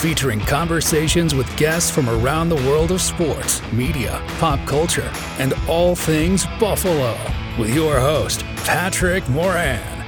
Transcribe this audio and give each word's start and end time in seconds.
featuring 0.00 0.40
conversations 0.40 1.34
with 1.34 1.54
guests 1.58 1.90
from 1.90 2.08
around 2.08 2.48
the 2.48 2.56
world 2.56 2.90
of 2.90 3.02
sports, 3.02 3.60
media, 3.70 4.18
pop 4.38 4.58
culture, 4.66 5.12
and 5.38 5.52
all 5.68 5.94
things 5.94 6.46
Buffalo. 6.58 7.14
With 7.58 7.74
your 7.74 8.00
host, 8.00 8.42
Patrick 8.64 9.28
Moran. 9.28 10.06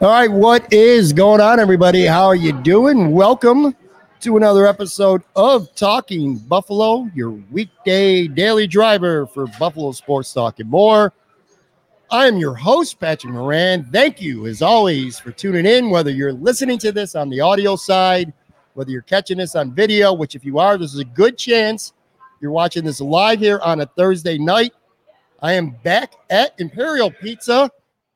All 0.00 0.08
right, 0.08 0.30
what 0.30 0.72
is 0.72 1.12
going 1.12 1.42
on, 1.42 1.60
everybody? 1.60 2.06
How 2.06 2.24
are 2.24 2.36
you 2.36 2.54
doing? 2.62 3.10
Welcome 3.10 3.74
to 4.20 4.38
another 4.38 4.66
episode 4.66 5.22
of 5.36 5.74
Talking 5.74 6.38
Buffalo, 6.38 7.10
your 7.14 7.32
weekday 7.50 8.28
daily 8.28 8.66
driver 8.66 9.26
for 9.26 9.46
Buffalo 9.58 9.92
Sports 9.92 10.32
Talk 10.32 10.58
and 10.58 10.70
more. 10.70 11.12
I 12.10 12.26
am 12.26 12.38
your 12.38 12.54
host, 12.54 12.98
Patrick 12.98 13.34
Moran. 13.34 13.84
Thank 13.92 14.22
you, 14.22 14.46
as 14.46 14.62
always, 14.62 15.18
for 15.18 15.30
tuning 15.30 15.66
in, 15.66 15.90
whether 15.90 16.10
you're 16.10 16.32
listening 16.32 16.78
to 16.78 16.90
this 16.90 17.14
on 17.14 17.28
the 17.28 17.40
audio 17.40 17.76
side, 17.76 18.32
whether 18.72 18.90
you're 18.90 19.02
catching 19.02 19.36
this 19.36 19.54
on 19.54 19.74
video, 19.74 20.14
which, 20.14 20.34
if 20.34 20.42
you 20.42 20.58
are, 20.58 20.78
this 20.78 20.94
is 20.94 21.00
a 21.00 21.04
good 21.04 21.36
chance 21.36 21.92
you're 22.40 22.50
watching 22.50 22.82
this 22.82 23.02
live 23.02 23.40
here 23.40 23.58
on 23.62 23.82
a 23.82 23.86
Thursday 23.86 24.38
night. 24.38 24.72
I 25.42 25.52
am 25.52 25.76
back 25.82 26.14
at 26.30 26.58
Imperial 26.58 27.10
Pizza, 27.10 27.70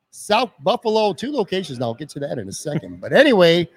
South 0.09 0.51
Buffalo, 0.63 1.13
two 1.13 1.31
locations 1.31 1.77
now. 1.77 1.85
I'll 1.85 1.93
get 1.93 2.09
to 2.09 2.19
that 2.21 2.39
in 2.39 2.49
a 2.49 2.53
second. 2.53 2.99
but 2.99 3.13
anyway, 3.13 3.69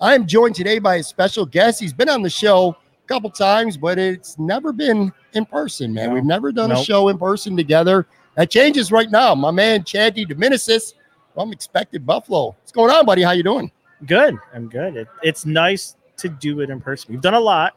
I 0.00 0.14
am 0.14 0.26
joined 0.26 0.54
today 0.54 0.80
by 0.80 0.96
a 0.96 1.02
special 1.02 1.46
guest. 1.46 1.80
He's 1.80 1.94
been 1.94 2.10
on 2.10 2.20
the 2.20 2.30
show 2.30 2.76
a 3.04 3.06
couple 3.06 3.30
times, 3.30 3.78
but 3.78 3.98
it's 3.98 4.38
never 4.38 4.70
been 4.72 5.12
in 5.32 5.46
person, 5.46 5.94
man. 5.94 6.10
No. 6.10 6.14
We've 6.16 6.24
never 6.24 6.52
done 6.52 6.72
a 6.72 6.84
show 6.84 7.08
in 7.08 7.16
person 7.16 7.56
together. 7.56 8.06
That 8.34 8.50
changes 8.50 8.90
right 8.90 9.10
now. 9.10 9.34
My 9.34 9.50
man 9.50 9.84
Chad 9.84 10.16
DeDominicis 10.16 10.94
from 11.34 11.52
Expected 11.52 12.06
Buffalo. 12.06 12.46
What's 12.58 12.72
going 12.72 12.90
on, 12.90 13.04
buddy? 13.06 13.22
How 13.22 13.32
you 13.32 13.42
doing? 13.42 13.70
Good. 14.06 14.36
I'm 14.54 14.68
good. 14.68 14.96
It, 14.96 15.08
it's 15.22 15.44
nice 15.46 15.96
to 16.18 16.28
do 16.28 16.60
it 16.60 16.70
in 16.70 16.80
person. 16.80 17.12
We've 17.12 17.20
done 17.20 17.34
a 17.34 17.40
lot. 17.40 17.76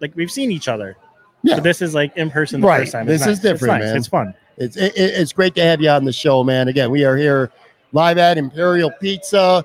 Like 0.00 0.12
we've 0.16 0.30
seen 0.30 0.50
each 0.50 0.68
other. 0.68 0.96
Yeah. 1.42 1.56
But 1.56 1.64
this 1.64 1.82
is 1.82 1.94
like 1.94 2.16
in 2.16 2.30
person 2.30 2.60
the 2.60 2.66
Right. 2.66 2.80
first 2.80 2.92
time. 2.92 3.06
This 3.06 3.22
It's 3.22 3.30
is 3.32 3.40
different, 3.40 3.74
it's 3.74 3.80
nice. 3.84 3.88
man. 3.90 3.96
It's 3.96 4.06
fun. 4.08 4.34
It's 4.56 4.76
it, 4.76 4.96
it- 4.96 5.14
it's 5.20 5.32
great 5.32 5.54
to 5.56 5.62
have 5.62 5.80
you 5.80 5.88
on 5.90 6.04
the 6.04 6.12
show, 6.12 6.42
man. 6.44 6.68
Again, 6.68 6.90
we 6.90 7.04
are 7.04 7.16
here 7.16 7.50
live 7.92 8.18
at 8.18 8.38
Imperial 8.38 8.90
Pizza. 9.00 9.64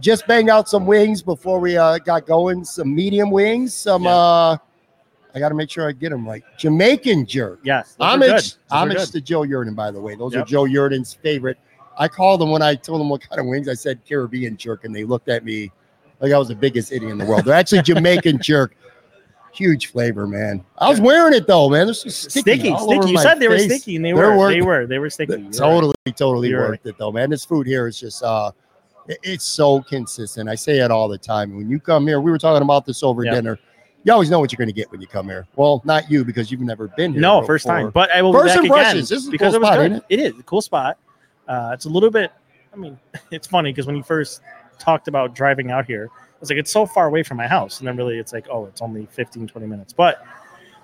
Just 0.00 0.26
banged 0.26 0.48
out 0.48 0.68
some 0.68 0.86
wings 0.86 1.22
before 1.22 1.60
we 1.60 1.76
uh, 1.76 1.98
got 1.98 2.26
going. 2.26 2.64
Some 2.64 2.94
medium 2.94 3.30
wings. 3.30 3.74
Some 3.74 4.04
Yeah. 4.04 4.14
uh, 4.16 4.56
I 5.34 5.38
got 5.38 5.50
to 5.50 5.54
make 5.54 5.70
sure 5.70 5.88
I 5.88 5.92
get 5.92 6.10
them 6.10 6.26
right. 6.28 6.42
Jamaican 6.58 7.26
jerk. 7.26 7.60
Yes. 7.62 7.94
those 7.98 8.06
are 8.08 8.18
good. 8.18 8.30
Homage, 8.30 8.54
homage 8.70 9.10
to 9.10 9.20
Joe 9.20 9.40
Yerdon, 9.42 9.74
by 9.76 9.90
the 9.90 10.00
way. 10.00 10.14
Those 10.14 10.34
are 10.34 10.44
Joe 10.44 10.64
Yerdon's 10.64 11.14
favorite. 11.14 11.58
I 11.98 12.08
called 12.08 12.40
them 12.40 12.50
when 12.50 12.62
I 12.62 12.74
told 12.74 13.00
them 13.00 13.08
what 13.08 13.20
kind 13.28 13.40
of 13.40 13.46
wings. 13.46 13.68
I 13.68 13.74
said 13.74 14.00
Caribbean 14.08 14.56
jerk, 14.56 14.84
and 14.84 14.94
they 14.94 15.04
looked 15.04 15.28
at 15.28 15.44
me 15.44 15.70
like 16.20 16.32
I 16.32 16.38
was 16.38 16.48
the 16.48 16.54
biggest 16.54 16.92
idiot 16.92 17.12
in 17.12 17.18
the 17.18 17.24
world. 17.26 17.44
They're 17.44 17.54
actually 17.54 17.82
Jamaican 17.82 18.38
jerk. 18.42 18.74
Huge 19.52 19.88
flavor, 19.88 20.26
man. 20.28 20.64
I 20.78 20.88
was 20.88 21.00
wearing 21.00 21.34
it 21.34 21.46
though, 21.48 21.68
man. 21.68 21.88
This 21.88 22.04
was 22.04 22.16
sticky. 22.16 22.40
Sticky, 22.40 22.76
sticky. 22.78 23.10
You 23.10 23.18
said 23.18 23.40
they 23.40 23.48
were 23.48 23.58
sticky, 23.58 23.96
and 23.96 24.04
they 24.04 24.12
They're 24.12 24.30
were. 24.30 24.38
worth- 24.38 24.52
They 24.54 24.62
were. 24.62 24.86
They 24.86 24.98
were 25.00 25.10
sticky. 25.10 25.32
You're 25.32 25.40
right. 25.42 25.52
Totally, 25.52 25.94
totally 26.14 26.48
You're 26.50 26.68
worth 26.68 26.86
it 26.86 26.96
though, 26.98 27.10
man. 27.10 27.30
This 27.30 27.44
food 27.44 27.66
here 27.66 27.88
is 27.88 27.98
just 27.98 28.22
uh 28.22 28.52
it's 29.08 29.44
so 29.44 29.82
consistent. 29.82 30.48
I 30.48 30.54
say 30.54 30.78
it 30.78 30.92
all 30.92 31.08
the 31.08 31.18
time. 31.18 31.56
When 31.56 31.68
you 31.68 31.80
come 31.80 32.06
here, 32.06 32.20
we 32.20 32.30
were 32.30 32.38
talking 32.38 32.62
about 32.62 32.86
this 32.86 33.02
over 33.02 33.24
Yeah. 33.24 33.32
dinner. 33.34 33.58
You 34.02 34.12
always 34.12 34.30
know 34.30 34.40
what 34.40 34.50
you're 34.50 34.56
going 34.58 34.68
to 34.68 34.74
get 34.74 34.90
when 34.90 35.00
you 35.00 35.06
come 35.06 35.26
here. 35.26 35.46
Well, 35.56 35.82
not 35.84 36.10
you 36.10 36.24
because 36.24 36.50
you've 36.50 36.60
never 36.62 36.88
been 36.88 37.12
here. 37.12 37.20
No, 37.20 37.40
before. 37.40 37.54
first 37.54 37.66
time. 37.66 37.90
But 37.90 38.10
I 38.10 38.22
will 38.22 38.32
First 38.32 38.60
be 38.62 38.68
back 38.68 38.78
impressions. 38.94 39.10
again 39.10 39.16
This 39.16 39.22
is 39.22 39.28
a 39.28 39.30
because 39.30 39.52
cool 39.52 39.56
it 39.56 39.60
was 39.60 39.68
spot, 39.68 39.78
good. 39.78 39.92
it? 39.92 40.04
It 40.08 40.20
is 40.34 40.38
a 40.40 40.42
cool 40.44 40.62
spot. 40.62 40.98
Uh, 41.46 41.70
it's 41.74 41.84
a 41.84 41.88
little 41.88 42.10
bit. 42.10 42.32
I 42.72 42.76
mean, 42.76 42.98
it's 43.30 43.46
funny 43.46 43.72
because 43.72 43.86
when 43.86 43.96
you 43.96 44.02
first 44.02 44.40
talked 44.78 45.08
about 45.08 45.34
driving 45.34 45.70
out 45.70 45.84
here, 45.84 46.08
I 46.12 46.36
was 46.40 46.48
like, 46.48 46.58
it's 46.58 46.70
so 46.72 46.86
far 46.86 47.06
away 47.06 47.22
from 47.22 47.36
my 47.36 47.46
house, 47.46 47.80
and 47.80 47.88
then 47.88 47.96
really, 47.96 48.18
it's 48.18 48.32
like, 48.32 48.46
oh, 48.50 48.64
it's 48.64 48.80
only 48.80 49.06
15, 49.12 49.46
20 49.46 49.66
minutes. 49.66 49.92
But 49.92 50.24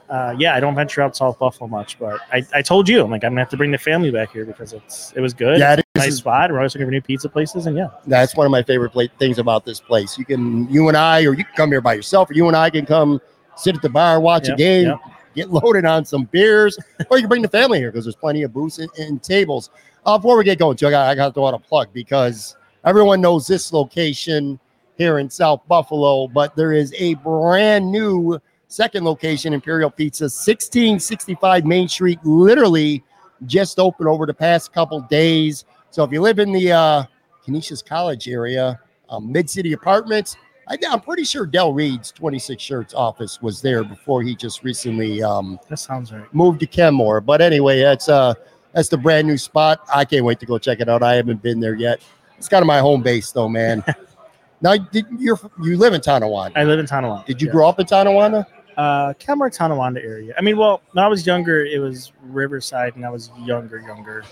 uh, 0.09 0.35
yeah, 0.39 0.55
I 0.55 0.61
don't 0.61 0.75
venture 0.75 1.03
out 1.03 1.17
South 1.17 1.39
Buffalo 1.39 1.69
much. 1.69 1.99
But 1.99 2.21
I, 2.33 2.43
I 2.55 2.63
told 2.63 2.89
you, 2.89 3.03
I'm 3.03 3.11
like, 3.11 3.25
I'm 3.25 3.33
gonna 3.33 3.41
have 3.41 3.51
to 3.51 3.57
bring 3.57 3.71
the 3.71 3.79
family 3.79 4.11
back 4.11 4.33
here 4.33 4.45
because 4.45 4.73
it's 4.73 5.13
it 5.17 5.21
was 5.21 5.35
good. 5.35 5.59
Yeah, 5.59 5.75
It's 5.75 5.83
a 5.95 5.99
nice 5.99 6.09
is. 6.09 6.19
spot. 6.19 6.51
We're 6.51 6.59
always 6.59 6.75
looking 6.75 6.87
for 6.87 6.93
new 6.93 7.01
pizza 7.03 7.29
places, 7.29 7.67
and 7.67 7.77
yeah, 7.77 7.89
That's 8.07 8.37
one 8.37 8.47
of 8.47 8.51
my 8.51 8.63
favorite 8.63 8.91
pla- 8.91 9.07
things 9.19 9.39
about 9.39 9.65
this 9.65 9.81
place. 9.81 10.17
You 10.17 10.25
can, 10.25 10.69
you 10.71 10.89
and 10.89 10.97
I, 10.97 11.25
or 11.25 11.35
you 11.35 11.45
can 11.45 11.55
come 11.57 11.71
here 11.71 11.81
by 11.81 11.95
yourself, 11.95 12.31
or 12.31 12.35
you 12.35 12.47
and 12.47 12.57
I 12.57 12.71
can 12.71 12.87
come 12.87 13.21
sit 13.57 13.75
at 13.75 13.83
the 13.83 13.89
bar, 13.89 14.21
watch 14.21 14.49
a 14.49 14.55
game, 14.55 14.87
yep. 14.87 15.01
get 15.35 15.51
loaded 15.51 15.85
on 15.85 16.05
some 16.05 16.25
beers, 16.25 16.79
or 17.11 17.17
you 17.17 17.23
can 17.23 17.29
bring 17.29 17.43
the 17.43 17.49
family 17.49 17.79
here 17.79 17.91
because 17.91 18.05
there's 18.05 18.17
plenty 18.17 18.43
of 18.43 18.53
booths 18.53 18.79
and, 18.79 18.91
and 18.99 19.23
tables. 19.23 19.71
Uh, 20.05 20.17
before 20.17 20.37
we 20.37 20.45
get 20.45 20.59
going, 20.59 20.77
too, 20.77 20.87
I 20.87 20.91
got 20.91 21.09
I 21.09 21.15
got 21.15 21.29
to 21.29 21.35
throw 21.35 21.47
out 21.47 21.55
a 21.55 21.59
plug 21.59 21.89
because 21.93 22.57
everyone 22.85 23.21
knows 23.21 23.47
this 23.47 23.73
location 23.73 24.61
here 24.97 25.19
in 25.19 25.29
South 25.29 25.67
Buffalo, 25.67 26.29
but 26.29 26.55
there 26.57 26.73
is 26.73 26.95
a 26.97 27.15
brand 27.15 27.91
new 27.91 28.41
second 28.69 29.05
location, 29.05 29.53
Imperial 29.53 29.91
Pizza, 29.91 30.25
1665 30.25 31.65
Main 31.65 31.89
Street, 31.89 32.19
literally 32.25 33.03
just 33.45 33.79
opened 33.79 34.09
over 34.09 34.27
the 34.27 34.35
past 34.35 34.73
couple 34.73 35.01
days. 35.03 35.65
So 35.91 36.05
if 36.05 36.13
you 36.13 36.21
live 36.21 36.39
in 36.39 36.53
the 36.53 36.73
uh, 36.73 37.05
Canisius 37.45 37.83
College 37.83 38.29
area, 38.29 38.81
um, 39.09 39.31
Mid 39.31 39.49
City 39.49 39.73
Apartments. 39.73 40.37
I, 40.69 40.77
I'm 40.89 41.01
pretty 41.01 41.25
sure 41.25 41.47
Del 41.47 41.73
Reid's 41.73 42.11
26 42.13 42.61
Shirts 42.63 42.95
office 42.95 43.41
was 43.41 43.63
there 43.63 43.85
before 43.85 44.23
he 44.23 44.35
just 44.35 44.65
recently 44.65 45.23
um, 45.23 45.61
that 45.69 45.79
sounds 45.79 46.13
right. 46.13 46.33
moved 46.35 46.61
to 46.61 46.67
Kenmore. 46.67 47.21
But 47.21 47.41
anyway, 47.41 47.81
that's 47.81 48.09
uh 48.09 48.35
that's 48.73 48.89
the 48.89 48.99
brand 48.99 49.27
new 49.27 49.39
spot. 49.39 49.81
I 49.95 50.05
can't 50.05 50.25
wait 50.25 50.41
to 50.41 50.47
go 50.47 50.59
check 50.59 50.81
it 50.81 50.89
out. 50.89 51.03
I 51.03 51.15
haven't 51.15 51.41
been 51.41 51.61
there 51.61 51.75
yet. 51.77 52.03
It's 52.37 52.49
kind 52.49 52.63
of 52.63 52.67
my 52.67 52.81
home 52.81 53.03
base 53.03 53.31
though, 53.31 53.49
man. 53.49 53.85
now 54.61 54.77
did 54.77 55.07
you 55.19 55.39
you 55.63 55.77
live 55.79 55.95
in 55.95 56.01
Tonawanda? 56.01 56.59
I 56.59 56.65
live 56.65 56.81
in 56.81 56.87
Tonawanda. 56.87 57.27
Did 57.27 57.41
you 57.41 57.47
yeah. 57.47 57.53
grow 57.53 57.69
up 57.69 57.79
in 57.79 57.87
Tonawanda? 57.87 58.47
Uh, 58.77 59.15
Kenmore, 59.15 59.49
Tonawanda 59.51 60.03
area. 60.03 60.35
I 60.37 60.43
mean, 60.43 60.59
well, 60.59 60.83
when 60.93 61.05
I 61.05 61.09
was 61.09 61.27
younger, 61.27 61.65
it 61.65 61.81
was 61.81 62.13
Riverside, 62.23 62.95
and 62.97 63.07
I 63.07 63.11
was 63.11 63.31
younger, 63.39 63.81
younger. 63.81 64.25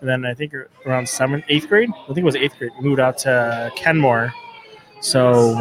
And 0.00 0.08
then 0.08 0.26
I 0.26 0.34
think 0.34 0.52
around 0.84 1.08
seventh, 1.08 1.44
eighth 1.48 1.68
grade. 1.68 1.88
I 1.90 2.06
think 2.08 2.18
it 2.18 2.24
was 2.24 2.36
eighth 2.36 2.58
grade. 2.58 2.72
Moved 2.80 3.00
out 3.00 3.16
to 3.18 3.72
Kenmore. 3.76 4.32
So, 5.00 5.54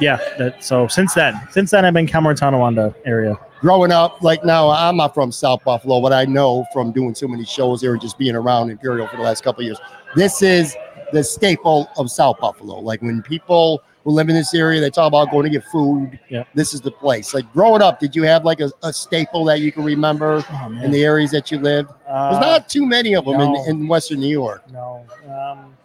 yeah. 0.00 0.16
That 0.38 0.64
so 0.64 0.88
since 0.88 1.14
then, 1.14 1.40
since 1.50 1.70
then 1.70 1.84
I've 1.84 1.94
been 1.94 2.08
Kenmore, 2.08 2.34
Tonawanda 2.34 2.94
area. 3.04 3.38
growing 3.60 3.92
up, 3.92 4.22
like 4.22 4.44
now, 4.44 4.70
I'm 4.70 4.96
not 4.96 5.14
from 5.14 5.32
South 5.32 5.64
Buffalo, 5.64 6.00
but 6.00 6.12
I 6.12 6.24
know 6.24 6.66
from 6.72 6.92
doing 6.92 7.14
so 7.14 7.28
many 7.28 7.44
shows 7.44 7.80
here 7.80 7.92
and 7.92 8.00
just 8.00 8.18
being 8.18 8.34
around 8.34 8.70
Imperial 8.70 9.06
for 9.06 9.16
the 9.16 9.22
last 9.22 9.42
couple 9.42 9.62
years, 9.64 9.78
this 10.14 10.42
is 10.42 10.76
the 11.12 11.22
staple 11.22 11.88
of 11.96 12.10
South 12.10 12.38
Buffalo. 12.40 12.78
Like 12.80 13.02
when 13.02 13.22
people 13.22 13.82
who 14.06 14.12
live 14.12 14.28
in 14.28 14.36
this 14.36 14.54
area, 14.54 14.80
they 14.80 14.88
talk 14.88 15.08
about 15.08 15.32
going 15.32 15.42
to 15.42 15.50
get 15.50 15.64
food. 15.64 16.16
Yeah. 16.30 16.44
This 16.54 16.72
is 16.72 16.80
the 16.80 16.92
place. 16.92 17.34
Like 17.34 17.52
growing 17.52 17.82
up, 17.82 17.98
did 17.98 18.14
you 18.14 18.22
have 18.22 18.44
like 18.44 18.60
a, 18.60 18.70
a 18.84 18.92
staple 18.92 19.44
that 19.46 19.58
you 19.58 19.72
can 19.72 19.82
remember 19.82 20.44
Oh 20.48 20.66
in 20.80 20.92
the 20.92 21.04
areas 21.04 21.32
that 21.32 21.50
you 21.50 21.58
lived? 21.58 21.88
There's 22.06 22.36
Uh, 22.36 22.40
not 22.40 22.68
too 22.68 22.86
many 22.86 23.16
of 23.16 23.24
them 23.24 23.38
no. 23.38 23.64
in, 23.64 23.70
in 23.80 23.88
Western 23.88 24.20
New 24.20 24.28
York. 24.28 24.62
No, 24.72 25.04
um, 25.28 25.76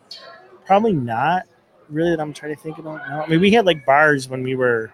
probably 0.67 0.93
not. 0.93 1.45
really 1.89 2.11
that 2.11 2.21
I'm 2.21 2.31
trying 2.31 2.55
to 2.55 2.61
think 2.61 2.77
about. 2.77 3.01
No, 3.09 3.23
I 3.23 3.27
mean 3.27 3.41
we 3.41 3.51
had 3.51 3.65
like 3.65 3.83
bars 3.87 4.29
when 4.29 4.43
we 4.43 4.53
were 4.53 4.91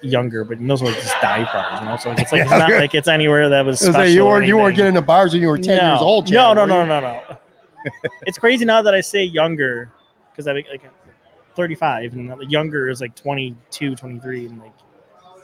younger, 0.00 0.42
but 0.42 0.66
those 0.66 0.82
were 0.82 0.90
just 0.90 1.14
dive 1.20 1.46
bars, 1.52 1.80
you 1.80 1.86
know. 1.86 1.96
So 1.98 2.12
it's 2.12 2.32
like 2.32 2.40
it's 2.40 2.50
not 2.50 2.70
like 2.84 2.94
it's 2.94 3.08
anywhere 3.08 3.50
that 3.50 3.66
was 3.66 3.86
like, 3.86 4.08
you 4.08 4.24
weren't 4.24 4.46
you 4.46 4.56
weren't 4.56 4.74
getting 4.74 4.96
into 4.96 5.02
bars 5.02 5.34
when 5.34 5.42
you 5.42 5.48
were 5.48 5.58
ten 5.58 5.76
no. 5.76 5.90
years 5.90 6.00
old. 6.00 6.30
No, 6.30 6.54
Chad, 6.54 6.56
no, 6.56 6.62
were 6.62 6.66
no, 6.66 6.80
you? 6.80 6.88
no, 6.88 7.00
no. 7.00 7.38
it's 8.26 8.38
crazy 8.38 8.64
now 8.64 8.80
that 8.80 8.94
I 8.94 9.02
say 9.02 9.22
younger 9.22 9.92
because 10.32 10.46
I'm 10.46 10.56
like 10.56 10.82
35 11.56 12.12
and 12.14 12.30
the 12.30 12.46
younger 12.46 12.88
is 12.88 13.00
like 13.00 13.14
22, 13.14 13.94
23 13.96 14.46
and 14.46 14.58
like 14.60 14.72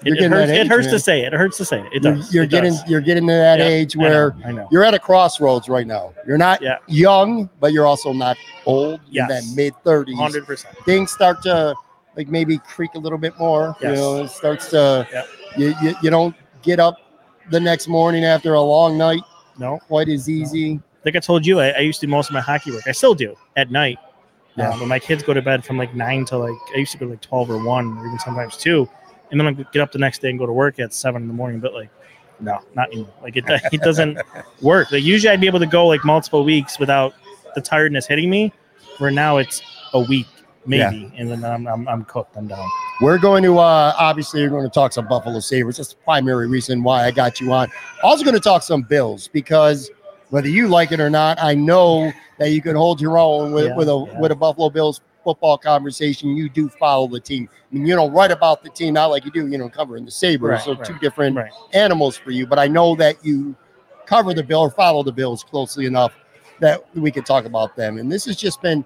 it, 0.02 0.14
it 0.16 0.30
hurts, 0.30 0.50
that 0.50 0.60
it 0.60 0.66
hurts 0.66 0.88
to 0.88 0.98
say 0.98 1.20
it. 1.24 1.34
It 1.34 1.36
hurts 1.36 1.58
to 1.58 1.64
say 1.66 1.80
it. 1.80 1.92
It 1.92 2.02
You're, 2.02 2.14
does. 2.14 2.34
you're 2.34 2.44
It 2.44 2.50
getting 2.50 2.72
does. 2.72 2.88
you're 2.88 3.00
getting 3.02 3.26
to 3.26 3.32
that 3.34 3.58
Yeah, 3.58 3.66
age 3.66 3.96
I 3.96 4.00
know, 4.00 4.08
where 4.08 4.36
I 4.46 4.52
know. 4.52 4.68
you're 4.72 4.82
at 4.82 4.94
a 4.94 4.98
crossroads 4.98 5.68
right 5.68 5.86
now. 5.86 6.14
You're 6.26 6.38
not 6.38 6.62
Yeah. 6.62 6.78
young, 6.86 7.50
but 7.60 7.72
you're 7.74 7.86
also 7.86 8.12
not 8.14 8.38
old. 8.64 9.00
You're 9.10 9.24
in 9.24 9.28
that 9.28 9.44
mid 9.54 9.74
thirties. 9.84 10.16
Hundred 10.18 10.46
percent. 10.46 10.74
Things 10.86 11.10
start 11.12 11.42
to 11.42 11.74
like 12.16 12.28
maybe 12.28 12.56
creak 12.58 12.92
a 12.94 12.98
little 12.98 13.18
bit 13.18 13.38
more. 13.38 13.76
You 13.82 13.88
know, 13.88 14.22
it 14.24 14.28
starts 14.30 14.70
to 14.70 15.06
Yep. 15.12 15.26
you, 15.58 15.74
you 15.82 15.94
you 16.02 16.10
don't 16.10 16.34
get 16.62 16.80
up 16.80 16.96
the 17.50 17.60
next 17.60 17.86
morning 17.86 18.24
after 18.24 18.54
a 18.54 18.60
long 18.60 18.96
night 18.96 19.20
No, 19.58 19.78
quite 19.86 20.08
as 20.08 20.30
easy. 20.30 20.80
like 21.04 21.14
I 21.16 21.18
told 21.20 21.44
you, 21.44 21.60
I, 21.60 21.70
I 21.72 21.78
used 21.80 22.00
to 22.00 22.06
do 22.06 22.10
most 22.10 22.30
of 22.30 22.32
my 22.32 22.40
hockey 22.40 22.70
work. 22.70 22.84
I 22.86 22.92
still 22.92 23.14
do 23.14 23.34
at 23.56 23.70
night. 23.70 23.98
Yeah. 24.56 24.70
Yeah. 24.70 24.80
when 24.80 24.88
my 24.88 24.98
kids 24.98 25.22
go 25.22 25.32
to 25.32 25.42
bed 25.42 25.64
from 25.64 25.78
like 25.78 25.94
nine 25.94 26.24
to 26.26 26.38
like 26.38 26.58
I 26.74 26.78
used 26.78 26.92
to 26.92 26.98
go 26.98 27.06
to 27.06 27.12
like 27.12 27.20
twelve 27.20 27.50
or 27.50 27.62
one, 27.62 27.96
or 27.98 28.06
even 28.06 28.18
sometimes 28.18 28.56
two, 28.56 28.88
and 29.30 29.40
then 29.40 29.46
I 29.46 29.52
get 29.52 29.80
up 29.80 29.92
the 29.92 29.98
next 29.98 30.20
day 30.20 30.30
and 30.30 30.38
go 30.38 30.46
to 30.46 30.52
work 30.52 30.78
at 30.78 30.92
seven 30.92 31.22
in 31.22 31.28
the 31.28 31.34
morning. 31.34 31.60
But 31.60 31.74
like, 31.74 31.90
no, 32.40 32.60
not 32.74 32.88
anymore. 32.88 33.12
Like 33.22 33.36
it, 33.36 33.44
it 33.72 33.80
doesn't 33.82 34.18
work. 34.60 34.90
Like 34.90 35.02
usually 35.02 35.30
I'd 35.30 35.40
be 35.40 35.46
able 35.46 35.60
to 35.60 35.66
go 35.66 35.86
like 35.86 36.04
multiple 36.04 36.44
weeks 36.44 36.78
without 36.78 37.14
the 37.54 37.60
tiredness 37.60 38.06
hitting 38.06 38.30
me. 38.30 38.52
Where 38.98 39.10
now 39.10 39.38
it's 39.38 39.62
a 39.94 40.00
week 40.00 40.26
maybe, 40.66 41.10
and 41.16 41.30
then 41.30 41.44
I'm, 41.44 41.66
I'm 41.66 41.88
I'm 41.88 42.04
cooked. 42.04 42.36
I'm 42.36 42.46
down. 42.46 42.68
We're 43.00 43.18
going 43.18 43.42
to 43.44 43.58
uh 43.58 43.94
obviously 43.98 44.42
we're 44.42 44.50
going 44.50 44.64
to 44.64 44.70
talk 44.70 44.92
some 44.92 45.08
Buffalo 45.08 45.40
Sabres. 45.40 45.78
That's 45.78 45.90
the 45.90 46.02
primary 46.02 46.48
reason 46.48 46.82
why 46.82 47.04
I 47.04 47.10
got 47.10 47.40
you 47.40 47.52
on. 47.52 47.70
Also 48.02 48.24
going 48.24 48.34
to 48.34 48.40
talk 48.40 48.62
some 48.62 48.82
Bills 48.82 49.28
because 49.28 49.90
whether 50.30 50.48
you 50.48 50.68
like 50.68 50.92
it 50.92 51.00
or 51.00 51.10
not, 51.10 51.38
I 51.40 51.54
know 51.54 52.12
that 52.38 52.50
you 52.50 52.62
can 52.62 52.76
hold 52.76 53.00
your 53.00 53.18
own 53.18 53.52
with, 53.52 53.66
Yeah, 53.66 53.76
with 53.76 53.88
a 53.88 54.06
yeah. 54.08 54.20
with 54.20 54.32
a 54.32 54.34
Buffalo 54.36 54.70
Bills 54.70 55.00
football 55.22 55.58
conversation. 55.58 56.36
You 56.36 56.48
do 56.48 56.68
follow 56.68 57.06
the 57.06 57.20
team. 57.20 57.48
I 57.70 57.74
mean, 57.74 57.86
you 57.86 57.94
don't 57.94 58.12
write 58.12 58.30
about 58.30 58.62
the 58.62 58.70
team 58.70 58.94
not 58.94 59.06
like 59.06 59.24
you 59.24 59.30
do, 59.30 59.46
you 59.48 59.58
know, 59.58 59.68
covering 59.68 60.04
the 60.04 60.10
Sabres. 60.10 60.50
Right, 60.50 60.62
so 60.62 60.74
right. 60.74 60.84
two 60.84 60.98
different 60.98 61.36
Right. 61.36 61.52
animals 61.74 62.16
for 62.16 62.30
you. 62.30 62.46
But 62.46 62.58
I 62.58 62.66
know 62.68 62.94
that 62.96 63.22
you 63.24 63.54
cover 64.06 64.32
the 64.34 64.42
bill 64.42 64.60
or 64.62 64.70
follow 64.70 65.02
the 65.02 65.12
Bills 65.12 65.44
closely 65.44 65.86
enough 65.86 66.12
that 66.60 66.82
we 66.96 67.10
could 67.10 67.26
talk 67.26 67.44
about 67.44 67.76
them. 67.76 67.98
And 67.98 68.10
this 68.10 68.24
has 68.24 68.36
just 68.36 68.60
been, 68.62 68.84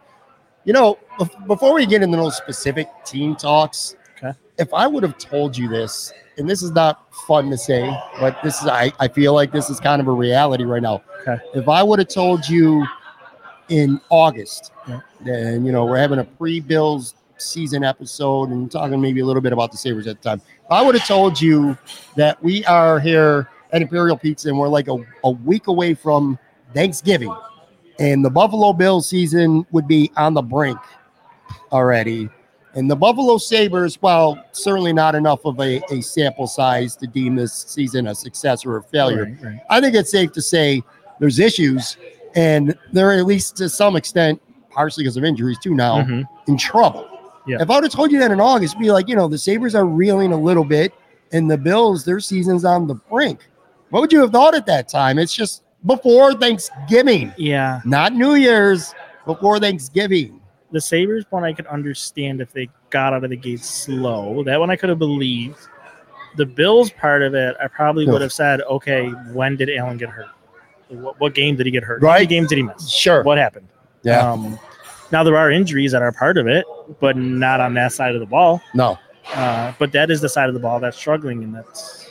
you 0.64 0.72
know, 0.72 0.98
before 1.46 1.72
we 1.74 1.86
get 1.86 2.02
into 2.02 2.16
those 2.16 2.36
specific 2.36 2.88
team 3.04 3.36
talks. 3.36 3.96
If 4.58 4.72
I 4.72 4.86
would 4.86 5.02
have 5.02 5.18
told 5.18 5.56
you 5.56 5.68
this, 5.68 6.12
and 6.38 6.48
this 6.48 6.62
is 6.62 6.70
not 6.72 7.12
fun 7.26 7.50
to 7.50 7.58
say, 7.58 7.88
but 8.20 8.36
this 8.42 8.60
is 8.60 8.68
I, 8.68 8.92
I 9.00 9.08
feel 9.08 9.34
like 9.34 9.52
this 9.52 9.70
is 9.70 9.80
kind 9.80 10.00
of 10.00 10.08
a 10.08 10.12
reality 10.12 10.64
right 10.64 10.82
now. 10.82 11.02
Okay. 11.26 11.42
If 11.54 11.68
I 11.68 11.82
would 11.82 11.98
have 11.98 12.08
told 12.08 12.48
you 12.48 12.84
in 13.68 14.00
August, 14.10 14.72
Yeah. 14.88 15.00
then 15.22 15.64
you 15.64 15.72
know, 15.72 15.84
we're 15.84 15.96
having 15.98 16.18
a 16.18 16.24
pre-Bills 16.24 17.14
season 17.38 17.82
episode 17.84 18.50
and 18.50 18.70
talking 18.70 19.00
maybe 19.00 19.20
a 19.20 19.24
little 19.24 19.42
bit 19.42 19.52
about 19.52 19.70
the 19.72 19.76
Sabres 19.76 20.06
at 20.06 20.20
the 20.22 20.28
time. 20.30 20.42
If 20.64 20.70
I 20.70 20.82
would 20.82 20.94
have 20.94 21.06
told 21.06 21.40
you 21.40 21.76
that 22.16 22.42
we 22.42 22.64
are 22.66 23.00
here 23.00 23.48
at 23.72 23.82
Imperial 23.82 24.16
Pizza 24.16 24.48
and 24.48 24.58
we're 24.58 24.68
like 24.68 24.88
a, 24.88 24.96
a 25.24 25.30
week 25.30 25.66
away 25.66 25.94
from 25.94 26.38
Thanksgiving 26.74 27.34
and 27.98 28.24
the 28.24 28.30
Buffalo 28.30 28.72
Bills 28.72 29.08
season 29.08 29.66
would 29.72 29.88
be 29.88 30.10
on 30.16 30.34
the 30.34 30.42
brink 30.42 30.78
already. 31.72 32.28
And 32.76 32.90
the 32.90 32.96
Buffalo 32.96 33.38
Sabres, 33.38 33.96
while 34.02 34.42
certainly 34.52 34.92
not 34.92 35.14
enough 35.14 35.44
of 35.44 35.60
a, 35.60 35.80
a 35.92 36.00
sample 36.00 36.46
size 36.46 36.96
to 36.96 37.06
deem 37.06 37.36
this 37.36 37.52
season 37.68 38.08
a 38.08 38.14
success 38.14 38.66
or 38.66 38.78
a 38.78 38.82
failure, 38.82 39.24
Right, 39.24 39.42
right. 39.44 39.60
I 39.70 39.80
think 39.80 39.94
it's 39.94 40.10
safe 40.10 40.32
to 40.32 40.42
say 40.42 40.82
there's 41.20 41.38
issues, 41.38 41.96
and 42.34 42.76
they're 42.92 43.12
at 43.12 43.26
least 43.26 43.56
to 43.58 43.68
some 43.68 43.94
extent, 43.94 44.42
partially 44.70 45.04
because 45.04 45.16
of 45.16 45.22
injuries 45.24 45.58
too 45.60 45.74
now, 45.74 46.02
Mhm. 46.02 46.24
in 46.48 46.56
trouble. 46.58 47.06
Yeah. 47.46 47.58
If 47.60 47.70
I 47.70 47.74
would 47.74 47.84
have 47.84 47.92
told 47.92 48.10
you 48.10 48.18
that 48.18 48.32
in 48.32 48.40
August, 48.40 48.76
be 48.78 48.90
like, 48.90 49.06
you 49.08 49.14
know, 49.14 49.28
the 49.28 49.38
Sabres 49.38 49.74
are 49.76 49.84
reeling 49.86 50.32
a 50.32 50.36
little 50.36 50.64
bit, 50.64 50.92
and 51.32 51.48
the 51.50 51.58
Bills, 51.58 52.04
their 52.04 52.18
season's 52.18 52.64
on 52.64 52.86
the 52.88 52.94
brink. 52.94 53.38
What 53.90 54.00
would 54.00 54.12
you 54.12 54.20
have 54.20 54.32
thought 54.32 54.54
at 54.56 54.66
that 54.66 54.88
time? 54.88 55.18
It's 55.18 55.32
just 55.34 55.62
before 55.86 56.34
Thanksgiving, 56.34 57.32
Yeah. 57.36 57.80
not 57.84 58.14
New 58.14 58.34
Year's, 58.34 58.94
before 59.26 59.60
Thanksgiving. 59.60 60.33
The 60.74 60.80
Sabres 60.80 61.24
one 61.30 61.44
I 61.44 61.52
could 61.52 61.66
understand 61.68 62.40
if 62.40 62.52
they 62.52 62.68
got 62.90 63.14
out 63.14 63.22
of 63.22 63.30
the 63.30 63.36
gate 63.36 63.60
slow. 63.60 64.42
That 64.42 64.58
one 64.58 64.70
I 64.70 64.76
could 64.76 64.88
have 64.88 64.98
believed. 64.98 65.56
The 66.36 66.44
Bills 66.44 66.90
part 66.90 67.22
of 67.22 67.34
it, 67.34 67.56
I 67.62 67.68
probably 67.68 68.06
would 68.06 68.20
have 68.20 68.32
said, 68.32 68.60
okay, 68.62 69.08
when 69.32 69.56
did 69.56 69.70
Allen 69.70 69.98
get 69.98 70.08
hurt? 70.08 70.26
What, 70.88 71.18
what 71.20 71.34
game 71.34 71.54
did 71.54 71.66
he 71.66 71.72
get 71.72 71.84
hurt? 71.84 72.02
Right. 72.02 72.28
games 72.28 72.48
did 72.48 72.56
he 72.56 72.64
miss? 72.64 72.88
Sure. 72.90 73.22
What 73.22 73.38
happened? 73.38 73.68
Yeah. 74.02 74.32
Um, 74.32 74.58
now 75.12 75.22
there 75.22 75.36
are 75.36 75.48
injuries 75.48 75.92
that 75.92 76.02
are 76.02 76.10
part 76.10 76.36
of 76.36 76.48
it, 76.48 76.66
but 76.98 77.16
not 77.16 77.60
on 77.60 77.74
that 77.74 77.92
side 77.92 78.14
of 78.14 78.20
the 78.20 78.26
ball. 78.26 78.60
No. 78.74 78.98
Uh, 79.32 79.72
but 79.78 79.92
that 79.92 80.10
is 80.10 80.20
the 80.20 80.28
side 80.28 80.48
of 80.48 80.54
the 80.54 80.60
ball 80.60 80.80
that's 80.80 80.96
struggling, 80.96 81.44
and 81.44 81.54
that's 81.54 82.03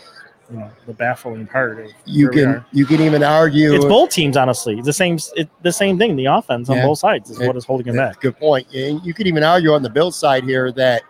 you 0.54 0.60
know 0.60 0.70
the 0.86 0.94
baffling 0.94 1.48
part. 1.48 1.80
Of 1.80 1.92
You 2.06 2.30
can 2.30 2.64
you 2.72 2.86
can 2.86 3.02
even 3.02 3.24
argue 3.24 3.74
It's 3.74 3.86
both 3.86 4.12
teams, 4.12 4.38
honestly. 4.38 4.78
It's 4.78 4.86
the 4.86 4.94
same. 4.94 5.18
It, 5.36 5.50
the 5.64 5.72
same 5.74 5.98
thing. 5.98 6.16
The 6.16 6.26
offense 6.26 6.70
on 6.70 6.78
Yeah. 6.78 6.86
both 6.86 7.00
sides 7.00 7.30
is 7.30 7.40
It- 7.40 7.48
what 7.48 7.58
is 7.58 7.66
holding 7.66 7.88
him 7.88 7.96
That's 7.96 8.16
back. 8.16 8.22
good 8.22 8.38
point. 8.40 8.68
And 8.74 9.04
you 9.04 9.14
could 9.14 9.28
even 9.28 9.44
argue 9.44 9.74
on 9.74 9.82
the 9.82 9.90
Bills 9.90 10.16
side 10.16 10.44
here 10.44 10.72
that 10.74 11.02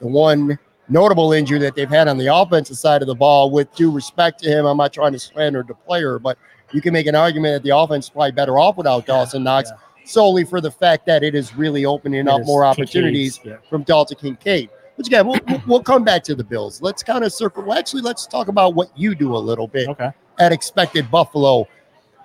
the 0.00 0.06
one 0.06 0.58
notable 0.88 1.32
injury 1.32 1.58
that 1.60 1.74
they've 1.74 1.88
had 1.88 2.08
on 2.08 2.18
the 2.18 2.26
offensive 2.26 2.76
side 2.76 3.00
of 3.00 3.06
the 3.08 3.14
ball, 3.14 3.50
with 3.50 3.74
due 3.74 3.90
respect 3.90 4.42
to 4.42 4.50
him, 4.50 4.66
I'm 4.66 4.76
not 4.76 4.92
trying 4.92 5.12
to 5.12 5.18
slander 5.18 5.64
the 5.66 5.74
player, 5.74 6.18
but 6.18 6.36
you 6.72 6.80
can 6.80 6.92
make 6.92 7.06
an 7.06 7.14
argument 7.14 7.54
that 7.54 7.62
the 7.62 7.76
offense 7.76 8.06
is 8.06 8.10
probably 8.10 8.32
better 8.32 8.58
off 8.58 8.76
without 8.76 9.06
Dawson 9.06 9.42
Knox 9.44 9.70
yeah. 9.70 9.76
solely 10.04 10.44
for 10.44 10.60
the 10.60 10.70
fact 10.70 11.06
that 11.06 11.22
it 11.22 11.34
is 11.34 11.54
really 11.56 11.84
opening 11.86 12.20
It 12.26 12.28
up 12.28 12.44
more 12.44 12.64
opportunities 12.64 13.40
from 13.68 13.82
Dalton 13.84 14.18
Kincaid. 14.20 14.68
Again, 15.06 15.26
we'll, 15.26 15.40
we'll- 15.66 15.82
come 15.82 16.04
back 16.04 16.22
to 16.24 16.34
the 16.34 16.44
Bills. 16.44 16.80
Let's 16.82 17.02
kind 17.02 17.24
of 17.24 17.32
circle. 17.32 17.62
Well, 17.64 17.78
actually, 17.78 18.02
let's 18.02 18.26
talk 18.26 18.48
about 18.48 18.74
what 18.74 18.90
you 18.96 19.14
do 19.14 19.34
a 19.34 19.38
little 19.38 19.66
bit 19.66 19.88
Okay. 19.88 20.10
at 20.38 20.52
expected 20.52 21.10
Buffalo. 21.10 21.66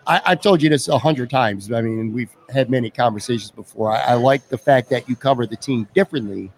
I, 0.07 0.21
I've 0.25 0.41
told 0.41 0.61
you 0.61 0.69
this 0.69 0.87
a 0.87 0.97
hundred 0.97 1.29
times. 1.29 1.71
I 1.71 1.81
mean, 1.81 2.13
we've 2.13 2.29
had 2.53 2.69
many 2.69 2.89
conversations 2.89 3.49
before. 3.51 3.91
I, 3.91 4.01
I 4.01 4.13
like 4.13 4.47
the 4.49 4.57
fact 4.57 4.89
that 4.91 5.09
you 5.09 5.15
cover 5.15 5.47
the 5.47 5.55
team 5.55 5.87
differently 5.95 6.51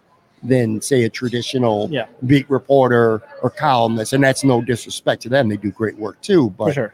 than, 0.44 0.82
say, 0.82 1.04
a 1.04 1.10
traditional 1.10 1.88
Yeah. 1.92 2.08
beat 2.26 2.50
reporter 2.50 3.22
or 3.42 3.50
columnist, 3.50 4.14
and 4.14 4.24
that's 4.24 4.44
no 4.44 4.62
disrespect 4.62 5.22
to 5.24 5.30
them. 5.30 5.48
They 5.50 5.58
do 5.58 5.72
great 5.72 5.98
work 5.98 6.20
too, 6.22 6.50
but 6.52 6.74
sure. 6.74 6.94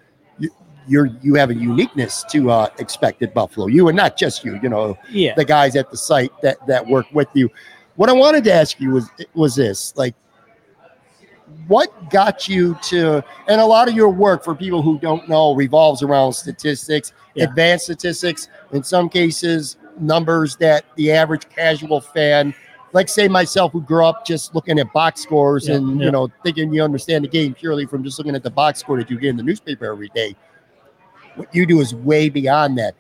you're 0.88 1.08
you 1.22 1.36
have 1.36 1.50
a 1.50 1.56
uniqueness 1.56 2.24
to 2.30 2.52
uh, 2.52 2.68
expected 2.78 3.34
Buffalo. 3.34 3.68
You 3.68 3.88
and 3.88 3.96
not 3.98 4.18
just 4.18 4.44
you. 4.46 4.60
You 4.62 4.70
know, 4.70 4.98
Yeah. 5.10 5.34
the 5.36 5.46
guys 5.46 5.76
at 5.76 5.90
the 5.92 5.98
site 5.98 6.32
that 6.42 6.58
that 6.68 6.86
work 6.88 7.06
with 7.14 7.30
you. 7.34 7.50
What 7.96 8.10
I 8.10 8.14
wanted 8.14 8.44
to 8.46 8.54
ask 8.54 8.80
you 8.80 8.92
was 8.92 9.10
was 9.34 9.56
this 9.56 9.94
like 9.96 10.16
what 11.68 12.10
got 12.10 12.48
you 12.48 12.76
to 12.84 13.24
and 13.48 13.62
a 13.62 13.66
lot 13.66 13.88
of 13.88 13.94
your 13.94 14.10
work 14.10 14.44
for 14.44 14.56
people 14.56 14.82
who 14.82 14.98
don't 15.00 15.28
know 15.30 15.54
revolves 15.54 16.02
around 16.02 16.34
statistics 16.34 17.14
Yeah. 17.36 17.46
advanced 17.46 17.86
statistics 17.86 18.48
in 18.72 18.84
some 18.84 19.08
cases 19.10 19.78
numbers 20.00 20.56
that 20.58 20.84
the 20.96 21.12
average 21.12 21.48
casual 21.50 22.02
fan 22.02 22.54
like 22.92 23.08
say 23.08 23.28
myself 23.28 23.72
who 23.72 23.82
grew 23.82 24.04
up 24.06 24.26
just 24.26 24.56
looking 24.56 24.80
at 24.80 24.92
box 24.94 25.22
scores 25.22 25.68
Yeah, 25.68 25.76
and 25.76 26.00
yeah. 26.00 26.06
you 26.08 26.12
know 26.12 26.30
thinking 26.44 26.74
you 26.74 26.82
understand 26.84 27.24
the 27.24 27.30
game 27.30 27.54
purely 27.54 27.86
from 27.86 28.04
just 28.04 28.18
looking 28.18 28.36
at 28.36 28.42
the 28.44 28.50
box 28.52 28.80
score 28.80 28.98
that 28.98 29.10
you 29.12 29.20
get 29.20 29.30
in 29.30 29.38
the 29.38 29.44
newspaper 29.44 29.86
every 29.86 30.10
day 30.10 30.36
what 31.36 31.54
you 31.54 31.66
do 31.66 31.80
is 31.82 31.94
way 31.94 32.30
beyond 32.30 32.78
that 32.80 32.96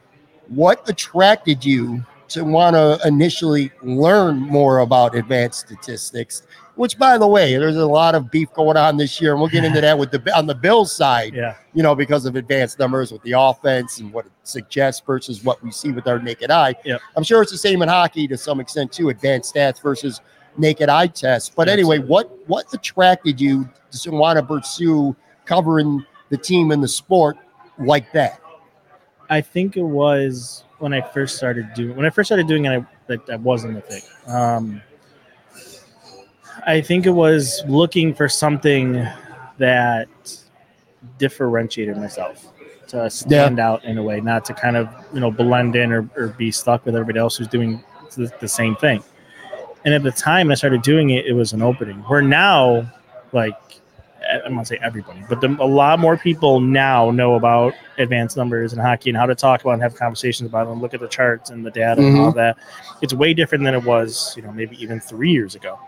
what 0.47 0.88
attracted 0.88 1.65
you 1.65 2.05
to 2.30 2.44
want 2.44 2.75
to 2.75 3.00
initially 3.08 3.72
learn 3.82 4.38
more 4.39 4.80
about 4.80 5.15
advanced 5.15 5.60
statistics 5.68 6.44
which 6.75 6.98
by 6.98 7.18
the 7.20 7.27
way 7.27 7.56
there's 7.58 7.75
a 7.75 7.86
lot 7.86 8.15
of 8.15 8.32
beef 8.32 8.51
going 8.53 8.75
on 8.77 8.98
this 8.98 9.22
year 9.22 9.32
and 9.34 9.39
we'll 9.42 9.50
get 9.50 9.63
into 9.63 9.80
that 9.88 9.98
with 9.98 10.10
the 10.12 10.36
on 10.38 10.48
the 10.48 10.56
bills 10.56 10.92
side 10.96 11.34
Yeah. 11.36 11.56
you 11.74 11.84
know 11.84 11.94
because 11.96 12.25
of 12.25 12.36
advanced 12.36 12.80
numbers 12.80 13.12
with 13.12 13.22
the 13.24 13.34
offense 13.34 14.00
and 14.00 14.12
what 14.12 14.25
it 14.25 14.32
suggests 14.44 15.01
versus 15.06 15.44
what 15.44 15.62
we 15.63 15.72
see 15.72 15.92
with 15.92 16.08
our 16.08 16.20
naked 16.20 16.50
eye 16.50 16.74
Yep. 16.86 17.01
i'm 17.15 17.24
sure 17.24 17.42
it's 17.42 17.51
the 17.51 17.58
same 17.58 17.82
in 17.82 17.89
hockey 17.89 18.27
to 18.27 18.38
some 18.38 18.60
extent 18.60 18.92
too 18.92 19.10
advanced 19.10 19.53
stats 19.53 19.82
versus 19.82 20.22
naked 20.58 20.89
eye 20.89 21.08
tests 21.08 21.50
but 21.56 21.68
anyway 21.70 22.00
what 22.00 22.32
what 22.48 22.65
attracted 22.74 23.39
you 23.42 23.68
to 23.92 24.12
want 24.12 24.38
to 24.39 24.44
pursue 24.46 25.15
covering 25.46 26.03
the 26.30 26.38
team 26.38 26.72
and 26.72 26.82
the 26.84 26.88
sport 26.88 27.38
like 27.80 28.12
that 28.13 28.39
I 29.30 29.42
think 29.42 29.77
it 29.77 29.84
was 29.84 30.63
when 30.83 30.93
I 30.93 30.99
first 30.99 31.37
started 31.37 31.73
doing 31.73 31.95
when 31.95 32.05
I 32.05 32.09
first 32.09 32.27
started 32.27 32.45
doing 32.45 32.65
it. 32.65 32.85
I, 33.31 33.35
wasn't 33.37 33.75
the 33.75 33.81
thing. 33.81 34.01
Um, 34.27 34.81
I 36.67 36.81
think 36.81 37.05
it 37.05 37.11
was 37.11 37.63
looking 37.67 38.13
for 38.13 38.27
something 38.27 39.07
that 39.59 40.09
differentiated 41.17 41.95
myself 41.95 42.51
to 42.89 43.09
stand 43.09 43.59
out 43.59 43.85
in 43.85 43.97
a 43.97 44.03
way, 44.03 44.19
not 44.19 44.43
to 44.45 44.53
kind 44.53 44.75
of 44.75 44.89
you 45.13 45.21
know 45.21 45.31
blend 45.31 45.77
in 45.77 45.93
or, 45.93 46.09
or 46.17 46.27
be 46.27 46.51
stuck 46.51 46.85
with 46.85 46.95
everybody 46.95 47.17
else 47.17 47.37
who's 47.37 47.47
doing 47.47 47.81
the, 48.17 48.29
the 48.41 48.47
same 48.47 48.75
thing. 48.75 49.01
And 49.85 49.93
at 49.93 50.03
the 50.03 50.11
time 50.11 50.51
I 50.51 50.55
started 50.55 50.81
doing 50.81 51.11
it, 51.11 51.25
it 51.25 51.33
was 51.33 51.53
an 51.53 51.61
opening. 51.61 51.99
Where 52.03 52.21
now, 52.21 52.91
like, 53.31 53.55
I'm 54.45 54.55
not 54.55 54.67
saying 54.67 54.81
everybody, 54.83 55.23
but 55.29 55.41
the, 55.41 55.55
a 55.59 55.65
lot 55.65 55.99
more 55.99 56.17
people 56.17 56.59
now 56.59 57.11
know 57.11 57.35
about 57.35 57.73
advanced 57.97 58.37
numbers 58.37 58.73
and 58.73 58.81
hockey 58.81 59.09
and 59.09 59.17
how 59.17 59.25
to 59.25 59.35
talk 59.35 59.61
about 59.61 59.73
and 59.73 59.81
have 59.81 59.95
conversations 59.95 60.49
about 60.49 60.67
them, 60.67 60.81
look 60.81 60.93
at 60.93 60.99
the 60.99 61.07
charts 61.07 61.49
and 61.49 61.65
the 61.65 61.71
data 61.71 62.01
and 62.01 62.19
all 62.19 62.31
that. 62.31 62.57
It's 63.01 63.13
way 63.13 63.33
different 63.33 63.63
than 63.63 63.73
it 63.73 63.83
was, 63.83 64.33
you 64.35 64.43
know, 64.43 64.51
maybe 64.51 64.81
even 64.81 64.99
three 64.99 65.31
years 65.31 65.55
ago. 65.55 65.79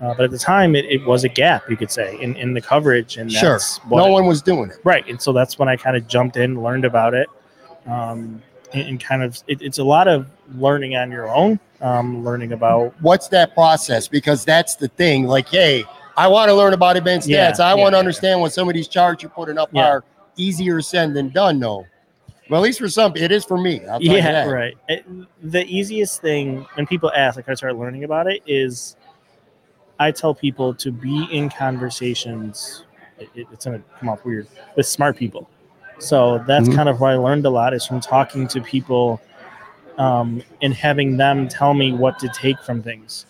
Uh, 0.00 0.12
but 0.14 0.24
at 0.24 0.30
the 0.32 0.38
time, 0.38 0.74
it, 0.74 0.84
it 0.86 1.04
was 1.06 1.22
a 1.22 1.28
gap, 1.28 1.70
you 1.70 1.76
could 1.76 1.90
say, 1.90 2.20
in, 2.20 2.34
in 2.34 2.54
the 2.54 2.60
coverage. 2.60 3.18
And 3.18 3.30
Sure. 3.30 3.60
No 3.88 4.08
one 4.08 4.26
was 4.26 4.42
doing 4.42 4.70
it. 4.70 4.78
Right, 4.82 5.06
and 5.08 5.22
so 5.22 5.32
that's 5.32 5.60
when 5.60 5.68
I 5.68 5.76
kind 5.76 5.96
of 5.96 6.08
jumped 6.08 6.36
in, 6.36 6.60
learned 6.60 6.84
about 6.84 7.14
it, 7.14 7.28
um, 7.86 8.42
and, 8.72 8.88
and 8.88 9.00
kind 9.00 9.22
of 9.22 9.40
it, 9.46 9.62
it's 9.62 9.78
a 9.78 9.84
lot 9.84 10.08
of 10.08 10.28
learning 10.56 10.96
on 10.96 11.12
your 11.12 11.28
own, 11.28 11.60
um, 11.80 12.24
learning 12.24 12.52
about 12.52 12.94
What's 13.00 13.28
that 13.28 13.54
process? 13.54 14.08
Because 14.08 14.44
that's 14.44 14.74
the 14.74 14.88
thing. 14.88 15.26
Like, 15.28 15.48
hey, 15.48 15.84
I 16.16 16.28
want 16.28 16.48
to 16.48 16.54
learn 16.54 16.72
about 16.74 16.96
advanced 16.96 17.28
Yeah, 17.28 17.50
stats. 17.52 17.60
I 17.60 17.70
yeah, 17.70 17.74
want 17.80 17.92
to 17.92 17.96
yeah. 17.96 18.00
understand 18.00 18.40
what 18.40 18.52
some 18.52 18.68
of 18.68 18.74
these 18.74 18.88
charts 18.88 19.22
you're 19.22 19.30
putting 19.30 19.58
up 19.58 19.74
are 19.76 20.04
easier 20.36 20.80
said 20.80 21.14
than 21.14 21.28
done. 21.30 21.58
though. 21.60 21.86
Well, 22.50 22.60
at 22.60 22.64
least 22.64 22.80
for 22.80 22.88
some, 22.88 23.16
it 23.16 23.32
is 23.32 23.44
for 23.44 23.56
me. 23.56 23.80
Yeah, 24.00 24.20
that. 24.44 24.44
right. 24.50 24.76
It- 24.88 25.06
the 25.42 25.64
easiest 25.64 26.20
thing 26.20 26.66
when 26.74 26.86
people 26.86 27.10
ask, 27.16 27.36
like 27.36 27.48
I 27.48 27.54
started 27.54 27.78
learning 27.78 28.04
about 28.04 28.26
it, 28.26 28.42
is 28.46 28.96
I 29.98 30.10
tell 30.10 30.34
people 30.34 30.74
to 30.74 30.90
be 30.90 31.24
in 31.32 31.48
conversations. 31.48 32.84
It, 33.18 33.28
it- 33.34 33.46
it's 33.52 33.64
gonna 33.64 33.80
come 33.98 34.08
off 34.08 34.24
weird 34.24 34.48
with 34.76 34.86
smart 34.86 35.16
people. 35.16 35.48
So 35.98 36.42
that's 36.46 36.68
Mhm. 36.68 36.74
kind 36.74 36.88
of 36.88 37.00
where 37.00 37.12
I 37.12 37.16
learned 37.16 37.46
a 37.46 37.50
lot 37.50 37.72
is 37.74 37.86
from 37.86 38.00
talking 38.00 38.48
to 38.48 38.60
people 38.60 39.20
um, 39.98 40.42
and 40.60 40.74
having 40.74 41.16
them 41.16 41.48
tell 41.48 41.74
me 41.74 41.92
what 41.92 42.18
to 42.20 42.28
take 42.28 42.60
from 42.62 42.82
things. 42.82 43.26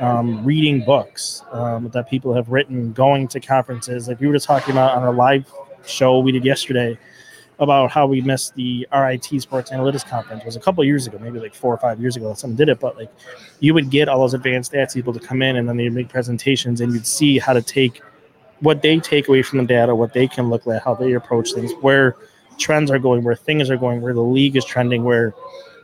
Um, 0.00 0.44
reading 0.44 0.84
books 0.84 1.42
um, 1.52 1.88
that 1.90 2.10
people 2.10 2.34
have 2.34 2.48
written, 2.48 2.92
going 2.92 3.28
to 3.28 3.40
conferences. 3.40 4.08
Like 4.08 4.20
we 4.20 4.26
were 4.26 4.32
just 4.32 4.46
talking 4.46 4.72
about 4.72 4.96
on 4.96 5.04
our 5.04 5.14
live 5.14 5.50
show 5.86 6.18
we 6.18 6.32
did 6.32 6.44
yesterday 6.44 6.98
about 7.60 7.90
how 7.90 8.06
we 8.06 8.20
missed 8.20 8.54
the 8.56 8.86
RIT 8.92 9.40
Sports 9.40 9.70
Analytics 9.70 10.08
Conference. 10.08 10.42
It 10.42 10.46
was 10.46 10.56
a 10.56 10.60
couple 10.60 10.82
years 10.84 11.06
ago, 11.06 11.18
maybe 11.20 11.38
like 11.38 11.54
four 11.54 11.72
or 11.72 11.78
five 11.78 12.00
years 12.00 12.16
ago 12.16 12.30
that 12.30 12.38
someone 12.38 12.56
did 12.56 12.68
it. 12.68 12.80
But 12.80 12.96
like 12.96 13.10
you 13.60 13.74
would 13.74 13.90
get 13.90 14.08
all 14.08 14.20
those 14.20 14.34
advanced 14.34 14.72
stats 14.72 14.94
people 14.94 15.12
to 15.12 15.20
come 15.20 15.42
in 15.42 15.56
and 15.56 15.68
then 15.68 15.76
they'd 15.76 15.92
make 15.92 16.08
presentations 16.08 16.80
and 16.80 16.92
you'd 16.92 17.06
see 17.06 17.38
how 17.38 17.52
to 17.52 17.62
take 17.62 18.02
what 18.60 18.82
they 18.82 18.98
take 18.98 19.28
away 19.28 19.42
from 19.42 19.58
the 19.58 19.64
data, 19.64 19.94
what 19.94 20.12
they 20.12 20.26
can 20.26 20.48
look 20.48 20.66
at, 20.66 20.82
how 20.82 20.94
they 20.94 21.12
approach 21.12 21.52
things, 21.52 21.72
where 21.80 22.16
trends 22.58 22.90
are 22.90 22.98
going, 22.98 23.22
where 23.22 23.34
things 23.34 23.70
are 23.70 23.76
going, 23.76 24.00
where 24.00 24.14
the 24.14 24.22
league 24.22 24.56
is 24.56 24.64
trending, 24.64 25.04
where, 25.04 25.34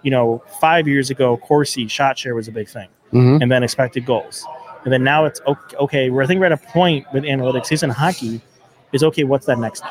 you 0.02 0.10
know, 0.10 0.42
five 0.60 0.88
years 0.88 1.10
ago, 1.10 1.36
Corsi 1.36 1.88
shot 1.88 2.18
share 2.18 2.34
was 2.34 2.48
a 2.48 2.52
big 2.52 2.68
thing 2.68 2.88
Mhm. 3.12 3.42
and 3.42 3.50
then 3.50 3.62
expected 3.62 4.06
goals. 4.06 4.46
And 4.84 4.92
then 4.92 5.04
now 5.04 5.24
it's 5.26 5.40
okay, 5.46 5.76
okay 5.76 6.10
we're 6.10 6.22
I 6.22 6.26
think 6.26 6.40
we're 6.40 6.46
at 6.46 6.52
a 6.52 6.56
point 6.56 7.06
with 7.12 7.24
analytics, 7.24 7.72
at 7.72 7.82
in 7.82 7.90
hockey, 7.90 8.40
is 8.92 9.02
okay, 9.04 9.24
what's 9.24 9.46
that 9.46 9.58
next? 9.58 9.82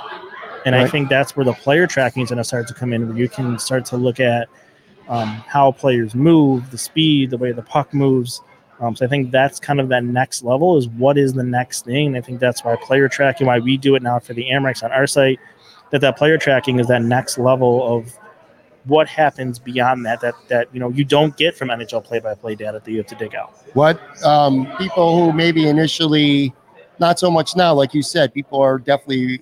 And 0.66 0.76
I 0.76 0.88
think 0.88 1.10
that's 1.10 1.36
where 1.38 1.46
the 1.46 1.54
player 1.54 1.88
tracking 1.88 2.24
is 2.24 2.30
going 2.30 2.38
to 2.38 2.44
start 2.44 2.68
to 2.68 2.74
come 2.74 2.92
in, 2.92 3.08
where 3.08 3.18
you 3.18 3.30
can 3.30 3.58
start 3.60 3.86
to 3.86 3.98
look 3.98 4.20
at 4.20 4.50
um, 5.08 5.28
how 5.48 5.72
players 5.72 6.14
move, 6.14 6.70
the 6.70 6.78
speed, 6.78 7.30
the 7.32 7.38
way 7.38 7.52
the 7.52 7.62
puck 7.64 7.94
moves. 7.94 8.42
Um, 8.80 8.96
so 8.96 9.06
I 9.06 9.10
think 9.10 9.32
that's 9.32 9.60
kind 9.60 9.80
of 9.80 9.90
that 9.90 10.04
next 10.04 10.44
level 10.44 10.78
is 10.78 10.88
what 10.90 11.18
is 11.18 11.34
the 11.34 11.44
next 11.44 11.86
thing. 11.86 12.08
And 12.08 12.18
I 12.18 12.22
think 12.22 12.40
that's 12.40 12.64
why 12.64 12.76
player 12.76 13.10
tracking, 13.10 13.48
why 13.48 13.60
we 13.60 13.76
do 13.78 13.96
it 13.96 14.04
now 14.04 14.20
for 14.20 14.34
the 14.34 14.46
Amerks 14.52 14.84
on 14.84 14.92
our 14.92 15.08
site, 15.08 15.40
that 15.92 16.02
that 16.02 16.18
player 16.18 16.38
tracking 16.38 16.80
is 16.80 16.88
that 16.88 17.02
next 17.02 17.38
level 17.38 17.86
of 17.98 18.14
what 18.86 19.08
happens 19.08 19.60
beyond 19.60 20.06
that 20.06 20.22
that 20.22 20.34
that 20.48 20.68
you 20.74 20.80
know 20.80 20.90
you 20.90 21.04
don't 21.04 21.36
get 21.38 21.56
from 21.56 21.70
NHL 21.70 22.04
play-by-play 22.04 22.56
data 22.56 22.82
that 22.84 22.92
you 22.92 22.98
have 22.98 23.08
to 23.08 23.16
dig 23.16 23.36
out. 23.36 23.52
What 23.74 24.00
um, 24.26 24.68
people 24.78 25.16
who 25.18 25.34
maybe 25.34 25.68
initially, 25.68 26.54
not 27.00 27.20
so 27.20 27.30
much 27.30 27.56
now, 27.56 27.74
like 27.74 27.94
you 27.94 28.02
said, 28.02 28.34
people 28.34 28.60
are 28.60 28.78
definitely 28.80 29.42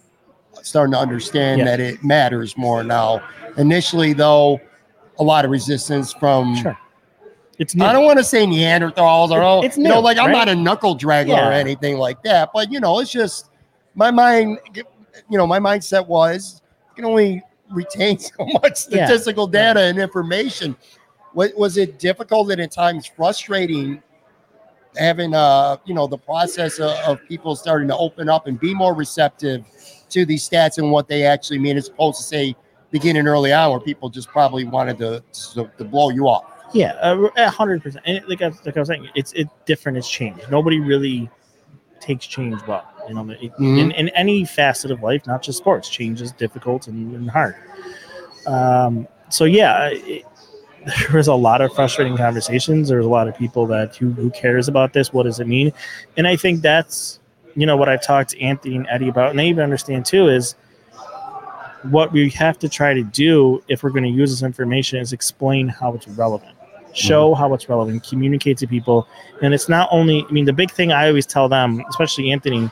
starting 0.63 0.91
to 0.93 0.99
understand 0.99 1.59
Yeah. 1.59 1.65
that 1.65 1.79
it 1.79 2.03
matters 2.03 2.57
more 2.57 2.83
now. 2.83 3.21
Initially, 3.57 4.13
though, 4.13 4.59
a 5.19 5.23
lot 5.23 5.45
of 5.45 5.51
resistance 5.51 6.13
from. 6.13 6.55
Sure. 6.57 6.77
It's 7.59 7.73
new. 7.73 7.85
I 7.85 7.91
don't 7.91 8.05
want 8.05 8.19
to 8.19 8.23
say 8.23 8.45
Neanderthals 8.45 9.31
or 9.31 9.41
all. 9.41 9.63
it's 9.65 9.77
you 9.77 9.83
know, 9.83 9.95
new, 9.95 10.01
like 10.01 10.19
I'm 10.19 10.31
not 10.31 10.47
a 10.47 10.55
knuckle 10.55 10.95
draggler 10.95 11.39
or 11.39 11.51
anything 11.51 11.97
like 11.97 12.21
that. 12.23 12.49
But 12.53 12.71
you 12.71 12.79
know, 12.79 12.99
it's 12.99 13.11
just 13.11 13.49
my 13.95 14.11
mind. 14.11 14.59
You 14.75 15.37
know, 15.37 15.47
my 15.47 15.59
mindset 15.59 16.05
was 16.05 16.61
you 16.89 16.95
can 16.97 17.05
only 17.05 17.41
retain 17.71 18.17
so 18.19 18.45
much 18.45 18.87
Yeah. 18.89 19.05
statistical 19.05 19.47
data 19.47 19.81
and 19.81 19.99
information. 19.99 20.75
Was, 21.33 21.51
was 21.55 21.77
it 21.77 21.99
difficult 21.99 22.51
and 22.51 22.61
at 22.61 22.71
times 22.71 23.05
frustrating 23.05 24.01
having 24.97 25.33
uh 25.35 25.77
you 25.85 25.93
know 25.93 26.07
the 26.07 26.17
process 26.17 26.79
of, 26.79 26.91
of 27.05 27.19
people 27.27 27.55
starting 27.55 27.87
to 27.87 27.95
open 27.97 28.29
up 28.29 28.47
and 28.47 28.59
be 28.59 28.73
more 28.73 28.95
receptive 28.95 29.63
to 30.09 30.25
these 30.25 30.47
stats 30.49 30.79
and 30.79 30.91
what 30.91 31.07
they 31.07 31.23
actually 31.23 31.59
mean 31.59 31.77
as 31.77 31.87
opposed 31.89 32.17
to 32.17 32.23
say 32.23 32.55
beginning 32.89 33.27
early 33.27 33.53
on 33.53 33.69
where 33.69 33.79
people 33.79 34.09
just 34.09 34.27
probably 34.29 34.63
wanted 34.63 34.97
to 34.97 35.21
to, 35.53 35.69
to 35.77 35.83
blow 35.83 36.09
you 36.09 36.27
off 36.27 36.45
Yeah, 36.73 36.93
uh, 37.01 37.29
a 37.35 37.49
hundred 37.49 37.83
percent. 37.83 38.03
And 38.07 38.23
like 38.27 38.41
I, 38.41 38.47
like 38.65 38.75
I 38.75 38.79
was 38.79 38.87
saying, 38.87 39.07
it's 39.13 39.33
it's 39.33 39.51
different. 39.65 39.97
It's 39.99 40.09
changed. 40.09 40.49
Nobody 40.49 40.79
really 40.79 41.29
takes 41.99 42.25
change 42.25 42.59
well. 42.67 42.85
You 43.07 43.15
know, 43.15 43.29
it, 43.29 43.51
Mhm. 43.57 43.79
in, 43.79 43.91
in 43.91 44.09
any 44.09 44.45
facet 44.45 44.91
of 44.91 45.01
life, 45.01 45.25
not 45.27 45.41
just 45.41 45.57
sports, 45.57 45.89
change 45.89 46.21
is 46.21 46.31
difficult 46.33 46.87
and, 46.87 47.15
and 47.15 47.29
hard. 47.29 47.55
Um, 48.45 49.07
so 49.29 49.45
yeah, 49.45 49.89
it, 49.91 50.23
there 50.85 51.17
was 51.17 51.27
a 51.27 51.33
lot 51.35 51.61
of 51.61 51.73
frustrating 51.73 52.15
conversations. 52.17 52.89
There's 52.89 53.05
a 53.05 53.09
lot 53.09 53.27
of 53.27 53.35
people 53.37 53.65
that 53.67 53.95
who 53.95 54.11
who 54.11 54.29
cares 54.31 54.67
about 54.67 54.93
this. 54.93 55.11
What 55.11 55.23
does 55.23 55.39
it 55.39 55.47
mean? 55.47 55.73
And 56.15 56.27
I 56.27 56.35
think 56.35 56.61
that's 56.61 57.19
you 57.55 57.65
know 57.65 57.75
what 57.75 57.89
I've 57.89 58.03
talked 58.03 58.29
to 58.31 58.41
Anthony 58.41 58.75
and 58.77 58.87
Eddie 58.89 59.09
about, 59.09 59.31
and 59.31 59.39
they 59.39 59.47
even 59.47 59.63
understand 59.63 60.05
too 60.05 60.27
is 60.29 60.55
what 61.83 62.11
we 62.11 62.29
have 62.31 62.57
to 62.59 62.69
try 62.69 62.93
to 62.93 63.03
do 63.03 63.63
if 63.67 63.83
we're 63.83 63.89
going 63.89 64.03
to 64.03 64.09
use 64.09 64.31
this 64.31 64.43
information 64.43 64.99
is 64.99 65.13
explain 65.13 65.67
how 65.67 65.93
it's 65.93 66.07
relevant 66.09 66.53
show 66.93 67.35
how 67.35 67.53
it's 67.53 67.69
relevant 67.69 68.03
communicate 68.03 68.57
to 68.57 68.65
people 68.65 69.07
and 69.43 69.53
it's 69.53 69.69
not 69.69 69.87
only 69.91 70.25
i 70.27 70.31
mean 70.31 70.45
the 70.45 70.51
big 70.53 70.71
thing 70.71 70.91
i 70.91 71.07
always 71.07 71.27
tell 71.27 71.47
them 71.47 71.83
especially 71.89 72.31
anthony 72.31 72.69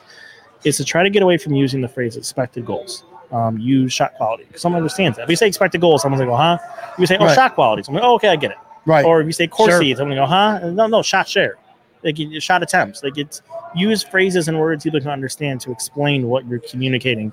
is 0.64 0.76
to 0.76 0.84
try 0.84 1.02
to 1.02 1.10
get 1.10 1.22
away 1.22 1.36
from 1.38 1.54
using 1.54 1.80
the 1.80 1.88
phrase 1.88 2.16
expected 2.16 2.64
goals 2.66 3.04
um, 3.32 3.58
use 3.58 3.92
shot 3.92 4.14
quality 4.14 4.44
because 4.44 4.62
someone 4.62 4.80
understands 4.80 5.16
that 5.16 5.24
if 5.24 5.30
you 5.30 5.36
say 5.36 5.46
expected 5.48 5.80
goals 5.80 6.02
someone's 6.02 6.20
like 6.20 6.28
well 6.28 6.36
huh 6.38 6.58
if 6.92 6.98
you 6.98 7.06
say 7.06 7.16
oh 7.18 7.24
Right. 7.26 7.34
shot 7.34 7.54
quality 7.54 7.82
someone 7.82 8.04
oh 8.04 8.14
okay 8.14 8.28
i 8.28 8.36
get 8.36 8.52
it 8.52 8.56
right 8.86 9.04
or 9.04 9.20
if 9.20 9.26
you 9.26 9.32
say 9.32 9.46
Corsi, 9.48 9.88
Sure. 9.88 9.96
someone 9.96 10.16
go, 10.16 10.26
huh? 10.26 10.60
No, 10.70 10.86
no, 10.86 11.02
shot 11.02 11.26
share. 11.28 11.56
Like 12.04 12.16
shot 12.38 12.62
attempts. 12.62 13.02
Like 13.02 13.18
it's 13.18 13.42
use 13.74 14.04
phrases 14.04 14.46
and 14.46 14.60
words 14.60 14.84
people 14.84 15.00
can 15.00 15.10
understand 15.10 15.60
to 15.62 15.72
explain 15.72 16.28
what 16.28 16.46
you're 16.46 16.60
communicating. 16.60 17.32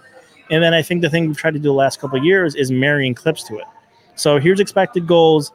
And 0.50 0.64
then 0.64 0.74
I 0.74 0.82
think 0.82 1.02
the 1.04 1.12
thing 1.12 1.28
we've 1.28 1.38
tried 1.38 1.54
to 1.54 1.60
do 1.60 1.64
the 1.70 1.74
last 1.74 2.00
couple 2.00 2.18
of 2.18 2.26
years 2.26 2.56
is 2.56 2.72
marrying 2.72 3.14
clips 3.14 3.44
to 3.50 3.58
it. 3.60 3.66
So 4.16 4.40
here's 4.40 4.60
expected 4.60 5.06
goals. 5.06 5.52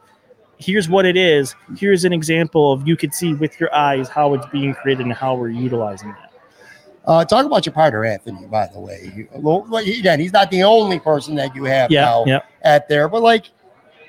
Here's 0.57 0.87
what 0.87 1.05
it 1.05 1.17
is. 1.17 1.53
Here's 1.77 2.05
an 2.05 2.13
example 2.13 2.71
of 2.71 2.87
you 2.87 2.95
could 2.95 3.13
see 3.13 3.33
with 3.33 3.59
your 3.59 3.73
eyes 3.75 4.07
how 4.07 4.33
it's 4.35 4.45
being 4.47 4.73
created 4.73 5.05
and 5.05 5.13
how 5.13 5.35
we're 5.35 5.49
utilizing 5.49 6.09
that. 6.09 6.28
Uh, 7.09 7.25
talk 7.25 7.43
about 7.43 7.65
your 7.65 7.73
partner, 7.73 8.05
Anthony, 8.05 8.45
by 8.45 8.67
the 8.71 8.79
way. 8.79 9.11
You- 9.15 9.27
well, 9.33 9.65
well, 9.67 9.81
Again, 9.83 10.19
he's 10.19 10.31
not 10.31 10.51
the 10.51 10.61
only 10.63 10.99
person 10.99 11.33
that 11.35 11.55
you 11.55 11.63
have 11.63 11.89
Yeah, 11.89 12.01
now 12.05 12.23
yeah. 12.27 12.39
at 12.61 12.87
there, 12.87 13.09
but 13.09 13.23
like, 13.23 13.45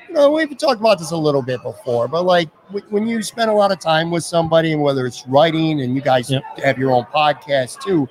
you 0.07 0.15
know, 0.15 0.31
we've 0.31 0.55
talked 0.59 0.81
about 0.81 0.99
this 0.99 1.11
a 1.11 1.17
little 1.17 1.41
bit 1.41 1.63
before, 1.63 2.09
but 2.09 2.27
like 2.27 2.51
wh- 2.71 2.93
when 2.93 3.07
you 3.07 3.23
spend 3.23 3.51
a 3.51 3.55
lot 3.55 3.73
of 3.73 3.79
time 3.81 4.11
with 4.11 4.23
somebody, 4.23 4.73
and 4.75 4.83
whether 4.83 5.07
it's 5.07 5.27
writing 5.27 5.81
and 5.81 5.95
you 5.95 6.03
guys 6.03 6.31
Yep. 6.31 6.43
have 6.63 6.79
your 6.79 6.93
own 6.93 7.05
podcast 7.05 7.81
too, 7.81 8.07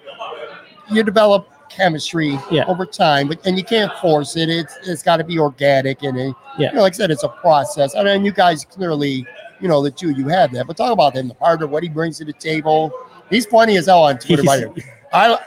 you 0.92 1.04
develop 1.04 1.48
chemistry 1.70 2.40
Yeah. 2.50 2.66
over 2.66 2.84
time, 2.84 3.28
but 3.28 3.46
and 3.46 3.60
you 3.60 3.64
can't 3.64 3.94
force 4.00 4.36
it. 4.38 4.50
It's 4.50 4.76
it's 4.88 5.04
got 5.04 5.18
to 5.18 5.24
be 5.24 5.38
organic 5.38 6.02
and 6.02 6.18
it, 6.18 6.36
Yeah. 6.58 6.70
you 6.70 6.78
know, 6.78 6.82
like 6.82 6.94
I 6.94 6.98
said, 6.98 7.12
it's 7.12 7.24
a 7.24 7.30
process. 7.30 7.96
I 7.96 8.04
mean, 8.04 8.26
you 8.26 8.32
guys 8.32 8.66
clearly, 8.66 9.24
you 9.60 9.68
know, 9.68 9.84
the 9.84 9.92
two 9.92 10.10
you 10.10 10.30
have 10.30 10.52
that, 10.54 10.66
but 10.66 10.78
talk 10.78 10.92
about 10.92 11.16
him, 11.16 11.28
the 11.28 11.36
partner, 11.36 11.68
what 11.68 11.84
he 11.84 11.90
brings 11.90 12.18
to 12.18 12.26
the 12.26 12.34
table. 12.34 12.92
He's 13.30 13.46
funny 13.46 13.78
as 13.78 13.86
hell 13.88 14.04
on 14.04 14.18
Twitter. 14.20 14.44
by 14.44 14.58
the 14.58 14.70
way. 14.70 14.84
I 15.14 15.40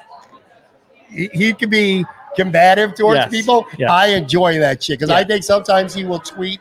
he, 1.08 1.28
he 1.32 1.52
can 1.52 1.68
be 1.70 2.04
combative 2.36 2.94
towards 2.94 3.18
Yes, 3.18 3.30
people. 3.30 3.66
yes. 3.78 3.90
I 3.90 4.06
enjoy 4.08 4.58
that 4.58 4.82
shit 4.82 4.98
because 4.98 5.10
I 5.10 5.22
think 5.24 5.44
sometimes 5.44 5.92
he 5.94 6.04
will 6.04 6.18
tweet 6.20 6.60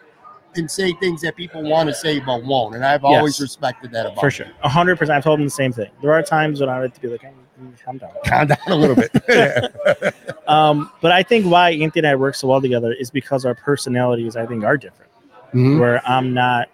and 0.58 0.70
say 0.70 0.92
things 1.00 1.22
that 1.22 1.38
people 1.38 1.64
want 1.64 1.88
to 1.88 1.96
say 1.96 2.20
but 2.20 2.44
won't, 2.44 2.76
and 2.76 2.84
I've 2.84 3.06
always 3.06 3.40
respected 3.40 3.92
that 3.92 4.02
about 4.06 4.18
him. 4.18 4.20
For 4.20 4.30
sure. 4.32 4.48
A 4.64 4.70
hundred 4.70 4.98
percent. 5.00 5.16
I've 5.16 5.24
told 5.24 5.40
him 5.40 5.46
the 5.46 5.50
same 5.52 5.72
thing. 5.72 5.90
There 6.02 6.12
are 6.12 6.22
times 6.22 6.60
when 6.60 6.68
I 6.70 6.82
like 6.82 6.94
to 6.96 7.00
be 7.00 7.08
like, 7.08 7.22
hey, 7.22 7.32
calm 7.86 7.98
down. 7.98 8.10
Calm 8.26 8.48
down 8.48 8.58
a 8.68 8.76
little 8.76 8.96
bit. 8.96 10.16
Um, 10.48 10.92
but 11.00 11.14
I 11.14 11.24
think 11.24 11.46
why 11.46 11.70
Anthony 11.70 12.00
and 12.00 12.08
I 12.08 12.16
work 12.16 12.36
so 12.36 12.50
well 12.50 12.60
together 12.60 12.92
is 12.92 13.10
because 13.10 13.46
our 13.46 13.56
personalities, 13.56 14.36
I 14.36 14.46
think, 14.46 14.66
are 14.66 14.76
different. 14.76 15.10
Mhm. 15.54 15.80
Where 15.80 16.06
I'm 16.06 16.34
not 16.34 16.68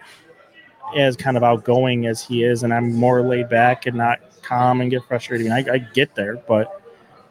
as 0.95 1.15
kind 1.15 1.37
of 1.37 1.43
outgoing 1.43 2.07
as 2.07 2.23
he 2.23 2.43
is, 2.43 2.63
and 2.63 2.73
I'm 2.73 2.95
more 2.95 3.21
laid 3.21 3.49
back 3.49 3.85
and 3.85 3.95
not 3.95 4.19
calm 4.47 4.81
and 4.81 4.89
get 4.89 5.03
frustrated. 5.03 5.47
I, 5.51 5.55
mean, 5.61 5.69
I, 5.69 5.73
I 5.73 5.77
get 5.79 6.15
there, 6.15 6.37
but 6.47 6.81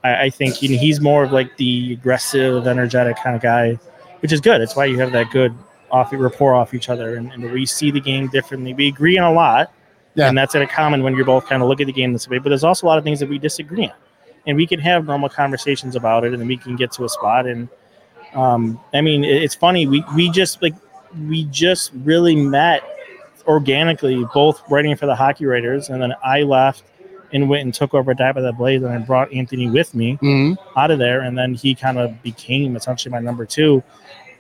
I, 0.05 0.25
I 0.25 0.31
think 0.31 0.63
you 0.63 0.69
know, 0.71 0.79
he's 0.79 1.01
more 1.01 1.25
of 1.25 1.33
like 1.33 1.57
the 1.57 1.93
aggressive, 1.95 2.67
energetic 2.67 3.17
kind 3.17 3.35
of 3.37 3.43
guy, 3.43 3.79
which 4.21 4.33
is 4.33 4.41
good. 4.41 4.61
It's 4.61 4.77
why 4.77 4.85
you 4.87 4.99
have 4.99 5.13
that 5.13 5.31
good 5.31 5.55
off 5.91 6.13
rapport 6.13 6.55
off 6.55 6.75
each 6.75 6.89
other, 6.89 7.17
and, 7.17 7.33
and 7.33 7.51
we 7.53 7.65
see 7.67 7.91
the 7.91 8.01
game 8.01 8.29
differently. 8.29 8.75
We 8.75 8.89
agree 8.89 9.17
on 9.19 9.31
a 9.31 9.35
lot, 9.35 9.73
Yeah. 10.15 10.29
and 10.29 10.37
that's 10.37 10.55
in 10.55 10.63
a 10.63 10.67
common 10.67 11.03
when 11.03 11.15
you're 11.15 11.25
both 11.25 11.47
kind 11.47 11.63
of 11.63 11.69
look 11.69 11.81
at 11.81 11.87
the 11.87 11.93
game 11.93 12.13
this 12.13 12.29
way. 12.29 12.39
But 12.39 12.49
there's 12.51 12.65
also 12.65 12.87
a 12.87 12.89
lot 12.89 12.99
of 12.99 13.05
things 13.05 13.21
that 13.21 13.29
we 13.29 13.39
disagree 13.39 13.85
on, 13.87 13.93
and 14.47 14.57
we 14.57 14.67
can 14.67 14.81
have 14.81 15.07
normal 15.07 15.29
conversations 15.29 15.95
about 15.97 16.25
it, 16.25 16.33
and 16.33 16.41
then 16.41 16.49
we 16.49 16.57
can 16.57 16.75
get 16.77 16.91
to 16.93 17.05
a 17.05 17.09
spot. 17.09 17.47
And 17.47 17.69
um, 18.35 18.81
I 18.93 19.01
mean, 19.01 19.25
it- 19.25 19.43
it's 19.43 19.55
funny. 19.55 19.87
We 19.87 20.05
we 20.17 20.29
just 20.31 20.61
like 20.61 20.75
we 21.29 21.45
just 21.45 21.93
really 22.05 22.35
met 22.37 22.83
organically, 23.47 24.25
both 24.35 24.61
writing 24.71 24.97
for 24.97 25.07
the 25.07 25.15
hockey 25.15 25.47
writers, 25.47 25.89
and 25.89 26.03
then 26.03 26.13
I 26.25 26.43
left 26.43 26.83
and 27.33 27.49
went 27.49 27.63
and 27.63 27.73
took 27.75 27.95
over 27.95 28.13
Die 28.15 28.33
by 28.33 28.41
the 28.41 28.53
Blade, 28.53 28.83
and 28.83 28.93
I 28.93 28.99
brought 28.99 29.33
Anthony 29.33 29.69
with 29.71 29.95
me 29.95 30.19
Mhm. 30.23 30.57
out 30.77 30.91
of 30.91 30.99
there, 30.99 31.21
and 31.21 31.37
then 31.37 31.55
he 31.55 31.75
kind 31.75 31.99
of 31.99 32.23
became 32.23 32.77
essentially 32.77 33.13
my 33.13 33.19
number 33.21 33.45
two. 33.45 33.83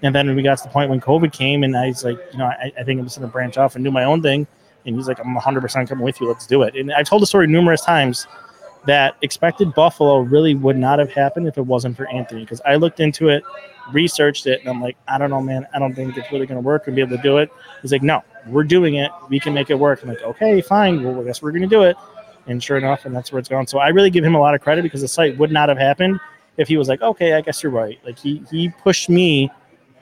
And 0.02 0.14
then 0.14 0.35
we 0.37 0.43
got 0.43 0.59
to 0.59 0.64
the 0.64 0.71
point 0.71 0.90
when 0.90 1.00
COVID 1.00 1.33
came, 1.33 1.62
and 1.64 1.76
I 1.76 1.87
was 1.88 2.05
like, 2.05 2.19
you 2.33 2.38
know, 2.38 2.45
I, 2.47 2.71
I 2.78 2.83
think 2.85 3.00
I'm 3.00 3.07
just 3.07 3.19
going 3.19 3.28
to 3.28 3.33
branch 3.33 3.57
off 3.57 3.76
and 3.76 3.85
do 3.85 3.90
my 3.90 4.05
own 4.05 4.23
thing. 4.23 4.47
And 4.85 4.95
he's 4.95 5.09
like, 5.09 5.19
I'm 5.19 5.35
100% 5.35 5.88
coming 5.88 6.05
with 6.05 6.21
you. 6.21 6.28
Let's 6.28 6.47
do 6.47 6.62
it. 6.62 6.76
And 6.76 6.93
I've 6.93 7.07
told 7.09 7.23
the 7.23 7.26
story 7.26 7.47
numerous 7.47 7.81
times 7.81 8.26
that 8.85 9.16
expected 9.23 9.75
Buffalo 9.75 10.19
really 10.21 10.55
would 10.55 10.76
not 10.76 11.00
have 11.00 11.11
happened 11.11 11.49
if 11.49 11.59
it 11.59 11.66
wasn't 11.66 11.97
for 11.97 12.07
Anthony. 12.09 12.43
Because 12.43 12.61
I 12.64 12.76
looked 12.76 13.00
into 13.00 13.28
it, 13.31 13.43
researched 13.93 14.47
it, 14.47 14.61
and 14.61 14.69
I'm 14.69 14.81
like, 14.81 14.97
I 15.09 15.19
don't 15.19 15.31
know, 15.31 15.40
man. 15.40 15.66
I 15.75 15.78
don't 15.81 15.93
think 15.95 16.16
it's 16.16 16.31
really 16.31 16.47
going 16.47 16.61
to 16.62 16.64
work 16.64 16.87
and 16.87 16.95
be 16.95 17.02
able 17.02 17.16
to 17.16 17.23
do 17.23 17.38
it. 17.38 17.50
He's 17.83 17.90
like, 17.90 18.02
no, 18.05 18.23
we're 18.47 18.62
doing 18.64 18.95
it. 18.97 19.11
We 19.28 19.40
can 19.40 19.55
make 19.55 19.71
it 19.71 19.78
work. 19.78 20.02
I'm 20.02 20.09
like, 20.11 20.23
okay, 20.23 20.61
fine. 20.61 21.02
Well, 21.02 21.19
I 21.21 21.25
guess 21.25 21.43
we're 21.43 21.50
going 21.50 21.62
to 21.62 21.69
do 21.69 21.83
it. 21.83 21.97
And 22.47 22.62
sure 22.62 22.76
enough, 22.76 23.05
and 23.05 23.15
that's 23.15 23.33
where 23.33 23.41
it's 23.41 23.49
gone. 23.49 23.67
So 23.67 23.79
I 23.79 23.88
really 23.88 24.11
give 24.11 24.25
him 24.25 24.35
a 24.35 24.41
lot 24.41 24.55
of 24.55 24.61
credit 24.61 24.83
because 24.83 25.00
the 25.00 25.09
site 25.09 25.37
would 25.38 25.50
not 25.50 25.69
have 25.69 25.79
happened 25.79 26.21
if 26.57 26.69
he 26.69 26.76
was 26.76 26.88
like, 26.88 27.03
okay, 27.03 27.35
I 27.35 27.41
guess 27.41 27.62
you're 27.62 27.73
right. 27.73 27.99
Like 28.05 28.19
he 28.19 28.43
he 28.50 28.69
pushed 28.69 29.09
me 29.09 29.50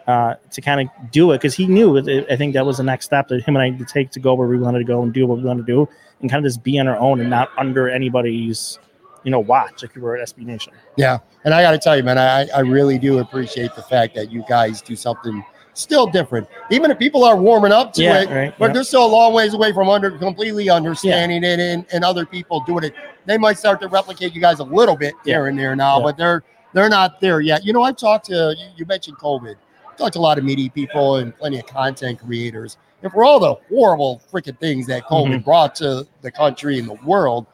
uh, 0.07 0.35
to 0.51 0.61
kind 0.61 0.81
of 0.81 1.11
do 1.11 1.33
it 1.33 1.39
because 1.39 1.55
he 1.55 1.67
knew. 1.67 1.97
It, 1.97 2.27
I 2.31 2.37
think 2.37 2.55
that 2.55 2.67
was 2.67 2.77
the 2.77 2.83
next 2.83 3.07
step 3.07 3.29
that 3.29 3.43
him 3.43 3.57
and 3.57 3.63
I 3.63 3.71
had 3.71 3.79
to 3.79 3.93
take 3.93 4.11
to 4.13 4.21
go 4.21 4.35
where 4.35 4.49
we 4.49 4.59
wanted 4.59 4.79
to 4.81 4.85
go 4.85 5.03
and 5.03 5.13
do 5.13 5.27
what 5.27 5.39
we 5.39 5.45
wanted 5.45 5.67
to 5.67 5.73
do, 5.73 5.89
and 6.21 6.31
kind 6.31 6.45
of 6.45 6.51
just 6.51 6.63
be 6.63 6.79
on 6.79 6.87
our 6.87 6.99
own 6.99 7.21
and 7.21 7.31
not 7.31 7.51
under 7.57 7.89
anybody's, 7.89 8.79
you 9.23 9.31
know, 9.31 9.41
watch 9.41 9.83
like 9.83 9.95
we 9.95 10.03
were 10.03 10.17
at 10.17 10.29
SB 10.29 10.45
Nation. 10.45 10.73
Yeah, 10.97 11.19
and 11.45 11.55
I 11.55 11.63
got 11.63 11.73
to 11.73 11.79
tell 11.79 11.97
you, 11.97 12.03
man, 12.03 12.19
I, 12.19 12.47
I 12.55 12.61
really 12.61 12.99
do 12.99 13.19
appreciate 13.19 13.75
the 13.75 13.83
fact 13.83 14.15
that 14.17 14.31
you 14.31 14.45
guys 14.49 14.83
do 14.83 14.97
something 14.97 15.43
still 15.75 16.07
different. 16.07 16.49
Even 16.71 16.91
if 16.91 16.99
people 16.99 17.25
are 17.25 17.37
warming 17.37 17.73
up 17.73 17.93
to 17.95 18.03
Yeah, 18.03 18.23
it, 18.23 18.29
right, 18.31 18.55
but 18.59 18.67
yeah. 18.67 18.73
they're 18.73 18.85
still 18.85 19.05
a 19.05 19.09
long 19.09 19.35
ways 19.35 19.55
away 19.55 19.73
from 19.73 19.89
under 19.89 20.11
completely 20.11 20.71
understanding 20.71 21.45
it, 21.45 21.59
and, 21.61 21.85
and 21.93 22.05
other 22.05 22.25
people 22.25 22.61
doing 22.61 22.85
it. 22.85 22.95
They 23.27 23.39
might 23.39 23.59
start 23.59 23.81
to 23.83 23.89
replicate 23.89 24.35
you 24.35 24.41
guys 24.41 24.61
a 24.61 24.65
little 24.65 24.97
bit 24.97 25.15
Yeah. 25.25 25.35
here 25.35 25.47
and 25.49 25.59
there 25.59 25.75
now, 25.77 25.99
Yeah. 25.99 26.05
but 26.05 26.17
they're 26.17 26.43
they're 26.73 26.89
not 26.89 27.21
there 27.21 27.41
yet. 27.41 27.65
You 27.65 27.73
know, 27.73 27.83
I've 27.83 27.97
talked 27.97 28.27
to 28.27 28.55
you, 28.59 28.67
you 28.77 28.87
mentioned 28.87 29.17
COVID. 29.19 29.55
I've 29.89 29.97
talked 29.97 30.15
to 30.15 30.19
a 30.19 30.21
lot 30.21 30.39
of 30.39 30.45
media 30.45 30.69
people 30.71 31.17
and 31.17 31.37
plenty 31.37 31.61
of 31.61 31.67
content 31.67 32.19
creators. 32.19 32.79
And 33.05 33.13
for 33.13 33.23
all 33.23 33.39
the 33.39 33.55
horrible 33.73 34.21
freaking 34.33 34.59
things 34.59 34.87
that 34.89 35.05
COVID 35.05 35.41
Mhm. 35.41 35.45
brought 35.45 35.75
to 35.77 36.05
the 36.23 36.31
country 36.33 36.79
and 36.81 36.89
the 36.89 36.99
world, 37.05 37.47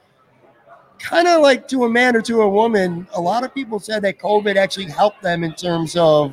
kind 0.99 1.27
of 1.29 1.43
like 1.43 1.69
to 1.69 1.85
a 1.85 1.89
man 1.89 2.17
or 2.17 2.23
to 2.23 2.43
a 2.43 2.49
woman, 2.49 3.07
a 3.15 3.21
lot 3.21 3.45
of 3.45 3.53
people 3.55 3.79
said 3.79 4.01
that 4.03 4.19
COVID 4.19 4.57
actually 4.57 4.87
helped 4.87 5.23
them 5.23 5.45
in 5.45 5.53
terms 5.55 5.97
of 5.97 6.33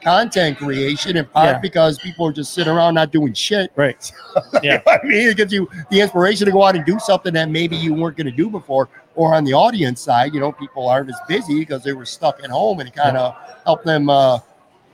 content 0.00 0.58
creation, 0.58 1.16
in 1.16 1.24
part 1.26 1.46
Yeah. 1.56 1.58
because 1.58 1.98
people 1.98 2.26
are 2.26 2.32
just 2.32 2.54
sitting 2.54 2.72
around 2.72 2.94
not 2.94 3.10
doing 3.12 3.32
shit. 3.34 3.72
Right. 3.76 4.10
Yeah. 4.62 4.80
I 4.86 5.00
mean, 5.04 5.28
it 5.28 5.36
gives 5.36 5.52
you 5.52 5.68
the 5.90 6.00
inspiration 6.00 6.46
to 6.46 6.52
go 6.52 6.62
out 6.62 6.76
and 6.76 6.84
do 6.84 6.98
something 7.00 7.34
that 7.34 7.50
maybe 7.50 7.76
you 7.76 7.92
weren't 7.94 8.16
going 8.16 8.26
to 8.26 8.32
do 8.32 8.48
before. 8.48 8.88
Or 9.16 9.34
on 9.34 9.44
the 9.44 9.52
audience 9.52 10.00
side, 10.00 10.32
you 10.32 10.38
know, 10.40 10.52
people 10.52 10.88
aren't 10.88 11.10
as 11.10 11.16
busy 11.26 11.58
because 11.58 11.82
they 11.82 11.92
were 11.92 12.04
stuck 12.04 12.42
at 12.44 12.50
home 12.50 12.78
and 12.80 12.88
it 12.88 12.94
kind 12.94 13.16
of 13.16 13.34
helped 13.64 13.84
them, 13.84 14.08
uh, 14.08 14.38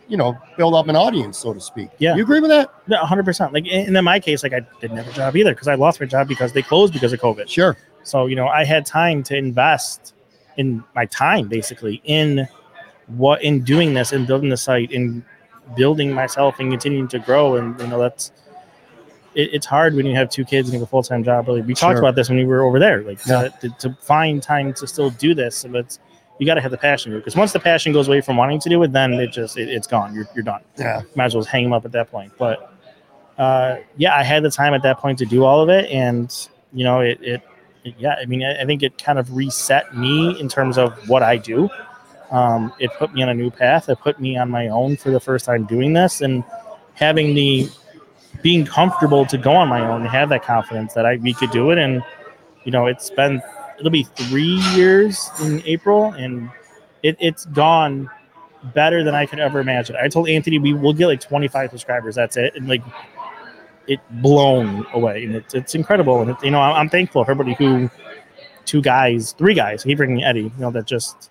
you 0.08 0.16
know, 0.16 0.37
build 0.56 0.75
up 0.75 0.88
an 0.88 0.96
audience, 0.96 1.38
so 1.38 1.52
to 1.52 1.61
speak. 1.61 1.90
Yeah. 1.99 2.14
You 2.16 2.23
agree 2.23 2.40
with 2.40 2.50
that? 2.50 2.73
No, 2.87 2.96
100. 2.99 3.25
percent 3.25 3.52
Like, 3.52 3.66
and 3.70 3.94
in 3.96 4.04
my 4.04 4.18
case, 4.18 4.42
like 4.42 4.54
I 4.54 4.61
didn't 4.80 4.96
have 4.96 5.08
a 5.08 5.12
job 5.12 5.37
either 5.37 5.52
because 5.52 5.68
I 5.68 5.75
lost 5.75 6.00
my 6.00 6.06
job 6.06 6.26
because 6.26 6.52
they 6.52 6.62
closed 6.62 6.92
because 6.94 7.12
of 7.12 7.20
COVID. 7.20 7.49
Sure. 7.49 7.76
So, 8.02 8.26
you 8.26 8.37
know, 8.37 8.49
I 8.49 8.64
had 8.64 8.87
time 8.87 9.23
to 9.25 9.36
invest 9.36 10.14
in 10.56 10.82
my 10.95 11.04
time 11.06 11.49
basically 11.49 12.00
in 12.04 12.47
what 13.08 13.43
in 13.43 13.62
doing 13.62 13.95
this 13.95 14.12
and 14.12 14.26
building 14.26 14.49
the 14.49 14.56
site 14.56 14.93
and 14.93 15.23
building 15.76 16.12
myself 16.12 16.58
and 16.60 16.71
continuing 16.71 17.08
to 17.08 17.19
grow. 17.19 17.56
And, 17.56 17.78
you 17.80 17.86
know, 17.86 17.99
that's 17.99 18.32
it, 19.34 19.50
it's 19.52 19.67
hard 19.67 19.95
when 19.95 20.06
you 20.06 20.14
have 20.14 20.30
two 20.30 20.45
kids 20.45 20.69
and 20.69 20.75
you 20.75 20.80
have 20.80 20.88
a 20.88 20.90
full 20.90 21.02
time 21.02 21.25
job. 21.25 21.47
Really, 21.49 21.62
we 21.62 21.75
talked 21.75 21.99
about 21.99 22.14
this 22.14 22.28
when 22.28 22.38
we 22.38 22.45
were 22.45 22.62
over 22.62 22.78
there, 22.78 23.02
like 23.02 23.19
Yeah. 23.26 23.49
to, 23.60 23.69
to, 23.80 23.97
find 24.00 24.43
time 24.43 24.73
to 24.75 24.86
still 24.86 25.10
do 25.10 25.34
this. 25.34 25.64
But 25.69 25.99
you 26.38 26.47
got 26.47 26.54
to 26.54 26.60
have 26.60 26.71
the 26.71 26.78
passion 26.78 27.12
because 27.14 27.36
once 27.36 27.52
the 27.52 27.60
passion 27.60 27.93
goes 27.93 28.08
away 28.08 28.21
from 28.21 28.36
wanting 28.36 28.60
to 28.60 28.69
do 28.69 28.82
it, 28.82 28.93
then 28.93 29.14
it 29.14 29.28
just 29.32 29.56
it, 29.56 29.69
it's 29.69 29.86
gone. 29.86 30.14
You're, 30.14 30.26
you're 30.34 30.45
done 30.45 30.62
Yeah. 30.78 31.02
might 31.14 31.26
as 31.26 31.34
well 31.34 31.45
hang 31.45 31.64
them 31.64 31.73
up 31.73 31.84
at 31.84 31.93
that 31.93 32.10
point. 32.10 32.32
But 32.38 32.73
uh, 33.38 33.76
yeah, 33.97 34.14
I 34.17 34.23
had 34.23 34.43
the 34.45 34.50
time 34.50 34.75
at 34.75 34.82
that 34.82 34.99
point 34.99 35.19
to 35.19 35.26
do 35.26 35.45
all 35.45 35.60
of 35.60 35.69
it, 35.69 35.90
and 35.90 36.32
you 36.73 36.84
know, 36.84 37.00
it, 37.00 37.19
it, 37.21 37.43
it- 37.84 37.95
yeah, 37.99 38.14
I 38.21 38.25
mean, 38.25 38.43
I, 38.43 38.62
I 38.62 38.64
think 38.64 38.82
it 38.82 38.97
kind 38.97 39.19
of 39.19 39.34
reset 39.36 39.95
me 39.97 40.40
in 40.40 40.49
terms 40.49 40.78
of 40.78 41.06
what 41.08 41.23
I 41.23 41.36
do. 41.36 41.69
Um, 42.30 42.73
it 42.78 42.91
put 42.99 43.13
me 43.15 43.23
on 43.23 43.28
a 43.28 43.34
new 43.34 43.50
path. 43.50 43.89
It 43.89 43.99
put 44.00 44.21
me 44.21 44.37
on 44.37 44.50
my 44.50 44.69
own 44.69 44.97
for 44.97 45.10
the 45.10 45.21
first 45.21 45.45
time 45.45 45.65
doing 45.65 45.93
this, 45.93 46.21
and 46.21 46.45
having 46.95 47.34
the 47.34 47.69
being 48.43 48.65
comfortable 48.65 49.25
to 49.26 49.39
go 49.39 49.52
on 49.52 49.69
my 49.69 49.80
own 49.80 50.02
and 50.02 50.10
have 50.10 50.28
that 50.30 50.45
confidence 50.45 50.95
that 50.95 51.06
I 51.06 51.17
we 51.17 51.34
could 51.34 51.50
do 51.50 51.71
it. 51.71 51.78
And 51.78 52.02
you 52.65 52.73
know, 52.73 52.87
it's 52.87 53.10
been 53.10 53.43
it'll 53.78 53.91
be 53.91 54.04
three 54.04 54.60
years 54.75 55.30
in 55.43 55.63
April, 55.65 56.13
and 56.13 56.50
it, 57.02 57.17
it's 57.21 57.45
gone 57.47 58.10
better 58.75 59.04
than 59.04 59.15
I 59.15 59.26
could 59.26 59.39
ever 59.39 59.60
imagine. 59.60 59.97
I 59.97 60.08
told 60.08 60.28
Anthony 60.28 60.58
we 60.58 60.73
will 60.73 60.95
get 60.95 61.06
like 61.06 61.21
25 61.21 61.71
subscribers. 61.71 62.15
That's 62.15 62.37
it, 62.37 62.54
and 62.56 62.69
like 62.69 62.82
it 63.87 64.00
blown 64.23 64.87
away, 64.93 65.25
and 65.25 65.34
it's 65.34 65.54
it's 65.54 65.75
incredible. 65.75 66.23
And 66.23 66.30
it, 66.30 66.37
you 66.43 66.50
know, 66.50 66.60
I'm, 66.60 66.75
I'm 66.75 66.89
thankful 66.89 67.25
for 67.25 67.30
everybody 67.30 67.54
who 67.54 67.91
two 68.65 68.82
guys, 68.82 69.32
three 69.32 69.54
guys, 69.54 69.82
he 69.82 69.95
bringing 69.95 70.25
Eddie, 70.25 70.43
you 70.43 70.52
know, 70.58 70.71
that 70.71 70.87
just 70.87 71.30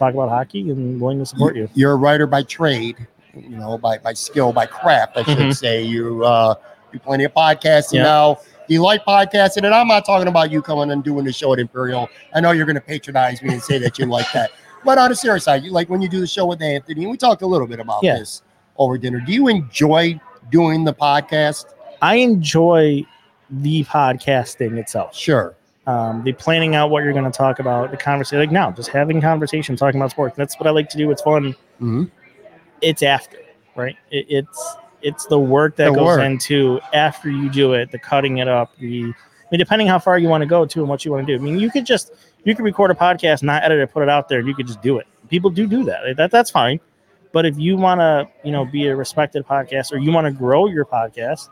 talk 0.00 0.14
about 0.14 0.28
hockey 0.30 0.68
and 0.70 1.00
willing 1.00 1.18
to 1.20 1.26
support 1.26 1.54
you. 1.56 1.68
You're 1.74 1.92
a 1.92 1.96
writer 1.96 2.26
by 2.26 2.42
trade, 2.42 2.96
you 3.36 3.50
know, 3.50 3.78
by, 3.78 3.98
by 3.98 4.14
skill, 4.14 4.52
by 4.52 4.66
craft, 4.66 5.16
I 5.16 5.22
should 5.22 5.38
Mhm. 5.38 5.54
say. 5.56 5.82
You 5.82 6.24
uh, 6.24 6.54
do 6.92 6.98
plenty 6.98 7.24
of 7.24 7.32
podcasting 7.34 7.94
Yeah. 7.94 8.02
now. 8.04 8.38
Do 8.66 8.74
you 8.74 8.82
like 8.82 9.04
podcasting? 9.04 9.64
And 9.64 9.74
I'm 9.74 9.86
not 9.88 10.04
talking 10.04 10.26
about 10.28 10.50
you 10.50 10.62
coming 10.62 10.90
and 10.90 11.04
doing 11.04 11.24
the 11.24 11.32
show 11.32 11.52
at 11.52 11.58
Imperial. 11.58 12.08
I 12.34 12.40
know 12.40 12.50
you're 12.52 12.66
going 12.66 12.76
to 12.76 12.80
patronize 12.80 13.42
me 13.42 13.52
and 13.52 13.62
say 13.62 13.78
that 13.78 13.98
you 13.98 14.06
like 14.06 14.26
that. 14.32 14.50
But 14.82 14.96
on 14.96 15.12
a 15.12 15.14
serious 15.14 15.44
side, 15.44 15.62
you 15.62 15.72
like 15.72 15.90
when 15.90 16.00
you 16.00 16.08
do 16.08 16.20
the 16.20 16.26
show 16.26 16.46
with 16.46 16.62
Anthony, 16.62 17.02
and 17.02 17.10
we 17.10 17.18
talked 17.18 17.42
a 17.42 17.46
little 17.46 17.66
bit 17.66 17.80
about 17.80 18.02
Yeah. 18.02 18.16
this 18.16 18.40
over 18.78 18.96
dinner. 18.96 19.20
Do 19.20 19.30
you 19.30 19.46
enjoy 19.48 20.18
doing 20.50 20.84
the 20.84 20.94
podcast? 20.94 21.66
I 22.00 22.14
enjoy 22.14 23.04
the 23.50 23.84
podcasting 23.84 24.78
itself. 24.78 25.14
Sure. 25.14 25.54
Um, 25.86 26.22
the 26.24 26.32
planning 26.32 26.74
out 26.74 26.90
what 26.90 27.02
you're 27.04 27.12
going 27.12 27.24
to 27.30 27.36
talk 27.36 27.58
about, 27.58 27.90
the 27.90 27.96
conversation, 27.96 28.38
like 28.38 28.52
now, 28.52 28.70
just 28.70 28.90
having 28.90 29.20
conversation, 29.20 29.76
talking 29.76 30.00
about 30.00 30.10
sports. 30.10 30.36
That's 30.36 30.58
what 30.58 30.66
I 30.66 30.70
like 30.70 30.88
to 30.90 30.98
do. 30.98 31.10
It's 31.10 31.22
fun. 31.22 31.54
Mhm. 31.80 32.10
It's 32.80 33.02
after, 33.02 33.38
right? 33.76 33.96
It, 34.10 34.26
it's 34.28 34.76
it's 35.02 35.26
the 35.26 35.38
work 35.38 35.76
that 35.76 35.86
The 35.90 35.94
goes 35.94 36.04
work. 36.18 36.20
into 36.20 36.78
after 36.92 37.30
you 37.30 37.48
do 37.50 37.72
it, 37.72 37.90
the 37.90 37.98
cutting 37.98 38.38
it 38.38 38.48
up, 38.48 38.76
the 38.78 39.04
I 39.04 39.46
mean, 39.50 39.58
depending 39.58 39.88
how 39.88 39.98
far 39.98 40.18
you 40.18 40.28
want 40.28 40.42
to 40.42 40.46
go 40.46 40.64
to 40.66 40.80
and 40.80 40.88
what 40.88 41.04
you 41.04 41.10
want 41.10 41.26
to 41.26 41.36
do. 41.36 41.42
I 41.42 41.44
mean, 41.44 41.58
you 41.58 41.70
could 41.70 41.86
just 41.86 42.12
you 42.44 42.54
could 42.54 42.64
record 42.64 42.90
a 42.90 42.94
podcast, 42.94 43.42
not 43.42 43.62
edit 43.64 43.78
it, 43.80 43.92
put 43.92 44.02
it 44.02 44.08
out 44.08 44.28
there, 44.28 44.38
and 44.38 44.48
you 44.48 44.54
could 44.54 44.66
just 44.66 44.80
do 44.82 44.98
it. 44.98 45.06
People 45.28 45.50
do 45.50 45.66
do 45.66 45.84
that. 45.84 46.16
That 46.16 46.30
that's 46.30 46.50
fine. 46.50 46.80
But 47.32 47.46
if 47.46 47.58
you 47.58 47.76
want 47.76 48.00
to, 48.00 48.28
you 48.44 48.50
know, 48.52 48.64
be 48.64 48.86
a 48.88 48.96
respected 48.96 49.46
podcast 49.46 49.92
or 49.92 49.98
you 49.98 50.10
want 50.12 50.26
to 50.26 50.32
grow 50.32 50.66
your 50.66 50.84
podcast, 50.84 51.48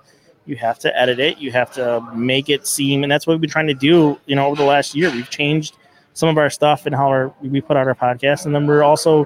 you 0.48 0.56
have 0.56 0.78
to 0.80 0.98
edit 0.98 1.20
it. 1.20 1.38
You 1.38 1.52
have 1.52 1.70
to 1.74 2.00
make 2.14 2.48
it 2.48 2.66
seem, 2.66 3.02
and 3.02 3.12
that's 3.12 3.26
what 3.26 3.34
we've 3.34 3.40
been 3.40 3.50
trying 3.50 3.66
to 3.68 3.74
do. 3.74 4.18
You 4.26 4.34
know, 4.36 4.46
over 4.46 4.56
the 4.56 4.64
last 4.68 4.94
year, 4.94 5.10
we've 5.10 5.28
changed 5.30 5.76
some 6.14 6.28
of 6.28 6.38
our 6.38 6.50
stuff 6.50 6.86
and 6.86 6.94
how 6.94 7.06
our, 7.08 7.32
we 7.42 7.60
put 7.60 7.76
out 7.76 7.86
our 7.86 7.94
podcast, 7.94 8.46
and 8.46 8.54
then 8.54 8.66
we're 8.66 8.82
also 8.82 9.24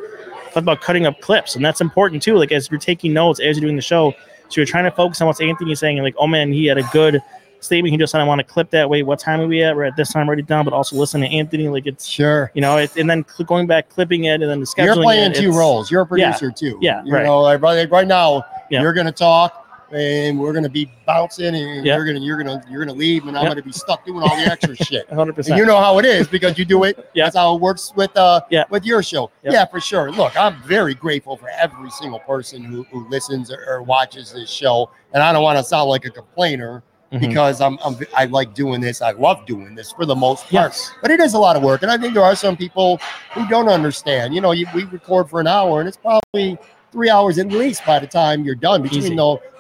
talking 0.49 0.65
about 0.65 0.81
cutting 0.83 1.07
up 1.07 1.21
clips, 1.21 1.57
and 1.57 1.65
that's 1.65 1.81
important 1.81 2.23
too. 2.23 2.37
Like 2.37 2.53
as 2.53 2.71
you're 2.71 2.81
taking 2.81 3.13
notes 3.13 3.41
as 3.41 3.57
you're 3.57 3.63
doing 3.63 3.77
the 3.77 3.83
show, 3.83 4.13
so 4.49 4.61
you're 4.61 4.67
trying 4.67 4.85
to 4.85 4.91
focus 4.91 5.21
on 5.21 5.27
what 5.29 5.41
Anthony's 5.41 5.79
saying, 5.81 5.97
and 5.99 6.05
like, 6.05 6.17
oh 6.19 6.27
man, 6.27 6.53
he 6.53 6.67
had 6.67 6.77
a 6.77 6.83
good 6.93 7.23
statement. 7.61 7.93
He 7.93 7.97
just 7.97 8.11
said, 8.11 8.21
I 8.21 8.25
want 8.25 8.41
to 8.41 8.45
clip 8.45 8.71
that. 8.71 8.91
way 8.91 9.05
what 9.05 9.21
time 9.21 9.41
are 9.41 9.47
we 9.47 9.63
at? 9.63 9.77
We're 9.77 9.85
at 9.85 9.95
this 9.97 10.13
time. 10.13 10.29
Write 10.29 10.41
it 10.41 10.47
down, 10.47 10.65
but 10.65 10.75
also 10.75 10.97
listen 10.97 11.21
to 11.21 11.29
Anthony. 11.29 11.69
Like 11.69 11.87
it's 11.87 12.07
Sure. 12.07 12.51
you 12.55 12.61
know, 12.61 12.77
it, 12.79 12.95
and 12.97 13.09
then 13.09 13.25
going 13.47 13.69
back, 13.69 13.89
clipping 13.89 14.25
it, 14.25 14.43
and 14.43 14.51
then 14.51 14.59
the 14.61 14.67
scheduling. 14.67 14.85
You're 14.97 15.05
playing 15.05 15.31
it, 15.31 15.37
two 15.37 15.53
roles. 15.53 15.89
You're 15.91 16.03
a 16.03 16.19
yeah, 16.19 16.33
producer 16.37 16.51
too. 16.51 16.77
yeah, 16.83 17.05
You 17.05 17.15
right. 17.15 17.25
know, 17.25 17.41
like, 17.41 17.63
right, 17.63 17.89
right 17.91 18.07
now 18.09 18.45
Yeah. 18.69 18.83
you're 18.83 18.93
gonna 18.93 19.13
talk 19.13 19.62
and 19.93 20.39
we're 20.39 20.53
gonna 20.53 20.69
be 20.69 20.91
bouncing 21.07 21.55
and 21.55 21.85
Yeah. 21.85 21.97
you're 21.97 22.07
gonna 22.07 22.21
you're 22.21 22.37
gonna 22.39 22.63
you're 22.71 22.85
gonna 22.85 22.97
leave 22.99 23.27
and 23.27 23.37
I'm 23.37 23.45
Yeah. 23.45 23.51
gonna 23.51 23.63
be 23.63 23.73
stuck 23.73 24.05
doing 24.07 24.23
all 24.23 24.35
the 24.37 24.43
extra 24.51 24.75
shit. 24.85 25.09
100%. 25.11 25.49
And 25.49 25.59
you 25.59 25.67
know 25.67 25.79
how 25.79 25.99
it 25.99 26.05
is 26.05 26.27
because 26.29 26.59
you 26.59 26.65
do 26.65 26.85
it. 26.85 27.11
Yeah. 27.15 27.25
That's 27.25 27.37
how 27.37 27.55
it 27.55 27.61
works 27.61 27.93
with 27.95 28.17
uh 28.17 28.41
Yeah. 28.51 28.65
with 28.71 28.85
your 28.87 29.03
show. 29.03 29.31
Yeah. 29.43 29.67
For 29.67 29.81
sure. 29.81 30.11
Look, 30.11 30.37
I'm 30.37 30.63
very 30.63 30.95
grateful 30.95 31.37
for 31.37 31.49
every 31.51 31.91
single 31.91 32.21
person 32.21 32.63
who, 32.65 32.85
who 32.85 33.07
listens 33.09 33.51
or, 33.53 33.63
or 33.69 33.83
watches 33.83 34.33
this 34.33 34.51
show. 34.51 34.91
And 35.13 35.23
I 35.23 35.33
don't 35.33 35.43
want 35.43 35.59
to 35.59 35.65
sound 35.65 35.91
like 35.91 36.05
a 36.07 36.11
complainer 36.11 36.83
Mhm. 37.13 37.21
because 37.21 37.61
I'm, 37.61 37.79
I'm 37.85 37.95
I 38.17 38.25
like 38.25 38.55
doing 38.55 38.81
this. 38.81 39.03
I 39.03 39.11
love 39.11 39.45
doing 39.45 39.75
this 39.75 39.93
for 39.93 40.07
the 40.07 40.15
most 40.17 40.45
part. 40.45 40.53
yes. 40.53 40.91
But 41.03 41.11
it 41.11 41.21
is 41.21 41.35
a 41.35 41.39
lot 41.39 41.57
of 41.57 41.63
work, 41.63 41.83
and 41.83 41.91
I 41.91 41.99
think 41.99 42.15
there 42.15 42.25
are 42.25 42.35
some 42.35 42.57
people 42.57 42.99
who 43.35 43.47
don't 43.49 43.69
understand. 43.69 44.35
You 44.35 44.41
know, 44.41 44.53
you, 44.53 44.67
we 44.75 44.85
record 44.85 45.29
for 45.29 45.39
an 45.39 45.47
hour, 45.47 45.81
and 45.81 45.87
it's 45.87 45.99
probably 45.99 46.57
three 46.91 47.11
hours 47.11 47.39
at 47.39 47.49
least 47.49 47.85
by 47.85 47.99
the 47.99 48.07
time 48.07 48.45
you're 48.47 48.55
done 48.55 48.81
between 48.81 49.01
Easy. 49.01 49.09
the 49.11 49.15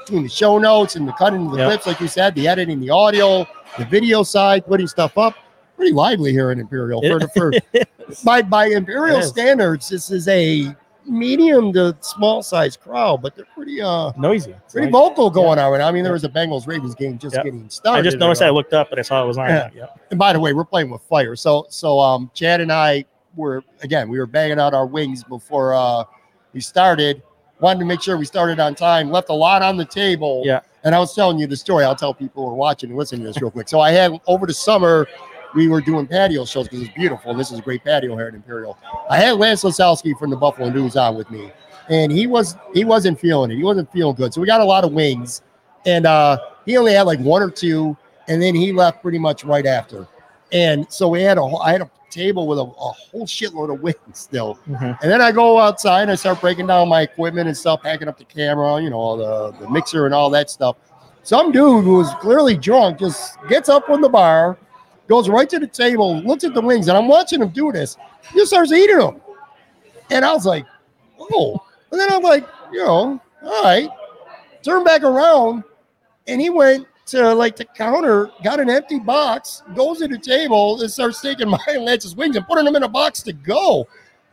between 0.04 0.22
the 0.22 0.28
show 0.28 0.58
notes 0.58 0.96
and 0.96 1.06
the 1.06 1.12
cutting 1.12 1.46
of 1.46 1.52
the 1.52 1.58
Yep. 1.58 1.68
clips, 1.68 1.86
like 1.86 2.00
you 2.00 2.08
said, 2.08 2.34
the 2.34 2.48
editing, 2.48 2.80
the 2.80 2.90
audio, 2.90 3.46
the 3.78 3.84
video 3.84 4.22
side, 4.22 4.66
putting 4.66 4.86
stuff 4.86 5.16
up. 5.18 5.34
Pretty 5.76 5.92
lively 5.92 6.32
here 6.32 6.52
in 6.52 6.60
Imperial. 6.60 7.00
For, 7.02 7.28
for 7.28 7.52
by 8.24 8.42
by 8.42 8.66
Imperial 8.66 9.22
standards, 9.22 9.88
this 9.88 10.10
is 10.10 10.28
a 10.28 10.74
medium 11.06 11.72
to 11.72 11.96
small 12.00 12.42
size 12.42 12.76
crowd, 12.76 13.20
but 13.22 13.34
they're 13.34 13.46
pretty 13.54 13.80
uh 13.80 14.12
Noisy. 14.16 14.52
It's 14.52 14.74
pretty 14.74 14.90
noisy. 14.90 15.08
vocal 15.08 15.30
going 15.30 15.58
on. 15.58 15.80
I 15.80 15.90
mean, 15.90 16.04
there 16.04 16.12
was 16.12 16.22
a 16.24 16.28
Bengals 16.28 16.66
Ravens 16.68 16.94
game 16.94 17.18
just 17.18 17.34
Yep. 17.34 17.44
getting 17.44 17.68
started. 17.70 17.98
I 17.98 18.02
just 18.02 18.18
noticed 18.18 18.42
I 18.42 18.50
looked 18.50 18.72
up 18.74 18.90
and 18.92 19.00
I 19.00 19.02
saw 19.02 19.24
it 19.24 19.26
was 19.26 19.38
on. 19.38 19.48
Yeah. 19.48 19.70
Yeah. 19.74 19.86
and 20.10 20.18
by 20.18 20.32
the 20.32 20.38
way, 20.38 20.52
we're 20.52 20.64
playing 20.64 20.90
with 20.90 21.02
fire. 21.02 21.34
So 21.34 21.66
so 21.70 21.98
um 21.98 22.30
Chad 22.34 22.60
and 22.60 22.70
I 22.70 23.04
were 23.34 23.64
again, 23.82 24.08
we 24.08 24.18
were 24.18 24.26
banging 24.26 24.60
out 24.60 24.74
our 24.74 24.86
wings 24.86 25.24
before 25.24 25.74
uh 25.74 26.04
we 26.52 26.60
started. 26.60 27.22
Wanted 27.62 27.78
to 27.78 27.84
make 27.86 28.02
sure 28.02 28.16
we 28.18 28.24
started 28.24 28.58
on 28.58 28.74
time, 28.74 29.10
left 29.12 29.28
a 29.28 29.32
lot 29.34 29.62
on 29.62 29.76
the 29.76 29.84
table. 29.84 30.42
Yeah. 30.44 30.60
And 30.82 30.96
I 30.96 30.98
was 30.98 31.14
telling 31.14 31.38
you 31.38 31.46
the 31.46 31.56
story. 31.56 31.84
I'll 31.84 31.94
tell 31.94 32.12
people 32.12 32.44
who 32.44 32.50
are 32.50 32.54
watching 32.56 32.90
and 32.90 32.98
listening 32.98 33.20
to 33.22 33.28
this 33.28 33.40
real 33.40 33.52
quick. 33.52 33.68
So 33.68 33.78
I 33.78 33.92
had 33.92 34.10
over 34.26 34.46
the 34.46 34.52
summer, 34.52 35.06
we 35.54 35.68
were 35.68 35.80
doing 35.80 36.08
patio 36.08 36.44
shows 36.44 36.64
because 36.66 36.82
it's 36.82 36.94
beautiful. 36.94 37.30
And 37.30 37.38
this 37.38 37.52
is 37.52 37.60
a 37.60 37.62
great 37.62 37.84
patio 37.84 38.16
here 38.16 38.26
at 38.26 38.34
Imperial. 38.34 38.76
I 39.08 39.16
had 39.16 39.36
Lance 39.36 39.62
Lysowski 39.62 40.18
from 40.18 40.30
the 40.30 40.36
Buffalo 40.36 40.70
News 40.70 40.96
on 40.96 41.14
with 41.14 41.30
me, 41.30 41.52
and 41.88 42.10
he 42.10 42.26
was 42.26 42.56
he 42.74 42.84
wasn't 42.84 43.20
feeling 43.20 43.52
it. 43.52 43.56
He 43.58 43.62
wasn't 43.62 43.92
feeling 43.92 44.16
good. 44.16 44.34
So 44.34 44.40
we 44.40 44.46
got 44.48 44.60
a 44.60 44.64
lot 44.64 44.82
of 44.82 44.92
wings, 44.92 45.42
and 45.86 46.04
uh, 46.04 46.38
he 46.66 46.76
only 46.76 46.94
had 46.94 47.02
like 47.02 47.20
one 47.20 47.42
or 47.42 47.50
two, 47.50 47.96
and 48.26 48.42
then 48.42 48.56
he 48.56 48.72
left 48.72 49.02
pretty 49.02 49.18
much 49.20 49.44
right 49.44 49.66
after. 49.66 50.08
And 50.50 50.90
so 50.92 51.06
we 51.08 51.22
had 51.22 51.38
a 51.38 51.42
whole- 51.42 51.62
I 51.62 51.70
had 51.72 51.82
a 51.82 51.90
table 52.12 52.46
with 52.46 52.58
a, 52.58 52.62
a 52.62 52.64
whole 52.66 53.26
shitload 53.26 53.72
of 53.72 53.80
wings 53.80 53.96
still. 54.12 54.58
Mhm. 54.68 54.98
And 55.02 55.10
then 55.10 55.20
I 55.20 55.32
go 55.32 55.58
outside 55.58 56.02
and 56.02 56.10
I 56.10 56.14
start 56.14 56.40
breaking 56.40 56.66
down 56.66 56.88
my 56.88 57.02
equipment 57.02 57.48
and 57.48 57.56
stuff, 57.56 57.82
packing 57.82 58.08
up 58.08 58.18
the 58.18 58.24
camera, 58.24 58.80
you 58.80 58.90
know, 58.90 59.16
the, 59.16 59.58
the 59.58 59.70
mixer 59.70 60.06
and 60.06 60.14
all 60.14 60.30
that 60.30 60.50
stuff. 60.50 60.76
Some 61.22 61.52
dude 61.52 61.84
who 61.84 61.98
was 61.98 62.12
clearly 62.20 62.56
drunk 62.56 62.98
just 62.98 63.36
gets 63.48 63.68
up 63.68 63.88
on 63.88 64.00
the 64.00 64.08
bar, 64.08 64.58
goes 65.08 65.28
right 65.28 65.48
to 65.50 65.58
the 65.58 65.66
table, 65.66 66.20
looks 66.20 66.44
at 66.44 66.52
the 66.52 66.60
wings, 66.60 66.88
and 66.88 66.96
I'm 66.96 67.08
watching 67.08 67.40
him 67.40 67.48
do 67.50 67.72
this. 67.72 67.96
He 68.32 68.38
just 68.38 68.50
starts 68.50 68.72
eating 68.72 68.98
them. 68.98 69.20
And 70.10 70.24
I 70.24 70.32
was 70.32 70.46
like, 70.46 70.66
oh. 71.18 71.62
And 71.90 72.00
then 72.00 72.10
I'm 72.12 72.22
like, 72.22 72.46
you 72.72 72.84
know, 72.84 73.20
all 73.42 73.62
right. 73.62 73.88
Turn 74.62 74.84
back 74.84 75.02
around, 75.02 75.64
and 76.26 76.40
he 76.40 76.50
went 76.50 76.86
to 77.06 77.34
like 77.34 77.56
the 77.56 77.64
counter, 77.64 78.30
got 78.44 78.60
an 78.60 78.70
empty 78.70 78.98
box, 78.98 79.62
goes 79.74 79.98
to 79.98 80.08
the 80.08 80.18
table, 80.18 80.80
and 80.80 80.90
starts 80.90 81.20
taking 81.20 81.48
my 81.50 81.58
and 81.68 81.84
Lance's 81.84 82.14
wings 82.16 82.36
and 82.36 82.46
putting 82.46 82.64
them 82.64 82.76
in 82.76 82.82
a 82.82 82.88
box 82.88 83.22
to 83.24 83.32
go. 83.32 83.86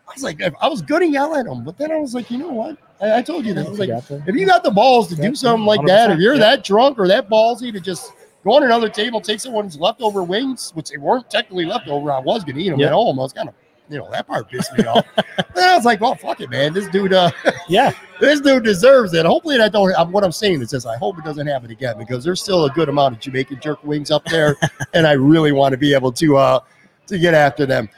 I 0.07 0.13
was 0.13 0.23
like, 0.23 0.41
I 0.41 0.67
was 0.67 0.81
gonna 0.81 1.05
yell 1.05 1.35
at 1.35 1.45
him, 1.45 1.63
but 1.63 1.77
then 1.77 1.91
I 1.91 1.97
was 1.97 2.15
like, 2.15 2.31
you 2.31 2.37
know 2.39 2.49
what? 2.49 2.77
I, 3.01 3.19
I 3.19 3.21
told 3.21 3.45
you 3.45 3.53
this. 3.53 3.67
I 3.67 3.69
was 3.69 3.79
like, 3.79 3.89
if 4.27 4.35
you 4.35 4.45
got 4.45 4.63
the 4.63 4.71
balls 4.71 5.07
to 5.09 5.15
do 5.15 5.35
something 5.35 5.65
like 5.65 5.85
that, 5.85 6.09
if 6.11 6.19
you're 6.19 6.37
that 6.37 6.63
drunk 6.63 6.97
or 6.97 7.07
that 7.07 7.29
ballsy 7.29 7.71
to 7.71 7.79
just 7.79 8.11
go 8.43 8.53
on 8.53 8.63
another 8.63 8.89
table, 8.89 9.21
take 9.21 9.39
someone's 9.39 9.77
leftover 9.79 10.23
wings, 10.23 10.71
which 10.73 10.89
they 10.89 10.97
weren't 10.97 11.29
technically 11.29 11.65
leftover, 11.65 12.11
I 12.11 12.19
was 12.19 12.43
gonna 12.43 12.59
eat 12.59 12.69
them 12.69 12.79
Yeah. 12.79 12.87
at 12.87 12.93
home. 12.93 13.19
I 13.19 13.23
was 13.23 13.33
kind 13.33 13.49
of, 13.49 13.55
you 13.89 13.97
know, 13.97 14.09
that 14.11 14.27
part 14.27 14.49
pissed 14.49 14.71
me 14.77 14.85
off. 14.85 15.05
then 15.55 15.69
I 15.69 15.75
was 15.75 15.85
like, 15.85 15.99
well, 15.99 16.15
fuck 16.15 16.39
it, 16.41 16.49
man. 16.49 16.73
This 16.73 16.87
dude, 16.89 17.13
uh, 17.13 17.31
Yeah. 17.67 17.91
this 18.19 18.39
dude 18.41 18.63
deserves 18.63 19.13
it. 19.13 19.25
Hopefully, 19.25 19.57
that 19.57 19.71
don't. 19.71 19.93
I'm, 19.97 20.11
what 20.11 20.23
I'm 20.23 20.31
saying 20.31 20.61
is 20.61 20.69
this: 20.71 20.85
I 20.85 20.97
hope 20.97 21.17
it 21.17 21.23
doesn't 21.25 21.47
happen 21.47 21.71
again 21.71 21.97
because 21.97 22.23
there's 22.23 22.41
still 22.41 22.65
a 22.65 22.69
good 22.71 22.87
amount 22.89 23.15
of 23.15 23.21
Jamaican 23.21 23.59
jerk 23.61 23.83
wings 23.83 24.11
up 24.11 24.23
there, 24.25 24.55
and 24.93 25.07
I 25.07 25.13
really 25.13 25.51
want 25.51 25.73
to 25.73 25.77
be 25.77 25.93
able 25.93 26.11
to 26.13 26.37
uh 26.37 26.59
to 27.07 27.17
get 27.17 27.33
after 27.33 27.65
them. 27.65 27.89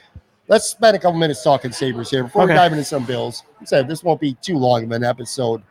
Let's 0.47 0.65
spend 0.65 0.95
a 0.95 0.99
couple 0.99 1.17
minutes 1.19 1.43
talking 1.43 1.71
Sabres 1.71 2.09
here 2.09 2.23
before 2.23 2.41
we 2.45 2.51
Okay. 2.51 2.55
dive 2.55 2.71
into 2.73 2.83
some 2.83 3.05
Bills. 3.05 3.43
I 3.61 3.65
said 3.65 3.87
this 3.87 4.03
won't 4.03 4.19
be 4.19 4.33
too 4.41 4.57
long 4.57 4.83
of 4.83 4.91
an 4.91 5.03
episode. 5.03 5.61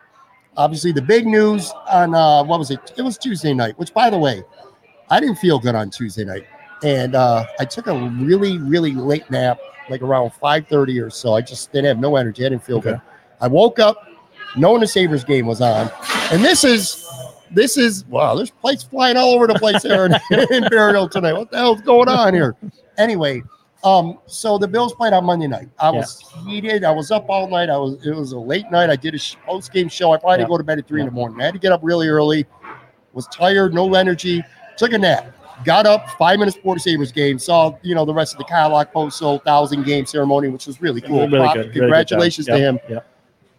Obviously, 0.56 0.90
the 0.92 1.02
big 1.02 1.26
news 1.26 1.70
on 1.90 2.14
uh, 2.14 2.42
what 2.44 2.58
was 2.58 2.70
it? 2.70 2.92
It 2.96 3.02
was 3.02 3.16
Tuesday 3.18 3.52
night. 3.54 3.78
Which, 3.78 3.92
by 3.94 4.10
the 4.10 4.18
way, 4.18 4.42
I 5.10 5.20
didn't 5.20 5.36
feel 5.36 5.58
good 5.58 5.74
on 5.74 5.90
Tuesday 5.90 6.24
night, 6.24 6.44
and 6.82 7.14
uh, 7.14 7.44
I 7.58 7.64
took 7.66 7.86
a 7.88 7.94
really, 8.20 8.58
really 8.58 8.92
late 8.92 9.30
nap, 9.30 9.58
like 9.90 10.02
around 10.02 10.30
5:30 10.30 11.00
or 11.04 11.10
so. 11.10 11.34
I 11.34 11.40
just 11.40 11.72
didn't 11.72 11.86
have 11.86 11.98
no 11.98 12.16
energy. 12.16 12.46
I 12.46 12.48
didn't 12.48 12.64
feel 12.64 12.78
Okay. 12.78 12.90
good. 12.92 13.00
I 13.40 13.48
woke 13.48 13.78
up 13.78 14.06
knowing 14.56 14.80
the 14.80 14.86
Sabres 14.86 15.24
game 15.24 15.46
was 15.46 15.60
on, 15.60 15.90
and 16.32 16.42
this 16.44 16.64
is 16.64 17.06
this 17.50 17.76
is 17.76 18.04
wow. 18.06 18.34
There's 18.34 18.50
plates 18.50 18.84
flying 18.84 19.16
all 19.16 19.30
over 19.34 19.46
the 19.46 19.54
place 19.56 19.82
here 19.82 20.06
in, 20.06 20.14
in 20.30 20.64
Imperial 20.64 21.08
tonight. 21.08 21.32
What 21.34 21.50
the 21.50 21.58
hell's 21.58 21.80
going 21.80 22.08
on 22.08 22.32
here? 22.32 22.54
Anyway, 22.98 23.42
um, 23.82 24.18
so 24.26 24.56
the 24.58 24.68
Bills 24.68 24.94
played 24.94 25.12
on 25.12 25.24
Monday 25.24 25.48
night. 25.48 25.68
I 25.78 25.90
was 25.90 26.22
heated. 26.46 26.84
I 26.84 26.92
was 26.92 27.10
up 27.10 27.26
all 27.28 27.48
night. 27.48 27.68
I 27.70 27.76
was 27.76 28.06
it 28.06 28.14
was 28.14 28.32
a 28.32 28.38
late 28.38 28.70
night. 28.70 28.88
I 28.90 28.96
did 28.96 29.14
a 29.14 29.18
post 29.46 29.72
game 29.72 29.88
show. 29.88 30.12
I 30.12 30.18
probably 30.18 30.38
Yeah. 30.38 30.44
to 30.44 30.48
go 30.48 30.58
to 30.58 30.64
bed 30.64 30.78
at 30.78 30.86
three 30.86 31.00
in 31.00 31.06
the 31.06 31.12
morning. 31.12 31.40
I 31.40 31.44
had 31.46 31.54
to 31.54 31.60
get 31.60 31.72
up 31.72 31.80
really 31.82 32.08
early. 32.08 32.46
Was 33.12 33.26
tired, 33.26 33.74
no 33.74 33.92
energy. 33.94 34.44
Took 34.76 34.92
a 34.92 34.98
nap. 34.98 35.34
Got 35.64 35.86
up 35.86 36.08
five 36.10 36.38
minutes 36.38 36.56
before 36.56 36.74
the 36.74 36.80
Sabres 36.80 37.12
game. 37.12 37.38
Saw 37.38 37.76
you 37.82 37.94
know 37.94 38.04
the 38.04 38.14
rest 38.14 38.32
of 38.34 38.38
the 38.38 38.44
Kyle 38.44 38.70
Okposo 38.70 39.42
thousand 39.44 39.84
game 39.84 40.06
ceremony, 40.06 40.48
which 40.48 40.66
was 40.66 40.80
really 40.80 41.00
cool. 41.00 41.28
Really 41.28 41.30
good. 41.30 41.38
really 41.38 41.64
good. 41.64 41.72
Congratulations 41.74 42.46
to 42.46 42.58
him. 42.58 42.78
Yep. 42.88 43.06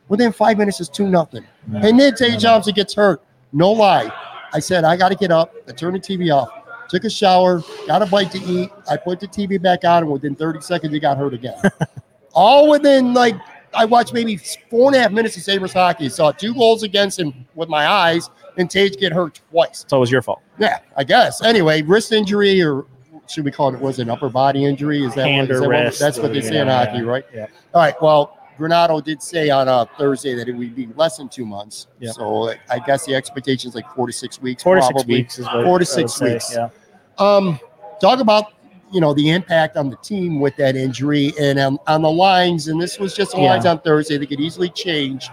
Within 0.08 0.32
five 0.32 0.58
minutes, 0.58 0.80
it's 0.80 0.90
two 0.90 1.08
nothing. 1.08 1.46
Yeah. 1.72 1.86
And 1.86 2.00
then 2.00 2.14
Tage 2.16 2.34
know. 2.34 2.40
Johnson 2.40 2.74
gets 2.74 2.94
hurt. 2.94 3.22
No 3.54 3.72
lie. 3.72 4.12
I 4.54 4.60
said, 4.60 4.84
I 4.84 4.98
got 4.98 5.10
to 5.10 5.16
get 5.16 5.32
up. 5.32 5.54
I 5.68 5.72
turned 5.72 5.96
the 5.96 6.00
TV 6.00 6.36
off. 6.36 6.50
Took 6.90 7.06
a 7.06 7.10
shower. 7.10 7.64
Got 7.88 8.02
a 8.02 8.06
bite 8.06 8.32
to 8.32 8.40
eat. 8.40 8.70
I 8.90 8.98
put 8.98 9.22
the 9.22 9.28
TV 9.28 9.62
back 9.62 9.86
on, 9.86 10.04
and 10.04 10.12
within 10.12 10.36
30 10.36 10.60
seconds, 10.62 10.94
he 10.94 11.00
got 11.00 11.18
hurt 11.18 11.34
again. 11.34 11.56
All 12.34 12.70
within 12.70 13.14
like 13.14 13.36
I 13.74 13.86
watched 13.86 14.14
maybe 14.14 14.38
four 14.70 14.88
and 14.88 14.96
a 14.96 15.00
half 15.02 15.12
minutes 15.12 15.38
of 15.38 15.44
Sabres 15.44 15.74
hockey. 15.74 16.10
Saw 16.10 16.32
two 16.32 16.54
goals 16.54 16.84
against 16.84 17.20
him 17.20 17.46
with 17.56 17.70
my 17.70 17.88
eyes, 17.88 18.30
and 18.58 18.70
Tage 18.70 18.98
get 18.98 19.14
hurt 19.14 19.40
twice. 19.52 19.86
So 19.88 19.98
it 19.98 20.00
was 20.02 20.12
your 20.12 20.22
fault. 20.22 20.42
Yeah, 20.60 20.80
I 20.98 21.04
guess. 21.04 21.44
Anyway, 21.44 21.82
wrist 21.82 22.12
injury, 22.12 22.62
or 22.62 22.86
should 23.28 23.46
we 23.46 23.52
call 23.52 23.74
it? 23.74 23.80
Was 23.80 24.00
it 24.00 24.04
an 24.04 24.10
upper 24.10 24.30
body 24.30 24.66
injury? 24.66 25.04
Is 25.04 25.16
that, 25.16 25.26
Hand 25.28 25.48
what, 25.48 25.54
is 25.56 25.60
that 25.62 25.68
what- 25.68 25.72
wrist 25.72 26.00
that's 26.00 26.18
what 26.20 26.34
they 26.34 26.42
say 26.42 26.60
in 26.60 26.68
hockey, 26.68 26.98
yeah, 26.98 27.04
right? 27.04 27.26
yeah. 27.34 27.48
All 27.74 27.82
right. 27.82 27.96
Well, 28.02 28.38
Granato 28.60 29.04
did 29.04 29.24
say 29.24 29.50
on 29.50 29.68
uh, 29.68 29.86
Thursday 29.98 30.36
that 30.36 30.48
it 30.48 30.52
would 30.54 30.76
be 30.76 30.88
less 30.96 31.18
than 31.18 31.30
two 31.30 31.46
months. 31.46 31.88
Yeah. 32.00 32.12
So 32.12 32.54
I 32.70 32.80
guess 32.80 33.06
the 33.06 33.16
expectation 33.16 33.70
is 33.70 33.76
like 33.76 33.90
four 33.96 34.06
to 34.06 34.14
six 34.14 34.40
weeks. 34.42 34.62
Four 34.62 34.76
to 34.76 34.84
six 34.84 35.06
weeks 35.06 35.40
is 35.40 35.46
what 35.46 35.64
Four 35.66 35.80
to 35.80 35.86
six 35.86 36.14
say, 36.14 36.34
weeks. 36.34 36.54
Yeah. 36.54 36.70
Um, 37.18 37.60
talk 38.00 38.20
about 38.20 38.54
you 38.92 39.00
know 39.02 39.14
the 39.14 39.30
impact 39.30 39.78
on 39.78 39.90
the 39.90 39.96
team 39.98 40.40
with 40.40 40.56
that 40.58 40.76
injury 40.76 41.34
and 41.40 41.58
um, 41.60 41.80
on 41.88 42.02
the 42.02 42.12
lines. 42.12 42.68
And 42.68 42.82
this 42.82 43.00
was 43.00 43.14
just 43.14 43.32
the 43.32 43.42
Yeah. 43.42 43.52
lines 43.52 43.66
on 43.66 43.80
Thursday. 43.80 44.18
They 44.18 44.26
could 44.26 44.40
easily 44.40 44.70
change. 44.70 45.30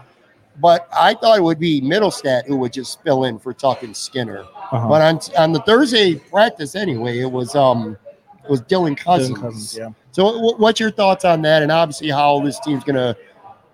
But 0.60 0.88
I 0.92 1.14
thought 1.14 1.38
it 1.38 1.42
would 1.42 1.60
be 1.60 1.80
Mittelstadt 1.80 2.46
who 2.46 2.56
would 2.56 2.72
just 2.72 3.00
fill 3.04 3.24
in 3.24 3.38
for 3.38 3.52
Tuch 3.52 3.82
and 3.84 3.96
Skinner. 3.96 4.40
Uh-huh. 4.40 4.88
But 4.88 5.02
on 5.02 5.20
on 5.38 5.52
the 5.52 5.60
Thursday 5.60 6.16
practice 6.16 6.74
anyway, 6.74 7.18
it 7.20 7.30
was 7.30 7.54
um 7.54 7.96
it 8.44 8.50
was 8.50 8.62
Dylan 8.62 8.96
Cozens. 8.98 9.38
Dylan 9.38 9.40
Cozens, 9.42 9.76
yeah. 9.76 9.88
So 10.10 10.26
wh- 10.32 10.58
what's 10.58 10.80
your 10.80 10.90
thoughts 10.90 11.24
on 11.24 11.42
that? 11.42 11.62
And 11.62 11.70
obviously 11.70 12.08
how 12.10 12.40
this 12.40 12.58
team's 12.60 12.82
gonna 12.82 13.14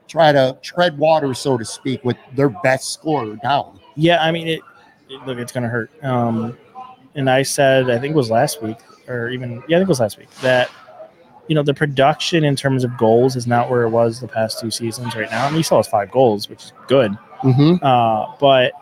try 0.09 0.31
to 0.33 0.59
tread 0.63 0.99
water, 0.99 1.33
so 1.33 1.57
to 1.57 1.65
speak, 1.65 2.05
with 2.05 2.17
their 2.35 2.51
best 2.51 2.93
scorer 2.93 3.37
down. 3.37 3.81
Yeah, 3.97 4.23
I 4.23 4.31
mean, 4.31 4.47
it, 4.49 4.61
it 5.09 5.25
look, 5.27 5.39
it's 5.39 5.53
gonna 5.53 5.69
hurt. 5.69 5.91
Um, 6.05 6.59
and 7.15 7.31
I 7.31 7.43
said, 7.45 7.89
I 7.89 7.99
think 7.99 8.13
it 8.13 8.17
was 8.17 8.31
last 8.31 8.63
week, 8.63 8.77
or 9.09 9.31
even 9.31 9.63
yeah, 9.69 9.77
I 9.77 9.81
think 9.81 9.83
it 9.83 9.89
was 9.89 10.01
last 10.01 10.19
week 10.19 10.31
that 10.43 10.71
you 11.49 11.55
know 11.55 11.63
the 11.63 11.75
production 11.75 12.45
in 12.45 12.57
terms 12.57 12.85
of 12.85 12.97
goals 12.97 13.37
is 13.37 13.47
not 13.47 13.71
where 13.71 13.83
it 13.83 13.91
was 13.91 14.21
the 14.21 14.29
past 14.29 14.61
two 14.61 14.71
seasons 14.71 15.15
right 15.15 15.31
now. 15.31 15.47
I 15.47 15.49
mean, 15.51 15.59
he 15.59 15.63
still 15.63 15.79
has 15.79 15.87
five 15.89 16.11
goals, 16.11 16.49
which 16.49 16.65
is 16.65 16.73
good. 16.89 17.17
Mm-hmm. 17.43 17.85
Uh, 17.85 18.35
but 18.39 18.73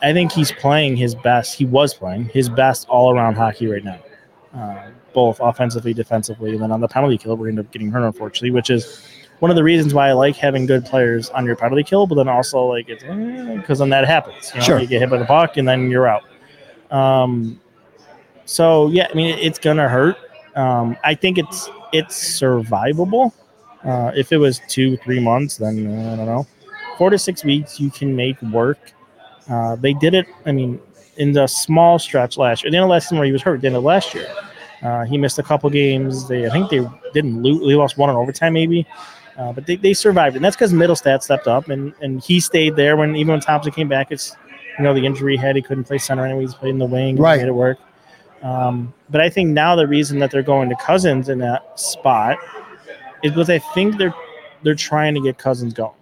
I 0.00 0.12
think 0.12 0.30
he's 0.32 0.52
playing 0.52 0.96
his 0.96 1.14
best. 1.14 1.54
He 1.54 1.64
was 1.64 1.94
playing 1.94 2.26
his 2.26 2.48
best 2.48 2.88
all 2.88 3.12
around 3.12 3.34
hockey 3.34 3.66
right 3.66 3.82
now, 3.82 3.98
uh, 4.54 4.90
both 5.12 5.40
offensively, 5.40 5.92
defensively, 5.92 6.52
and 6.52 6.62
then 6.62 6.70
on 6.70 6.80
the 6.80 6.88
penalty 6.88 7.18
kill, 7.18 7.36
we're 7.36 7.48
end 7.48 7.58
up 7.58 7.70
getting 7.72 7.90
hurt 7.90 8.06
unfortunately, 8.06 8.52
which 8.52 8.70
is 8.70 9.04
one 9.40 9.50
of 9.50 9.56
the 9.56 9.64
reasons 9.64 9.94
why 9.94 10.08
I 10.08 10.12
like 10.12 10.36
having 10.36 10.66
good 10.66 10.84
players 10.84 11.30
on 11.30 11.44
your 11.46 11.56
penalty 11.56 11.82
kill. 11.82 12.06
But 12.06 12.14
then 12.16 12.28
also 12.28 12.64
like 12.66 12.88
it's 12.88 13.02
because 13.60 13.80
then 13.80 13.90
that 13.90 14.06
happens. 14.06 14.52
You, 14.54 14.60
know, 14.60 14.66
Sure. 14.66 14.78
you 14.78 14.86
get 14.86 15.00
hit 15.00 15.10
by 15.10 15.18
the 15.18 15.24
puck 15.24 15.56
and 15.56 15.66
then 15.66 15.90
you're 15.90 16.06
out. 16.06 16.22
Um, 16.92 17.60
so 18.48 18.88
yeah, 18.88 19.06
I 19.10 19.14
mean 19.14 19.38
it's 19.38 19.58
gonna 19.58 19.88
hurt. 19.88 20.16
Um, 20.56 20.96
I 21.04 21.14
think 21.14 21.36
it's 21.38 21.68
it's 21.92 22.40
survivable. 22.40 23.32
Uh, 23.84 24.10
if 24.16 24.32
it 24.32 24.38
was 24.38 24.60
two, 24.68 24.96
three 24.98 25.20
months, 25.20 25.56
then 25.58 25.86
uh, 25.86 26.12
I 26.12 26.16
don't 26.16 26.26
know. 26.26 26.46
Four 26.96 27.10
to 27.10 27.18
six 27.18 27.44
weeks, 27.44 27.78
you 27.78 27.90
can 27.90 28.16
make 28.16 28.40
work. 28.42 28.78
Uh, 29.48 29.76
they 29.76 29.92
did 29.92 30.14
it. 30.14 30.26
I 30.46 30.52
mean, 30.52 30.80
in 31.16 31.32
the 31.32 31.46
small 31.46 31.98
stretch 31.98 32.36
last 32.36 32.64
year, 32.64 32.70
the 32.70 32.76
end 32.78 32.84
of 32.84 32.90
last 32.90 33.04
season 33.04 33.18
where 33.18 33.26
he 33.26 33.32
was 33.32 33.42
hurt, 33.42 33.60
the 33.60 33.68
end 33.68 33.76
of 33.76 33.84
last 33.84 34.14
year, 34.14 34.28
uh, 34.82 35.04
he 35.04 35.16
missed 35.16 35.38
a 35.38 35.42
couple 35.42 35.70
games. 35.70 36.26
They, 36.26 36.46
I 36.46 36.50
think 36.50 36.70
they 36.70 36.84
didn't 37.14 37.42
lose. 37.42 37.60
They 37.60 37.74
lost 37.74 37.96
one 37.98 38.10
in 38.10 38.16
overtime, 38.16 38.52
maybe, 38.54 38.84
uh, 39.36 39.52
but 39.52 39.66
they, 39.66 39.76
they 39.76 39.94
survived, 39.94 40.34
and 40.36 40.44
that's 40.44 40.56
because 40.56 40.72
Mittelstadt 40.72 41.22
stepped 41.22 41.46
up 41.46 41.68
and 41.68 41.92
and 42.02 42.20
he 42.22 42.40
stayed 42.40 42.74
there 42.76 42.96
when 42.96 43.14
even 43.14 43.32
when 43.32 43.40
Thompson 43.40 43.72
came 43.72 43.88
back. 43.88 44.08
It's 44.10 44.36
you 44.78 44.84
know 44.84 44.92
the 44.94 45.04
injury 45.06 45.36
he 45.36 45.40
had, 45.42 45.54
he 45.56 45.62
couldn't 45.62 45.84
play 45.84 45.98
center 45.98 46.24
anyway. 46.26 46.42
He's 46.42 46.54
played 46.54 46.70
in 46.70 46.78
the 46.78 46.86
wing, 46.86 47.16
he 47.16 47.22
Right. 47.22 47.38
made 47.38 47.46
it 47.48 47.52
work. 47.54 47.78
Um, 48.42 48.94
but 49.10 49.20
I 49.20 49.28
think 49.28 49.50
now 49.50 49.74
the 49.74 49.86
reason 49.86 50.18
that 50.20 50.30
they're 50.30 50.42
going 50.42 50.68
to 50.68 50.76
Cozens 50.76 51.28
in 51.28 51.38
that 51.38 51.78
spot 51.78 52.38
is 53.22 53.32
because 53.32 53.50
I 53.50 53.58
think 53.58 53.96
they're 53.98 54.14
they're 54.62 54.74
trying 54.74 55.14
to 55.14 55.20
get 55.20 55.38
Cozens 55.38 55.74
going. 55.74 55.92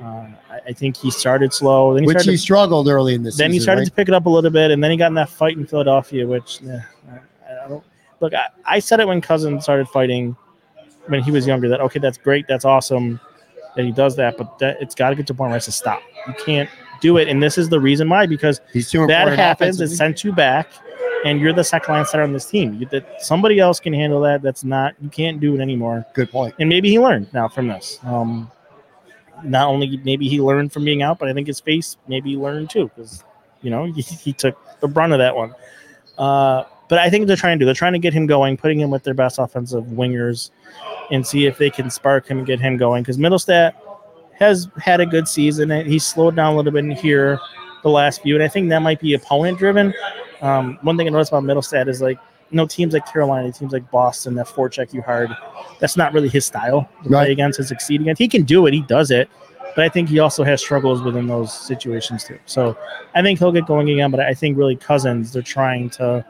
Uh, 0.00 0.28
I, 0.50 0.60
I 0.68 0.72
think 0.72 0.96
he 0.96 1.10
started 1.10 1.52
slow. 1.52 1.94
Then 1.94 2.02
he 2.02 2.06
Which 2.06 2.16
started, 2.16 2.30
he 2.30 2.36
struggled 2.36 2.88
early 2.88 3.14
in 3.14 3.22
the 3.22 3.32
season. 3.32 3.44
then 3.44 3.52
he 3.52 3.60
started 3.60 3.80
right? 3.80 3.88
to 3.88 3.92
pick 3.92 4.08
it 4.08 4.14
up 4.14 4.26
a 4.26 4.30
little 4.30 4.50
bit, 4.50 4.70
and 4.70 4.82
then 4.82 4.90
he 4.90 4.96
got 4.96 5.08
in 5.08 5.14
that 5.14 5.30
fight 5.30 5.56
in 5.56 5.66
Philadelphia, 5.66 6.26
which 6.26 6.62
eh, 6.64 6.80
I, 7.10 7.64
I 7.64 7.68
don't 7.68 7.84
look. 8.20 8.34
I, 8.34 8.48
I 8.64 8.78
said 8.78 9.00
it 9.00 9.06
when 9.06 9.20
Cozens 9.20 9.64
started 9.64 9.88
fighting 9.88 10.36
when 11.06 11.22
he 11.22 11.30
was 11.30 11.46
younger 11.46 11.68
that 11.68 11.80
okay, 11.80 11.98
that's 11.98 12.18
great, 12.18 12.46
that's 12.48 12.64
awesome 12.64 13.20
that 13.76 13.84
he 13.84 13.92
does 13.92 14.16
that, 14.16 14.36
but 14.36 14.58
that 14.58 14.78
it's 14.80 14.94
got 14.94 15.10
to 15.10 15.16
get 15.16 15.26
to 15.28 15.32
a 15.34 15.36
point 15.36 15.50
where 15.50 15.56
it's 15.58 15.66
to 15.66 15.72
stop. 15.72 16.02
You 16.26 16.34
can't 16.44 16.68
do 17.00 17.18
it, 17.18 17.28
and 17.28 17.42
this 17.42 17.58
is 17.58 17.68
the 17.68 17.78
reason 17.78 18.08
why 18.08 18.26
because 18.26 18.60
that 18.72 19.28
happens. 19.36 19.80
It 19.80 19.88
sent 19.88 20.24
you 20.24 20.32
back, 20.32 20.68
and 21.26 21.40
you're 21.40 21.52
the 21.52 21.64
second 21.64 21.92
line 21.92 22.06
center 22.06 22.22
on 22.22 22.32
this 22.32 22.46
team. 22.46 22.74
You, 22.74 22.86
that 22.86 23.20
somebody 23.22 23.58
else 23.58 23.80
can 23.80 23.92
handle 23.92 24.20
that. 24.20 24.42
That's 24.42 24.62
not 24.62 24.94
you 25.02 25.08
can't 25.08 25.40
do 25.40 25.54
it 25.56 25.60
anymore. 25.60 26.06
Good 26.14 26.30
point. 26.30 26.54
And 26.60 26.68
maybe 26.68 26.88
he 26.88 27.00
learned 27.00 27.32
now 27.34 27.48
from 27.48 27.66
this. 27.66 27.98
Um, 28.04 28.50
not 29.42 29.68
only 29.68 30.00
maybe 30.04 30.28
he 30.28 30.40
learned 30.40 30.72
from 30.72 30.84
being 30.84 31.02
out, 31.02 31.18
but 31.18 31.28
I 31.28 31.32
think 31.32 31.48
his 31.48 31.60
face 31.60 31.96
maybe 32.06 32.30
he 32.30 32.36
learned 32.36 32.70
too 32.70 32.90
because 32.94 33.24
you 33.60 33.70
know 33.70 33.84
he, 33.84 34.02
he 34.02 34.32
took 34.32 34.56
the 34.80 34.88
brunt 34.88 35.12
of 35.12 35.18
that 35.18 35.34
one. 35.34 35.52
Uh, 36.16 36.64
but 36.88 37.00
I 37.00 37.10
think 37.10 37.26
they're 37.26 37.36
trying 37.36 37.58
to 37.58 37.62
do. 37.62 37.66
They're 37.66 37.74
trying 37.74 37.94
to 37.94 37.98
get 37.98 38.12
him 38.12 38.26
going, 38.26 38.56
putting 38.56 38.78
him 38.78 38.90
with 38.90 39.02
their 39.02 39.14
best 39.14 39.40
offensive 39.40 39.84
wingers, 39.86 40.50
and 41.10 41.26
see 41.26 41.46
if 41.46 41.58
they 41.58 41.70
can 41.70 41.90
spark 41.90 42.28
him 42.28 42.38
and 42.38 42.46
get 42.46 42.60
him 42.60 42.76
going. 42.76 43.02
Because 43.02 43.18
Mittelstadt 43.18 43.74
has 44.38 44.68
had 44.78 45.00
a 45.00 45.06
good 45.06 45.26
season. 45.26 45.72
and 45.72 45.88
He's 45.88 46.06
slowed 46.06 46.36
down 46.36 46.52
a 46.52 46.56
little 46.56 46.70
bit 46.70 46.84
in 46.84 46.92
here 46.92 47.40
the 47.82 47.90
last 47.90 48.22
few, 48.22 48.36
and 48.36 48.44
I 48.44 48.48
think 48.48 48.68
that 48.68 48.82
might 48.82 49.00
be 49.00 49.14
opponent 49.14 49.58
driven. 49.58 49.92
Um, 50.46 50.78
one 50.82 50.96
thing 50.96 51.06
I 51.06 51.10
noticed 51.10 51.32
about 51.32 51.42
Mittelstadt 51.44 51.88
is 51.88 52.00
like 52.00 52.18
you 52.50 52.56
know 52.56 52.66
teams 52.66 52.94
like 52.94 53.10
Carolina, 53.10 53.50
teams 53.52 53.72
like 53.72 53.90
Boston 53.90 54.34
that 54.36 54.46
forecheck 54.46 54.92
you 54.94 55.02
hard. 55.02 55.30
That's 55.80 55.96
not 55.96 56.12
really 56.12 56.28
his 56.28 56.46
style 56.46 56.88
to 57.02 57.08
Right. 57.08 57.24
play 57.24 57.32
against 57.32 57.58
and 57.58 57.66
succeed 57.66 58.00
against. 58.00 58.18
He 58.20 58.28
can 58.28 58.42
do 58.44 58.66
it. 58.66 58.74
He 58.74 58.82
does 58.82 59.10
it. 59.10 59.28
But 59.74 59.84
I 59.84 59.88
think 59.90 60.08
he 60.08 60.20
also 60.20 60.42
has 60.42 60.60
struggles 60.62 61.02
within 61.02 61.26
those 61.26 61.52
situations 61.52 62.24
too. 62.24 62.38
So 62.46 62.78
I 63.14 63.20
think 63.20 63.38
he'll 63.38 63.52
get 63.52 63.66
going 63.66 63.90
again. 63.90 64.10
But 64.10 64.20
I 64.20 64.32
think 64.32 64.56
really 64.56 64.74
Cozens, 64.76 65.32
they're 65.32 65.42
trying 65.42 65.90
to 65.90 66.24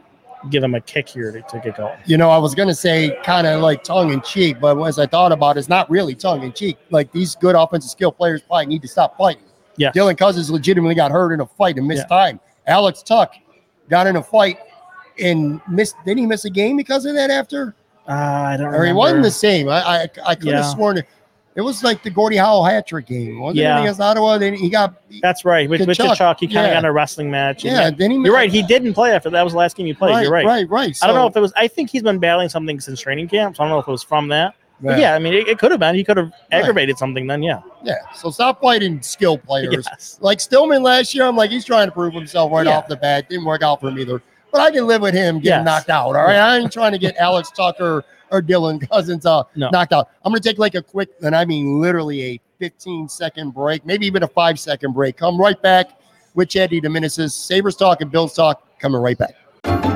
give 0.50 0.64
him 0.64 0.74
a 0.74 0.80
kick 0.80 1.08
here 1.08 1.30
to, 1.32 1.42
to 1.42 1.60
get 1.60 1.76
going. 1.76 1.96
You 2.06 2.16
know, 2.16 2.30
I 2.30 2.38
was 2.38 2.54
gonna 2.56 2.74
say 2.74 3.16
kind 3.24 3.46
of 3.46 3.60
like 3.62 3.84
tongue 3.84 4.12
in 4.12 4.20
cheek, 4.22 4.58
but 4.60 4.80
as 4.82 4.98
I 4.98 5.06
thought 5.06 5.30
about 5.32 5.56
it, 5.56 5.60
it's 5.60 5.68
not 5.68 5.88
really 5.90 6.14
tongue 6.14 6.42
in 6.42 6.52
cheek. 6.52 6.76
Like 6.90 7.12
these 7.12 7.36
good 7.36 7.54
offensive 7.54 7.90
skill 7.90 8.10
players 8.12 8.42
probably 8.42 8.66
need 8.66 8.82
to 8.82 8.88
stop 8.88 9.16
fighting. 9.16 9.42
Yeah, 9.76 9.92
Dylan 9.92 10.16
Cozens 10.18 10.50
legitimately 10.50 10.94
got 10.94 11.10
hurt 11.12 11.32
in 11.32 11.40
a 11.40 11.46
fight 11.46 11.76
and 11.78 11.86
missed 11.86 12.06
Yeah. 12.10 12.16
time. 12.16 12.40
Alex 12.66 13.02
Tuch 13.02 13.36
got 13.88 14.06
in 14.06 14.16
a 14.16 14.22
fight 14.22 14.58
and 15.20 15.60
missed. 15.68 15.96
Didn't 16.04 16.18
he 16.18 16.26
miss 16.26 16.44
a 16.44 16.50
game 16.50 16.76
because 16.76 17.04
of 17.06 17.14
that 17.14 17.30
after? 17.30 17.74
Uh, 18.08 18.12
I 18.12 18.56
don't 18.56 18.72
Or 18.74 18.84
he 18.84 18.92
wasn't 18.92 19.22
the 19.22 19.30
same. 19.30 19.68
I 19.68 19.80
I, 19.82 20.08
I 20.24 20.34
could 20.34 20.54
have 20.54 20.66
sworn 20.66 20.98
it, 20.98 21.06
it 21.56 21.62
was 21.62 21.82
like 21.82 22.02
the 22.02 22.10
Gordie 22.10 22.36
Howe 22.36 22.62
hat 22.62 22.86
trick 22.86 23.06
game. 23.06 23.40
Wasn't 23.40 23.56
Yeah. 23.56 23.78
it 23.78 23.82
against 23.82 23.98
Ottawa? 24.00 24.36
Then 24.38 24.54
he 24.54 24.68
got 24.68 24.94
That's 25.22 25.44
right. 25.44 25.68
With, 25.68 25.80
with 25.86 25.96
Tkachuk, 25.98 26.16
Tkachuk, 26.16 26.36
he 26.40 26.46
kind 26.46 26.58
of 26.58 26.64
yeah. 26.70 26.74
got 26.74 26.84
a 26.84 26.92
wrestling 26.92 27.30
match. 27.30 27.64
yeah. 27.64 27.90
Then 27.90 28.10
he 28.10 28.18
You're 28.18 28.34
right. 28.34 28.52
He 28.52 28.62
didn't 28.62 28.92
play 28.92 29.12
after 29.12 29.30
that 29.30 29.42
was 29.42 29.54
the 29.54 29.58
last 29.58 29.76
game 29.76 29.86
he 29.86 29.94
played. 29.94 30.10
right, 30.12 30.22
You're 30.22 30.30
right. 30.30 30.44
right, 30.44 30.68
right. 30.68 30.98
I 31.02 31.06
don't 31.06 31.16
know 31.16 31.26
if 31.26 31.34
it 31.34 31.40
was. 31.40 31.52
I 31.56 31.66
think 31.66 31.90
he's 31.90 32.02
been 32.02 32.18
battling 32.18 32.48
something 32.50 32.78
since 32.78 33.00
training 33.00 33.28
camp. 33.28 33.56
So 33.56 33.64
I 33.64 33.66
don't 33.66 33.74
know 33.74 33.80
if 33.80 33.88
it 33.88 33.90
was 33.90 34.02
from 34.02 34.28
that. 34.28 34.54
But 34.80 34.98
yeah, 34.98 35.10
yeah, 35.10 35.14
I 35.14 35.18
mean, 35.18 35.32
it, 35.34 35.48
it 35.48 35.58
could 35.58 35.70
have 35.70 35.80
been. 35.80 35.94
He 35.94 36.04
could 36.04 36.16
have 36.18 36.32
aggravated 36.52 36.98
something 36.98 37.26
then. 37.26 37.42
Yeah. 37.42 37.62
yeah. 37.82 37.94
So 38.14 38.30
stop 38.30 38.60
fighting 38.60 39.00
skill 39.00 39.38
players. 39.38 39.86
Yes. 39.88 40.18
Like 40.20 40.38
Stillman 40.38 40.82
last 40.82 41.14
year, 41.14 41.24
I'm 41.24 41.36
like, 41.36 41.50
he's 41.50 41.64
trying 41.64 41.86
to 41.88 41.92
prove 41.92 42.12
himself 42.12 42.52
right 42.52 42.66
Yeah. 42.66 42.76
off 42.78 42.86
the 42.88 42.96
bat. 42.96 43.28
Didn't 43.28 43.46
work 43.46 43.62
out 43.62 43.80
for 43.80 43.88
him 43.88 43.98
either. 43.98 44.20
But 44.52 44.60
I 44.60 44.70
can 44.70 44.86
live 44.86 45.00
with 45.02 45.14
him 45.14 45.36
getting 45.40 45.60
Yes. 45.60 45.64
knocked 45.64 45.90
out. 45.90 46.06
All 46.08 46.12
right. 46.12 46.36
I 46.36 46.58
ain't 46.58 46.72
trying 46.72 46.92
to 46.92 46.98
get 46.98 47.16
Alex 47.16 47.50
Tucker 47.50 48.04
or 48.30 48.42
Dylan 48.42 48.86
Cozens 48.90 49.24
uh, 49.24 49.44
No. 49.54 49.70
knocked 49.70 49.92
out. 49.92 50.10
I'm 50.24 50.30
going 50.32 50.42
to 50.42 50.48
take 50.48 50.58
like 50.58 50.74
a 50.74 50.82
quick, 50.82 51.08
and 51.22 51.34
I 51.34 51.44
mean 51.46 51.80
literally 51.80 52.22
a 52.34 52.40
15 52.58 53.08
second 53.08 53.54
break, 53.54 53.84
maybe 53.86 54.06
even 54.06 54.22
a 54.24 54.28
five 54.28 54.58
second 54.60 54.92
break. 54.92 55.16
Come 55.16 55.38
right 55.40 55.60
back 55.62 55.90
with 56.34 56.48
Chad 56.50 56.70
DeDominicis, 56.70 57.30
Sabres 57.32 57.76
Talk 57.76 58.02
and 58.02 58.10
Bills 58.10 58.34
Talk. 58.34 58.62
Coming 58.78 59.00
right 59.00 59.16
back. 59.16 59.95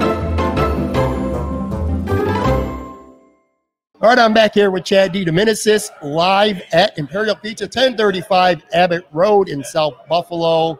All 4.01 4.09
right, 4.09 4.17
I'm 4.17 4.33
back 4.33 4.55
here 4.55 4.71
with 4.71 4.83
Chad 4.83 5.13
DeDominicis 5.13 5.89
live 6.01 6.61
at 6.73 6.97
Imperial 6.97 7.35
Pizza, 7.35 7.65
1035 7.65 8.63
Abbott 8.73 9.05
Road 9.11 9.47
in 9.47 9.63
South 9.63 9.93
Buffalo. 10.09 10.71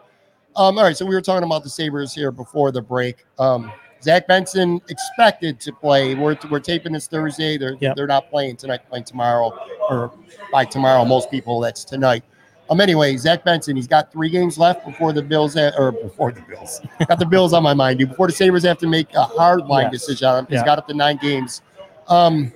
Um, 0.56 0.76
all 0.76 0.82
right, 0.84 0.96
so 0.96 1.06
we 1.06 1.14
were 1.14 1.20
talking 1.20 1.44
about 1.44 1.62
the 1.62 1.70
Sabres 1.70 2.12
here 2.12 2.32
before 2.32 2.72
the 2.72 2.82
break. 2.82 3.24
Um, 3.38 3.70
Zach 4.02 4.26
Benson 4.26 4.80
expected 4.88 5.60
to 5.60 5.72
play. 5.72 6.16
We're, 6.16 6.36
we're 6.50 6.58
taping 6.58 6.92
this 6.92 7.06
Thursday. 7.06 7.56
They're, 7.56 7.76
Yep. 7.80 7.94
they're 7.94 8.08
not 8.08 8.28
playing 8.28 8.56
tonight, 8.56 8.80
playing 8.88 9.04
tomorrow, 9.04 9.56
or 9.88 10.12
by 10.50 10.64
tomorrow, 10.64 11.04
most 11.04 11.30
people, 11.30 11.60
that's 11.60 11.84
tonight. 11.84 12.24
Um, 12.70 12.80
anyway, 12.80 13.16
Zach 13.18 13.44
Benson, 13.44 13.76
he's 13.76 13.86
got 13.86 14.10
three 14.10 14.30
games 14.30 14.58
left 14.58 14.84
before 14.84 15.12
the 15.12 15.22
Bills, 15.22 15.54
ha- 15.54 15.70
or 15.78 15.92
before 15.92 16.32
the 16.32 16.40
Bills, 16.42 16.80
got 17.08 17.20
the 17.20 17.26
Bills 17.26 17.52
on 17.52 17.62
my 17.62 17.74
mind, 17.74 18.00
dude. 18.00 18.08
Before 18.08 18.26
the 18.26 18.32
Sabres 18.32 18.64
have 18.64 18.78
to 18.78 18.88
make 18.88 19.14
a 19.14 19.22
hard 19.22 19.66
line 19.66 19.90
Yes. 19.92 20.06
decision 20.06 20.26
on 20.26 20.38
him. 20.40 20.46
He's 20.48 20.56
Yeah. 20.56 20.64
got 20.64 20.78
up 20.78 20.88
to 20.88 20.94
nine 20.94 21.18
games. 21.18 21.62
Um, 22.08 22.52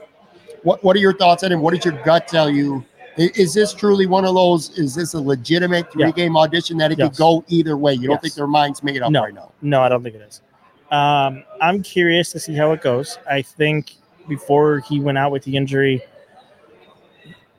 what 0.67 0.83
what 0.83 0.97
are 0.97 0.99
your 0.99 1.13
thoughts 1.17 1.45
on 1.45 1.53
him? 1.53 1.61
What 1.61 1.73
did 1.75 1.85
your 1.85 1.95
gut 2.03 2.27
tell 2.27 2.51
you? 2.51 2.85
Is 3.17 3.55
this 3.55 3.73
truly 3.73 4.05
one 4.07 4.25
of 4.25 4.35
those? 4.35 4.77
Is 4.77 4.95
this 4.97 5.15
a 5.15 5.21
legitimate 5.21 5.91
three 5.93 6.11
game 6.13 6.37
audition 6.37 6.77
that 6.79 6.91
it 6.91 6.97
could 6.97 7.17
go 7.17 7.45
either 7.47 7.77
way? 7.77 7.95
You 7.95 8.09
don't 8.09 8.21
think 8.21 8.35
their 8.35 8.49
minds 8.49 8.83
made 8.83 9.01
up 9.01 9.11
No. 9.13 9.23
right 9.23 9.33
now? 9.33 9.53
No, 9.63 9.81
I 9.81 9.89
don't 9.89 10.03
think 10.03 10.17
it 10.17 10.23
is. 10.23 10.43
Um, 10.91 11.45
I'm 11.63 11.83
curious 11.83 12.31
to 12.33 12.41
see 12.41 12.55
how 12.55 12.73
it 12.73 12.83
goes. 12.83 13.17
I 13.31 13.43
think 13.43 13.95
before 14.29 14.81
he 14.81 15.01
went 15.01 15.19
out 15.19 15.31
with 15.31 15.45
the 15.45 15.57
injury, 15.57 16.03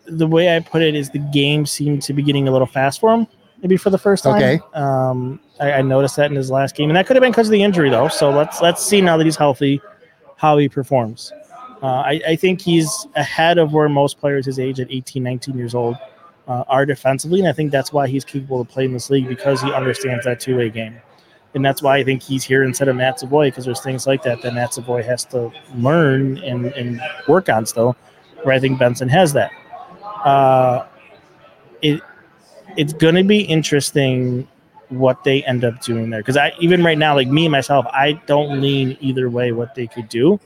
the 0.06 0.28
way 0.28 0.56
I 0.56 0.60
put 0.60 0.82
it 0.82 0.94
is 0.94 1.10
the 1.10 1.20
game 1.20 1.66
seemed 1.66 2.02
to 2.04 2.14
be 2.14 2.22
getting 2.22 2.48
a 2.48 2.52
little 2.52 2.68
fast 2.68 3.00
for 3.00 3.14
him, 3.14 3.26
maybe 3.62 3.78
for 3.78 3.90
the 3.90 3.98
first 3.98 4.26
time. 4.26 4.36
Okay. 4.36 4.60
Um, 4.74 5.40
I, 5.60 5.74
I 5.74 5.82
noticed 5.82 6.18
that 6.18 6.30
in 6.30 6.36
his 6.36 6.52
last 6.52 6.76
game, 6.76 6.90
and 6.90 6.98
that 6.98 7.08
could 7.08 7.16
have 7.16 7.22
been 7.22 7.32
because 7.32 7.48
of 7.48 7.52
the 7.52 7.64
injury, 7.64 7.90
though. 7.90 8.10
So 8.10 8.30
let's 8.30 8.62
let's 8.62 8.86
see 8.86 9.02
now 9.02 9.18
that 9.18 9.24
he's 9.26 9.38
healthy, 9.38 9.82
how 10.36 10.58
he 10.58 10.70
performs. 10.70 11.32
Uh, 11.82 11.86
I, 11.86 12.22
I 12.30 12.36
think 12.36 12.62
he's 12.62 13.08
ahead 13.16 13.58
of 13.58 13.74
where 13.74 13.88
most 13.88 14.20
players 14.20 14.46
his 14.46 14.60
age 14.60 14.80
at 14.80 14.88
18, 14.90 15.22
19 15.22 15.58
years 15.58 15.76
old 15.76 15.96
uh, 16.48 16.64
are 16.68 16.86
defensively, 16.86 17.40
and 17.40 17.48
I 17.48 17.54
think 17.54 17.72
that's 17.72 17.94
why 17.94 18.08
he's 18.08 18.26
capable 18.26 18.62
of 18.62 18.68
playing 18.68 18.94
this 18.94 19.10
league 19.10 19.28
because 19.28 19.62
he 19.62 19.72
understands 19.72 20.26
that 20.26 20.40
two 20.40 20.58
way 20.58 20.70
game, 20.70 21.00
and 21.54 21.64
that's 21.64 21.82
why 21.82 21.98
I 21.98 22.04
think 22.04 22.24
he's 22.24 22.44
here 22.44 22.64
instead 22.64 22.88
of 22.88 22.96
Matt 22.96 23.20
Savoie 23.20 23.48
because 23.48 23.66
there's 23.66 23.82
things 23.82 24.08
like 24.08 24.24
that 24.24 24.42
that 24.42 24.54
Matt 24.54 24.74
Savoie 24.74 25.04
has 25.04 25.26
to 25.26 25.52
learn 25.76 26.38
and, 26.40 26.68
and 26.68 27.02
work 27.28 27.50
on 27.50 27.66
still, 27.66 27.96
where 28.44 28.56
I 28.56 28.60
think 28.60 28.80
Benson 28.80 29.10
has 29.10 29.34
that. 29.34 29.52
Uh, 30.24 30.88
it 31.82 32.02
it's 32.76 32.94
going 32.94 33.16
to 33.16 33.24
be 33.24 33.42
interesting 33.42 34.48
what 34.90 35.24
they 35.24 35.44
end 35.44 35.66
up 35.66 35.82
doing 35.82 36.10
there 36.10 36.22
because 36.22 36.38
I 36.38 36.54
even 36.60 36.84
right 36.84 36.98
now, 36.98 37.14
like 37.14 37.28
me 37.28 37.48
myself, 37.50 37.86
I 37.88 38.14
don't 38.26 38.62
lean 38.62 38.98
either 39.02 39.30
way 39.30 39.52
what 39.52 39.76
they 39.76 39.86
could 39.86 40.10
do. 40.10 40.40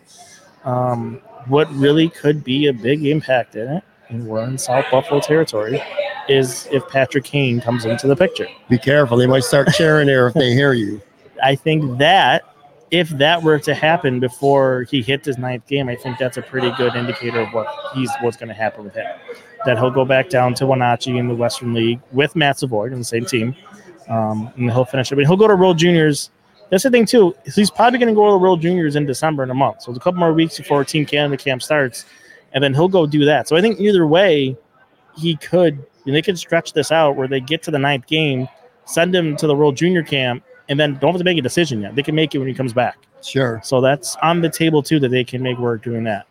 Um, 0.64 1.22
what 1.48 1.72
really 1.74 2.10
could 2.10 2.44
be 2.44 2.68
a 2.68 2.74
big 2.74 3.06
impact 3.06 3.56
in 3.56 3.68
it, 3.68 3.84
and 4.10 4.28
we're 4.28 4.44
in 4.44 4.58
South 4.58 4.86
Buffalo 4.92 5.20
territory, 5.20 5.82
is 6.30 6.68
if 6.72 6.88
Patrick 6.88 7.24
Kane 7.24 7.62
comes 7.62 7.86
into 7.86 8.08
the 8.08 8.16
picture. 8.16 8.48
Be 8.70 8.78
careful. 8.78 9.18
They 9.18 9.28
might 9.28 9.44
start 9.44 9.70
cheering 9.74 10.08
there 10.08 10.28
if 10.28 10.34
they 10.34 10.54
hear 10.54 10.74
you. 10.74 11.02
I 11.44 11.56
think 11.56 11.98
that 11.98 12.44
if 12.92 13.10
that 13.10 13.42
were 13.42 13.58
to 13.58 13.74
happen 13.74 14.20
before 14.20 14.84
he 14.84 15.02
hits 15.02 15.26
his 15.26 15.38
ninth 15.38 15.66
game, 15.66 15.88
I 15.88 15.96
think 15.96 16.18
that's 16.18 16.38
a 16.38 16.42
pretty 16.42 16.72
good 16.78 16.94
indicator 16.96 17.40
of 17.40 17.54
what 17.54 17.68
he's 17.96 18.12
what's 18.22 18.38
going 18.38 18.50
to 18.50 18.54
happen 18.54 18.84
with 18.84 18.94
him. 18.94 19.08
That 19.66 19.78
he'll 19.78 19.92
go 19.92 20.06
back 20.06 20.30
down 20.30 20.54
to 20.56 20.66
Wenatchee 20.66 21.18
in 21.18 21.28
the 21.28 21.36
Western 21.36 21.74
League 21.74 22.02
with 22.12 22.36
Matt 22.36 22.60
Savoie 22.60 22.92
on 22.92 23.00
the 23.00 23.04
same 23.04 23.26
team, 23.26 23.56
um, 24.10 24.52
and 24.58 24.70
he'll 24.72 24.86
finish. 24.86 25.12
I 25.12 25.16
mean, 25.16 25.26
he'll 25.26 25.38
go 25.38 25.48
to 25.48 25.56
World 25.56 25.78
Juniors. 25.78 26.32
That's 26.72 26.84
the 26.84 26.90
thing 26.90 27.06
too. 27.06 27.36
is 27.46 27.56
He's 27.56 27.70
probably 27.70 28.00
going 28.00 28.14
to 28.14 28.16
go 28.16 28.26
to 28.26 28.32
the 28.32 28.38
World 28.38 28.62
Juniors 28.62 28.96
in 28.96 29.06
December 29.06 29.44
in 29.44 29.52
a 29.52 29.54
month, 29.54 29.84
so 29.84 29.92
it's 29.92 29.98
a 29.98 30.02
couple 30.02 30.20
more 30.20 30.34
weeks 30.34 30.58
before 30.58 30.84
Team 30.84 31.06
Canada 31.06 31.38
camp 31.38 31.62
starts, 31.62 32.06
and 32.54 32.64
then 32.64 32.74
he'll 32.74 32.88
go 32.88 33.06
do 33.06 33.26
that. 33.26 33.48
So 33.48 33.56
I 33.56 33.62
think 33.62 33.80
either 33.80 34.08
way, 34.08 34.58
he 35.16 35.36
could. 35.36 35.86
And 36.06 36.16
they 36.16 36.22
could 36.24 36.40
stretch 36.40 36.74
this 36.74 36.92
out 36.92 37.16
where 37.16 37.28
they 37.28 37.40
get 37.40 37.62
to 37.64 37.72
the 37.72 37.78
ninth 37.78 38.08
game, 38.08 38.48
send 38.86 39.14
him 39.14 39.36
to 39.38 39.46
the 39.46 39.56
World 39.56 39.78
Junior 39.78 40.02
camp, 40.02 40.44
and 40.68 40.80
then 40.80 40.98
don't 40.98 41.12
have 41.12 41.20
to 41.20 41.26
make 41.26 41.38
a 41.38 41.42
decision 41.42 41.82
yet. 41.82 41.96
They 41.96 42.02
can 42.02 42.16
make 42.16 42.34
it 42.34 42.40
when 42.40 42.48
he 42.48 42.54
comes 42.54 42.74
back. 42.74 42.98
Sure. 43.22 43.62
So 43.64 43.82
that's 43.82 44.16
on 44.24 44.42
the 44.42 44.50
table 44.50 44.82
too 44.82 45.00
that 45.02 45.10
they 45.10 45.24
can 45.24 45.44
make 45.44 45.60
work 45.60 45.84
doing 45.84 46.04
that. 46.06 46.26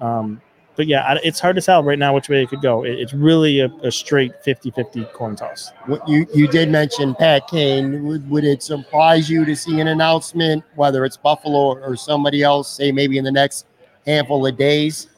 Um, 0.00 0.40
but 0.76 0.86
yeah, 0.86 1.18
it's 1.22 1.38
hard 1.38 1.56
to 1.56 1.62
tell 1.62 1.82
right 1.82 1.98
now 1.98 2.14
which 2.14 2.28
way 2.28 2.42
it 2.42 2.48
could 2.48 2.62
go. 2.62 2.84
It's 2.84 3.14
really 3.14 3.60
a, 3.60 3.66
a 3.82 3.92
straight 3.92 4.32
50-50 4.44 5.12
coin 5.12 5.36
toss. 5.36 5.72
What 5.86 6.06
you 6.08 6.26
you 6.34 6.48
did 6.48 6.70
mention 6.70 7.14
Pat 7.14 7.46
Kane. 7.48 8.04
Would, 8.04 8.28
would 8.28 8.44
it 8.44 8.62
surprise 8.62 9.30
you 9.30 9.44
to 9.44 9.54
see 9.54 9.80
an 9.80 9.88
announcement, 9.88 10.64
whether 10.74 11.04
it's 11.04 11.16
Buffalo 11.16 11.78
or 11.78 11.96
somebody 11.96 12.42
else, 12.42 12.70
say 12.70 12.90
maybe 12.90 13.18
in 13.18 13.24
the 13.24 13.32
next 13.32 13.66
handful 14.06 14.46
of 14.46 14.56
days? 14.56 15.08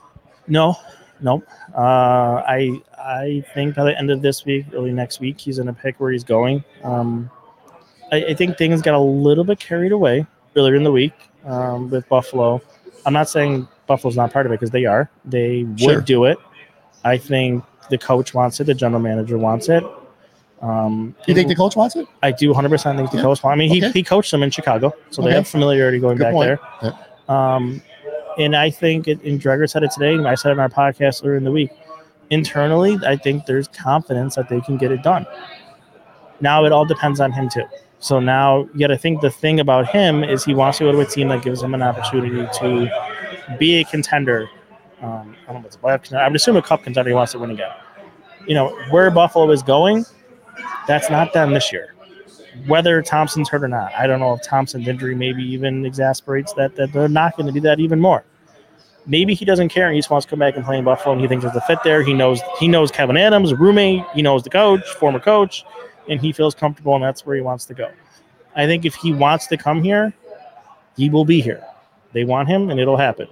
No, 0.47 0.77
no. 1.21 1.43
Uh, 1.75 2.43
I 2.47 2.81
I 2.99 3.45
think 3.55 3.77
by 3.77 3.85
the 3.85 3.99
end 3.99 4.11
of 4.11 4.21
this 4.21 4.45
week, 4.45 4.67
early 4.75 4.93
next 4.93 5.21
week, 5.21 5.41
he's 5.41 5.57
going 5.57 5.69
to 5.69 5.73
pick 5.73 6.01
where 6.01 6.13
he's 6.13 6.25
going. 6.25 6.65
Um, 6.83 7.31
I, 8.13 8.25
I 8.27 8.35
think 8.35 8.59
things 8.59 8.83
got 8.83 8.95
a 8.95 9.01
little 9.01 9.45
bit 9.45 9.59
carried 9.59 9.93
away 9.93 10.27
earlier 10.55 10.75
in 10.75 10.85
the 10.85 10.93
week 10.93 11.15
um, 11.45 11.91
with 11.91 12.09
Buffalo. 12.09 12.61
I'm 13.05 13.13
not 13.13 13.29
saying 13.29 13.69
Buffalo's 13.87 14.17
not 14.17 14.33
part 14.33 14.47
of 14.47 14.53
it 14.53 14.57
because 14.57 14.71
they 14.71 14.85
are. 14.85 15.11
They 15.25 15.65
would 15.65 15.81
Sure. 15.81 16.01
do 16.01 16.25
it. 16.25 16.39
I 17.05 17.19
think 17.19 17.65
the 17.91 17.99
coach 17.99 18.35
wants 18.35 18.59
it. 18.61 18.65
The 18.65 18.75
general 18.75 19.01
manager 19.01 19.39
wants 19.39 19.69
it. 19.69 19.85
Um, 20.63 21.15
you 21.27 21.35
think 21.35 21.49
the 21.49 21.55
coach 21.55 21.77
wants 21.77 21.97
it? 21.97 22.07
I 22.23 22.31
do 22.33 22.53
100% 22.53 22.97
think 22.97 23.11
the 23.11 23.19
Yeah. 23.19 23.23
coach. 23.23 23.43
Wants 23.43 23.55
I 23.55 23.57
mean, 23.57 23.71
he, 23.71 23.79
Okay. 23.85 23.93
he 23.93 24.03
coached 24.03 24.31
them 24.31 24.43
in 24.43 24.51
Chicago, 24.51 24.93
so 25.11 25.23
they 25.23 25.33
have 25.33 25.47
familiarity 25.47 25.99
going 26.01 26.17
Good 26.17 26.25
back 26.25 26.33
point. 26.33 26.59
there. 26.83 26.93
Um, 27.29 27.83
and 28.39 28.57
I 28.57 28.71
think, 28.71 29.07
it, 29.07 29.23
and 29.23 29.41
Dreger 29.41 29.69
said 29.69 29.83
it 29.83 29.91
today, 29.91 30.15
and 30.15 30.27
I 30.27 30.35
said 30.35 30.51
it 30.51 30.53
in 30.55 30.61
our 30.61 30.69
podcast 30.69 31.23
earlier 31.25 31.37
in 31.37 31.45
the 31.45 31.53
week. 31.53 31.71
Internally, 32.31 32.99
I 33.07 33.17
think 33.17 33.47
there's 33.47 33.69
confidence 33.69 34.35
that 34.35 34.49
they 34.49 34.61
can 34.61 34.77
get 34.79 34.91
it 34.91 35.03
done. 35.03 35.27
Now 36.41 36.65
it 36.65 36.73
all 36.73 36.85
depends 36.85 37.21
on 37.21 37.33
him 37.33 37.49
too. 37.49 37.65
So 37.99 38.19
now 38.21 38.69
you 38.75 38.81
got 38.81 38.89
to 38.89 38.99
think 38.99 39.21
the 39.21 39.31
thing 39.31 39.61
about 39.61 39.87
him 39.89 40.23
is 40.25 40.45
he 40.45 40.55
wants 40.55 40.79
to 40.79 40.85
go 40.85 40.93
to 40.93 41.01
a 41.01 41.05
team 41.07 41.29
that 41.29 41.43
gives 41.43 41.63
him 41.63 41.73
an 41.75 41.83
opportunity 41.83 42.47
to 42.59 42.91
be 43.59 43.81
a 43.81 43.85
contender. 43.85 44.49
Um, 45.03 45.37
I 45.43 45.53
don't 45.53 45.55
know 45.55 45.61
if 45.61 45.67
it's 45.67 45.77
a 45.77 45.79
playoff 45.79 46.03
contender. 46.03 46.25
I 46.25 46.29
would 46.29 46.37
assume 46.37 46.57
a 46.57 46.63
cup 46.63 46.83
contender. 46.83 47.11
He 47.11 47.15
wants 47.15 47.33
to 47.33 47.39
win 47.39 47.51
again. 47.51 47.71
You 48.47 48.55
know 48.55 48.77
where 48.91 49.11
Buffalo 49.11 49.51
is 49.51 49.63
going. 49.63 50.05
That's 50.87 51.11
not 51.11 51.33
them 51.33 51.53
this 51.53 51.73
year. 51.73 51.95
Whether 52.67 53.03
Thompson's 53.03 53.49
hurt 53.49 53.63
or 53.63 53.69
not, 53.69 53.93
I 53.95 54.07
don't 54.07 54.21
know 54.21 54.33
if 54.35 54.43
Thompson's 54.43 54.89
injury 54.89 55.15
maybe 55.15 55.43
even 55.43 55.85
exasperates 55.85 56.53
that. 56.55 56.77
That 56.77 56.93
they're 56.93 57.09
not 57.09 57.37
going 57.37 57.47
to 57.47 57.53
do 57.53 57.61
that 57.61 57.81
even 57.81 58.01
more. 58.01 58.25
Maybe 59.07 59.35
he 59.35 59.45
doesn't 59.45 59.69
care 59.69 59.87
and 59.87 59.95
he 59.95 60.01
just 60.01 60.11
wants 60.11 60.27
to 60.27 60.31
come 60.31 60.41
back 60.41 60.57
and 60.57 60.65
play 60.65 60.79
in 60.79 60.85
Buffalo 60.85 61.13
and 61.13 61.21
he 61.21 61.29
thinks 61.29 61.45
there's 61.45 61.57
a 61.57 61.61
fit 61.61 61.79
there. 61.85 62.03
He 62.03 62.13
knows 62.13 62.41
he 62.59 62.67
knows 62.67 62.91
Kevyn 62.91 63.19
Adams, 63.19 63.55
roommate. 63.55 64.05
He 64.15 64.23
knows 64.23 64.43
the 64.43 64.51
coach, 64.51 64.85
former 64.95 65.21
coach, 65.21 65.65
and 66.09 66.21
he 66.21 66.33
feels 66.33 66.55
comfortable 66.55 66.95
and 66.95 67.05
that's 67.05 67.25
where 67.27 67.37
he 67.37 67.43
wants 67.43 67.67
to 67.67 67.75
go. 67.75 67.91
I 68.57 68.67
think 68.67 68.85
if 68.85 68.95
he 68.95 69.13
wants 69.13 69.47
to 69.49 69.57
come 69.57 69.83
here, 69.83 70.13
he 70.97 71.11
will 71.11 71.25
be 71.25 71.41
here. 71.41 71.63
They 72.13 72.25
want 72.25 72.49
him 72.49 72.71
and 72.71 72.81
it'll 72.81 72.97
happen. 72.97 73.29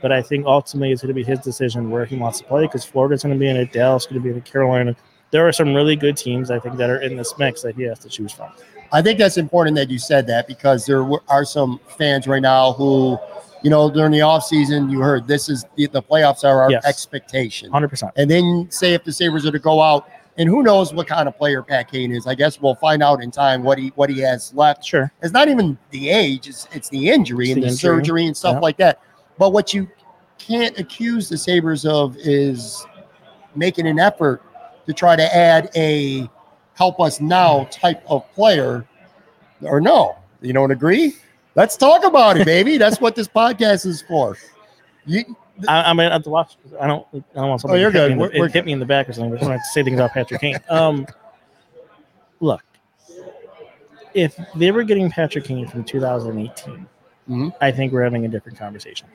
But 0.00 0.12
I 0.12 0.22
think 0.22 0.46
ultimately 0.46 0.92
it's 0.92 1.02
going 1.02 1.08
to 1.08 1.14
be 1.14 1.24
his 1.24 1.40
decision 1.40 1.90
where 1.90 2.04
he 2.04 2.16
wants 2.16 2.38
to 2.38 2.44
play 2.44 2.62
because 2.62 2.84
Florida's 2.84 3.22
going 3.22 3.34
to 3.34 3.38
be 3.38 3.48
in 3.48 3.56
it, 3.56 3.72
Dallas 3.72 4.06
going 4.06 4.20
to 4.20 4.20
be 4.24 4.30
in 4.30 4.36
it, 4.36 4.44
Carolina. 4.44 4.94
There 5.30 5.46
are 5.46 5.52
some 5.52 5.74
really 5.74 5.96
good 5.96 6.16
teams 6.16 6.50
I 6.50 6.58
think 6.58 6.76
that 6.76 6.88
are 6.88 7.00
in 7.00 7.16
this 7.16 7.34
mix 7.38 7.62
that 7.62 7.74
he 7.74 7.82
has 7.82 7.98
to 8.00 8.08
choose 8.08 8.32
from. 8.32 8.50
I 8.92 9.02
think 9.02 9.18
that's 9.18 9.36
important 9.36 9.76
that 9.76 9.90
you 9.90 9.98
said 9.98 10.26
that 10.28 10.46
because 10.46 10.86
there 10.86 11.06
are 11.28 11.44
some 11.44 11.78
fans 11.98 12.26
right 12.26 12.40
now 12.40 12.72
who, 12.72 13.18
you 13.62 13.68
know, 13.68 13.90
during 13.90 14.12
the 14.12 14.20
offseason, 14.20 14.90
you 14.90 15.00
heard 15.00 15.26
this 15.28 15.48
is 15.50 15.66
the, 15.76 15.86
the 15.88 16.02
playoffs 16.02 16.44
are 16.44 16.62
our 16.62 16.70
Yes. 16.70 16.86
expectation. 16.86 17.70
100%. 17.70 18.12
And 18.16 18.30
then 18.30 18.66
say 18.70 18.94
if 18.94 19.04
the 19.04 19.12
Sabres 19.12 19.44
are 19.44 19.50
to 19.52 19.58
go 19.58 19.82
out, 19.82 20.08
and 20.38 20.48
who 20.48 20.62
knows 20.62 20.94
what 20.94 21.08
kind 21.08 21.26
of 21.28 21.36
player 21.36 21.62
Pat 21.64 21.90
Kane 21.90 22.12
is. 22.12 22.28
I 22.28 22.36
guess 22.36 22.60
we'll 22.60 22.76
find 22.76 23.02
out 23.02 23.20
in 23.24 23.32
time 23.32 23.64
what 23.64 23.76
he 23.76 23.88
what 23.96 24.08
he 24.08 24.20
has 24.20 24.54
left. 24.54 24.84
Sure. 24.84 25.10
It's 25.20 25.32
not 25.32 25.48
even 25.48 25.76
the 25.90 26.10
age, 26.10 26.46
it's, 26.48 26.68
it's 26.72 26.88
the 26.90 27.10
injury 27.10 27.46
It's 27.46 27.54
and 27.54 27.62
the 27.64 27.66
the, 27.66 27.72
injury. 27.72 27.76
surgery 28.04 28.26
and 28.26 28.36
stuff 28.36 28.54
Yeah. 28.54 28.60
like 28.60 28.76
that. 28.76 29.00
But 29.38 29.52
what 29.52 29.72
you 29.72 29.88
can't 30.38 30.78
accuse 30.78 31.28
the 31.28 31.38
Sabres 31.38 31.84
of 31.86 32.16
is 32.18 32.84
making 33.54 33.86
an 33.86 33.98
effort 33.98 34.42
to 34.86 34.92
try 34.92 35.16
to 35.16 35.36
add 35.36 35.70
a 35.76 36.28
help 36.74 37.00
us 37.00 37.20
now 37.20 37.64
type 37.70 38.02
of 38.08 38.30
player 38.34 38.86
or 39.62 39.80
no. 39.80 40.16
You 40.40 40.52
don't 40.52 40.70
agree? 40.70 41.16
Let's 41.54 41.76
talk 41.76 42.04
about 42.04 42.36
it, 42.36 42.44
baby. 42.44 42.78
That's 42.78 43.00
what 43.00 43.14
this 43.16 43.26
podcast 43.28 43.84
is 43.86 44.02
for. 44.02 44.36
You, 45.06 45.24
I, 45.66 45.82
I'm 45.90 45.96
gonna 45.96 46.10
have 46.10 46.22
to 46.22 46.30
watch. 46.30 46.56
I 46.80 46.86
don't. 46.86 47.04
I 47.12 47.22
don't 47.34 47.48
want 47.48 47.60
somebody 47.60 47.80
Oh, 47.80 47.82
you're 47.82 47.90
good. 47.90 48.10
Me 48.10 48.14
the, 48.14 48.20
We're- 48.20 48.40
we're- 48.40 48.52
hit 48.52 48.64
me 48.64 48.72
in 48.72 48.78
the 48.78 48.86
back 48.86 49.08
or 49.08 49.12
something. 49.12 49.32
But 49.32 49.42
I 49.42 49.48
want 49.48 49.60
to 49.60 49.64
say 49.72 49.82
things 49.82 49.96
about 49.98 50.12
Patrick 50.12 50.40
Kane. 50.40 50.58
Um, 50.68 51.06
look, 52.40 52.62
if 54.14 54.38
they 54.54 54.70
were 54.70 54.84
getting 54.84 55.10
Patrick 55.10 55.44
Kane 55.46 55.66
from 55.66 55.82
2018, 55.82 56.86
Mhm. 57.28 57.52
I 57.60 57.70
think 57.70 57.92
we're 57.92 58.02
having 58.04 58.24
a 58.24 58.28
different 58.28 58.58
conversation. 58.58 59.06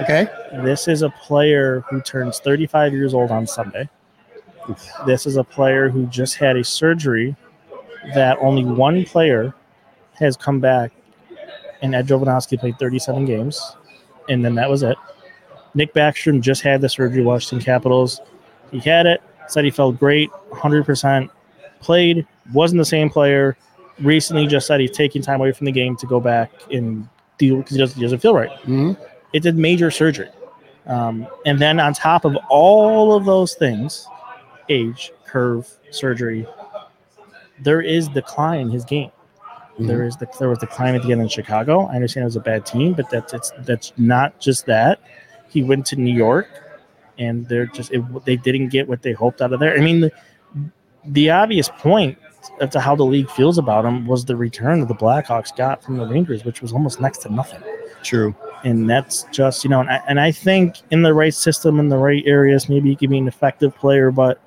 okay? 0.00 0.26
This 0.64 0.88
is 0.88 1.02
a 1.02 1.10
player 1.10 1.84
who 1.88 2.00
turns 2.00 2.40
35 2.40 2.92
years 2.92 3.14
old 3.14 3.30
on 3.30 3.46
Sunday. 3.46 3.88
This 5.06 5.26
is 5.26 5.36
a 5.36 5.44
player 5.44 5.88
who 5.88 6.06
just 6.06 6.36
had 6.36 6.56
a 6.56 6.64
surgery 6.64 7.34
that 8.14 8.38
only 8.40 8.64
one 8.64 9.04
player 9.04 9.52
has 10.14 10.36
come 10.36 10.60
back, 10.60 10.92
and 11.82 11.94
Ed 11.94 12.06
Jovanovski 12.06 12.58
played 12.58 12.78
37 12.78 13.24
games, 13.24 13.76
and 14.28 14.44
then 14.44 14.54
that 14.56 14.68
was 14.68 14.82
it. 14.82 14.96
Nick 15.74 15.94
Backstrom 15.94 16.40
just 16.40 16.62
had 16.62 16.80
the 16.80 16.88
surgery, 16.88 17.22
Washington 17.22 17.64
Capitals. 17.64 18.20
He 18.70 18.80
had 18.80 19.06
it, 19.06 19.22
said 19.48 19.64
he 19.64 19.70
felt 19.70 19.98
great, 19.98 20.30
100%, 20.50 21.30
played, 21.80 22.26
wasn't 22.52 22.78
the 22.78 22.84
same 22.84 23.08
player. 23.10 23.56
Recently 24.00 24.46
just 24.46 24.66
said 24.66 24.80
he's 24.80 24.90
taking 24.90 25.22
time 25.22 25.40
away 25.40 25.52
from 25.52 25.66
the 25.66 25.72
game 25.72 25.96
to 25.96 26.06
go 26.06 26.20
back 26.20 26.50
and 26.72 27.08
deal 27.40 27.56
because 27.56 27.74
he 27.74 27.78
doesn't, 27.78 27.96
he 27.96 28.02
doesn't 28.02 28.20
feel 28.20 28.34
right 28.34 28.50
Mhm. 28.66 28.96
it 29.32 29.40
did 29.42 29.56
major 29.56 29.90
surgery. 29.90 30.28
Um, 30.86 31.26
and 31.46 31.58
then 31.58 31.80
on 31.80 31.92
top 31.94 32.24
of 32.24 32.36
all 32.48 33.14
of 33.16 33.24
those 33.24 33.54
things, 33.54 34.06
age, 34.68 35.12
curve, 35.26 35.68
surgery, 35.90 36.46
there 37.62 37.80
is 37.80 38.08
decline 38.08 38.60
in 38.60 38.70
his 38.70 38.84
game. 38.84 39.10
There 39.78 40.04
is 40.04 40.16
the 40.16 40.26
there 40.38 40.48
was 40.50 40.58
decline 40.58 40.94
at 40.94 41.02
the 41.02 41.12
end 41.12 41.22
in 41.22 41.28
Chicago. 41.28 41.86
I 41.86 41.94
understand 41.94 42.22
it 42.24 42.26
was 42.26 42.36
a 42.36 42.40
bad 42.40 42.66
team, 42.66 42.92
but 42.92 43.08
that's 43.08 43.32
it's 43.32 43.50
that's 43.60 43.92
not 43.96 44.38
just 44.38 44.66
that. 44.66 45.00
He 45.48 45.62
went 45.62 45.86
to 45.86 45.96
New 45.96 46.12
York, 46.12 46.48
and 47.18 47.46
they're 47.48 47.66
just 47.66 47.90
it, 47.92 48.02
they 48.26 48.36
didn't 48.36 48.68
get 48.68 48.86
what 48.88 49.00
they 49.02 49.12
hoped 49.12 49.40
out 49.40 49.52
of 49.54 49.60
there. 49.60 49.74
I 49.74 49.80
mean, 49.80 50.00
the, 50.00 50.12
the 51.06 51.30
obvious 51.30 51.68
point 51.78 52.18
as 52.60 52.70
to 52.70 52.80
how 52.80 52.94
the 52.94 53.04
league 53.04 53.30
feels 53.30 53.58
about 53.58 53.84
him 53.84 54.06
was 54.06 54.24
the 54.24 54.36
return 54.36 54.80
that 54.80 54.88
the 54.88 54.94
Blackhawks 54.94 55.54
got 55.56 55.82
from 55.82 55.96
the 55.96 56.06
Rangers, 56.06 56.44
which 56.44 56.62
was 56.62 56.72
almost 56.72 57.00
next 57.00 57.18
to 57.18 57.32
nothing 57.32 57.62
True. 58.02 58.34
and 58.64 58.88
that's 58.88 59.24
just 59.30 59.62
you 59.64 59.70
know 59.70 59.80
and 59.80 59.90
I, 59.90 60.02
and 60.08 60.20
I 60.20 60.32
think 60.32 60.76
in 60.90 61.02
the 61.02 61.12
right 61.12 61.34
system 61.34 61.78
in 61.78 61.88
the 61.88 61.98
right 61.98 62.22
areas 62.26 62.68
maybe 62.68 62.88
he 62.90 62.96
could 62.96 63.10
be 63.10 63.18
an 63.18 63.28
effective 63.28 63.76
player 63.76 64.10
but 64.10 64.40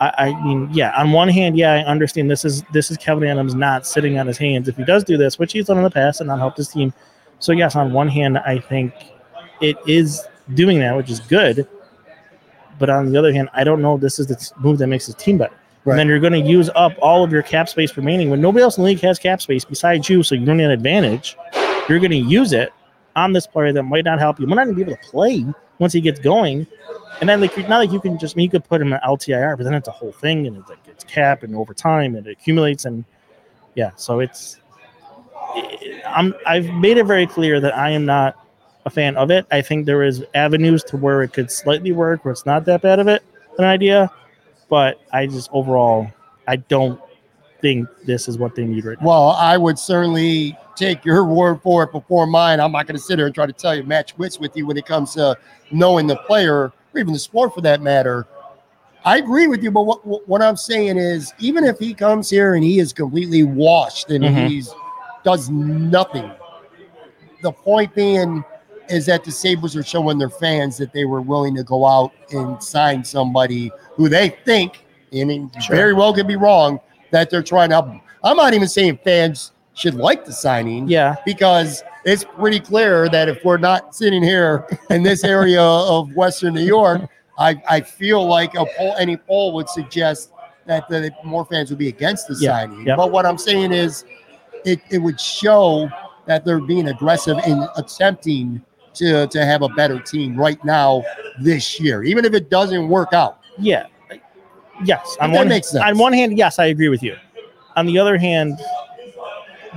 I, 0.00 0.12
I 0.18 0.44
mean 0.44 0.70
yeah 0.72 0.98
on 0.98 1.12
one 1.12 1.28
hand 1.28 1.58
yeah 1.58 1.74
I 1.74 1.78
understand 1.84 2.30
this 2.30 2.44
is 2.44 2.62
this 2.72 2.90
is 2.90 2.96
Kevyn 2.96 3.30
Adams 3.30 3.54
not 3.54 3.86
sitting 3.86 4.18
on 4.18 4.26
his 4.26 4.38
hands 4.38 4.68
if 4.68 4.76
he 4.76 4.84
does 4.84 5.04
do 5.04 5.18
this 5.18 5.38
which 5.38 5.52
he's 5.52 5.66
done 5.66 5.76
in 5.76 5.82
the 5.82 5.90
past 5.90 6.20
and 6.20 6.28
not 6.28 6.38
helped 6.38 6.56
his 6.56 6.68
team 6.68 6.92
so 7.38 7.52
yes 7.52 7.76
on 7.76 7.92
one 7.92 8.08
hand 8.08 8.38
I 8.38 8.58
think 8.58 8.94
it 9.60 9.76
is 9.86 10.26
doing 10.54 10.78
that 10.78 10.96
which 10.96 11.10
is 11.10 11.20
good 11.20 11.68
But 12.78 12.90
on 12.90 13.10
the 13.10 13.18
other 13.18 13.32
hand, 13.32 13.48
I 13.52 13.64
don't 13.64 13.82
know 13.82 13.96
this 13.96 14.18
is 14.18 14.26
the 14.26 14.52
move 14.60 14.78
that 14.78 14.88
makes 14.88 15.06
his 15.06 15.14
team 15.14 15.38
better. 15.38 15.54
Right. 15.84 15.92
And 15.92 16.00
then 16.00 16.08
you're 16.08 16.20
going 16.20 16.32
to 16.32 16.40
use 16.40 16.70
up 16.74 16.92
all 17.02 17.24
of 17.24 17.32
your 17.32 17.42
cap 17.42 17.68
space 17.68 17.94
remaining 17.96 18.30
when 18.30 18.40
nobody 18.40 18.62
else 18.62 18.78
in 18.78 18.82
the 18.84 18.88
league 18.88 19.00
has 19.00 19.18
cap 19.18 19.42
space 19.42 19.64
besides 19.64 20.08
you, 20.08 20.22
so 20.22 20.34
you're 20.34 20.46
going 20.46 20.58
to 20.58 20.64
an 20.64 20.70
advantage. 20.70 21.36
You're 21.88 21.98
going 21.98 22.10
to 22.10 22.16
use 22.16 22.52
it 22.52 22.72
on 23.16 23.32
this 23.32 23.46
player 23.46 23.72
that 23.72 23.82
might 23.82 24.04
not 24.04 24.18
help 24.18 24.40
you. 24.40 24.46
Might 24.46 24.56
not 24.56 24.68
even 24.68 24.74
be 24.74 24.82
able 24.82 24.96
to 24.96 25.08
play 25.10 25.44
once 25.78 25.92
he 25.92 26.00
gets 26.00 26.20
going. 26.20 26.66
And 27.20 27.28
then 27.28 27.40
like 27.40 27.56
not 27.68 27.78
like 27.78 27.92
you 27.92 28.00
can 28.00 28.18
just 28.18 28.34
I 28.34 28.38
mean, 28.38 28.44
you 28.44 28.50
could 28.50 28.64
put 28.64 28.80
him 28.80 28.92
in 28.92 29.00
LTIR, 29.00 29.56
but 29.56 29.64
then 29.64 29.74
it's 29.74 29.88
a 29.88 29.92
whole 29.92 30.12
thing 30.12 30.46
and 30.46 30.56
it's 30.56 30.68
like 30.68 30.78
it's 30.88 31.04
cap 31.04 31.42
and 31.42 31.54
over 31.54 31.74
time 31.74 32.16
and 32.16 32.26
it 32.26 32.30
accumulates 32.30 32.86
and 32.86 33.04
yeah, 33.74 33.90
so 33.96 34.20
it's 34.20 34.58
I'm 36.06 36.34
I've 36.46 36.68
made 36.70 36.96
it 36.96 37.04
very 37.04 37.26
clear 37.26 37.60
that 37.60 37.76
I 37.76 37.90
am 37.90 38.04
not 38.04 38.36
a 38.86 38.90
fan 38.90 39.16
of 39.16 39.30
it. 39.30 39.46
I 39.52 39.62
think 39.62 39.86
there 39.86 40.02
is 40.02 40.24
avenues 40.34 40.82
to 40.84 40.96
where 40.96 41.22
it 41.22 41.32
could 41.32 41.50
slightly 41.50 41.92
work, 41.92 42.24
where 42.24 42.32
it's 42.32 42.46
not 42.46 42.64
that 42.64 42.82
bad 42.82 42.98
of 42.98 43.06
it 43.06 43.22
an 43.58 43.64
idea, 43.64 44.10
but 44.74 45.00
I 45.12 45.28
just 45.28 45.48
overall 45.52 46.10
I 46.48 46.56
don't 46.56 47.00
think 47.60 47.86
this 48.06 48.26
is 48.26 48.38
what 48.38 48.56
they 48.56 48.64
need 48.64 48.84
right 48.84 49.00
now. 49.00 49.06
Well, 49.06 49.28
I 49.28 49.56
would 49.56 49.78
certainly 49.78 50.58
take 50.74 51.04
your 51.04 51.24
word 51.24 51.62
for 51.62 51.84
it 51.84 51.92
before 51.92 52.26
mine. 52.26 52.58
I'm 52.58 52.72
not 52.72 52.88
going 52.88 52.96
to 52.96 53.00
sit 53.02 53.20
here 53.20 53.26
and 53.26 53.32
try 53.32 53.46
to 53.46 53.52
tell 53.52 53.76
you 53.76 53.84
match 53.84 54.18
wits 54.18 54.40
with 54.40 54.56
you 54.56 54.66
when 54.66 54.76
it 54.76 54.84
comes 54.84 55.14
to 55.14 55.38
knowing 55.70 56.08
the 56.08 56.16
player 56.16 56.54
or 56.56 56.72
even 56.98 57.12
the 57.12 57.20
sport 57.20 57.54
for 57.54 57.60
that 57.60 57.82
matter. 57.82 58.26
I 59.04 59.18
agree 59.18 59.46
with 59.46 59.62
you, 59.62 59.70
but 59.70 59.82
what, 59.82 60.26
what- 60.28 60.42
I'm 60.42 60.56
saying 60.56 60.98
is, 60.98 61.32
even 61.38 61.62
if 61.62 61.78
he 61.78 61.94
comes 61.94 62.28
here 62.28 62.54
and 62.54 62.64
he 62.64 62.80
is 62.80 62.92
completely 62.92 63.44
washed 63.44 64.10
and 64.10 64.24
Mhm. 64.24 64.48
he's 64.48 64.74
does 65.22 65.50
nothing, 65.50 66.28
the 67.42 67.52
point 67.52 67.94
being 67.94 68.44
is 68.88 69.06
that 69.06 69.24
the 69.24 69.30
Sabres 69.32 69.74
are 69.76 69.82
showing 69.82 70.18
their 70.18 70.30
fans 70.30 70.76
that 70.78 70.92
they 70.92 71.04
were 71.04 71.20
willing 71.20 71.54
to 71.56 71.62
go 71.62 71.86
out 71.86 72.12
and 72.30 72.62
sign 72.62 73.04
somebody 73.04 73.70
who 73.94 74.08
they 74.08 74.30
think, 74.44 74.84
and 75.12 75.30
it 75.30 75.62
Sure. 75.62 75.76
very 75.76 75.94
well 75.94 76.12
could 76.14 76.26
be 76.26 76.36
wrong, 76.36 76.80
that 77.10 77.30
they're 77.30 77.42
trying 77.42 77.68
to 77.70 77.76
help. 77.76 77.86
them. 77.86 78.00
I'm 78.22 78.36
not 78.36 78.54
even 78.54 78.68
saying 78.68 78.98
fans 79.04 79.52
should 79.74 79.94
like 79.94 80.24
the 80.24 80.32
signing 80.32 80.88
Yeah, 80.88 81.16
because 81.26 81.82
it's 82.04 82.24
pretty 82.24 82.60
clear 82.60 83.08
that 83.08 83.28
if 83.28 83.44
we're 83.44 83.56
not 83.58 83.94
sitting 83.94 84.22
here 84.22 84.66
in 84.90 85.02
this 85.02 85.24
area 85.24 85.60
of 85.62 86.14
Western 86.14 86.54
New 86.54 86.62
York, 86.64 87.02
I, 87.38 87.60
I 87.68 87.80
feel 87.80 88.24
like 88.26 88.54
a 88.54 88.64
poll, 88.76 88.94
any 88.98 89.16
poll 89.16 89.52
would 89.54 89.68
suggest 89.68 90.30
that, 90.66 90.88
that 90.88 91.12
more 91.24 91.44
fans 91.44 91.70
would 91.70 91.78
be 91.78 91.88
against 91.88 92.28
the 92.28 92.36
Yeah, 92.38 92.50
signing. 92.52 92.86
yeah. 92.86 92.96
But 92.96 93.10
what 93.10 93.26
I'm 93.26 93.38
saying 93.38 93.72
is, 93.72 94.04
it, 94.64 94.80
it 94.90 94.98
would 94.98 95.20
show 95.20 95.90
that 96.26 96.44
they're 96.44 96.60
being 96.60 96.88
aggressive 96.88 97.36
in 97.46 97.66
attempting 97.76 98.62
to, 98.94 99.26
to 99.28 99.44
have 99.44 99.62
a 99.62 99.68
better 99.70 99.98
team 100.00 100.36
right 100.36 100.62
now 100.64 101.02
this 101.40 101.80
year, 101.80 102.02
even 102.02 102.24
if 102.24 102.34
it 102.34 102.50
doesn't 102.50 102.88
work 102.88 103.12
out. 103.12 103.40
yeah, 103.58 103.86
yes. 104.84 105.16
On 105.20 105.30
That 105.32 105.38
one 105.38 105.48
makes 105.48 105.70
sense. 105.70 105.84
on 105.84 105.98
one 105.98 106.12
hand, 106.12 106.36
yes, 106.38 106.58
I 106.58 106.66
agree 106.66 106.88
with 106.88 107.02
you. 107.02 107.16
On 107.76 107.86
the 107.86 107.98
other 107.98 108.16
hand, 108.18 108.58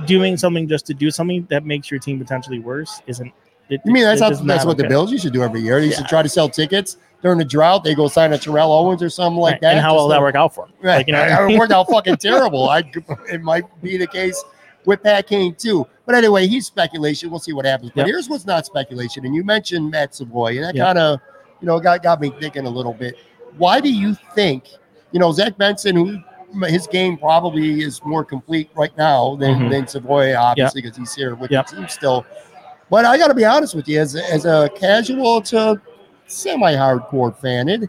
doing 0.06 0.36
something 0.36 0.68
just 0.68 0.86
to 0.86 0.94
do 0.94 1.10
something 1.10 1.46
that 1.50 1.64
makes 1.64 1.90
your 1.90 1.98
team 2.00 2.18
potentially 2.18 2.60
worse 2.60 3.00
isn't. 3.06 3.32
It, 3.68 3.80
You 3.84 3.92
mean 3.92 4.04
that's 4.04 4.20
it 4.20 4.24
not, 4.24 4.32
is 4.32 4.40
that's 4.42 4.64
what 4.64 4.78
the. 4.78 4.88
Bills 4.88 5.10
used 5.12 5.24
to 5.24 5.30
do 5.30 5.42
every 5.42 5.60
year? 5.60 5.78
They 5.80 5.86
used 5.86 5.98
Yeah. 5.98 6.04
to 6.04 6.08
try 6.08 6.22
to 6.22 6.28
sell 6.28 6.48
tickets 6.48 6.96
during 7.22 7.38
the 7.38 7.44
drought. 7.44 7.84
They 7.84 7.94
go 7.94 8.08
sign 8.08 8.32
a 8.32 8.38
Terrell 8.38 8.72
Owens 8.72 9.02
or 9.02 9.10
something 9.10 9.38
like 9.40 9.54
Right, 9.54 9.60
that. 9.62 9.72
And 9.74 9.80
how 9.80 9.94
will 9.94 10.08
that 10.08 10.20
work 10.20 10.36
out 10.36 10.54
for 10.54 10.66
them? 10.66 10.74
Right. 10.80 10.96
Like, 10.98 11.06
you 11.08 11.12
know, 11.12 11.48
it 11.48 11.58
worked 11.58 11.72
out 11.72 11.88
fucking 11.90 12.16
terrible. 12.20 12.68
I 12.68 12.78
it 13.30 13.42
might 13.42 13.64
be 13.82 13.96
the 13.98 14.06
case 14.06 14.42
with 14.88 15.02
Pat 15.02 15.26
Kane 15.26 15.54
too. 15.54 15.86
But 16.06 16.14
anyway, 16.14 16.46
he's 16.46 16.64
speculation. 16.66 17.30
We'll 17.30 17.38
see 17.40 17.52
what 17.52 17.66
happens. 17.66 17.90
But 17.94 18.00
Yep. 18.00 18.06
here's 18.06 18.28
what's 18.28 18.46
not 18.46 18.64
speculation. 18.64 19.26
And 19.26 19.34
you 19.34 19.44
mentioned 19.44 19.90
Matt 19.90 20.14
Savoie, 20.14 20.54
and 20.56 20.64
that 20.64 20.74
Yep. 20.74 20.86
kind 20.86 20.98
of, 20.98 21.20
you 21.60 21.66
know, 21.66 21.78
got, 21.78 22.02
got 22.02 22.20
me 22.20 22.32
thinking 22.40 22.64
a 22.66 22.70
little 22.70 22.94
bit. 22.94 23.14
Why 23.58 23.80
do 23.80 23.92
you 23.92 24.16
think, 24.34 24.64
you 25.12 25.20
know, 25.20 25.30
Zach 25.30 25.58
Benson, 25.58 25.94
who 25.94 26.64
his 26.66 26.86
game 26.86 27.18
probably 27.18 27.82
is 27.82 28.00
more 28.02 28.24
complete 28.24 28.70
right 28.74 28.96
now 28.96 29.36
than, 29.36 29.58
Mhm. 29.58 29.70
than 29.70 29.86
Savoie, 29.86 30.34
obviously, 30.34 30.80
because 30.80 30.96
he's 30.96 31.14
here 31.14 31.34
with 31.34 31.50
Yep. 31.50 31.66
the 31.68 31.76
team 31.76 31.88
still. 31.88 32.24
But 32.88 33.04
I 33.04 33.18
got 33.18 33.28
to 33.28 33.34
be 33.34 33.44
honest 33.44 33.74
with 33.74 33.86
you, 33.88 34.00
as, 34.00 34.14
a- 34.14 34.32
as 34.32 34.46
a 34.46 34.70
casual 34.74 35.42
to 35.42 35.78
semi-hardcore 36.26 37.36
fan, 37.36 37.68
it 37.68 37.88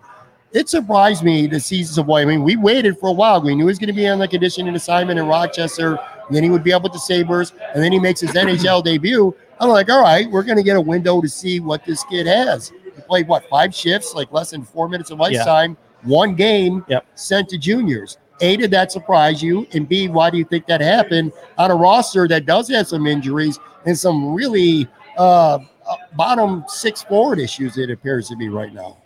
it 0.52 0.68
surprised 0.68 1.24
me 1.24 1.47
to 1.47 1.60
see 1.60 1.84
Savoie. 1.84 2.22
I 2.22 2.26
mean, 2.26 2.43
we 2.43 2.56
waited 2.56 2.97
for 2.97 3.10
a 3.10 3.14
while. 3.14 3.39
We 3.39 3.54
knew 3.54 3.66
he 3.66 3.68
was 3.68 3.78
going 3.78 3.86
to 3.89 3.93
be 3.93 4.08
on 4.08 4.18
the 4.18 4.28
conditioning 4.28 4.74
assignment 4.76 5.20
in 5.20 5.28
Rochester, 5.28 6.00
and 6.30 6.36
then 6.36 6.43
he 6.43 6.49
would 6.51 6.63
be 6.63 6.71
up 6.73 6.84
with 6.84 6.93
the 6.93 6.99
Sabres, 6.99 7.53
and 7.73 7.84
then 7.84 7.91
he 7.91 7.99
makes 7.99 8.21
his 8.21 8.30
NHL 8.32 8.84
debut. 8.84 9.36
I'm 9.59 9.67
like, 9.69 9.89
all 9.89 10.01
right, 10.01 10.30
we're 10.30 10.43
going 10.43 10.57
to 10.57 10.63
get 10.63 10.77
a 10.77 10.82
window 10.82 11.19
to 11.19 11.27
see 11.27 11.59
what 11.59 11.84
this 11.84 12.03
kid 12.05 12.27
has. 12.27 12.69
He 12.95 13.01
played 13.01 13.27
what 13.27 13.49
five 13.49 13.73
shifts, 13.75 14.13
like 14.13 14.32
less 14.32 14.51
than 14.51 14.63
four 14.63 14.88
minutes 14.88 15.09
of 15.11 15.19
ice 15.19 15.34
Yeah. 15.34 15.43
time, 15.43 15.75
one 16.03 16.36
game, 16.36 16.86
Yep. 16.88 17.05
sent 17.15 17.49
to 17.49 17.57
juniors. 17.57 18.17
A, 18.41 18.55
did 18.55 18.71
that 18.71 18.89
surprise 18.91 19.43
you? 19.43 19.67
And 19.73 19.89
B, 19.89 20.07
why 20.07 20.30
do 20.30 20.38
you 20.38 20.45
think 20.45 20.65
that 20.67 20.80
happened 20.80 21.34
on 21.57 21.71
a 21.71 21.75
roster 21.75 22.25
that 22.30 22.45
does 22.45 22.69
have 22.69 22.88
some 22.88 23.05
injuries 23.05 23.59
and 23.86 23.97
some 23.97 24.34
really 24.34 24.88
uh, 25.17 25.55
uh, 25.89 25.95
bottom 26.15 26.63
six 26.69 27.01
forward 27.03 27.39
issues? 27.39 27.77
It 27.77 27.89
appears 27.89 28.30
to 28.30 28.38
be 28.38 28.47
right 28.47 28.73
now. 28.73 28.97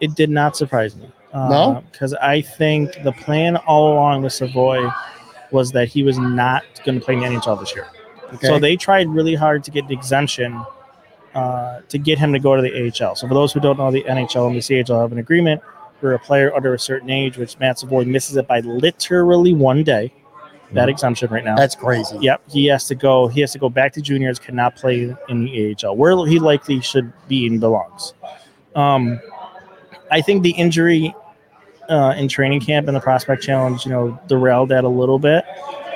it 0.00 0.14
did 0.16 0.28
not 0.30 0.56
surprise 0.56 0.96
me. 0.96 1.08
No? 1.32 1.82
because 1.90 2.14
I 2.14 2.40
think 2.40 3.02
the 3.04 3.10
plan 3.12 3.56
all 3.58 3.92
along 3.92 4.22
with 4.22 4.32
Savoie 4.32 4.92
was 5.54 5.72
that 5.72 5.88
he 5.88 6.02
was 6.02 6.18
not 6.18 6.64
going 6.84 6.98
to 6.98 7.04
play 7.04 7.14
in 7.14 7.20
the 7.20 7.26
NHL 7.26 7.58
this 7.58 7.74
year. 7.74 7.86
Okay. 8.34 8.48
So 8.48 8.58
they 8.58 8.76
tried 8.76 9.08
really 9.08 9.34
hard 9.34 9.64
to 9.64 9.70
get 9.70 9.88
the 9.88 9.94
exemption 9.94 10.62
uh, 11.34 11.80
to 11.88 11.98
get 11.98 12.18
him 12.18 12.32
to 12.32 12.38
go 12.38 12.54
to 12.56 12.62
the 12.62 12.72
AHL. 12.72 13.14
So 13.14 13.26
for 13.26 13.34
those 13.34 13.52
who 13.52 13.60
don't 13.60 13.78
know, 13.78 13.90
the 13.90 14.02
NHL 14.02 14.48
and 14.48 14.56
the 14.56 14.60
CHL 14.60 15.00
have 15.00 15.12
an 15.12 15.18
agreement 15.18 15.62
where 16.00 16.12
a 16.12 16.18
player 16.18 16.54
under 16.54 16.74
a 16.74 16.78
certain 16.78 17.08
age, 17.08 17.38
which 17.38 17.58
Matt 17.58 17.78
Savoie 17.78 18.04
misses 18.04 18.36
it 18.36 18.46
by 18.46 18.60
literally 18.60 19.54
one 19.54 19.84
day, 19.84 20.12
that 20.72 20.88
exemption 20.88 21.30
right 21.30 21.44
now. 21.44 21.56
That's 21.56 21.76
crazy. 21.76 22.18
Yep, 22.20 22.42
he 22.48 22.66
has 22.66 22.86
to 22.88 22.96
go. 22.96 23.28
He 23.28 23.40
has 23.40 23.52
to 23.52 23.58
go 23.58 23.68
back 23.68 23.92
to 23.92 24.00
juniors. 24.00 24.40
Cannot 24.40 24.74
play 24.74 25.14
in 25.28 25.44
the 25.44 25.76
AHL, 25.82 25.96
where 25.96 26.26
he 26.26 26.40
likely 26.40 26.80
should 26.80 27.12
be 27.28 27.46
and 27.46 27.60
belongs. 27.60 28.12
Um, 28.74 29.20
I 30.10 30.20
think 30.20 30.42
the 30.42 30.50
injury 30.50 31.14
uh, 31.88 32.14
in 32.16 32.28
training 32.28 32.60
camp 32.60 32.86
and 32.88 32.96
the 32.96 33.00
prospect 33.00 33.42
challenge, 33.42 33.84
you 33.84 33.90
know, 33.90 34.18
derailed 34.26 34.68
that 34.70 34.84
a 34.84 34.88
little 34.88 35.18
bit. 35.18 35.44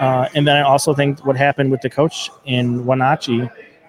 Uh, 0.01 0.28
and 0.34 0.47
then 0.47 0.57
I 0.57 0.62
also 0.62 0.95
think 0.95 1.24
what 1.26 1.36
happened 1.36 1.70
with 1.70 1.80
the 1.80 1.91
coach 1.91 2.30
in 2.45 2.86
Wenatchee 2.86 3.49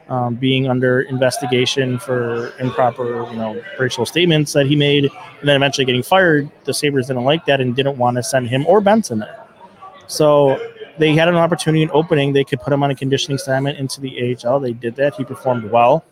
um, 0.09 0.35
being 0.35 0.67
under 0.67 1.01
investigation 1.01 1.99
for 1.99 2.51
improper, 2.59 3.29
you 3.29 3.35
know, 3.35 3.61
racial 3.79 4.05
statements 4.05 4.53
that 4.53 4.65
he 4.65 4.75
made, 4.75 5.05
and 5.05 5.47
then 5.47 5.55
eventually 5.55 5.85
getting 5.85 6.01
fired. 6.01 6.49
The 6.65 6.73
Sabres 6.73 7.07
didn't 7.07 7.25
like 7.25 7.45
that 7.45 7.61
and 7.61 7.75
didn't 7.75 7.97
want 7.97 8.17
to 8.17 8.23
send 8.23 8.47
him 8.49 8.65
or 8.65 8.81
Benson 8.81 9.19
there. 9.19 9.45
So 10.07 10.59
they 10.97 11.13
had 11.13 11.27
an 11.27 11.35
opportunity, 11.35 11.83
an 11.83 11.91
opening. 11.93 12.33
They 12.33 12.43
could 12.43 12.59
put 12.59 12.73
him 12.73 12.81
on 12.81 12.89
a 12.89 12.95
conditioning 12.95 13.35
assignment 13.35 13.77
into 13.77 14.01
the 14.01 14.35
AHL. 14.43 14.59
They 14.59 14.73
did 14.73 14.95
that. 14.95 15.13
He 15.13 15.23
performed 15.23 15.69
well. 15.69 16.03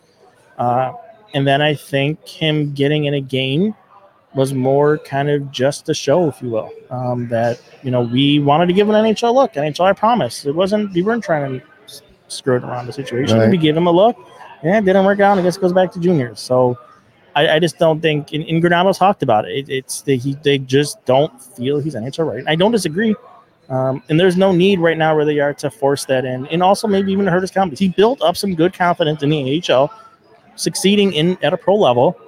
Uh, 0.56 0.92
and 1.34 1.46
then 1.46 1.60
I 1.60 1.74
think 1.74 2.26
him 2.26 2.72
getting 2.72 3.06
in 3.06 3.14
a 3.14 3.20
game 3.20 3.74
was 4.34 4.52
more 4.52 4.98
kind 4.98 5.30
of 5.30 5.50
just 5.50 5.88
a 5.88 5.94
show, 5.94 6.28
if 6.28 6.40
you 6.42 6.50
will. 6.50 6.70
Um, 6.90 7.28
that 7.28 7.60
you 7.82 7.90
know 7.90 8.02
we 8.02 8.38
wanted 8.38 8.66
to 8.66 8.72
give 8.72 8.88
an 8.88 8.94
NHL 8.94 9.34
look, 9.34 9.54
NHL. 9.54 9.84
I 9.84 9.92
promise 9.92 10.44
it 10.44 10.54
wasn't. 10.54 10.92
We 10.92 11.02
weren't 11.02 11.24
trying 11.24 11.60
to 11.60 11.66
s- 11.84 12.02
screw 12.28 12.56
it 12.56 12.64
around 12.64 12.86
the 12.86 12.92
situation. 12.92 13.38
Right. 13.38 13.50
We 13.50 13.56
gave 13.56 13.76
him 13.76 13.86
a 13.86 13.92
look, 13.92 14.16
and 14.62 14.74
it 14.76 14.84
didn't 14.84 15.04
work 15.04 15.20
out. 15.20 15.38
I 15.38 15.42
guess 15.42 15.56
it 15.56 15.60
goes 15.60 15.72
back 15.72 15.92
to 15.92 16.00
juniors. 16.00 16.40
So 16.40 16.78
I, 17.34 17.56
I 17.56 17.58
just 17.58 17.78
don't 17.78 18.00
think. 18.00 18.32
And, 18.32 18.44
and 18.44 18.62
Granato 18.62 18.96
talked 18.96 19.22
about 19.22 19.46
it. 19.46 19.68
it 19.68 19.68
it's 19.68 20.02
the, 20.02 20.16
he, 20.16 20.34
they 20.42 20.58
just 20.58 21.04
don't 21.04 21.40
feel 21.40 21.78
he's 21.78 21.94
an 21.94 22.04
NHL 22.04 22.30
right. 22.30 22.44
I 22.46 22.56
don't 22.56 22.72
disagree. 22.72 23.14
Um, 23.68 24.02
and 24.08 24.18
there's 24.18 24.36
no 24.36 24.50
need 24.50 24.80
right 24.80 24.96
now 24.96 25.14
where 25.14 25.26
they 25.26 25.40
are 25.40 25.52
to 25.54 25.70
force 25.70 26.06
that 26.06 26.24
in, 26.24 26.46
and 26.46 26.62
also 26.62 26.88
maybe 26.88 27.12
even 27.12 27.26
to 27.26 27.30
hurt 27.30 27.42
his 27.42 27.50
confidence. 27.50 27.78
He 27.78 27.90
built 27.90 28.22
up 28.22 28.36
some 28.36 28.54
good 28.54 28.72
confidence 28.72 29.22
in 29.22 29.28
the 29.28 29.62
AHL, 29.70 29.92
succeeding 30.56 31.12
in 31.12 31.36
at 31.42 31.52
a 31.52 31.56
pro 31.56 31.76
level. 31.76 32.18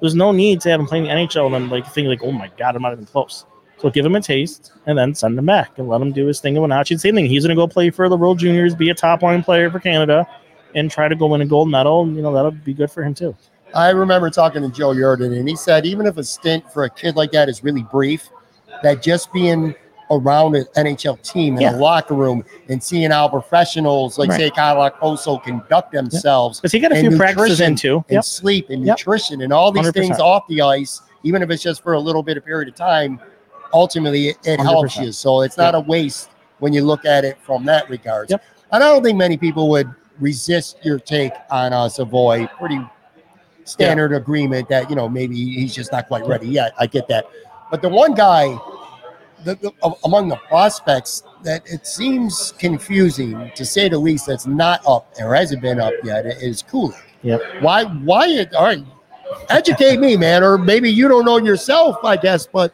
There's 0.00 0.14
no 0.14 0.32
need 0.32 0.60
to 0.62 0.70
have 0.70 0.80
him 0.80 0.86
playing 0.86 1.04
the 1.04 1.10
NHL 1.10 1.46
and 1.46 1.54
then 1.54 1.68
like 1.68 1.86
think 1.86 2.08
like, 2.08 2.22
oh 2.22 2.32
my 2.32 2.50
god, 2.58 2.76
I'm 2.76 2.82
not 2.82 2.92
even 2.92 3.06
close. 3.06 3.44
So 3.78 3.88
give 3.90 4.04
him 4.04 4.14
a 4.14 4.20
taste 4.20 4.72
and 4.86 4.98
then 4.98 5.14
send 5.14 5.38
him 5.38 5.46
back 5.46 5.78
and 5.78 5.88
let 5.88 6.02
him 6.02 6.12
do 6.12 6.26
his 6.26 6.40
thing 6.40 6.54
in 6.54 6.62
Wenatchee. 6.62 6.98
Same 6.98 7.14
thing. 7.14 7.26
He's 7.26 7.46
to 7.46 7.54
go 7.54 7.66
play 7.66 7.90
for 7.90 8.08
the 8.08 8.16
World 8.16 8.38
Juniors, 8.38 8.74
be 8.74 8.90
a 8.90 8.94
top 8.94 9.22
line 9.22 9.42
player 9.42 9.70
for 9.70 9.80
Canada, 9.80 10.26
and 10.74 10.90
try 10.90 11.08
to 11.08 11.16
go 11.16 11.26
win 11.26 11.40
a 11.40 11.46
gold 11.46 11.70
medal. 11.70 12.06
You 12.06 12.22
know 12.22 12.32
that'll 12.32 12.50
be 12.50 12.74
good 12.74 12.90
for 12.90 13.02
him 13.02 13.14
too. 13.14 13.34
I 13.74 13.90
remember 13.90 14.30
talking 14.30 14.62
to 14.62 14.68
Joe 14.68 14.90
Yerdon, 14.90 15.36
and 15.38 15.48
he 15.48 15.56
said 15.56 15.86
even 15.86 16.06
if 16.06 16.16
a 16.16 16.24
stint 16.24 16.70
for 16.72 16.84
a 16.84 16.90
kid 16.90 17.16
like 17.16 17.30
that 17.32 17.48
is 17.48 17.62
really 17.62 17.82
brief, 17.84 18.28
that 18.82 19.00
just 19.02 19.32
being 19.32 19.74
around 20.10 20.56
an 20.56 20.66
NHL 20.76 21.16
team 21.22 21.54
in 21.56 21.62
Yeah. 21.62 21.76
a 21.76 21.78
locker 21.78 22.14
room 22.14 22.44
and 22.68 22.82
seeing 22.82 23.10
how 23.10 23.28
professionals 23.28 24.18
like 24.18 24.30
Right. 24.30 24.38
say 24.40 24.50
Kyle 24.50 24.76
Okposo 24.90 25.42
conduct 25.42 25.92
themselves 25.92 26.58
Because 26.60 26.72
he 26.72 26.80
got 26.80 26.92
a 26.92 26.96
few 27.00 27.16
practices 27.16 27.60
into 27.60 27.96
in 27.96 28.02
too. 28.02 28.04
and 28.10 28.24
sleep 28.24 28.70
and 28.70 28.84
Yep. 28.84 28.98
nutrition 28.98 29.42
and 29.42 29.52
all 29.52 29.70
these 29.70 29.84
100%. 29.86 29.94
things 30.08 30.18
off 30.20 30.46
the 30.48 30.62
ice, 30.62 31.00
even 31.22 31.42
if 31.42 31.50
it's 31.50 31.62
just 31.62 31.82
for 31.82 31.92
a 31.94 32.00
little 32.00 32.22
bit 32.22 32.36
of 32.36 32.44
period 32.44 32.68
of 32.68 32.74
time, 32.74 33.20
ultimately 33.72 34.28
it, 34.30 34.38
it 34.44 34.60
helps 34.60 34.96
you. 34.96 35.12
So 35.12 35.42
it's 35.42 35.56
not 35.56 35.74
a 35.74 35.80
waste 35.80 36.30
when 36.58 36.72
you 36.72 36.84
look 36.84 37.04
at 37.04 37.24
it 37.24 37.38
from 37.42 37.64
that 37.66 37.88
regard. 37.88 38.30
Yep. 38.30 38.42
And 38.72 38.82
I 38.82 38.88
don't 38.88 39.02
think 39.02 39.16
many 39.16 39.36
people 39.36 39.68
would 39.70 39.88
resist 40.18 40.76
your 40.82 40.98
take 40.98 41.32
on 41.50 41.72
uh, 41.72 41.88
Savoie. 41.88 42.46
Pretty 42.58 42.80
standard 43.64 44.12
agreement 44.12 44.68
that 44.68 44.90
you 44.90 44.96
know 44.96 45.08
maybe 45.08 45.36
he's 45.36 45.74
just 45.74 45.92
not 45.92 46.08
quite 46.08 46.26
ready 46.26 46.48
yet. 46.48 46.72
I 46.78 46.86
get 46.86 47.06
that, 47.08 47.26
but 47.70 47.80
the 47.82 47.88
one 47.88 48.14
guy 48.14 48.58
the, 49.44 49.54
the, 49.56 49.72
among 50.04 50.28
the 50.28 50.36
prospects 50.36 51.22
that 51.42 51.62
it 51.66 51.86
seems 51.86 52.52
confusing 52.58 53.50
to 53.54 53.64
say 53.64 53.88
the 53.88 53.98
least 53.98 54.26
that's 54.26 54.46
not 54.46 54.80
up 54.86 55.12
or 55.20 55.34
hasn't 55.34 55.62
been 55.62 55.80
up 55.80 55.94
yet 56.04 56.26
is 56.26 56.62
Cooley. 56.62 56.94
Yep. 57.22 57.40
Why? 57.60 57.84
Why? 57.84 58.26
It, 58.28 58.54
all 58.54 58.64
right, 58.64 58.84
educate 59.48 59.98
me, 60.00 60.16
man, 60.16 60.42
or 60.42 60.58
maybe 60.58 60.90
you 60.90 61.08
don't 61.08 61.24
know 61.24 61.38
yourself, 61.38 61.96
I 62.04 62.16
guess. 62.16 62.46
But 62.46 62.72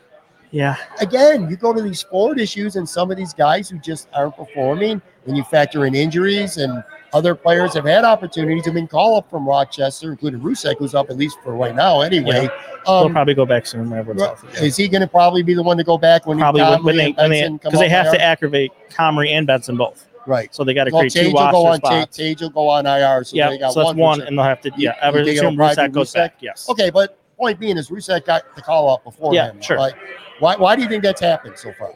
Yeah. 0.50 0.76
again, 1.00 1.48
you 1.50 1.56
go 1.56 1.72
to 1.72 1.82
these 1.82 2.02
forward 2.02 2.38
issues 2.38 2.76
and 2.76 2.88
some 2.88 3.10
of 3.10 3.16
these 3.16 3.34
guys 3.34 3.68
who 3.68 3.78
just 3.78 4.08
aren't 4.14 4.36
performing, 4.36 5.02
and 5.26 5.36
you 5.36 5.42
factor 5.44 5.86
in 5.86 5.94
injuries 5.94 6.58
and 6.58 6.82
other 7.16 7.34
players 7.34 7.72
have 7.74 7.86
had 7.86 8.04
opportunities 8.04 8.64
have 8.66 8.74
been 8.74 8.86
called 8.86 9.18
up 9.24 9.30
from 9.30 9.48
Rochester, 9.48 10.10
including 10.10 10.40
Rousek, 10.40 10.76
who's 10.78 10.94
up 10.94 11.08
at 11.08 11.16
least 11.16 11.38
for 11.42 11.54
right 11.54 11.74
now 11.74 12.02
anyway. 12.02 12.48
We'll 12.86 12.94
Um, 13.06 13.12
probably 13.12 13.32
go 13.34 13.46
back 13.46 13.66
soon 13.66 13.90
everyone's 13.92 14.22
healthy. 14.22 14.66
is 14.66 14.76
he 14.76 14.86
going 14.86 15.00
to 15.00 15.06
probably 15.08 15.42
be 15.42 15.54
the 15.54 15.62
one 15.62 15.76
to 15.78 15.84
go 15.84 15.96
back 15.96 16.26
when 16.26 16.38
Probably 16.38 16.60
when, 16.62 16.82
when 16.84 16.96
they 16.96 17.06
and 17.06 17.16
when 17.16 17.30
they 17.30 17.48
because 17.48 17.78
they 17.80 17.88
have 17.88 18.12
to 18.12 18.20
activate 18.22 18.70
Comrie 18.90 19.30
and 19.30 19.46
Benson 19.46 19.76
both, 19.78 20.06
right? 20.26 20.54
so 20.54 20.62
they 20.62 20.74
got 20.74 20.84
to 20.84 20.90
Well, 20.90 21.00
create 21.00 21.12
two 21.12 21.20
Tage 21.22 21.32
will 21.32 21.50
go 21.50 21.64
roster 21.64 21.86
on. 21.86 21.90
Tage, 21.92 22.02
spots. 22.02 22.16
Tage 22.18 22.40
will 22.42 22.50
go 22.50 22.68
on 22.68 22.86
IR. 22.86 23.24
So 23.24 23.36
yeah, 23.36 23.68
so 23.70 23.82
that's 23.82 23.94
one. 23.96 24.20
and 24.20 24.36
they'll 24.36 24.44
have 24.44 24.60
to 24.60 24.70
yeah. 24.76 24.90
you 24.90 25.00
Ever 25.02 25.24
think 25.24 25.38
assume 25.38 25.56
probably 25.56 25.88
goes 25.88 26.10
Rousek? 26.10 26.14
back. 26.14 26.34
Yes. 26.40 26.68
Okay, 26.68 26.90
but 26.90 27.18
point 27.38 27.58
being 27.58 27.78
is 27.78 27.88
Rousek 27.88 28.26
got 28.26 28.42
the 28.54 28.60
call 28.62 28.90
up 28.90 29.02
before 29.04 29.34
Yeah, 29.34 29.52
him. 29.52 29.60
sure. 29.62 29.78
Like, 29.78 29.94
why? 30.38 30.54
Why 30.56 30.76
do 30.76 30.82
you 30.82 30.88
think 30.88 31.02
that's 31.02 31.20
happened 31.20 31.56
so 31.56 31.72
far? 31.78 31.94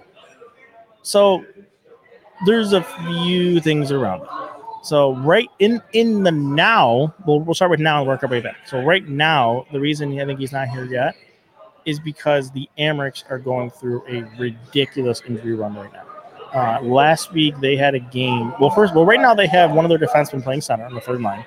So 1.03 1.45
there's 2.47 2.73
a 2.73 2.83
few 2.83 3.61
things 3.61 3.93
around 3.93 4.23
it. 4.23 4.29
So 4.83 5.15
right 5.17 5.49
in 5.59 5.81
in 5.93 6.23
the 6.23 6.33
now, 6.33 7.15
we'll, 7.27 7.41
we'll 7.41 7.55
start 7.55 7.71
with 7.71 7.81
now 7.81 7.99
and 7.99 8.09
work 8.09 8.23
our 8.23 8.29
way 8.29 8.41
back. 8.41 8.67
So 8.67 8.81
right 8.83 9.07
now, 9.07 9.67
the 9.73 9.81
reason 9.81 10.19
I 10.19 10.25
think 10.25 10.41
he's 10.41 10.53
not 10.53 10.69
here 10.69 10.85
yet 10.85 11.15
is 11.85 12.01
because 12.01 12.51
the 12.51 12.69
Amerks 12.79 13.25
are 13.31 13.39
going 13.39 13.71
through 13.71 14.03
a 14.09 14.23
ridiculous 14.39 15.23
injury 15.27 15.55
run 15.55 15.75
right 15.75 15.93
now. 15.93 16.05
Uh, 16.55 16.81
last 16.83 17.33
week 17.33 17.55
they 17.61 17.77
had 17.77 17.95
a 17.95 18.01
game. 18.01 18.53
Well, 18.61 18.71
first, 18.71 18.95
well, 18.95 19.05
right 19.05 19.21
now 19.21 19.35
they 19.35 19.47
have 19.47 19.73
one 19.73 19.85
of 19.85 19.89
their 19.89 19.99
defensemen 19.99 20.43
playing 20.43 20.63
center 20.63 20.85
on 20.85 20.95
the 20.95 21.01
third 21.01 21.21
line, 21.21 21.45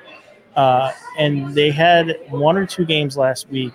uh, 0.55 0.91
and 1.17 1.53
they 1.53 1.71
had 1.71 2.17
one 2.29 2.55
or 2.55 2.65
two 2.65 2.85
games 2.85 3.17
last 3.17 3.49
week 3.49 3.73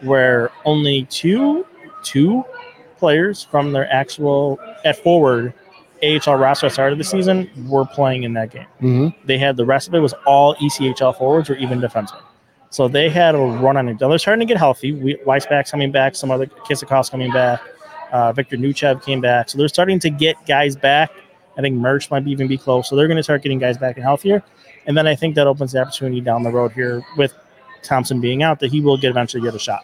where 0.00 0.50
only 0.64 1.04
two 1.06 1.66
two 2.02 2.44
players 2.96 3.42
from 3.42 3.72
their 3.72 3.90
actual 3.92 4.58
at 4.84 4.96
forward 5.02 5.52
AHL 6.02 6.36
roster 6.36 6.66
at 6.66 6.70
the 6.70 6.74
start 6.74 6.92
of 6.92 6.98
the 6.98 7.04
season 7.04 7.50
were 7.68 7.84
playing 7.84 8.24
in 8.24 8.32
that 8.34 8.50
game. 8.50 8.66
Mm-hmm. 8.80 9.26
They 9.26 9.38
had 9.38 9.56
the 9.56 9.64
rest 9.64 9.88
of 9.88 9.94
it 9.94 10.00
was 10.00 10.14
all 10.26 10.54
ECHL 10.56 11.16
forwards 11.16 11.48
or 11.48 11.54
even 11.56 11.80
defensemen. 11.80 12.22
So 12.70 12.88
they 12.88 13.10
had 13.10 13.34
a 13.34 13.38
run 13.38 13.76
on 13.76 13.88
it. 13.88 14.00
Now 14.00 14.08
they're 14.08 14.18
starting 14.18 14.46
to 14.46 14.50
get 14.50 14.58
healthy. 14.58 14.92
We, 14.92 15.16
Weissbach's 15.26 15.70
coming 15.70 15.92
back. 15.92 16.16
Some 16.16 16.30
other 16.30 16.46
Kissikov's 16.46 17.10
coming 17.10 17.30
back. 17.30 17.60
Uh, 18.10 18.32
Viktor 18.32 18.56
Neuchev 18.56 19.04
came 19.04 19.20
back. 19.20 19.50
So 19.50 19.58
they're 19.58 19.68
starting 19.68 19.98
to 20.00 20.10
get 20.10 20.36
guys 20.46 20.74
back. 20.74 21.10
I 21.56 21.60
think 21.60 21.76
Merch 21.76 22.10
might 22.10 22.26
even 22.26 22.48
be 22.48 22.56
close. 22.56 22.88
So 22.88 22.96
they're 22.96 23.08
going 23.08 23.18
to 23.18 23.22
start 23.22 23.42
getting 23.42 23.58
guys 23.58 23.76
back 23.76 23.96
and 23.96 24.04
healthier. 24.04 24.42
And 24.86 24.96
then 24.96 25.06
I 25.06 25.14
think 25.14 25.34
that 25.34 25.46
opens 25.46 25.72
the 25.72 25.80
opportunity 25.82 26.20
down 26.20 26.42
the 26.42 26.50
road 26.50 26.72
here 26.72 27.02
with 27.16 27.34
Thompson 27.82 28.20
being 28.20 28.42
out 28.42 28.60
that 28.60 28.70
he 28.70 28.80
will 28.80 28.96
get 28.96 29.10
eventually 29.10 29.42
get 29.42 29.54
a 29.54 29.58
shot. 29.58 29.82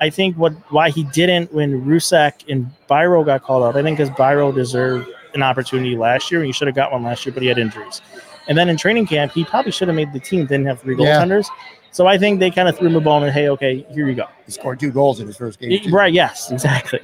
I 0.00 0.10
think 0.10 0.36
what 0.36 0.52
why 0.70 0.90
he 0.90 1.04
didn't 1.04 1.52
when 1.52 1.84
Rousek 1.84 2.50
and 2.50 2.70
Biro 2.88 3.24
got 3.24 3.42
called 3.42 3.62
up, 3.64 3.76
I 3.76 3.82
think 3.82 3.98
because 3.98 4.14
Biro 4.16 4.54
deserved 4.54 5.08
an 5.34 5.42
opportunity 5.42 5.96
last 5.96 6.30
year 6.30 6.40
and 6.40 6.48
you 6.48 6.52
should 6.52 6.66
have 6.68 6.74
got 6.76 6.92
one 6.92 7.02
last 7.02 7.24
year, 7.26 7.32
but 7.32 7.42
he 7.42 7.48
had 7.48 7.58
injuries. 7.58 8.00
And 8.48 8.56
then 8.58 8.68
in 8.68 8.76
training 8.76 9.06
camp, 9.06 9.32
he 9.32 9.44
probably 9.44 9.72
should 9.72 9.88
have 9.88 9.94
made 9.94 10.12
the 10.12 10.20
team, 10.20 10.46
didn't 10.46 10.66
have 10.66 10.80
three 10.80 10.96
Yeah. 10.96 11.22
goaltenders. 11.22 11.46
So 11.92 12.06
I 12.06 12.18
think 12.18 12.40
they 12.40 12.50
kind 12.50 12.68
of 12.68 12.76
threw 12.78 12.88
him 12.88 12.96
a 12.96 13.00
bone 13.00 13.22
and 13.24 13.32
hey, 13.32 13.48
okay, 13.50 13.84
here 13.92 14.08
you 14.08 14.14
go. 14.14 14.26
He 14.46 14.52
scored 14.52 14.78
two 14.80 14.90
goals 14.90 15.20
in 15.20 15.26
his 15.26 15.36
first 15.36 15.58
game. 15.58 15.82
Too. 15.82 15.90
Right, 15.90 16.12
yes, 16.12 16.50
exactly. 16.50 17.00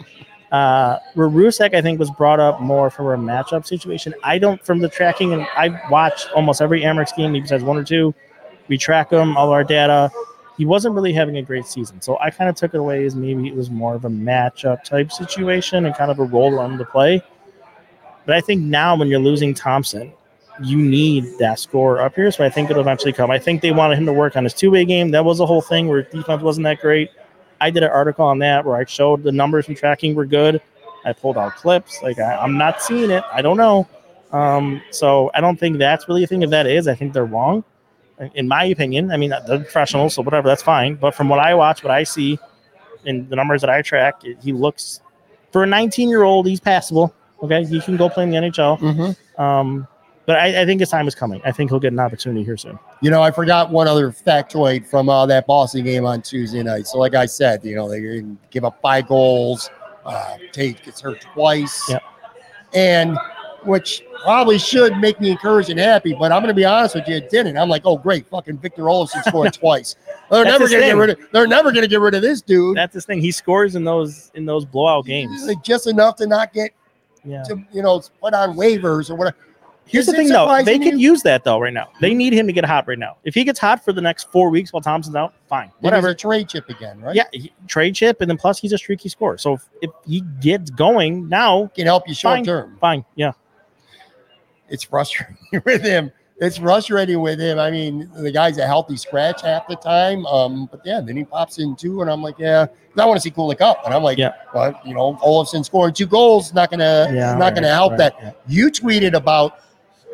Uh, 0.52 0.98
where 1.14 1.28
Rousek, 1.28 1.74
I 1.74 1.82
think, 1.82 1.98
was 1.98 2.10
brought 2.12 2.38
up 2.38 2.60
more 2.60 2.88
from 2.88 3.06
a 3.06 3.16
matchup 3.16 3.66
situation. 3.66 4.14
I 4.22 4.38
don't, 4.38 4.64
from 4.64 4.78
the 4.78 4.88
tracking, 4.88 5.32
and 5.32 5.42
I 5.56 5.80
watched 5.90 6.30
almost 6.36 6.62
every 6.62 6.82
Amerks 6.82 7.16
game, 7.16 7.32
besides 7.32 7.64
one 7.64 7.76
or 7.76 7.82
two. 7.82 8.14
We 8.68 8.78
track 8.78 9.10
him, 9.10 9.36
all 9.36 9.50
our 9.50 9.64
data. 9.64 10.10
He 10.56 10.64
wasn't 10.64 10.94
really 10.94 11.12
having 11.12 11.36
a 11.36 11.42
great 11.42 11.66
season. 11.66 12.00
So 12.00 12.16
I 12.20 12.30
kind 12.30 12.48
of 12.48 12.54
took 12.54 12.74
it 12.74 12.78
away 12.78 13.04
as 13.04 13.14
maybe 13.16 13.48
it 13.48 13.56
was 13.56 13.70
more 13.70 13.94
of 13.94 14.04
a 14.04 14.08
matchup 14.08 14.84
type 14.84 15.10
situation 15.12 15.84
and 15.84 15.94
kind 15.94 16.10
of 16.10 16.18
a 16.20 16.24
role 16.24 16.58
on 16.60 16.78
the 16.78 16.84
play. 16.84 17.22
But 18.26 18.34
I 18.34 18.40
think 18.40 18.62
now 18.62 18.96
when 18.96 19.08
you're 19.08 19.20
losing 19.20 19.54
Thompson, 19.54 20.12
you 20.62 20.76
need 20.76 21.24
that 21.38 21.58
score 21.58 22.00
up 22.00 22.14
here. 22.14 22.30
So 22.30 22.44
I 22.44 22.50
think 22.50 22.70
it'll 22.70 22.82
eventually 22.82 23.12
come. 23.12 23.30
I 23.30 23.38
think 23.38 23.62
they 23.62 23.72
wanted 23.72 23.98
him 23.98 24.06
to 24.06 24.12
work 24.12 24.36
on 24.36 24.44
his 24.44 24.54
two 24.54 24.70
way 24.70 24.84
game. 24.84 25.10
That 25.12 25.24
was 25.24 25.38
the 25.38 25.46
whole 25.46 25.62
thing 25.62 25.88
where 25.88 26.02
defense 26.02 26.42
wasn't 26.42 26.64
that 26.64 26.80
great. 26.80 27.10
I 27.60 27.70
did 27.70 27.82
an 27.82 27.90
article 27.90 28.24
on 28.24 28.38
that 28.40 28.64
where 28.64 28.76
I 28.76 28.84
showed 28.84 29.22
the 29.22 29.32
numbers 29.32 29.66
from 29.66 29.74
tracking 29.74 30.14
were 30.14 30.26
good. 30.26 30.60
I 31.04 31.12
pulled 31.12 31.38
out 31.38 31.54
clips. 31.56 32.02
Like 32.02 32.18
I, 32.18 32.36
I'm 32.36 32.58
not 32.58 32.82
seeing 32.82 33.10
it. 33.10 33.22
I 33.32 33.42
don't 33.42 33.56
know. 33.56 33.88
Um, 34.32 34.82
so 34.90 35.30
I 35.34 35.40
don't 35.40 35.58
think 35.58 35.78
that's 35.78 36.08
really 36.08 36.24
a 36.24 36.26
thing. 36.26 36.42
If 36.42 36.50
that 36.50 36.66
is, 36.66 36.88
I 36.88 36.94
think 36.94 37.12
they're 37.12 37.24
wrong. 37.24 37.64
In- 38.34 38.48
my 38.48 38.64
opinion, 38.64 39.12
I 39.12 39.16
mean 39.16 39.30
they're 39.46 39.60
professionals, 39.60 40.14
so 40.14 40.22
whatever, 40.22 40.48
that's 40.48 40.62
fine. 40.62 40.96
But 40.96 41.14
from 41.14 41.28
what 41.28 41.38
I 41.38 41.54
watch, 41.54 41.84
what 41.84 41.92
I 41.92 42.02
see, 42.02 42.38
and 43.04 43.28
the 43.28 43.36
numbers 43.36 43.60
that 43.60 43.70
I 43.70 43.82
track, 43.82 44.22
he 44.42 44.52
looks 44.52 45.00
for 45.52 45.62
a 45.62 45.66
19 45.66 46.08
year 46.08 46.22
old, 46.22 46.46
he's 46.46 46.60
passable. 46.60 47.14
Okay, 47.42 47.64
he 47.64 47.80
can 47.80 47.96
go 47.96 48.08
play 48.08 48.24
in 48.24 48.30
the 48.30 48.36
NHL. 48.36 48.78
Mhm. 48.78 49.40
Um, 49.40 49.86
but 50.26 50.36
I, 50.36 50.62
I 50.62 50.66
think 50.66 50.80
his 50.80 50.90
time 50.90 51.06
is 51.06 51.14
coming. 51.14 51.40
I 51.44 51.52
think 51.52 51.70
he'll 51.70 51.78
get 51.78 51.92
an 51.92 52.00
opportunity 52.00 52.44
here 52.44 52.56
soon. 52.56 52.78
You 53.00 53.10
know, 53.10 53.22
I 53.22 53.30
forgot 53.30 53.70
one 53.70 53.86
other 53.86 54.10
factoid 54.10 54.84
from 54.84 55.08
uh, 55.08 55.24
that 55.26 55.46
Boston 55.46 55.84
game 55.84 56.04
on 56.04 56.20
Tuesday 56.20 56.62
night. 56.64 56.88
So, 56.88 56.98
like 56.98 57.14
I 57.14 57.26
said, 57.26 57.64
you 57.64 57.76
know, 57.76 57.88
they 57.88 58.00
didn't 58.00 58.38
give 58.50 58.64
up 58.64 58.80
five 58.82 59.06
goals. 59.06 59.70
Uh, 60.04 60.36
Tage 60.52 60.82
gets 60.82 61.00
hurt 61.00 61.20
twice. 61.20 61.88
Yep. 61.88 62.02
And 62.74 63.18
which 63.66 64.04
probably 64.22 64.58
should 64.58 64.96
make 64.98 65.20
me 65.20 65.30
encouraged 65.30 65.70
and 65.70 65.78
happy, 65.78 66.14
but 66.14 66.32
I'm 66.32 66.40
going 66.40 66.48
to 66.48 66.54
be 66.54 66.64
honest 66.64 66.94
with 66.94 67.08
you, 67.08 67.16
it 67.16 67.30
didn't. 67.30 67.58
I'm 67.58 67.68
like, 67.68 67.82
oh, 67.84 67.98
great, 67.98 68.26
fucking 68.28 68.58
Victor 68.58 68.82
Olofsson 68.82 69.22
scored 69.24 69.52
twice. 69.60 69.96
They're 70.30 70.44
That's 70.44 70.58
never 70.58 70.68
going 70.68 70.82
to 70.82 70.86
get 70.86 70.96
rid 70.96 71.10
of. 71.10 71.18
They're 71.32 71.46
never 71.46 71.72
going 71.72 71.82
to 71.82 71.88
get 71.88 72.00
rid 72.00 72.14
of 72.14 72.22
this 72.22 72.42
dude. 72.42 72.76
That's 72.76 72.94
his 72.94 73.04
thing. 73.04 73.20
He 73.20 73.32
scores 73.32 73.74
in 73.74 73.84
those 73.84 74.30
in 74.34 74.46
those 74.46 74.64
blowout 74.64 75.04
games. 75.06 75.46
Like, 75.46 75.62
just 75.62 75.86
enough 75.86 76.16
to 76.16 76.26
not 76.26 76.52
get 76.52 76.72
Yeah. 77.26 77.42
to 77.44 77.62
you 77.72 77.82
know 77.82 78.02
put 78.20 78.34
on 78.34 78.56
waivers 78.56 79.10
or 79.10 79.16
whatever. 79.16 79.36
Here's 79.88 80.08
Is 80.08 80.14
the 80.14 80.18
thing, 80.18 80.28
though. 80.28 80.62
They 80.64 80.80
can 80.80 80.98
use 80.98 81.22
that 81.22 81.44
though 81.44 81.60
right 81.60 81.72
now. 81.72 81.88
They 82.00 82.12
need 82.12 82.32
him 82.32 82.48
to 82.48 82.52
get 82.52 82.64
hot 82.64 82.88
right 82.88 82.98
now. 82.98 83.18
If 83.22 83.36
he 83.36 83.44
gets 83.44 83.60
hot 83.60 83.84
for 83.84 83.92
the 83.92 84.00
next 84.00 84.30
four 84.32 84.50
weeks 84.50 84.72
while 84.72 84.80
Thompson's 84.80 85.14
out, 85.14 85.32
fine, 85.48 85.70
whatever. 85.78 86.08
a 86.08 86.14
trade 86.14 86.48
chip 86.48 86.68
again, 86.68 87.00
right? 87.00 87.14
Yeah, 87.14 87.24
he, 87.32 87.52
trade 87.68 87.94
chip, 87.94 88.20
and 88.20 88.28
then 88.28 88.36
plus 88.36 88.58
he's 88.58 88.72
a 88.72 88.78
streaky 88.78 89.08
scorer. 89.08 89.38
So 89.38 89.54
if, 89.54 89.68
if 89.82 89.90
he 90.04 90.22
gets 90.40 90.70
going 90.70 91.28
now, 91.28 91.70
can 91.76 91.86
help 91.86 92.08
you 92.08 92.14
short 92.14 92.38
Fine. 92.38 92.44
term. 92.46 92.76
fine. 92.80 93.04
Yeah, 93.14 93.30
it's 94.68 94.82
frustrating 94.82 95.36
with 95.64 95.82
him. 95.82 96.10
It's 96.38 96.58
frustrating 96.58 97.20
with 97.22 97.40
him. 97.40 97.58
I 97.58 97.70
mean, 97.70 98.10
the 98.14 98.30
guy's 98.30 98.58
a 98.58 98.66
healthy 98.66 98.96
scratch 98.98 99.40
half 99.40 99.66
the 99.68 99.76
time. 99.76 100.26
Um, 100.26 100.66
but 100.70 100.82
yeah, 100.84 101.00
then 101.00 101.16
he 101.16 101.24
pops 101.24 101.58
in 101.58 101.74
two, 101.76 102.02
and 102.02 102.10
I'm 102.10 102.22
like, 102.22 102.38
yeah, 102.38 102.66
I 102.98 103.04
want 103.06 103.16
to 103.16 103.22
see 103.22 103.30
Kulich 103.30 103.62
up, 103.62 103.82
and 103.86 103.94
I'm 103.94 104.02
like, 104.02 104.18
Yeah. 104.18 104.34
well, 104.54 104.78
you 104.84 104.94
know, 104.94 105.14
Olofsson 105.24 105.64
scoring 105.64 105.94
two 105.94 106.06
goals 106.06 106.52
not 106.52 106.70
gonna 106.70 107.08
yeah, 107.12 107.34
not 107.36 107.54
gonna 107.54 107.72
help 107.72 107.92
right, 107.92 107.98
that. 108.20 108.36
You 108.46 108.70
tweeted 108.70 109.14
about, 109.14 109.60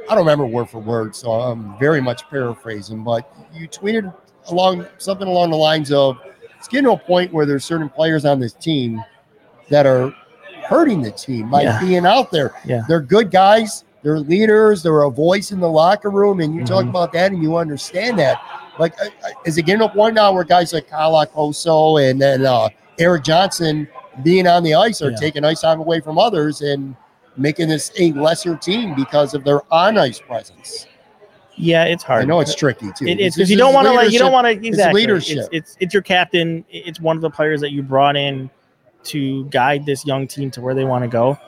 I 0.08 0.14
don't 0.14 0.18
remember 0.18 0.46
word 0.46 0.68
for 0.70 0.78
word, 0.78 1.16
so 1.16 1.32
I'm 1.32 1.76
very 1.80 2.00
much 2.00 2.28
paraphrasing, 2.30 3.02
but 3.02 3.28
you 3.52 3.68
tweeted 3.68 4.14
along 4.48 4.86
something 4.98 5.26
along 5.26 5.50
the 5.50 5.56
lines 5.56 5.90
of, 5.92 6.18
it's 6.56 6.68
getting 6.68 6.84
to 6.84 6.92
a 6.92 6.98
point 6.98 7.32
where 7.32 7.46
there's 7.46 7.64
certain 7.64 7.88
players 7.88 8.24
on 8.24 8.38
this 8.38 8.52
team 8.52 9.02
that 9.70 9.86
are 9.86 10.14
hurting 10.66 11.02
the 11.02 11.10
team 11.10 11.50
by 11.50 11.62
Yeah. 11.62 11.80
being 11.80 12.06
out 12.06 12.30
there. 12.30 12.54
Yeah. 12.64 12.82
They're 12.86 13.00
good 13.00 13.32
guys. 13.32 13.84
They're 14.02 14.18
leaders. 14.20 14.82
They're 14.82 15.02
a 15.02 15.10
voice 15.10 15.52
in 15.52 15.60
the 15.60 15.68
locker 15.68 16.10
room, 16.10 16.40
and 16.40 16.54
you 16.54 16.64
talk 16.64 16.84
Mhm. 16.84 16.90
about 16.90 17.12
that, 17.12 17.32
and 17.32 17.42
you 17.42 17.56
understand 17.56 18.18
that. 18.18 18.40
Like, 18.78 18.94
I- 19.00 19.06
I- 19.28 19.32
is 19.44 19.58
it 19.58 19.62
getting 19.62 19.82
a 19.82 19.88
point 19.88 20.14
now 20.14 20.32
where 20.32 20.44
guys 20.44 20.72
like 20.72 20.88
Kyle 20.88 21.12
Okposo 21.12 22.08
and 22.10 22.20
then 22.20 22.44
uh, 22.44 22.68
Erik 22.98 23.22
Johnson 23.24 23.86
being 24.22 24.46
on 24.46 24.62
the 24.62 24.74
ice 24.74 25.00
are 25.02 25.10
Yeah. 25.10 25.16
taking 25.18 25.44
ice 25.44 25.60
time 25.60 25.78
away 25.80 26.00
from 26.00 26.18
others 26.18 26.62
and 26.62 26.94
making 27.36 27.68
this 27.68 27.92
a 27.98 28.12
lesser 28.12 28.56
team 28.56 28.94
because 28.94 29.34
of 29.34 29.44
their 29.44 29.60
on 29.72 29.98
ice 29.98 30.18
presence? 30.20 30.86
Yeah, 31.54 31.84
it's 31.84 32.02
hard. 32.02 32.22
I 32.22 32.24
know 32.26 32.40
it's 32.40 32.54
tricky 32.54 32.90
too. 32.96 33.06
It's 33.06 33.36
because 33.36 33.50
you 33.50 33.56
don't 33.58 33.74
want 33.74 33.86
to 33.86 33.92
like 33.92 34.10
you 34.10 34.18
don't 34.18 34.32
want 34.32 34.46
to 34.46 34.66
exactly. 34.66 35.02
leadership. 35.02 35.38
It's, 35.38 35.48
it's 35.52 35.76
it's 35.80 35.94
your 35.94 36.02
captain. 36.02 36.64
It's 36.70 36.98
one 36.98 37.14
of 37.16 37.22
the 37.22 37.30
players 37.30 37.60
that 37.60 37.72
you 37.72 37.82
brought 37.82 38.16
in 38.16 38.50
to 39.04 39.44
guide 39.46 39.84
this 39.84 40.04
young 40.06 40.26
team 40.26 40.50
to 40.52 40.60
where 40.60 40.74
they 40.74 40.84
want 40.84 41.04
to 41.04 41.08
go. 41.08 41.38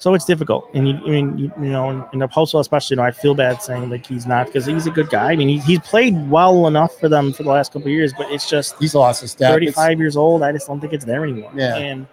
So 0.00 0.14
it's 0.14 0.24
difficult, 0.24 0.68
and 0.72 0.88
you, 0.88 0.94
I 0.96 1.10
mean, 1.10 1.38
you, 1.38 1.52
you 1.60 1.70
know, 1.70 2.08
in 2.14 2.20
the 2.20 2.26
postal 2.26 2.58
especially, 2.58 2.94
you 2.94 3.02
know, 3.02 3.06
I 3.06 3.10
feel 3.10 3.34
bad 3.34 3.62
saying 3.62 3.90
like 3.90 4.06
he's 4.06 4.26
not 4.26 4.46
because 4.46 4.64
he's 4.64 4.86
a 4.86 4.90
good 4.90 5.10
guy. 5.10 5.32
I 5.32 5.36
mean, 5.36 5.48
he, 5.48 5.58
he's 5.58 5.78
played 5.80 6.14
well 6.30 6.66
enough 6.66 6.98
for 6.98 7.08
them 7.08 7.34
for 7.34 7.42
the 7.42 7.50
last 7.50 7.72
couple 7.72 7.88
of 7.88 7.92
years, 7.92 8.14
but 8.16 8.30
it's 8.32 8.48
just 8.48 8.76
He's 8.78 8.94
lost 8.94 9.20
his 9.20 9.32
step. 9.32 9.56
It's- 9.60 9.74
35 9.74 9.98
years 9.98 10.16
old. 10.16 10.42
I 10.42 10.52
just 10.52 10.66
don't 10.66 10.80
think 10.80 10.94
it's 10.94 11.04
there 11.04 11.22
anymore. 11.22 11.52
Yeah. 11.54 11.76
And 11.76 12.06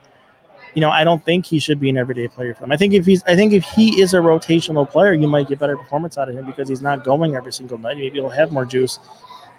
you 0.73 0.81
know, 0.81 0.91
I 0.91 1.03
don't 1.05 1.23
think 1.23 1.45
he 1.45 1.59
should 1.59 1.79
be 1.79 1.89
an 1.89 1.97
everyday 1.97 2.27
player 2.27 2.53
for 2.53 2.59
them. 2.59 2.71
I 2.71 2.77
think 2.77 2.93
if 2.93 3.05
he's, 3.05 3.23
I 3.23 3.35
think 3.35 3.51
if 3.53 3.63
he 3.63 3.99
is 3.99 4.13
a 4.13 4.17
rotational 4.17 4.87
player, 4.87 5.13
you 5.13 5.27
might 5.27 5.47
get 5.47 5.57
better 5.57 5.75
performance 5.75 6.17
out 6.19 6.29
of 6.29 6.35
him 6.35 6.45
because 6.45 6.69
he's 6.69 6.81
not 6.83 7.03
going 7.03 7.35
every 7.35 7.51
single 7.53 7.77
night. 7.79 7.97
Maybe 7.97 8.19
he'll 8.19 8.29
have 8.29 8.51
more 8.51 8.65
juice. 8.65 8.99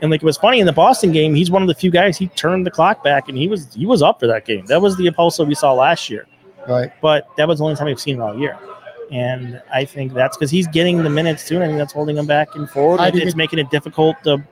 And 0.00 0.10
like 0.10 0.22
it 0.22 0.26
was 0.26 0.36
funny 0.36 0.60
in 0.60 0.66
the 0.66 0.72
Boston 0.72 1.10
game, 1.12 1.34
he's 1.34 1.50
one 1.50 1.62
of 1.62 1.68
the 1.68 1.74
few 1.74 1.90
guys 1.90 2.16
he 2.18 2.28
turned 2.28 2.66
the 2.66 2.70
clock 2.70 3.02
back 3.02 3.28
and 3.28 3.36
he 3.36 3.48
was 3.48 3.74
he 3.74 3.86
was 3.86 4.02
up 4.02 4.20
for 4.20 4.26
that 4.28 4.44
game. 4.44 4.66
That 4.66 4.80
was 4.80 4.96
the 4.96 5.06
Okposo 5.06 5.46
we 5.46 5.54
saw 5.56 5.72
last 5.72 6.08
year, 6.08 6.26
Right. 6.68 6.92
but 7.00 7.28
that 7.36 7.48
was 7.48 7.58
the 7.58 7.64
only 7.64 7.76
time 7.76 7.86
we've 7.86 7.98
seen 8.00 8.16
it 8.16 8.20
all 8.20 8.38
year. 8.38 8.58
And 9.10 9.62
I 9.72 9.84
think 9.86 10.12
that's 10.12 10.36
because 10.36 10.50
he's 10.50 10.68
getting 10.68 11.02
the 11.02 11.08
minutes 11.10 11.48
too, 11.48 11.54
and 11.56 11.64
I 11.64 11.66
think 11.68 11.78
that's 11.78 11.92
holding 11.94 12.16
him 12.18 12.26
back 12.26 12.54
and 12.56 12.68
forward. 12.68 13.00
How 13.00 13.06
It- 13.06 13.12
do 13.12 13.18
you 13.18 13.24
it's 13.24 13.32
get- 13.32 13.38
making 13.38 13.58
it 13.58 13.70
difficult 13.70 14.16
to 14.24 14.42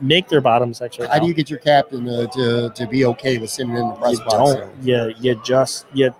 make 0.00 0.28
their 0.28 0.40
bottom 0.40 0.72
section. 0.72 1.04
How 1.06 1.18
do 1.18 1.26
you 1.26 1.34
get 1.34 1.50
your 1.50 1.58
captain 1.58 2.08
uh, 2.08 2.26
to, 2.28 2.70
to 2.70 2.86
be 2.86 3.04
okay 3.04 3.36
with 3.38 3.50
sitting 3.50 3.76
in 3.76 3.86
the 3.88 3.94
press 3.94 4.12
you 4.18 4.24
box? 4.24 4.54
don't. 4.54 4.70
Yeah, 4.82 5.08
you 5.20 5.34
just 5.44 5.86
you. 5.92 6.14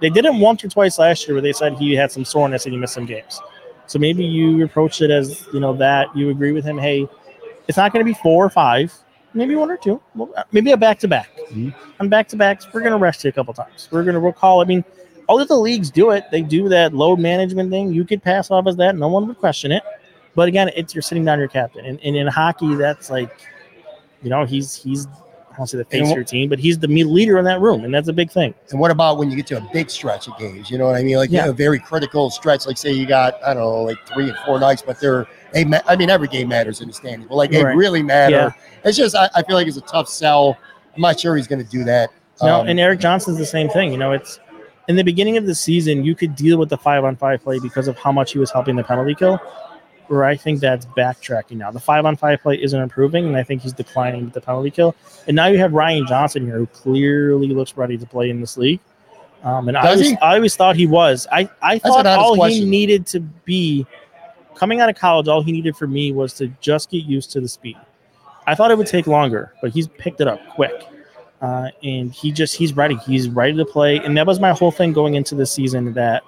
They 0.00 0.10
did 0.10 0.24
it 0.26 0.34
once 0.34 0.64
or 0.64 0.68
twice 0.68 0.98
last 0.98 1.26
year 1.26 1.34
where 1.34 1.42
they 1.42 1.52
said 1.52 1.74
he 1.78 1.94
had 1.94 2.10
some 2.12 2.24
soreness 2.24 2.64
and 2.66 2.72
he 2.74 2.78
missed 2.78 2.94
some 2.94 3.06
games. 3.06 3.40
So 3.86 3.98
maybe 3.98 4.24
you 4.24 4.64
approach 4.64 5.00
it 5.02 5.10
as 5.10 5.46
you 5.52 5.60
know 5.60 5.72
that 5.74 6.14
you 6.16 6.30
agree 6.30 6.52
with 6.52 6.64
him. 6.64 6.76
Hey, 6.78 7.08
it's 7.68 7.76
not 7.78 7.92
going 7.92 8.04
to 8.04 8.10
be 8.10 8.18
four 8.22 8.44
or 8.44 8.50
five, 8.50 8.92
maybe 9.34 9.54
one 9.54 9.70
or 9.70 9.76
two, 9.76 10.00
uh, 10.20 10.42
maybe 10.52 10.72
a 10.72 10.76
back 10.76 10.98
to 11.00 11.08
back. 11.08 11.30
Mhm. 11.50 11.74
On 12.00 12.08
back 12.08 12.28
to 12.28 12.36
backs, 12.36 12.66
we're 12.72 12.80
going 12.80 12.92
to 12.92 12.98
rest 12.98 13.24
you 13.24 13.30
a 13.30 13.32
couple 13.32 13.52
times. 13.54 13.88
We're 13.90 14.04
going 14.04 14.14
to 14.14 14.20
recall. 14.20 14.60
I 14.60 14.64
mean, 14.64 14.84
all 15.28 15.40
of 15.40 15.48
the 15.48 15.56
leagues 15.56 15.90
do 15.90 16.10
it. 16.10 16.24
They 16.30 16.42
do 16.42 16.68
that 16.68 16.92
load 16.92 17.18
management 17.18 17.70
thing. 17.70 17.92
You 17.92 18.04
could 18.04 18.22
pass 18.22 18.50
off 18.50 18.66
as 18.66 18.76
that. 18.76 18.96
No 18.96 19.08
one 19.08 19.26
would 19.28 19.38
question 19.38 19.72
it. 19.72 19.82
But 20.34 20.48
again, 20.48 20.70
it's 20.76 20.94
you're 20.94 21.02
sitting 21.02 21.24
down 21.24 21.38
your 21.38 21.48
captain, 21.48 21.84
and, 21.84 22.00
and 22.02 22.16
in 22.16 22.26
hockey, 22.26 22.74
that's 22.74 23.10
like, 23.10 23.30
you 24.22 24.30
know, 24.30 24.44
he's 24.44 24.74
he's 24.74 25.06
I 25.52 25.56
don't 25.56 25.66
say 25.66 25.78
the 25.78 25.84
face 25.84 26.06
And 26.06 26.14
your 26.14 26.24
team, 26.24 26.48
but 26.48 26.58
he's 26.58 26.78
the 26.78 26.86
leader 26.86 27.38
in 27.38 27.44
that 27.44 27.60
room, 27.60 27.84
and 27.84 27.92
that's 27.92 28.08
a 28.08 28.12
big 28.12 28.30
thing. 28.30 28.54
And 28.70 28.78
what 28.78 28.90
about 28.90 29.18
when 29.18 29.30
you 29.30 29.36
get 29.36 29.46
to 29.48 29.56
a 29.58 29.68
big 29.72 29.90
stretch 29.90 30.28
of 30.28 30.38
games? 30.38 30.70
You 30.70 30.78
know 30.78 30.86
what 30.86 30.94
I 30.96 31.02
mean? 31.02 31.16
Like 31.16 31.30
Yeah. 31.30 31.46
a 31.46 31.52
very 31.52 31.78
critical 31.78 32.30
stretch. 32.30 32.66
Like 32.66 32.78
say 32.78 32.92
you 32.92 33.06
got 33.06 33.34
I 33.44 33.54
don't 33.54 33.62
know, 33.62 33.82
like 33.82 33.98
three 34.06 34.28
and 34.28 34.38
four 34.46 34.60
nights, 34.60 34.82
but 34.82 35.00
they're 35.00 35.26
they. 35.52 35.64
Ma- 35.64 35.80
I 35.86 35.96
mean, 35.96 36.08
every 36.08 36.28
game 36.28 36.48
matters 36.48 36.80
in 36.80 36.88
the 36.88 36.94
standings, 36.94 37.28
but 37.28 37.34
like 37.36 37.50
they 37.50 37.64
Right. 37.64 37.76
really 37.76 38.02
matter. 38.02 38.34
Yeah. 38.36 38.50
It's 38.84 38.96
just 38.96 39.16
I, 39.16 39.28
I 39.34 39.42
feel 39.42 39.56
like 39.56 39.66
it's 39.66 39.76
a 39.76 39.80
tough 39.82 40.08
sell. 40.08 40.56
I'm 40.94 41.02
not 41.02 41.18
sure 41.20 41.36
he's 41.36 41.46
going 41.48 41.62
to 41.64 41.70
do 41.70 41.84
that. 41.84 42.10
No, 42.42 42.60
Um, 42.60 42.68
and 42.68 42.78
Erik 42.80 43.00
Johnson's 43.00 43.36
the 43.38 43.44
same 43.46 43.68
thing. 43.68 43.92
You 43.92 43.98
know, 43.98 44.12
it's 44.12 44.38
in 44.88 44.96
the 44.96 45.04
beginning 45.04 45.36
of 45.36 45.46
the 45.46 45.54
season, 45.54 46.04
you 46.04 46.14
could 46.14 46.34
deal 46.34 46.58
with 46.58 46.68
the 46.68 46.78
five 46.78 47.04
on 47.04 47.16
five 47.16 47.42
play 47.42 47.58
because 47.58 47.86
of 47.86 47.96
how 47.98 48.10
much 48.12 48.32
he 48.32 48.38
was 48.38 48.50
helping 48.50 48.76
the 48.76 48.82
penalty 48.84 49.14
kill. 49.14 49.38
Where 50.10 50.24
I 50.24 50.36
think 50.36 50.58
that's 50.58 50.86
backtracking 50.86 51.56
now. 51.58 51.70
The 51.70 51.78
five 51.78 52.04
on 52.04 52.16
five 52.16 52.42
play 52.42 52.60
isn't 52.60 52.80
improving, 52.80 53.26
and 53.26 53.36
I 53.36 53.44
think 53.44 53.62
he's 53.62 53.72
declining 53.72 54.24
with 54.24 54.34
the 54.34 54.40
penalty 54.40 54.72
kill. 54.72 54.96
And 55.28 55.36
now 55.36 55.46
you 55.46 55.56
have 55.58 55.72
Ryan 55.72 56.04
Johnson 56.04 56.46
here, 56.46 56.58
who 56.58 56.66
clearly 56.66 57.48
looks 57.48 57.76
ready 57.76 57.96
to 57.96 58.04
play 58.06 58.28
in 58.28 58.40
this 58.40 58.56
league. 58.56 58.80
Um, 59.44 59.68
and 59.68 59.76
I 59.76 59.90
always, 59.92 60.08
he? 60.08 60.16
I 60.16 60.34
always 60.34 60.56
thought 60.56 60.74
he 60.74 60.88
was. 60.88 61.28
I, 61.30 61.48
I 61.62 61.78
That's 61.78 61.94
thought 61.94 62.06
all 62.06 62.44
he 62.44 62.64
needed 62.64 63.06
to 63.06 63.20
be 63.20 63.86
coming 64.56 64.80
out 64.80 64.90
of 64.90 64.96
college, 64.96 65.28
all 65.28 65.42
he 65.42 65.52
needed 65.52 65.76
for 65.76 65.86
me 65.86 66.10
was 66.10 66.34
to 66.34 66.48
just 66.60 66.90
get 66.90 67.04
used 67.04 67.30
to 67.30 67.40
the 67.40 67.48
speed. 67.48 67.76
I 68.48 68.56
thought 68.56 68.72
it 68.72 68.78
would 68.78 68.88
take 68.88 69.06
longer, 69.06 69.54
but 69.62 69.70
he's 69.70 69.86
picked 69.86 70.20
it 70.20 70.26
up 70.26 70.40
quick. 70.48 70.88
Uh, 71.40 71.70
and 71.84 72.12
he 72.12 72.32
just 72.32 72.56
he's 72.56 72.74
ready. 72.74 72.96
He's 72.96 73.28
ready 73.28 73.56
to 73.56 73.64
play. 73.64 73.98
And 73.98 74.16
that 74.16 74.26
was 74.26 74.40
my 74.40 74.50
whole 74.50 74.72
thing 74.72 74.92
going 74.92 75.14
into 75.14 75.36
the 75.36 75.46
season 75.46 75.92
that 75.94 76.24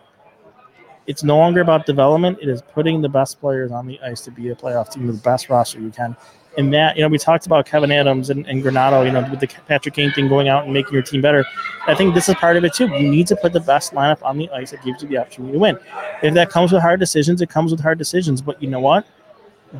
it's 1.07 1.23
no 1.23 1.37
longer 1.37 1.61
about 1.61 1.87
development. 1.87 2.39
It 2.41 2.49
is 2.49 2.63
putting 2.63 3.03
the 3.03 3.09
best 3.09 3.41
players 3.41 3.73
on 3.73 3.87
the 3.87 4.01
ice 4.01 4.21
to 4.23 4.31
be 4.31 4.51
a 4.51 4.55
playoff 4.55 4.93
team 4.93 5.07
with 5.07 5.17
the 5.17 5.23
best 5.23 5.49
roster 5.49 5.81
you 5.81 5.91
can. 5.91 6.17
And 6.59 6.73
that, 6.75 6.97
you 6.97 7.03
know, 7.03 7.09
we 7.09 7.17
talked 7.17 7.47
about 7.47 7.67
Kevyn 7.67 7.91
Adams 7.91 8.29
and, 8.29 8.47
and 8.47 8.63
Granato, 8.63 9.07
you 9.07 9.11
know, 9.11 9.27
with 9.31 9.41
the 9.41 9.49
Patrick 9.67 9.95
Kane 9.95 10.13
thing 10.13 10.29
going 10.29 10.49
out 10.49 10.65
and 10.65 10.73
making 10.73 10.93
your 10.93 11.03
team 11.03 11.23
better. 11.23 11.47
I 11.87 11.95
think 11.95 12.15
this 12.15 12.29
is 12.29 12.35
part 12.35 12.59
of 12.59 12.65
it 12.65 12.75
too. 12.75 12.89
You 12.89 13.11
need 13.11 13.27
to 13.29 13.37
put 13.37 13.55
the 13.55 13.61
best 13.61 13.95
lineup 13.95 14.23
on 14.23 14.37
the 14.37 14.51
ice 14.51 14.73
that 14.73 14.85
gives 14.85 15.03
you 15.03 15.09
the 15.09 15.17
opportunity 15.17 15.55
to 15.55 15.59
win. 15.59 15.79
If 16.23 16.35
that 16.35 16.51
comes 16.51 16.71
with 16.71 16.83
hard 16.83 17.01
decisions, 17.01 17.41
it 17.41 17.49
comes 17.49 17.71
with 17.71 17.81
hard 17.81 17.97
decisions. 17.97 18.43
But 18.43 18.63
you 18.63 18.69
know 18.69 18.81
what? 18.81 19.07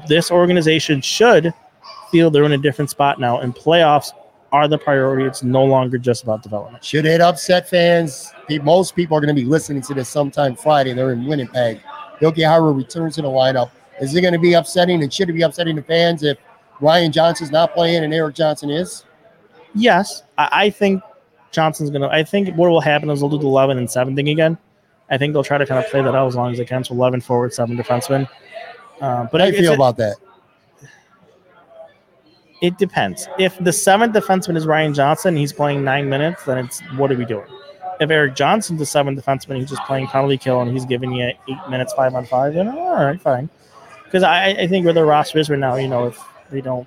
This 0.09 0.31
organization 0.31 1.03
should 1.03 1.53
feel 2.11 2.31
they're 2.31 2.45
in 2.45 2.53
a 2.53 2.59
different 2.59 2.89
spot 2.89 3.21
now, 3.21 3.41
and 3.41 3.55
playoffs 3.55 4.13
are 4.53 4.69
the 4.69 4.79
priority. 4.79 5.25
It's 5.25 5.43
no 5.43 5.65
longer 5.65 5.99
just 5.99 6.23
about 6.23 6.43
development. 6.43 6.85
Should 6.85 7.05
it 7.05 7.21
upset 7.21 7.69
fans? 7.69 8.33
Most 8.59 8.97
people 8.97 9.17
are 9.17 9.21
going 9.21 9.35
to 9.35 9.41
be 9.41 9.47
listening 9.47 9.83
to 9.83 9.95
this 9.95 10.09
sometime 10.09 10.57
Friday. 10.57 10.93
They're 10.93 11.13
in 11.13 11.27
Winnipeg. 11.27 11.81
Jokiharju 12.21 12.77
returns 12.77 13.17
to 13.17 13.23
the 13.23 13.29
lineup. 13.29 13.71
Is 14.01 14.15
it 14.15 14.21
going 14.21 14.33
to 14.33 14.39
be 14.39 14.55
upsetting 14.55 15.03
and 15.03 15.13
should 15.13 15.29
it 15.29 15.35
be 15.35 15.43
upsetting 15.43 15.77
the 15.77 15.83
fans 15.83 16.23
if 16.23 16.39
Ryan 16.81 17.13
Johnson's 17.13 17.51
not 17.51 17.75
playing 17.75 18.05
and 18.05 18.13
Erik 18.13 18.35
Johnson 18.35 18.71
is? 18.71 19.05
Yes, 19.75 20.23
I, 20.37 20.71
think 20.71 21.03
Johnson's 21.51 21.91
gonna. 21.91 22.09
I 22.09 22.25
think 22.25 22.55
what 22.57 22.69
will 22.69 22.81
happen 22.81 23.09
is 23.09 23.21
they'll 23.21 23.31
do 23.31 23.39
the 23.39 23.47
eleven 23.47 23.79
and 23.79 23.91
seven 23.91 24.15
thing 24.15 24.29
again. 24.29 24.59
I 25.11 25.17
think 25.17 25.33
they'll 25.33 25.45
try 25.45 25.57
to 25.57 25.65
kind 25.65 25.83
of 25.83 25.91
play 25.91 26.03
that 26.03 26.15
out 26.15 26.27
as 26.27 26.37
long 26.37 26.53
as 26.53 26.59
they 26.59 26.65
can. 26.65 26.85
So 26.85 26.95
eleven 26.95 27.23
forward, 27.23 27.55
seven 27.55 27.77
defensemen. 27.77 28.29
Uh, 29.01 29.27
but 29.33 29.41
How 29.41 29.47
do 29.47 29.57
you 29.57 29.59
feel 29.63 29.73
about 29.75 29.97
that? 29.97 30.17
it 32.61 32.79
depends. 32.79 33.29
If 33.39 33.59
the 33.59 33.73
seventh 33.73 34.15
defenseman 34.15 34.57
is 34.57 34.67
Ryan 34.67 34.95
Johnson, 34.95 35.37
he's 35.37 35.53
playing 35.53 35.85
nine 35.85 36.09
minutes, 36.09 36.45
then 36.45 36.59
it's 36.59 36.81
what 36.97 37.11
are 37.11 37.17
we 37.17 37.25
doing? 37.25 37.47
If 38.03 38.11
Erik 38.11 38.35
Johnson's 38.35 38.79
the 38.79 38.87
seventh 38.87 39.23
defenseman, 39.23 39.57
he's 39.57 39.71
just 39.71 39.83
playing 39.85 40.09
penalty 40.09 40.37
kill 40.37 40.61
and 40.61 40.71
he's 40.71 40.85
giving 40.85 41.13
you 41.13 41.25
eight 41.27 41.71
minutes, 41.71 41.93
five 41.95 42.15
on 42.15 42.27
five, 42.27 42.55
then 42.55 42.69
all 42.69 43.05
right, 43.05 43.21
fine. 43.21 43.49
Because 44.05 44.23
I, 44.23 44.49
I 44.49 44.67
think 44.67 44.85
where 44.85 44.95
the 44.95 45.05
roster 45.05 45.39
is 45.39 45.49
right 45.49 45.59
now, 45.59 45.77
you 45.77 45.89
know, 45.89 46.07
if 46.07 46.21
they 46.51 46.61
don't 46.61 46.87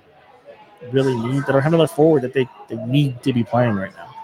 really 0.92 1.14
need, 1.14 1.44
they 1.46 1.52
don't 1.52 1.62
have 1.62 1.72
another 1.72 1.88
forward 1.88 2.22
that 2.22 2.32
they, 2.32 2.48
they 2.68 2.76
need 2.86 3.22
to 3.22 3.32
be 3.32 3.42
playing 3.42 3.74
right 3.74 3.94
now. 3.96 4.14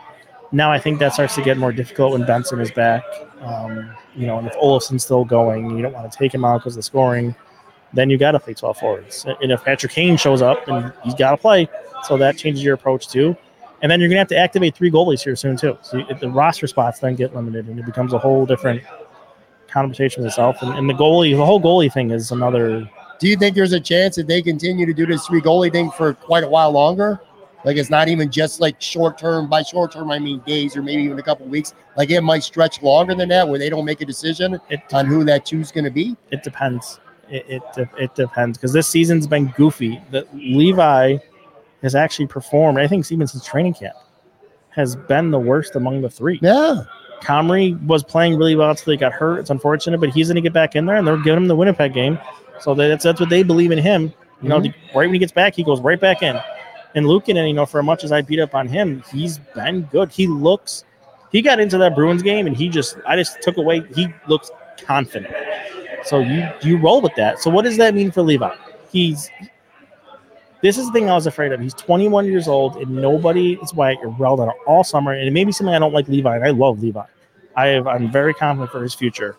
Now 0.53 0.71
I 0.71 0.79
think 0.79 0.99
that 0.99 1.15
starts 1.15 1.35
to 1.37 1.43
get 1.43 1.57
more 1.57 1.73
difficult 1.73 2.13
when 2.13 2.27
Benson 2.27 2.61
is 2.61 2.71
back. 2.71 3.03
Um, 3.41 3.93
you 4.15 4.27
know, 4.27 4.39
and 4.39 4.47
if 4.47 4.55
Olofsson's 4.55 5.03
still 5.03 5.25
going, 5.25 5.77
you 5.77 5.83
don't 5.83 5.95
want 5.95 6.11
to 6.11 6.17
take 6.17 6.33
him 6.33 6.45
out 6.45 6.59
because 6.59 6.75
of 6.75 6.79
the 6.79 6.83
scoring 6.83 7.35
then 7.93 8.11
you 8.11 8.19
got 8.19 8.33
to 8.33 8.41
play 8.41 8.55
12 8.55 8.79
forwards. 8.79 9.27
And 9.43 9.53
if 9.53 9.65
Patrick 9.65 9.93
Kane 9.93 10.17
shows 10.17 10.43
up, 10.43 10.65
then 10.67 10.93
he's 11.05 11.15
got 11.15 11.33
to 11.33 11.37
play. 11.37 11.69
So 12.05 12.17
that 12.17 12.37
changes 12.37 12.65
your 12.65 12.75
approach 12.75 13.09
too. 13.09 13.37
And 13.83 13.91
then 13.91 13.99
you're 14.01 14.09
going 14.09 14.17
to 14.17 14.21
have 14.21 14.29
to 14.29 14.37
activate 14.39 14.77
three 14.77 14.91
goalies 14.91 15.23
here 15.23 15.35
soon 15.37 15.57
too. 15.57 15.77
So 15.83 15.99
you, 15.99 16.07
the 16.21 16.31
roster 16.31 16.67
spots 16.69 17.01
then 17.01 17.17
get 17.17 17.35
limited 17.35 17.67
and 17.67 17.79
it 17.79 17.85
becomes 17.85 18.13
a 18.13 18.19
whole 18.19 18.47
different 18.47 18.83
conversation 19.67 20.23
with 20.23 20.31
itself. 20.31 20.63
And, 20.63 20.73
and 20.75 20.89
the 20.89 20.95
goalie, 20.95 21.37
the 21.37 21.45
whole 21.45 21.61
goalie 21.61 21.93
thing 21.93 22.11
is 22.11 22.31
another. 22.31 22.89
Do 23.19 23.29
you 23.29 23.37
think 23.37 23.57
there's 23.57 23.73
a 23.73 23.81
chance 23.81 24.17
that 24.17 24.29
they 24.29 24.41
continue 24.41 24.87
to 24.87 24.95
do 24.95 25.05
this 25.07 25.27
three 25.27 25.41
goalie 25.41 25.73
thing 25.73 25.91
for 25.91 26.15
quite 26.15 26.45
a 26.45 26.49
while 26.49 26.71
longer? 26.71 27.21
Like 27.65 27.77
it's 27.77 27.91
not 27.91 28.09
even 28.09 28.31
just 28.31 28.61
like 28.61 28.81
short 28.81 29.19
term. 29.19 29.49
By 29.49 29.63
short 29.63 29.93
term, 29.93 30.11
I 30.11 30.19
mean 30.19 30.41
days 30.41 30.77
or 30.77 30.83
maybe 30.83 31.03
even 31.03 31.19
a 31.19 31.23
couple 31.23 31.47
weeks. 31.47 31.75
Like 31.97 32.11
it 32.11 32.21
might 32.21 32.43
stretch 32.43 32.83
longer 32.83 33.15
than 33.15 33.29
that, 33.29 33.49
where 33.49 33.59
they 33.59 33.71
don't 33.71 33.85
make 33.85 34.01
a 34.01 34.05
decision 34.05 34.59
It, 34.69 34.81
on 34.93 35.07
who 35.07 35.25
that 35.25 35.47
two's 35.47 35.71
going 35.71 35.85
to 35.85 35.91
be. 35.91 36.17
it 36.31 36.43
depends. 36.43 37.01
It, 37.29 37.63
it, 37.77 37.89
it 37.99 38.15
depends 38.15 38.59
because 38.59 38.73
this 38.73 38.89
season's 38.89 39.27
been 39.27 39.47
goofy. 39.57 40.03
The, 40.11 40.27
Levi 40.35 41.19
has 41.83 41.95
actually 41.95 42.27
performed, 42.27 42.79
I 42.79 42.87
think, 42.87 43.11
even 43.11 43.27
since 43.27 43.45
training 43.45 43.75
camp, 43.75 43.97
has 44.71 44.97
been 44.97 45.31
the 45.31 45.39
worst 45.39 45.77
among 45.77 46.01
the 46.01 46.11
three. 46.11 46.39
Yeah, 46.43 46.85
Comrie 47.23 47.81
was 47.87 48.03
playing 48.03 48.37
really 48.37 48.57
well 48.57 48.71
until 48.71 48.91
he 48.91 48.97
got 48.97 49.13
hurt. 49.13 49.39
It's 49.39 49.51
unfortunate, 49.51 50.01
but 50.01 50.11
he's 50.11 50.29
going 50.29 50.37
to 50.37 50.41
get 50.43 50.53
back 50.53 50.75
in 50.75 50.87
there, 50.87 50.97
and 50.97 51.07
they're 51.07 51.17
giving 51.17 51.43
him 51.43 51.49
the 51.49 51.57
Winnipeg 51.57 51.95
game. 51.95 52.19
So 52.61 52.75
that's 52.75 53.05
that's 53.05 53.21
what 53.21 53.31
they 53.31 53.43
believe 53.43 53.71
in 53.71 53.79
him. 53.79 54.13
You 54.43 54.49
know, 54.49 54.61
mm-hmm. 54.61 54.99
right 54.99 55.07
when 55.07 55.13
he 55.13 55.19
gets 55.19 55.33
back, 55.33 55.55
he 55.55 55.63
goes 55.63 55.81
right 55.81 56.01
back 56.01 56.23
in. 56.23 56.39
And 56.95 57.07
Lukin, 57.07 57.37
and 57.37 57.49
you 57.49 57.55
know, 57.55 57.65
for 57.65 57.81
as 57.81 57.87
much 57.87 58.05
as 58.05 58.13
I 58.13 58.21
beat 58.23 58.41
up 58.41 58.55
on 58.55 58.69
him, 58.69 59.03
he's 59.11 59.39
been 59.39 59.83
good. 59.85 60.11
He 60.11 60.27
looks. 60.27 60.85
He 61.31 61.41
got 61.41 61.61
into 61.61 61.79
that 61.79 61.95
Bruins 61.95 62.23
game, 62.23 62.47
and 62.47 62.55
he 62.55 62.69
just, 62.69 62.97
I 63.07 63.17
just 63.17 63.41
took 63.41 63.57
away. 63.57 63.83
He 63.95 64.09
looks 64.29 64.51
confident. 64.85 65.35
So 66.05 66.19
you 66.19 66.49
you 66.63 66.77
roll 66.77 67.01
with 67.01 67.15
that. 67.17 67.41
So 67.41 67.51
what 67.51 67.65
does 67.65 67.77
that 67.79 67.95
mean 67.95 68.11
for 68.11 68.23
Levi? 68.23 68.55
He's. 68.91 69.31
This 70.63 70.79
is 70.79 70.87
the 70.87 70.93
thing 70.93 71.11
I 71.11 71.15
was 71.15 71.27
afraid 71.27 71.51
of. 71.51 71.61
He's 71.61 71.75
21 71.75 72.27
years 72.27 72.47
old, 72.47 72.77
and 72.77 72.95
nobody 72.95 73.59
is 73.63 73.75
why 73.75 73.93
you're 74.01 74.11
riled 74.11 74.41
out 74.41 74.55
all 74.67 74.85
summer. 74.85 75.13
And 75.13 75.27
it 75.27 75.33
may 75.33 75.45
be 75.45 75.51
something 75.51 75.75
I 75.75 75.79
don't 75.81 75.93
like 75.93 76.09
Levi, 76.09 76.37
and 76.37 76.45
I 76.45 76.51
love 76.51 76.81
Levi. 76.81 77.05
I 77.57 77.67
have, 77.67 77.89
I'm 77.89 78.11
very 78.11 78.33
confident 78.33 78.71
for 78.71 78.81
his 78.83 78.95
future. 78.95 79.37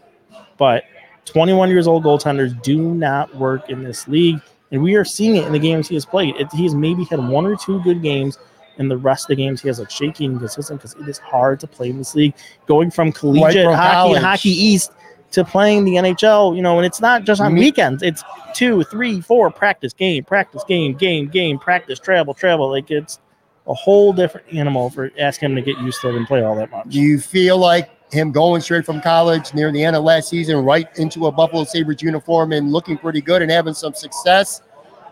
But 0.57 0.83
21 1.25 1.69
years 1.69 1.87
old 1.87 2.03
goaltenders 2.03 2.61
do 2.61 2.77
not 2.77 3.33
work 3.35 3.69
in 3.69 3.83
this 3.83 4.07
league. 4.07 4.41
And 4.71 4.83
we 4.83 4.95
are 4.95 5.05
seeing 5.05 5.37
it 5.37 5.45
in 5.45 5.53
the 5.53 5.59
games 5.59 5.87
he 5.87 5.95
has 5.95 6.05
played. 6.05 6.35
It, 6.35 6.51
he 6.51 6.63
has 6.63 6.75
maybe 6.75 7.05
had 7.05 7.25
one 7.25 7.45
or 7.45 7.55
two 7.55 7.81
good 7.83 8.01
games. 8.01 8.37
and 8.77 8.91
the 8.91 8.97
rest 8.97 9.25
of 9.25 9.27
the 9.29 9.35
games, 9.35 9.61
he 9.61 9.67
has 9.69 9.79
like 9.79 9.89
shaky 9.89 10.25
and 10.25 10.39
consistent 10.39 10.81
because 10.81 10.95
it 10.99 11.07
is 11.07 11.19
hard 11.19 11.59
to 11.61 11.67
play 11.67 11.89
in 11.89 11.97
this 11.99 12.15
league. 12.15 12.33
Going 12.65 12.91
from 12.91 13.11
collegiate 13.11 13.65
from 13.65 13.75
hockey 13.75 13.93
college. 13.93 14.17
and 14.17 14.25
hockey 14.25 14.49
east 14.49 14.91
to 15.33 15.43
playing 15.43 15.83
the 15.85 15.95
NHL, 15.95 16.55
you 16.55 16.61
know, 16.61 16.77
and 16.77 16.85
it's 16.85 17.01
not 17.01 17.23
just 17.23 17.41
on 17.41 17.53
weekends. 17.55 18.01
It's 18.03 18.23
two, 18.53 18.83
three, 18.83 19.19
four 19.21 19.49
practice 19.51 19.93
game, 19.93 20.23
practice 20.23 20.63
game, 20.63 20.93
game, 20.93 21.27
game, 21.27 21.59
practice, 21.59 21.99
travel, 21.99 22.33
travel. 22.33 22.69
Like 22.69 22.89
it's 22.91 23.19
a 23.67 23.73
whole 23.73 24.13
different 24.13 24.45
animal 24.53 24.89
for 24.89 25.11
asking 25.19 25.51
him 25.51 25.55
to 25.55 25.61
get 25.61 25.77
used 25.79 26.01
to 26.01 26.09
it 26.09 26.15
and 26.15 26.27
play 26.27 26.43
all 26.43 26.55
that 26.55 26.69
much. 26.71 26.87
Do 26.89 26.99
you 26.99 27.19
feel 27.19 27.57
like 27.57 27.89
him 28.11 28.31
going 28.31 28.61
straight 28.61 28.85
from 28.85 29.01
college 29.01 29.53
near 29.53 29.71
the 29.71 29.83
end 29.83 29.95
of 29.95 30.03
last 30.03 30.29
season 30.29 30.57
right 30.63 30.87
into 30.99 31.25
a 31.27 31.31
Buffalo 31.31 31.63
Sabres 31.63 32.01
uniform 32.01 32.51
and 32.51 32.71
looking 32.71 32.97
pretty 32.97 33.21
good 33.21 33.41
and 33.41 33.49
having 33.49 33.73
some 33.73 33.93
success 33.93 34.61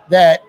that 0.10 0.42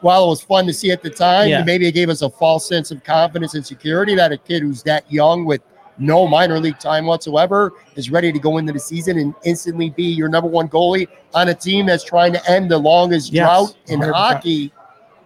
while 0.00 0.24
it 0.24 0.28
was 0.28 0.42
fun 0.42 0.66
to 0.66 0.72
see 0.72 0.90
at 0.90 1.02
the 1.02 1.10
time, 1.10 1.48
Yeah. 1.48 1.62
maybe 1.64 1.86
it 1.86 1.92
gave 1.92 2.08
us 2.08 2.22
a 2.22 2.30
false 2.30 2.66
sense 2.66 2.90
of 2.90 3.04
confidence 3.04 3.54
and 3.54 3.64
security 3.64 4.14
that 4.14 4.32
a 4.32 4.38
kid 4.38 4.62
who's 4.62 4.82
that 4.84 5.10
young 5.12 5.44
with 5.44 5.60
no 5.98 6.26
minor 6.26 6.58
league 6.58 6.78
time 6.78 7.06
whatsoever 7.06 7.72
is 7.96 8.10
ready 8.10 8.32
to 8.32 8.38
go 8.38 8.58
into 8.58 8.72
the 8.72 8.78
season 8.80 9.18
and 9.18 9.34
instantly 9.44 9.90
be 9.90 10.04
your 10.04 10.28
number 10.28 10.48
one 10.48 10.68
goalie 10.68 11.06
on 11.34 11.48
a 11.48 11.54
team 11.54 11.86
that's 11.86 12.02
trying 12.04 12.32
to 12.32 12.50
end 12.50 12.70
the 12.70 12.78
longest 12.78 13.32
Yes, 13.32 13.46
drought 13.46 13.76
in 13.88 14.00
100%. 14.00 14.12
hockey 14.12 14.72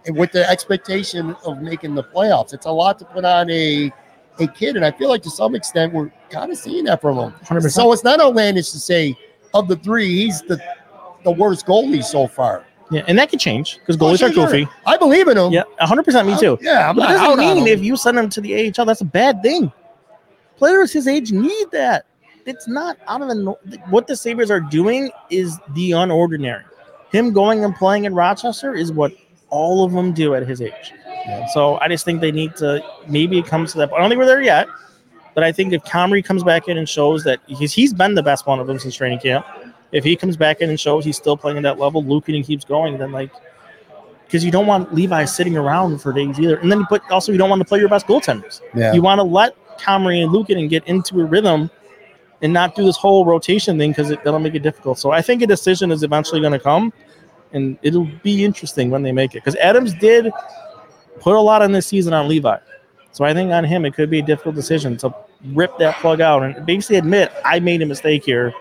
and 0.05 0.15
with 0.15 0.31
the 0.31 0.49
expectation 0.49 1.35
of 1.45 1.61
making 1.61 1.95
the 1.95 2.03
playoffs. 2.03 2.53
It's 2.53 2.65
a 2.65 2.71
lot 2.71 2.97
to 2.99 3.05
put 3.05 3.25
on 3.25 3.49
a 3.49 3.91
a 4.39 4.45
kid, 4.47 4.75
and 4.75 4.85
I 4.85 4.91
feel 4.91 5.09
like 5.09 5.23
to 5.23 5.31
some 5.31 5.55
extent 5.55 5.91
we're 5.93 6.11
kind 6.29 6.51
of 6.51 6.57
seeing 6.59 6.83
that 6.85 7.01
from 7.01 7.17
him. 7.17 7.31
100%. 7.43 7.71
So 7.71 7.91
it's 7.91 8.03
not 8.03 8.19
outlandish 8.21 8.69
to 8.69 8.79
say 8.79 9.17
of 9.55 9.67
the 9.67 9.75
three, 9.77 10.07
he's 10.25 10.41
the 10.43 10.61
the 11.23 11.31
worst 11.31 11.65
goalie 11.65 12.03
so 12.03 12.27
far. 12.27 12.63
Yeah, 12.91 13.03
and 13.07 13.17
that 13.17 13.29
could 13.31 13.39
change 13.39 13.79
because 13.79 13.97
goalies 13.97 14.21
Oh, 14.21 14.27
are 14.27 14.31
sure, 14.31 14.45
goofy. 14.45 14.63
sure. 14.65 14.73
I 14.85 14.95
believe 14.95 15.27
in 15.27 15.37
him. 15.37 15.51
Yeah, 15.51 15.63
100% 15.81 16.25
me 16.27 16.37
too. 16.39 16.57
Yeah, 16.61 16.87
I'm 16.89 16.95
But 16.95 17.09
not 17.09 17.15
out 17.15 17.35
doesn't 17.37 17.55
mean 17.63 17.67
if 17.67 17.81
you 17.83 17.97
send 17.97 18.17
him 18.19 18.29
to 18.29 18.39
the 18.39 18.71
AHL, 18.77 18.85
that's 18.85 19.01
a 19.01 19.05
bad 19.05 19.41
thing. 19.41 19.71
Players 20.57 20.91
his 20.91 21.07
age 21.07 21.31
need 21.31 21.71
that. 21.71 22.05
It's 22.45 22.67
not 22.67 22.97
out 23.07 23.21
of 23.21 23.27
the 23.27 23.79
what 23.89 24.07
the 24.07 24.15
Sabres 24.15 24.49
are 24.49 24.61
doing 24.61 25.11
is 25.29 25.57
the 25.73 25.91
unordinary. 25.91 26.63
Him 27.11 27.33
going 27.33 27.63
and 27.63 27.75
playing 27.75 28.05
in 28.05 28.15
Rochester 28.15 28.73
is 28.73 28.91
what 28.91 29.11
all 29.49 29.83
of 29.83 29.91
them 29.91 30.13
do 30.13 30.33
at 30.35 30.47
his 30.47 30.61
age. 30.61 30.93
So 31.53 31.77
I 31.79 31.89
just 31.89 32.05
think 32.05 32.21
they 32.21 32.31
need 32.31 32.55
to 32.57 32.81
maybe 33.07 33.37
it 33.37 33.45
comes 33.45 33.73
to 33.73 33.77
that. 33.79 33.91
I 33.91 33.99
don't 33.99 34.09
think 34.09 34.19
we're 34.19 34.25
there 34.25 34.41
yet, 34.41 34.67
but 35.35 35.43
I 35.43 35.51
think 35.51 35.73
if 35.73 35.83
Comrie 35.83 36.23
comes 36.23 36.43
back 36.43 36.67
in 36.67 36.77
and 36.77 36.87
shows 36.87 37.23
that 37.25 37.39
he's 37.47 37.73
he's 37.73 37.93
been 37.93 38.15
the 38.15 38.23
best 38.23 38.47
one 38.47 38.59
of 38.59 38.67
them 38.67 38.79
since 38.79 38.95
training 38.95 39.19
camp. 39.19 39.45
If 39.91 40.03
he 40.03 40.15
comes 40.17 40.35
back 40.35 40.59
in 40.59 40.69
and 40.69 40.79
shows 40.79 41.05
he's 41.05 41.15
still 41.15 41.37
playing 41.37 41.57
at 41.57 41.63
that 41.63 41.79
level, 41.79 42.03
Lukin 42.03 42.43
keeps 42.43 42.65
going, 42.65 42.97
then 42.97 43.11
like 43.11 43.31
because 44.25 44.43
you 44.43 44.51
don't 44.51 44.67
want 44.67 44.93
Levi 44.93 45.23
sitting 45.25 45.55
around 45.55 45.99
for 45.99 46.11
days 46.11 46.39
either. 46.39 46.57
And 46.57 46.71
then, 46.71 46.85
but 46.89 47.01
also 47.09 47.31
you 47.31 47.37
don't 47.37 47.49
want 47.49 47.61
to 47.61 47.65
play 47.65 47.79
your 47.79 47.87
best 47.87 48.07
goaltenders. 48.07 48.61
Yeah. 48.75 48.93
You 48.93 49.01
want 49.01 49.19
to 49.19 49.23
let 49.23 49.55
Comrie 49.79 50.23
and 50.23 50.31
Lukin 50.31 50.57
and 50.57 50.69
get 50.69 50.87
into 50.87 51.19
a 51.21 51.25
rhythm 51.25 51.69
and 52.41 52.53
not 52.53 52.75
do 52.75 52.85
this 52.85 52.97
whole 52.97 53.25
rotation 53.25 53.77
thing 53.77 53.91
because 53.91 54.09
that'll 54.09 54.39
make 54.39 54.55
it 54.55 54.63
difficult. 54.63 54.99
So 54.99 55.11
I 55.11 55.21
think 55.21 55.41
a 55.41 55.47
decision 55.47 55.91
is 55.91 56.03
eventually 56.03 56.39
going 56.39 56.53
to 56.53 56.59
come, 56.59 56.93
and 57.53 57.77
it'll 57.81 58.09
be 58.23 58.43
interesting 58.43 58.89
when 58.89 59.03
they 59.03 59.11
make 59.11 59.31
it. 59.33 59.43
Because 59.43 59.55
Adams 59.55 59.93
did 59.95 60.31
put 61.19 61.35
a 61.35 61.39
lot 61.39 61.61
on 61.61 61.71
this 61.71 61.87
season 61.87 62.13
on 62.13 62.27
Levi, 62.27 62.57
so 63.11 63.25
I 63.25 63.33
think 63.33 63.51
on 63.51 63.63
him 63.63 63.85
it 63.85 63.93
could 63.93 64.09
be 64.09 64.19
a 64.19 64.23
difficult 64.23 64.55
decision 64.55 64.97
to 64.97 65.13
rip 65.53 65.77
that 65.79 65.95
plug 65.97 66.21
out 66.21 66.43
and 66.43 66.65
basically 66.65 66.97
admit 66.97 67.31
I 67.43 67.59
made 67.59 67.81
a 67.81 67.85
mistake 67.85 68.23
here, 68.23 68.53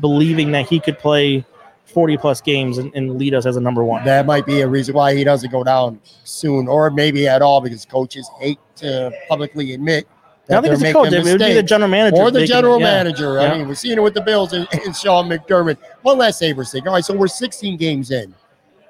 believing 0.00 0.52
that 0.52 0.68
he 0.68 0.80
could 0.80 0.98
play. 0.98 1.44
40 1.86 2.18
plus 2.18 2.40
games 2.40 2.78
and, 2.78 2.94
and 2.94 3.18
lead 3.18 3.34
us 3.34 3.46
as 3.46 3.56
a 3.56 3.60
number 3.60 3.82
one. 3.82 4.04
that 4.04 4.24
might 4.24 4.46
be 4.46 4.60
a 4.60 4.68
reason 4.68 4.94
why 4.94 5.12
he 5.12 5.24
doesn't 5.24 5.50
go 5.50 5.64
down 5.64 6.00
soon, 6.22 6.68
or 6.68 6.88
maybe 6.88 7.26
at 7.26 7.42
all, 7.42 7.60
because 7.60 7.84
coaches 7.84 8.30
hate 8.38 8.60
to 8.76 9.12
publicly 9.28 9.72
admit 9.74 10.06
I 10.50 10.60
think 10.60 10.74
it's 10.74 10.82
a 10.82 10.92
coach. 10.92 11.12
It 11.12 11.24
would 11.24 11.38
be 11.38 11.52
the 11.54 11.62
general 11.62 11.88
manager. 11.90 12.16
or 12.16 12.30
the 12.30 12.46
general 12.46 12.78
yeah. 12.78 12.84
manager. 12.86 13.34
Yeah. 13.40 13.52
I 13.52 13.58
mean, 13.58 13.68
we're 13.68 13.74
seeing 13.74 13.98
it 13.98 14.02
with 14.02 14.14
the 14.14 14.20
Bills 14.20 14.52
and, 14.52 14.66
and 14.84 14.94
Sean 14.96 15.28
McDermott. 15.28 15.76
One 16.02 16.18
last 16.18 16.38
Sabres 16.38 16.72
thing. 16.72 16.86
All 16.86 16.94
right, 16.94 17.04
so 17.04 17.14
we're 17.16 17.28
16 17.28 17.76
games 17.76 18.10
in. 18.10 18.34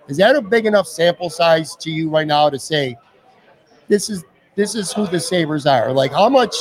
Is 0.08 0.16
that 0.16 0.34
a 0.36 0.42
big 0.42 0.66
enough 0.66 0.86
sample 0.88 1.30
size 1.30 1.76
to 1.76 1.90
you 1.90 2.08
right 2.10 2.26
now 2.26 2.50
to 2.50 2.58
say 2.58 2.96
this 3.88 4.10
is 4.10 4.24
this 4.56 4.74
is 4.74 4.92
who 4.92 5.06
the 5.06 5.20
Sabres 5.20 5.66
are? 5.66 5.92
Like, 5.92 6.10
how 6.12 6.28
much 6.28 6.54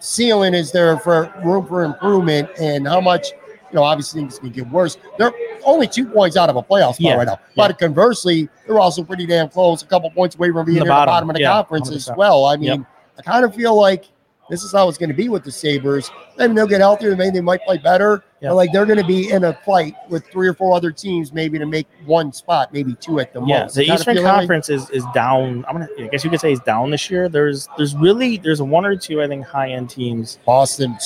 ceiling 0.00 0.54
is 0.54 0.72
there 0.72 0.98
for 0.98 1.32
room 1.44 1.66
for 1.66 1.84
improvement, 1.84 2.48
and 2.58 2.86
how 2.86 3.00
much? 3.00 3.28
You 3.72 3.76
know, 3.76 3.84
obviously 3.84 4.20
things 4.22 4.38
can 4.40 4.50
get 4.50 4.68
worse. 4.68 4.98
They're 5.16 5.32
only 5.64 5.86
two 5.86 6.04
points 6.04 6.36
out 6.36 6.50
of 6.50 6.56
a 6.56 6.62
playoff 6.62 6.94
spot 6.94 7.00
Yeah, 7.00 7.14
right 7.14 7.26
now. 7.28 7.38
But 7.54 7.78
conversely, 7.78 8.48
they're 8.66 8.80
also 8.80 9.04
pretty 9.04 9.26
damn 9.26 9.48
close, 9.48 9.82
a 9.82 9.86
couple 9.86 10.10
points 10.10 10.34
away 10.34 10.50
from 10.50 10.66
being 10.66 10.78
The 10.78 10.84
near 10.84 10.88
the 10.88 10.90
bottom, 10.90 11.12
bottom 11.12 11.30
of 11.30 11.34
the 11.36 11.42
yeah, 11.42 11.52
conference 11.52 11.88
as 11.88 12.08
100%. 12.08 12.16
well. 12.16 12.46
I 12.46 12.56
mean, 12.56 12.64
Yep. 12.64 12.80
I 13.20 13.22
kind 13.22 13.44
of 13.44 13.54
feel 13.54 13.76
like 13.76 14.06
this 14.50 14.62
is 14.64 14.72
how 14.72 14.88
it's 14.88 14.98
going 14.98 15.08
to 15.10 15.14
be 15.14 15.28
with 15.28 15.44
the 15.44 15.50
Sabres. 15.52 16.10
Maybe 16.36 16.54
they'll 16.54 16.66
get 16.66 16.80
healthier. 16.80 17.16
Maybe 17.16 17.36
they 17.38 17.40
might 17.40 17.62
play 17.64 17.78
better. 17.78 18.24
Yeah. 18.40 18.50
But 18.50 18.54
like 18.56 18.72
they're 18.72 18.86
going 18.86 18.98
to 18.98 19.06
be 19.06 19.30
in 19.30 19.44
a 19.44 19.52
fight 19.64 19.94
with 20.08 20.26
three 20.26 20.48
or 20.48 20.54
four 20.54 20.74
other 20.74 20.90
teams, 20.90 21.32
maybe 21.32 21.58
to 21.58 21.66
make 21.66 21.86
one 22.04 22.32
spot, 22.32 22.72
maybe 22.72 22.94
two 22.96 23.20
at 23.20 23.32
the 23.32 23.40
Yeah, 23.44 23.62
most. 23.62 23.74
the 23.76 23.84
Kinda 23.84 23.94
Eastern 24.00 24.14
feel 24.16 24.24
that 24.24 24.32
way? 24.32 24.38
Conference 24.40 24.68
is 24.68 24.90
is 24.90 25.04
down. 25.14 25.64
I'm 25.68 25.74
gonna, 25.76 25.88
I 25.98 26.08
guess 26.08 26.24
you 26.24 26.30
could 26.30 26.40
say 26.40 26.52
is 26.52 26.60
down 26.60 26.90
this 26.90 27.10
year. 27.10 27.28
There's 27.28 27.68
there's 27.76 27.94
really 27.96 28.36
there's 28.38 28.60
one 28.60 28.84
or 28.84 28.96
two 28.96 29.22
I 29.22 29.28
think 29.28 29.46
high 29.46 29.70
end 29.70 29.88
teams. 29.90 30.38
Boston. 30.44 30.96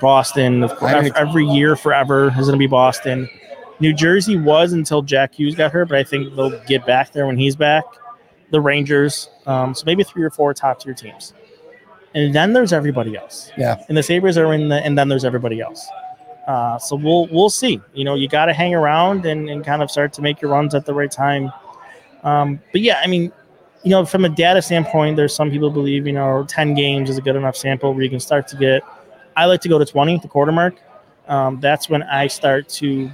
Boston, 0.00 0.62
of 0.62 0.74
course, 0.76 0.92
I 0.94 1.10
every 1.14 1.44
year 1.46 1.76
forever 1.76 2.28
is 2.28 2.46
going 2.46 2.52
to 2.52 2.56
be 2.56 2.66
Boston. 2.66 3.28
New 3.80 3.92
Jersey 3.92 4.38
was 4.38 4.72
until 4.72 5.02
Jack 5.02 5.34
Hughes 5.34 5.54
got 5.54 5.72
hurt, 5.72 5.88
but 5.88 5.98
I 5.98 6.04
think 6.04 6.34
they'll 6.34 6.58
get 6.64 6.86
back 6.86 7.12
there 7.12 7.26
when 7.26 7.36
he's 7.36 7.54
back. 7.56 7.84
The 8.50 8.60
Rangers, 8.60 9.28
um, 9.46 9.74
so 9.74 9.84
maybe 9.86 10.02
three 10.02 10.24
or 10.24 10.30
four 10.30 10.52
top 10.54 10.80
tier 10.80 10.92
teams, 10.92 11.34
and 12.14 12.34
then 12.34 12.52
there's 12.52 12.72
everybody 12.72 13.16
else. 13.16 13.52
Yeah. 13.56 13.82
and 13.88 13.96
the 13.96 14.02
Sabres 14.02 14.36
are 14.36 14.52
in 14.52 14.68
the, 14.68 14.84
and 14.84 14.98
then 14.98 15.08
there's 15.08 15.24
everybody 15.24 15.60
else. 15.60 15.86
Uh, 16.46 16.78
so 16.78 16.96
we'll 16.96 17.28
we'll 17.28 17.50
see. 17.50 17.80
You 17.94 18.04
know, 18.04 18.14
you 18.14 18.28
got 18.28 18.46
to 18.46 18.52
hang 18.52 18.74
around 18.74 19.24
and, 19.26 19.48
and 19.48 19.64
kind 19.64 19.82
of 19.82 19.90
start 19.90 20.12
to 20.14 20.22
make 20.22 20.40
your 20.40 20.50
runs 20.50 20.74
at 20.74 20.84
the 20.84 20.94
right 20.94 21.10
time. 21.10 21.52
Um, 22.24 22.60
but 22.72 22.80
yeah, 22.80 23.00
I 23.02 23.06
mean, 23.06 23.32
you 23.82 23.90
know, 23.90 24.04
from 24.04 24.24
a 24.24 24.28
data 24.28 24.60
standpoint, 24.60 25.16
there's 25.16 25.34
some 25.34 25.50
people 25.50 25.70
believe 25.70 26.06
you 26.06 26.12
know 26.12 26.44
10 26.48 26.74
games 26.74 27.08
is 27.08 27.18
a 27.18 27.20
good 27.20 27.36
enough 27.36 27.56
sample 27.56 27.94
where 27.94 28.02
you 28.02 28.10
can 28.10 28.20
start 28.20 28.48
to 28.48 28.56
get. 28.56 28.82
I 29.36 29.44
like 29.44 29.60
to 29.60 29.68
go 29.68 29.78
to 29.78 29.84
20, 29.84 30.18
the 30.18 30.28
quarter 30.28 30.52
mark. 30.52 30.74
Um, 31.28 31.60
that's 31.60 31.88
when 31.88 32.02
I 32.02 32.26
start 32.26 32.68
to 32.70 33.08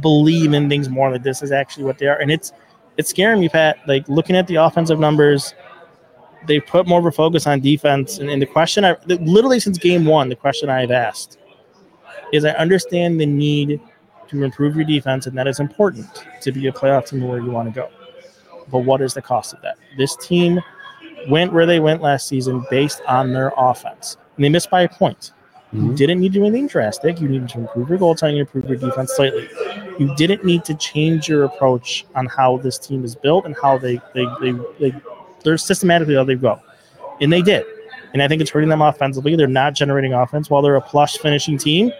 believe 0.00 0.52
in 0.52 0.68
things 0.68 0.88
more 0.90 1.10
that 1.12 1.22
this 1.22 1.42
is 1.42 1.50
actually 1.50 1.84
what 1.84 1.98
they 1.98 2.08
are, 2.08 2.20
and 2.20 2.30
it's 2.30 2.52
it's 2.98 3.10
scaring 3.10 3.40
me, 3.40 3.48
Pat. 3.48 3.78
Like 3.86 4.08
looking 4.08 4.36
at 4.36 4.46
the 4.46 4.56
offensive 4.56 4.98
numbers, 4.98 5.54
they 6.46 6.60
put 6.60 6.86
more 6.86 6.98
of 6.98 7.06
a 7.06 7.12
focus 7.12 7.46
on 7.46 7.60
defense. 7.60 8.18
And, 8.18 8.28
and 8.30 8.40
the 8.40 8.46
question 8.46 8.84
I 8.84 8.96
literally 9.06 9.60
since 9.60 9.78
game 9.78 10.04
one, 10.04 10.28
the 10.28 10.36
question 10.36 10.68
I've 10.68 10.90
asked 10.90 11.38
is 12.32 12.44
I 12.44 12.50
understand 12.50 13.20
the 13.20 13.26
need 13.26 13.80
to 14.28 14.42
improve 14.42 14.74
your 14.76 14.84
defense, 14.84 15.26
and 15.26 15.36
that 15.36 15.46
is 15.46 15.60
important 15.60 16.06
to 16.40 16.52
be 16.52 16.66
a 16.66 16.72
playoff 16.72 17.08
team 17.08 17.26
where 17.26 17.38
you 17.38 17.50
want 17.50 17.72
to 17.72 17.74
go. 17.74 17.88
But 18.70 18.80
what 18.80 19.02
is 19.02 19.14
the 19.14 19.22
cost 19.22 19.52
of 19.52 19.62
that? 19.62 19.76
This 19.96 20.16
team 20.16 20.60
went 21.28 21.52
where 21.52 21.66
they 21.66 21.80
went 21.80 22.02
last 22.02 22.26
season 22.28 22.64
based 22.70 23.02
on 23.06 23.32
their 23.32 23.52
offense, 23.56 24.16
and 24.36 24.44
they 24.44 24.48
missed 24.48 24.70
by 24.70 24.82
a 24.82 24.88
point. 24.88 25.32
You 25.72 25.80
Mhm. 25.80 25.96
didn't 25.96 26.20
need 26.20 26.32
to 26.32 26.38
do 26.38 26.44
anything 26.44 26.68
drastic. 26.68 27.20
You 27.20 27.28
needed 27.28 27.48
to 27.50 27.58
improve 27.58 27.88
your 27.88 27.98
goaltending, 27.98 28.38
improve 28.38 28.68
your 28.68 28.78
defense 28.78 29.12
slightly. 29.16 29.48
You 29.98 30.14
didn't 30.14 30.44
need 30.44 30.64
to 30.66 30.74
change 30.74 31.28
your 31.28 31.44
approach 31.44 32.06
on 32.14 32.26
how 32.26 32.58
this 32.58 32.78
team 32.78 33.04
is 33.04 33.16
built 33.16 33.44
and 33.44 33.56
how 33.60 33.78
they 33.78 34.00
they 34.14 34.26
they, 34.40 34.52
they 34.78 34.94
they're 35.44 35.58
systematically 35.58 36.14
how 36.14 36.24
they 36.24 36.34
go, 36.34 36.60
and 37.20 37.32
they 37.32 37.42
did. 37.42 37.64
And 38.12 38.22
I 38.22 38.28
think 38.28 38.40
it's 38.40 38.50
hurting 38.50 38.68
them 38.68 38.80
offensively. 38.82 39.34
They're 39.36 39.46
not 39.46 39.74
generating 39.74 40.12
offense 40.14 40.48
while 40.48 40.62
they're 40.62 40.76
a 40.76 40.80
plush 40.80 41.18
finishing 41.18 41.58
team. 41.58 41.92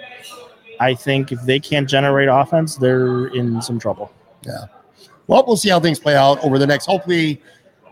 I 0.80 0.95
think 0.95 1.32
if 1.32 1.40
they 1.42 1.59
can't 1.61 1.88
generate 1.88 2.28
offense, 2.28 2.76
they're 2.76 3.26
in 3.28 3.61
some 3.62 3.78
trouble. 3.78 4.12
Yeah. 4.47 4.66
Well, 5.26 5.45
we'll 5.47 5.57
see 5.57 5.70
how 5.70 5.80
things 5.80 5.99
play 5.99 6.16
out 6.16 6.42
over 6.45 6.59
the 6.59 6.66
next. 6.66 6.86
Hopefully, 6.86 7.40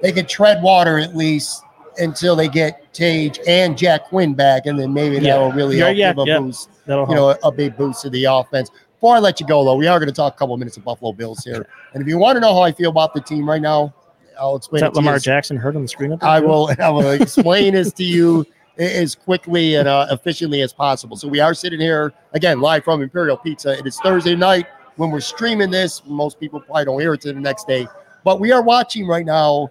they 0.02 0.12
can 0.12 0.26
tread 0.26 0.62
water 0.62 0.98
at 0.98 1.16
least 1.16 1.62
until 1.98 2.34
they 2.36 2.48
get 2.48 2.92
Tage 2.92 3.38
and 3.46 3.76
Jack 3.76 4.04
Quinn 4.06 4.34
back, 4.34 4.66
and 4.66 4.78
then 4.78 4.92
maybe 4.92 5.16
Yeah. 5.16 5.34
that'll 5.34 5.52
really 5.52 5.78
Yeah, 5.78 5.86
help 5.86 5.96
yeah, 5.96 6.12
give 6.12 6.18
a 6.18 6.26
yeah. 6.26 6.38
boost. 6.38 6.68
That'll 6.86 7.08
You 7.08 7.14
help. 7.14 7.42
know, 7.42 7.48
a 7.48 7.52
big 7.52 7.76
boost 7.76 8.02
to 8.02 8.10
the 8.10 8.24
offense. 8.24 8.70
Before 9.00 9.16
I 9.16 9.18
let 9.18 9.40
you 9.40 9.46
go, 9.46 9.64
though, 9.64 9.74
we 9.76 9.86
are 9.88 9.98
going 9.98 10.08
to 10.08 10.14
talk 10.14 10.34
a 10.34 10.36
couple 10.36 10.56
minutes 10.56 10.76
of 10.76 10.84
Buffalo 10.84 11.12
Bills 11.12 11.42
here. 11.44 11.66
And 11.92 12.02
if 12.02 12.08
you 12.08 12.18
want 12.18 12.36
to 12.36 12.40
know 12.40 12.54
how 12.54 12.62
I 12.62 12.70
feel 12.72 12.90
about 12.90 13.14
the 13.14 13.20
team 13.20 13.48
right 13.48 13.60
now, 13.62 13.92
I'll 14.38 14.56
Is 14.56 14.58
explain 14.58 14.82
it 14.82 14.86
that 14.86 14.92
to. 14.94 14.96
Lamar 14.96 15.18
Jackson 15.18 15.56
heard 15.56 15.76
on 15.76 15.82
the 15.82 15.88
screen? 15.88 16.16
I 16.20 16.40
will. 16.40 16.70
I 16.78 16.88
will 16.90 17.10
explain 17.22 17.74
this 17.74 17.92
to 17.94 18.04
you 18.04 18.46
as 18.78 19.14
quickly 19.14 19.76
and 19.76 19.86
uh, 19.88 20.06
efficiently 20.10 20.62
as 20.62 20.72
possible. 20.72 21.16
So 21.16 21.28
we 21.28 21.40
are 21.40 21.54
sitting 21.54 21.80
here 21.80 22.12
again 22.32 22.60
live 22.60 22.84
from 22.84 23.02
Imperial 23.02 23.36
Pizza. 23.36 23.78
It 23.78 23.86
is 23.86 23.98
Thursday 24.00 24.34
night 24.34 24.66
when 24.96 25.10
we're 25.10 25.20
streaming 25.20 25.70
this. 25.70 26.02
Most 26.06 26.40
people 26.40 26.60
probably 26.60 26.84
don't 26.84 27.00
hear 27.00 27.14
it 27.14 27.20
till 27.20 27.34
the 27.34 27.40
next 27.40 27.66
day, 27.66 27.86
but 28.24 28.40
we 28.40 28.52
are 28.52 28.62
watching 28.62 29.06
right 29.06 29.26
now. 29.26 29.70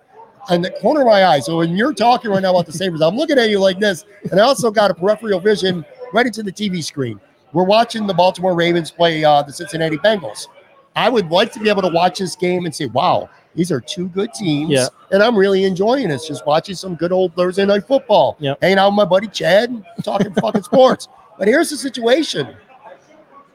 In 0.49 0.63
the 0.63 0.71
corner 0.71 1.01
of 1.01 1.05
my 1.07 1.23
eye. 1.23 1.39
So 1.39 1.57
when 1.57 1.77
you're 1.77 1.93
talking 1.93 2.31
right 2.31 2.41
now 2.41 2.49
about 2.49 2.65
the 2.65 2.71
Sabres, 2.71 3.01
I'm 3.01 3.15
looking 3.15 3.37
at 3.37 3.51
you 3.51 3.59
like 3.59 3.77
this, 3.77 4.05
and 4.31 4.39
I 4.39 4.43
also 4.43 4.71
got 4.71 4.89
a 4.89 4.93
peripheral 4.95 5.39
vision 5.39 5.85
right 6.13 6.25
into 6.25 6.41
the 6.41 6.51
TV 6.51 6.83
screen. 6.83 7.21
We're 7.53 7.63
watching 7.63 8.07
the 8.07 8.13
Baltimore 8.15 8.55
Ravens 8.55 8.89
play 8.89 9.23
uh, 9.23 9.43
the 9.43 9.53
Cincinnati 9.53 9.97
Bengals. 9.97 10.47
I 10.95 11.09
would 11.09 11.29
like 11.29 11.51
to 11.53 11.59
be 11.59 11.69
able 11.69 11.83
to 11.83 11.89
watch 11.89 12.17
this 12.17 12.35
game 12.35 12.65
and 12.65 12.73
say, 12.73 12.87
"Wow, 12.87 13.29
these 13.55 13.71
are 13.71 13.81
two 13.81 14.07
good 14.09 14.33
teams." 14.33 14.71
Yeah. 14.71 14.87
and 15.11 15.21
I'm 15.21 15.35
really 15.37 15.63
enjoying 15.65 16.09
this. 16.09 16.27
Just 16.27 16.45
watching 16.45 16.75
some 16.75 16.95
good 16.95 17.11
old 17.11 17.35
Thursday 17.35 17.65
night 17.65 17.85
football. 17.87 18.37
Yep. 18.39 18.59
Hanging 18.61 18.77
out 18.77 18.89
with 18.89 18.95
my 18.95 19.05
buddy 19.05 19.27
Chad, 19.27 19.83
talking 20.03 20.33
fucking 20.33 20.63
sports. 20.71 21.07
But 21.37 21.47
here's 21.47 21.69
the 21.69 21.77
situation. 21.77 22.55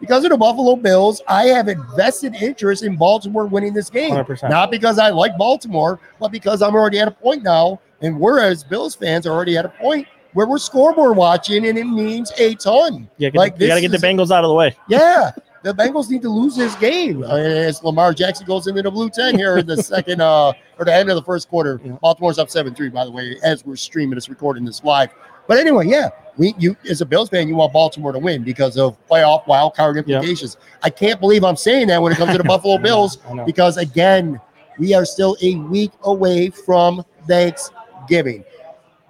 Because 0.01 0.25
of 0.25 0.31
the 0.31 0.37
Buffalo 0.37 0.77
Bills, 0.77 1.23
I 1.27 1.47
have 1.47 1.69
a 1.69 1.75
vested 1.97 2.35
interest 2.35 2.83
in 2.83 2.97
Baltimore 2.97 3.47
winning 3.47 3.73
this 3.73 3.89
game. 3.89 4.13
100%. 4.15 4.51
Not 4.51 4.71
because 4.71 4.99
I 4.99 5.09
like 5.09 5.39
Baltimore, 5.39 5.99
but 6.21 6.31
because 6.31 6.61
I'm 6.61 6.75
already 6.75 6.99
at 6.99 7.09
a 7.09 7.13
point 7.13 7.43
now, 7.43 7.81
and 8.03 8.21
we're 8.21 8.41
as 8.41 8.63
Bills 8.63 8.95
fans 8.95 9.27
are 9.27 9.31
already 9.33 9.57
at 9.57 9.65
a 9.65 9.71
point 9.71 10.07
where 10.35 10.47
we're 10.47 10.59
scoreboard 10.59 11.17
watching, 11.17 11.67
and 11.67 11.79
it 11.79 11.85
means 11.87 12.31
a 12.37 12.55
ton. 12.57 13.09
Yeah, 13.17 13.31
like 13.33 13.57
the, 13.57 13.65
you 13.65 13.69
got 13.71 13.77
to 13.77 13.81
get 13.81 13.91
the 13.91 13.97
Bengals 13.97 14.31
out 14.31 14.45
of 14.45 14.49
the 14.49 14.55
way. 14.55 14.77
Yeah, 14.87 15.31
the 15.67 15.75
Bengals 15.75 16.09
need 16.09 16.23
to 16.23 16.29
lose 16.29 16.55
this 16.55 16.77
game 16.77 17.25
uh, 17.25 17.35
as 17.35 17.83
Lamar 17.83 18.15
Jackson 18.15 18.47
goes 18.47 18.69
into 18.69 18.83
the 18.83 18.91
blue 18.91 19.11
ten 19.11 19.37
here 19.37 19.59
in 19.59 19.67
the 19.67 19.77
second 19.83 20.21
uh, 20.21 20.53
or 20.79 20.85
the 20.85 20.95
end 20.95 21.11
of 21.11 21.17
the 21.17 21.23
first 21.23 21.49
quarter. 21.49 21.81
Yeah. 21.85 21.97
Baltimore's 22.01 22.39
up 22.39 22.51
seven 22.51 22.73
three, 22.73 22.89
by 22.89 23.05
the 23.05 23.11
way, 23.11 23.37
as 23.43 23.67
we're 23.67 23.75
streaming 23.75 24.15
this, 24.15 24.29
recording 24.29 24.65
this 24.65 24.85
live. 24.85 25.11
But 25.49 25.59
anyway, 25.59 25.89
yeah, 25.89 26.11
we 26.37 26.55
you 26.57 26.77
as 26.89 27.01
a 27.01 27.07
Bills 27.07 27.31
fan, 27.31 27.49
you 27.49 27.57
want 27.57 27.73
Baltimore 27.73 28.13
to 28.13 28.19
win 28.21 28.45
because 28.45 28.79
of 28.79 28.97
playoff 29.09 29.45
wild 29.49 29.75
card 29.75 29.97
implications. 29.97 30.57
I 30.85 30.91
can't 30.91 31.19
believe 31.19 31.43
I'm 31.43 31.57
saying 31.57 31.89
that 31.89 32.01
when 32.01 32.13
it 32.13 32.19
comes 32.19 32.31
to 32.31 32.39
the 32.39 32.45
Buffalo 32.49 32.79
Bills 32.79 33.19
because 33.45 33.77
again, 33.77 34.41
We 34.79 34.95
are 34.95 35.05
still 35.05 35.37
a 35.43 35.57
week 35.57 35.91
away 36.05 36.51
from 36.51 37.05
Thanksgiving. 37.27 38.45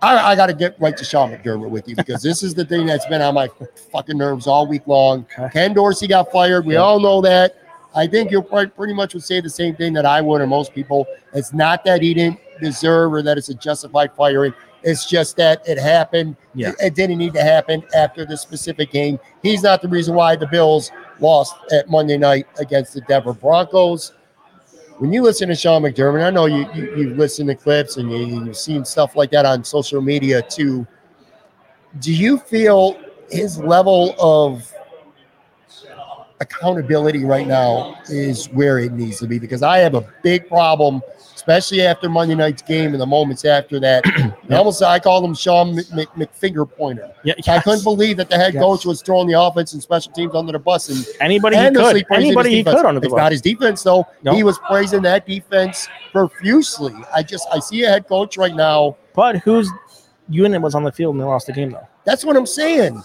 I, 0.06 0.30
I 0.30 0.36
got 0.36 0.46
to 0.46 0.54
get 0.54 0.78
right 0.80 0.96
to 0.96 1.04
Sean 1.04 1.32
McDermott 1.32 1.68
with 1.68 1.88
you 1.88 1.96
because 1.96 2.22
this 2.22 2.42
is 2.44 2.54
the 2.54 2.64
thing 2.64 2.86
that's 2.86 3.06
been 3.06 3.20
on 3.20 3.34
my 3.34 3.48
fucking 3.90 4.16
nerves 4.16 4.46
all 4.46 4.66
week 4.66 4.86
long. 4.86 5.26
Ken 5.52 5.74
Dorsey 5.74 6.06
got 6.06 6.30
fired. 6.30 6.64
We 6.64 6.76
all 6.76 7.00
know 7.00 7.20
that. 7.22 7.56
I 7.94 8.06
think 8.06 8.30
you'll 8.30 8.42
pretty 8.42 8.92
much 8.92 9.14
would 9.14 9.24
say 9.24 9.40
the 9.40 9.50
same 9.50 9.74
thing 9.74 9.94
that 9.94 10.06
I 10.06 10.20
would 10.20 10.40
or 10.40 10.46
most 10.46 10.74
people. 10.74 11.06
It's 11.32 11.52
not 11.52 11.84
that 11.86 12.02
he 12.02 12.14
didn't 12.14 12.38
deserve 12.60 13.14
or 13.14 13.22
that 13.22 13.36
it's 13.36 13.48
a 13.48 13.54
justified 13.54 14.12
firing. 14.12 14.54
It's 14.82 15.06
just 15.06 15.36
that 15.38 15.66
it 15.66 15.78
happened. 15.78 16.36
Yeah. 16.54 16.68
It, 16.68 16.76
it 16.80 16.94
didn't 16.94 17.18
need 17.18 17.32
to 17.32 17.42
happen 17.42 17.82
after 17.96 18.24
this 18.24 18.42
specific 18.42 18.92
game. 18.92 19.18
He's 19.42 19.62
not 19.62 19.82
the 19.82 19.88
reason 19.88 20.14
why 20.14 20.36
the 20.36 20.46
Bills 20.46 20.92
lost 21.18 21.56
at 21.72 21.90
Monday 21.90 22.18
night 22.18 22.46
against 22.60 22.94
the 22.94 23.00
Denver 23.00 23.32
Broncos. 23.32 24.12
When 24.98 25.12
you 25.12 25.22
listen 25.22 25.48
to 25.50 25.54
Sean 25.54 25.82
McDermott, 25.82 26.24
I 26.24 26.30
know 26.30 26.46
you, 26.46 26.66
you 26.74 26.96
you've 26.96 27.18
listened 27.18 27.50
to 27.50 27.54
clips 27.54 27.98
and 27.98 28.10
you, 28.10 28.44
you've 28.44 28.56
seen 28.56 28.84
stuff 28.84 29.14
like 29.14 29.30
that 29.32 29.44
on 29.44 29.62
social 29.62 30.00
media 30.00 30.40
too. 30.40 30.86
Do 32.00 32.14
you 32.14 32.38
feel 32.38 32.98
his 33.30 33.58
level 33.58 34.14
of 34.18 34.72
accountability 36.40 37.24
right 37.24 37.46
now 37.46 37.96
is 38.08 38.46
where 38.46 38.78
it 38.78 38.92
needs 38.92 39.18
to 39.18 39.26
be? 39.26 39.38
Because 39.38 39.62
I 39.62 39.78
have 39.78 39.94
a 39.94 40.06
big 40.22 40.48
problem, 40.48 41.02
especially 41.46 41.82
after 41.82 42.08
Monday 42.08 42.34
night's 42.34 42.60
game 42.60 42.92
and 42.92 43.00
the 43.00 43.06
moments 43.06 43.44
after 43.44 43.78
that. 43.80 44.04
And 44.46 44.54
Almost, 44.54 44.80
I 44.80 45.00
call 45.00 45.24
him 45.24 45.34
Sean 45.34 45.74
Mc, 45.74 45.92
Mc, 45.92 46.08
McFinger 46.14 46.70
Pointer. 46.70 47.12
Yeah, 47.24 47.34
I 47.48 47.58
couldn't 47.60 47.82
believe 47.82 48.16
that 48.18 48.28
the 48.30 48.36
head 48.36 48.54
Yes. 48.54 48.62
coach 48.62 48.84
was 48.86 49.02
throwing 49.02 49.26
the 49.26 49.40
offense 49.40 49.72
and 49.72 49.82
special 49.82 50.12
teams 50.12 50.36
under 50.36 50.52
the 50.52 50.58
bus 50.60 50.88
and 50.88 51.04
anybody 51.20 51.56
he 51.56 51.70
could. 51.72 52.06
Anybody 52.12 52.50
he 52.50 52.56
defense. 52.62 52.76
could 52.76 52.86
under 52.86 53.00
the 53.00 53.06
It's 53.06 53.12
bus. 53.12 53.18
not 53.18 53.32
his 53.32 53.40
defense 53.40 53.82
though. 53.82 54.06
No. 54.22 54.34
He 54.34 54.44
was 54.44 54.58
praising 54.68 55.02
that 55.02 55.26
defense 55.26 55.88
profusely. 56.12 56.94
I 57.12 57.24
just 57.24 57.48
I 57.52 57.58
see 57.58 57.82
a 57.82 57.88
head 57.88 58.06
coach 58.06 58.36
right 58.36 58.54
now. 58.54 58.96
But 59.14 59.38
whose 59.38 59.68
unit 60.28 60.62
was 60.62 60.76
on 60.76 60.84
the 60.84 60.92
field 60.92 61.14
and 61.14 61.20
they 61.22 61.26
lost 61.26 61.48
the 61.48 61.52
game 61.52 61.70
though? 61.72 61.88
That's 62.04 62.24
what 62.24 62.36
I'm 62.36 62.46
saying. 62.46 63.02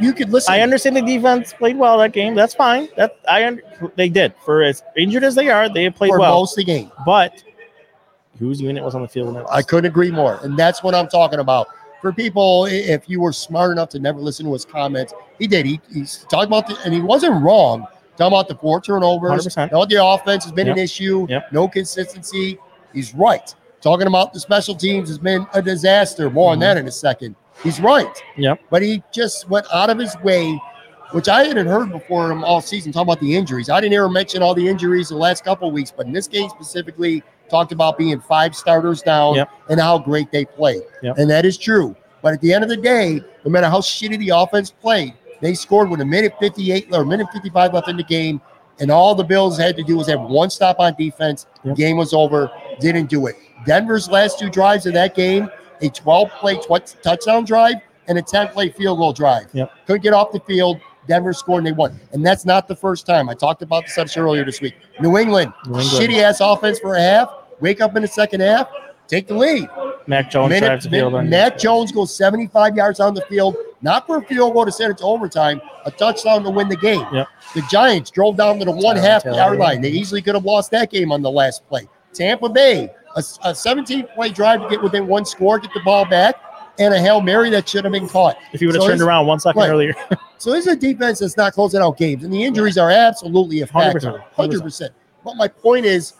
You 0.00 0.12
could 0.12 0.28
listen. 0.30 0.52
I 0.52 0.60
understand 0.60 0.96
the 0.96 1.02
defense 1.02 1.54
played 1.54 1.78
well 1.78 1.96
that 1.98 2.12
game. 2.12 2.34
That's 2.34 2.54
fine. 2.54 2.88
That 2.96 3.16
I 3.26 3.58
they 3.96 4.08
did. 4.10 4.34
For 4.44 4.62
as 4.62 4.82
injured 4.98 5.24
as 5.24 5.34
they 5.34 5.48
are, 5.48 5.68
they 5.72 5.88
played 5.90 6.10
for 6.10 6.20
well. 6.20 6.34
most 6.40 6.52
of 6.52 6.56
the 6.58 6.64
game. 6.64 6.92
But 7.06 7.42
whose 8.38 8.60
unit 8.60 8.82
was 8.82 8.94
on 8.94 9.02
the 9.02 9.08
field 9.08 9.26
when 9.26 9.34
they 9.34 9.40
lost? 9.40 9.52
I 9.52 9.62
couldn't 9.62 9.90
agree 9.90 10.10
more. 10.10 10.38
And 10.42 10.56
that's 10.56 10.82
what 10.82 10.94
I'm 10.94 11.08
talking 11.08 11.38
about. 11.40 11.68
For 12.00 12.12
people, 12.12 12.66
if 12.66 13.08
you 13.08 13.20
were 13.20 13.32
smart 13.32 13.72
enough 13.72 13.88
to 13.90 13.98
never 13.98 14.20
listen 14.20 14.46
to 14.46 14.52
his 14.52 14.64
comments, 14.64 15.12
he 15.38 15.46
did. 15.46 15.66
He, 15.66 15.80
he's 15.92 16.24
talking 16.30 16.46
about 16.46 16.68
the, 16.68 16.78
and 16.84 16.94
he 16.94 17.00
wasn't 17.00 17.42
wrong. 17.42 17.86
Talking 18.16 18.34
about 18.36 18.48
the 18.48 18.54
four 18.56 18.80
turnovers. 18.80 19.46
100%. 19.46 19.72
No, 19.72 19.84
the 19.84 20.04
offense 20.04 20.44
has 20.44 20.52
been 20.52 20.68
an 20.68 20.78
issue. 20.78 21.26
Yep. 21.28 21.52
No 21.52 21.68
consistency. 21.68 22.58
He's 22.92 23.14
right. 23.14 23.54
Talking 23.80 24.06
about 24.06 24.32
the 24.32 24.40
special 24.40 24.74
teams 24.74 25.08
has 25.08 25.18
been 25.18 25.46
a 25.54 25.62
disaster. 25.62 26.30
More 26.30 26.52
on 26.52 26.58
Mhm. 26.58 26.60
that 26.62 26.76
in 26.78 26.86
a 26.88 26.92
second. 26.92 27.36
He's 27.62 27.80
right. 27.80 28.22
Yep. 28.36 28.60
But 28.70 28.82
he 28.82 29.02
just 29.12 29.48
went 29.48 29.66
out 29.72 29.90
of 29.90 29.98
his 29.98 30.16
way, 30.22 30.60
which 31.12 31.28
I 31.28 31.44
hadn't 31.44 31.66
heard 31.66 31.90
before 31.90 32.30
him 32.30 32.42
all 32.44 32.60
season, 32.60 32.92
talking 32.92 33.08
about 33.08 33.20
the 33.20 33.34
injuries. 33.36 33.70
I 33.70 33.80
didn't 33.80 33.92
hear 33.92 34.04
him 34.04 34.12
mention 34.12 34.42
all 34.42 34.54
the 34.54 34.66
injuries 34.68 35.08
the 35.10 35.16
last 35.16 35.44
couple 35.44 35.66
of 35.68 35.74
weeks, 35.74 35.92
but 35.96 36.06
in 36.06 36.12
this 36.12 36.26
game 36.28 36.48
specifically, 36.50 37.22
talked 37.48 37.72
about 37.72 37.98
being 37.98 38.20
five 38.20 38.54
starters 38.54 39.02
down 39.02 39.34
Yep. 39.36 39.48
and 39.70 39.80
how 39.80 39.98
great 39.98 40.30
they 40.30 40.44
played. 40.44 40.82
Yep. 41.02 41.18
And 41.18 41.30
that 41.30 41.44
is 41.44 41.56
true. 41.58 41.96
But 42.22 42.34
at 42.34 42.40
the 42.40 42.52
end 42.52 42.64
of 42.64 42.70
the 42.70 42.76
day, 42.76 43.20
no 43.44 43.50
matter 43.50 43.68
how 43.68 43.78
shitty 43.80 44.18
the 44.18 44.30
offense 44.30 44.70
played, 44.70 45.14
they 45.40 45.54
scored 45.54 45.88
with 45.88 46.00
a 46.00 46.04
minute 46.04 46.34
58 46.40 46.88
or 46.92 47.02
a 47.02 47.06
minute 47.06 47.28
55 47.32 47.72
left 47.74 47.88
in 47.88 47.96
the 47.96 48.02
game. 48.02 48.40
And 48.80 48.90
all 48.90 49.14
the 49.14 49.24
Bills 49.24 49.58
had 49.58 49.76
to 49.76 49.82
do 49.82 49.96
was 49.96 50.08
have 50.08 50.20
one 50.20 50.50
stop 50.50 50.78
on 50.80 50.94
defense. 50.98 51.46
Yep. 51.64 51.76
Game 51.76 51.96
was 51.96 52.12
over. 52.14 52.50
Didn't 52.80 53.06
do 53.08 53.26
it. 53.26 53.36
Denver's 53.66 54.08
last 54.08 54.38
two 54.38 54.48
drives 54.50 54.86
of 54.86 54.94
that 54.94 55.14
game, 55.16 55.48
a 55.82 55.88
12 55.88 56.30
play 56.40 56.56
tw- 56.56 57.02
touchdown 57.02 57.44
drive 57.44 57.76
and 58.06 58.18
a 58.18 58.22
10 58.22 58.48
play 58.48 58.70
field 58.70 58.98
goal 58.98 59.12
drive. 59.12 59.46
Couldn't 59.86 60.02
get 60.02 60.12
off 60.12 60.32
the 60.32 60.40
field. 60.40 60.80
Denver 61.08 61.32
scored 61.32 61.58
and 61.60 61.66
they 61.66 61.72
won. 61.72 61.98
And 62.12 62.24
that's 62.24 62.44
not 62.44 62.68
the 62.68 62.76
first 62.76 63.06
time. 63.06 63.28
I 63.28 63.34
talked 63.34 63.62
about 63.62 63.84
this 63.86 63.96
episode 63.98 64.20
earlier 64.22 64.44
this 64.44 64.60
week. 64.60 64.74
New 65.00 65.16
England, 65.18 65.52
New 65.66 65.80
England. 65.80 65.88
shitty 66.10 66.22
ass 66.22 66.40
offense 66.40 66.78
for 66.78 66.94
a 66.94 67.00
half. 67.00 67.32
Wake 67.60 67.80
up 67.80 67.96
in 67.96 68.02
the 68.02 68.08
second 68.08 68.40
half, 68.40 68.68
take 69.08 69.26
the 69.26 69.34
lead. 69.34 69.68
Mac 70.06 70.30
Jones 70.30 70.50
Minute- 70.50 70.66
drives 70.66 70.84
the 70.84 70.90
field. 70.90 71.12
minute- 71.14 71.28
Matt 71.30 71.58
Jones 71.58 71.90
goes 71.90 72.14
75 72.14 72.76
yards 72.76 73.00
on 73.00 73.14
the 73.14 73.22
field, 73.22 73.56
not 73.82 74.06
for 74.06 74.18
a 74.18 74.22
field 74.22 74.52
goal 74.54 74.64
to 74.64 74.70
send 74.72 74.92
it 74.92 74.98
to 74.98 75.04
overtime, 75.04 75.60
a 75.86 75.90
touchdown 75.90 76.44
to 76.44 76.50
win 76.50 76.68
the 76.68 76.76
game. 76.76 77.04
Yep. 77.12 77.26
The 77.54 77.62
Giants 77.70 78.10
drove 78.10 78.36
down 78.36 78.58
to 78.60 78.64
the 78.64 78.70
one 78.70 78.96
half 78.96 79.24
yard 79.24 79.58
line. 79.58 79.80
They 79.80 79.90
easily 79.90 80.22
could 80.22 80.34
have 80.34 80.44
lost 80.44 80.70
that 80.70 80.90
game 80.90 81.10
on 81.10 81.20
the 81.22 81.30
last 81.30 81.66
play. 81.68 81.88
Tampa 82.14 82.48
Bay, 82.48 82.90
a, 83.16 83.24
a 83.44 83.54
17 83.54 84.06
play 84.14 84.28
drive 84.30 84.62
to 84.62 84.68
get 84.68 84.82
within 84.82 85.06
one 85.06 85.24
score, 85.24 85.58
get 85.58 85.72
the 85.74 85.80
ball 85.80 86.04
back, 86.04 86.36
and 86.78 86.94
a 86.94 87.00
Hail 87.00 87.20
Mary 87.20 87.50
that 87.50 87.68
should 87.68 87.84
have 87.84 87.92
been 87.92 88.08
caught. 88.08 88.38
If 88.52 88.60
he 88.60 88.66
would 88.66 88.74
have 88.74 88.82
So 88.82 88.88
turned 88.88 89.02
around 89.02 89.26
one 89.26 89.40
second 89.40 89.60
Right. 89.60 89.70
earlier, 89.70 89.94
So 90.38 90.52
this 90.52 90.66
is 90.66 90.72
a 90.72 90.76
defense 90.76 91.18
that's 91.18 91.36
not 91.36 91.52
closing 91.52 91.80
out 91.80 91.96
games, 91.98 92.22
and 92.22 92.32
the 92.32 92.44
injuries 92.44 92.78
are 92.78 92.90
absolutely 92.90 93.60
a 93.62 93.66
factor, 93.66 93.98
100%. 94.00 94.20
hundred 94.32 94.62
percent. 94.62 94.92
But 95.24 95.36
my 95.36 95.48
point 95.48 95.84
is, 95.84 96.14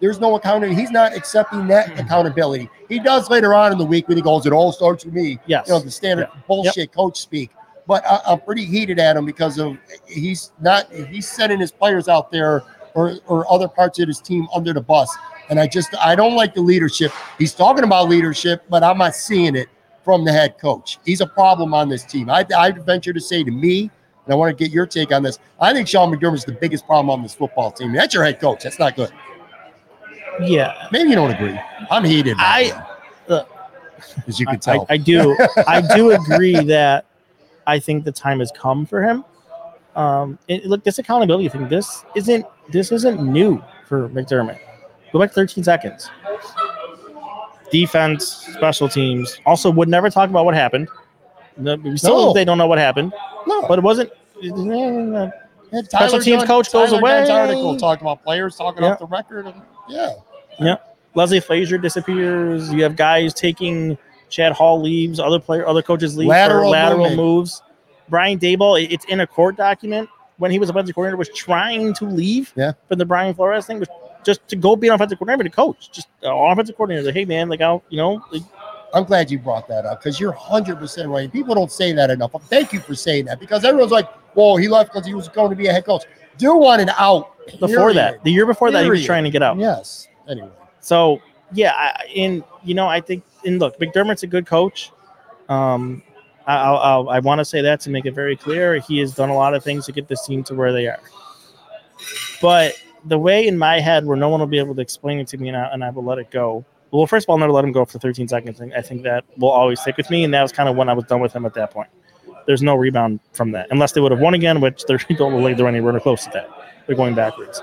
there's 0.00 0.20
no 0.20 0.36
accountability. 0.36 0.78
He's 0.78 0.90
not 0.90 1.14
accepting 1.14 1.66
that 1.68 1.86
mm-hmm. 1.86 2.00
accountability. 2.00 2.68
He 2.88 2.98
does 2.98 3.30
later 3.30 3.54
on 3.54 3.72
in 3.72 3.78
the 3.78 3.84
week 3.84 4.08
when 4.08 4.16
he 4.18 4.22
goes, 4.22 4.44
"It 4.44 4.52
all 4.52 4.72
starts 4.72 5.04
with 5.04 5.14
me." 5.14 5.38
yes. 5.46 5.68
You 5.68 5.74
know 5.74 5.80
the 5.80 5.90
standard 5.90 6.28
bullshit 6.46 6.92
coach 6.92 7.20
speak. 7.20 7.50
But 7.86 8.04
I, 8.06 8.20
I'm 8.26 8.40
pretty 8.40 8.64
heated 8.64 8.98
at 8.98 9.16
him 9.16 9.24
because 9.24 9.58
of 9.58 9.78
he's 10.06 10.52
not 10.60 10.92
he's 10.92 11.28
sending 11.28 11.58
his 11.58 11.72
players 11.72 12.08
out 12.08 12.30
there 12.30 12.62
or 12.94 13.14
or 13.26 13.50
other 13.50 13.68
parts 13.68 13.98
of 14.00 14.08
his 14.08 14.20
team 14.20 14.48
under 14.54 14.72
the 14.72 14.80
bus. 14.80 15.14
And 15.48 15.58
I 15.58 15.66
just 15.66 15.94
I 15.96 16.14
don't 16.14 16.34
like 16.34 16.54
the 16.54 16.60
leadership. 16.60 17.12
He's 17.38 17.54
talking 17.54 17.84
about 17.84 18.08
leadership, 18.08 18.64
but 18.68 18.82
I'm 18.82 18.98
not 18.98 19.14
seeing 19.14 19.56
it 19.56 19.68
from 20.04 20.24
the 20.24 20.32
head 20.32 20.58
coach. 20.58 20.98
He's 21.04 21.20
a 21.20 21.26
problem 21.26 21.74
on 21.74 21.88
this 21.88 22.04
team. 22.04 22.28
I 22.30 22.44
I 22.56 22.70
venture 22.72 23.12
to 23.12 23.20
say 23.20 23.44
to 23.44 23.50
me, 23.50 23.82
and 24.24 24.32
I 24.32 24.34
want 24.34 24.56
to 24.56 24.64
get 24.64 24.72
your 24.72 24.86
take 24.86 25.12
on 25.12 25.22
this. 25.22 25.38
I 25.60 25.72
think 25.72 25.88
Sean 25.88 26.12
McDermott's 26.14 26.44
the 26.44 26.52
biggest 26.52 26.86
problem 26.86 27.10
on 27.10 27.22
this 27.22 27.34
football 27.34 27.70
team. 27.72 27.92
That's 27.92 28.14
your 28.14 28.24
head 28.24 28.40
coach. 28.40 28.62
That's 28.64 28.78
not 28.78 28.96
good. 28.96 29.10
yeah. 30.42 30.88
Maybe 30.92 31.10
you 31.10 31.14
don't 31.14 31.30
agree. 31.30 31.58
I'm 31.90 32.04
heated. 32.04 32.36
I- 32.38 32.86
look, 33.28 33.48
as 34.26 34.40
you 34.40 34.46
can 34.46 34.58
tell. 34.58 34.86
I, 34.88 34.94
I 34.94 34.96
do. 34.96 35.36
I 35.66 35.80
do 35.96 36.10
agree 36.12 36.58
that 36.64 37.06
I 37.66 37.78
think 37.78 38.04
the 38.04 38.12
time 38.12 38.40
has 38.40 38.50
come 38.56 38.84
for 38.86 39.02
him. 39.02 39.24
Um, 39.94 40.38
and 40.48 40.64
look, 40.64 40.84
this 40.84 40.98
accountability 40.98 41.48
thing. 41.48 41.68
This 41.68 42.04
isn't. 42.16 42.46
This 42.70 42.90
isn't 42.92 43.20
new 43.22 43.62
for 43.86 44.08
McDermott. 44.08 44.58
Go 45.12 45.18
back 45.18 45.32
13 45.32 45.62
seconds. 45.62 46.10
Defense, 47.72 48.46
special 48.54 48.88
teams. 48.88 49.38
Also, 49.46 49.70
would 49.70 49.88
never 49.88 50.10
talk 50.10 50.30
about 50.30 50.44
what 50.44 50.54
happened. 50.54 50.88
No, 51.56 51.74
we 51.76 51.96
still 51.96 52.26
No. 52.28 52.32
they 52.32 52.44
don't 52.44 52.58
know 52.58 52.66
what 52.66 52.78
happened, 52.78 53.12
no, 53.46 53.66
but 53.66 53.78
it 53.78 53.82
wasn't. 53.82 54.10
Yeah, 54.40 55.30
Special 55.84 56.08
Tyler 56.08 56.22
teams 56.22 56.38
Dunn- 56.40 56.46
coach 56.46 56.70
goes 56.72 56.90
Tyler 56.90 57.00
Dunn's 57.00 57.28
away. 57.30 57.38
Article 57.40 57.76
talking 57.78 58.06
about 58.06 58.22
players 58.22 58.56
talking 58.56 58.82
Yeah. 58.82 58.92
off 58.92 58.98
the 58.98 59.06
record. 59.06 59.46
And, 59.46 59.54
yeah, 59.88 60.10
Yeah. 60.60 60.76
Leslie 61.14 61.40
Frazier 61.40 61.78
disappears. 61.78 62.72
You 62.72 62.82
have 62.82 62.94
guys 62.96 63.32
taking 63.34 63.96
Chad 64.28 64.52
Hall 64.52 64.80
leaves. 64.80 65.18
Other 65.20 65.38
player, 65.38 65.66
other 65.66 65.82
coaches 65.82 66.16
leave 66.16 66.28
Lateral 66.28 66.64
for 66.64 66.68
lateral 66.70 66.98
movement. 67.00 67.16
moves. 67.16 67.62
Brian 68.08 68.38
Daboll, 68.38 68.86
it's 68.90 69.04
in 69.06 69.20
a 69.20 69.26
court 69.26 69.56
document 69.56 70.08
when 70.38 70.50
he 70.50 70.58
was 70.58 70.68
offensive 70.68 70.94
coordinator, 70.94 71.16
was 71.16 71.30
trying 71.30 71.94
to 71.94 72.04
leave 72.04 72.52
Yeah. 72.56 72.72
for 72.88 72.96
the 72.96 73.04
Brian 73.06 73.32
Flores 73.34 73.66
thing, 73.66 73.78
was 73.78 73.88
just 74.24 74.46
to 74.48 74.56
go 74.56 74.76
be 74.76 74.88
an 74.88 74.94
offensive 74.94 75.18
coordinator 75.18 75.48
to 75.48 75.54
coach. 75.54 75.90
Just 75.90 76.08
uh, 76.24 76.34
offensive 76.34 76.76
coordinator, 76.76 77.06
like, 77.06 77.14
hey 77.14 77.24
man, 77.24 77.48
like 77.48 77.60
I'll, 77.60 77.82
you 77.88 77.96
know, 77.96 78.24
like, 78.30 78.42
I'm 78.94 79.04
glad 79.04 79.30
you 79.30 79.38
brought 79.38 79.68
that 79.68 79.86
up 79.86 80.00
because 80.00 80.20
you're 80.20 80.32
100 80.32 80.78
percent 80.78 81.08
right. 81.08 81.32
People 81.32 81.54
don't 81.54 81.72
say 81.72 81.92
that 81.92 82.10
enough. 82.10 82.32
Thank 82.48 82.72
you 82.72 82.80
for 82.80 82.94
saying 82.94 83.24
that 83.26 83.40
because 83.40 83.64
everyone's 83.64 83.92
like, 83.92 84.08
"Well, 84.34 84.56
he 84.56 84.68
left 84.68 84.92
because 84.92 85.06
he 85.06 85.14
was 85.14 85.28
going 85.28 85.50
to 85.50 85.56
be 85.56 85.66
a 85.66 85.72
head 85.72 85.84
coach." 85.84 86.04
Dude 86.38 86.58
wanted 86.58 86.90
out 86.96 87.36
before 87.60 87.68
period. 87.68 87.96
that, 87.96 88.24
the 88.24 88.30
year 88.30 88.46
before 88.46 88.70
that, 88.70 88.84
he 88.84 88.90
was 88.90 89.04
trying 89.04 89.24
to 89.24 89.30
get 89.30 89.42
out. 89.42 89.58
Yes. 89.58 90.08
Anyway, 90.28 90.48
So 90.80 91.20
yeah, 91.52 91.72
I, 91.76 92.04
and 92.16 92.44
you 92.64 92.74
know, 92.74 92.86
I 92.86 93.00
think 93.00 93.24
and 93.44 93.58
look, 93.58 93.78
McDermott's 93.78 94.22
a 94.22 94.26
good 94.26 94.46
coach. 94.46 94.92
Um, 95.48 96.02
I, 96.46 96.56
I'll, 96.56 97.08
I 97.08 97.18
want 97.20 97.38
to 97.38 97.44
say 97.44 97.62
that 97.62 97.80
to 97.80 97.90
make 97.90 98.04
it 98.04 98.14
very 98.14 98.36
clear, 98.36 98.78
he 98.78 98.98
has 98.98 99.14
done 99.14 99.28
a 99.28 99.34
lot 99.34 99.54
of 99.54 99.62
things 99.62 99.86
to 99.86 99.92
get 99.92 100.08
this 100.08 100.26
team 100.26 100.42
to 100.44 100.54
where 100.54 100.72
they 100.72 100.86
are. 100.86 101.00
But 102.40 102.74
the 103.04 103.18
way 103.18 103.46
in 103.46 103.58
my 103.58 103.80
head 103.80 104.06
where 104.06 104.16
no 104.16 104.28
one 104.28 104.40
will 104.40 104.46
be 104.46 104.58
able 104.58 104.74
to 104.74 104.80
explain 104.80 105.18
it 105.18 105.28
to 105.28 105.38
me 105.38 105.48
and 105.48 105.56
I, 105.56 105.64
and 105.72 105.84
I 105.84 105.90
will 105.90 106.04
let 106.04 106.18
it 106.18 106.30
go. 106.30 106.64
Well, 106.90 107.06
first 107.06 107.24
of 107.24 107.30
all, 107.30 107.36
I'll 107.36 107.40
never 107.40 107.52
let 107.52 107.64
him 107.64 107.72
go 107.72 107.84
for 107.84 107.98
13 107.98 108.28
seconds. 108.28 108.60
And 108.60 108.74
I 108.74 108.82
think 108.82 109.02
that 109.02 109.24
will 109.38 109.50
always 109.50 109.80
stick 109.80 109.96
with 109.96 110.10
me. 110.10 110.24
And 110.24 110.34
that 110.34 110.42
was 110.42 110.52
kind 110.52 110.68
of 110.68 110.76
when 110.76 110.88
I 110.88 110.92
was 110.92 111.04
done 111.04 111.20
with 111.20 111.32
him 111.32 111.46
at 111.46 111.54
that 111.54 111.70
point. 111.70 111.88
There's 112.46 112.62
no 112.62 112.74
rebound 112.74 113.20
from 113.32 113.52
that, 113.52 113.68
unless 113.70 113.92
they 113.92 114.00
would 114.00 114.10
have 114.10 114.20
won 114.20 114.34
again, 114.34 114.60
which 114.60 114.84
they 114.84 114.96
don't 115.14 115.32
believe 115.32 115.56
they're 115.56 115.68
anywhere 115.68 115.98
close 116.00 116.24
to 116.24 116.30
that. 116.34 116.48
They're 116.86 116.96
going 116.96 117.14
backwards. 117.14 117.62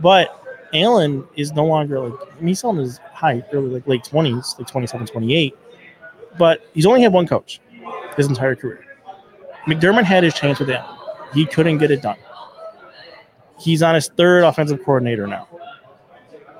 But 0.00 0.38
Allen 0.74 1.26
is 1.34 1.52
no 1.52 1.64
longer 1.64 1.98
like 2.00 2.20
I 2.30 2.34
mean, 2.36 2.48
he's 2.48 2.58
still 2.58 2.70
in 2.70 2.76
his 2.76 2.98
high, 2.98 3.42
early 3.52 3.70
like 3.70 3.86
late 3.86 4.04
twenties, 4.04 4.54
like 4.58 4.68
27, 4.68 5.06
28. 5.06 5.56
But 6.38 6.60
he's 6.74 6.86
only 6.86 7.02
had 7.02 7.12
one 7.12 7.26
coach 7.26 7.60
his 8.16 8.26
entire 8.26 8.54
career. 8.54 8.84
McDermott 9.66 10.04
had 10.04 10.24
his 10.24 10.34
chance 10.34 10.58
with 10.58 10.70
Allen. 10.70 10.96
He 11.32 11.46
couldn't 11.46 11.78
get 11.78 11.90
it 11.90 12.02
done. 12.02 12.16
He's 13.58 13.82
on 13.82 13.94
his 13.94 14.08
third 14.08 14.44
offensive 14.44 14.82
coordinator 14.84 15.26
now. 15.26 15.48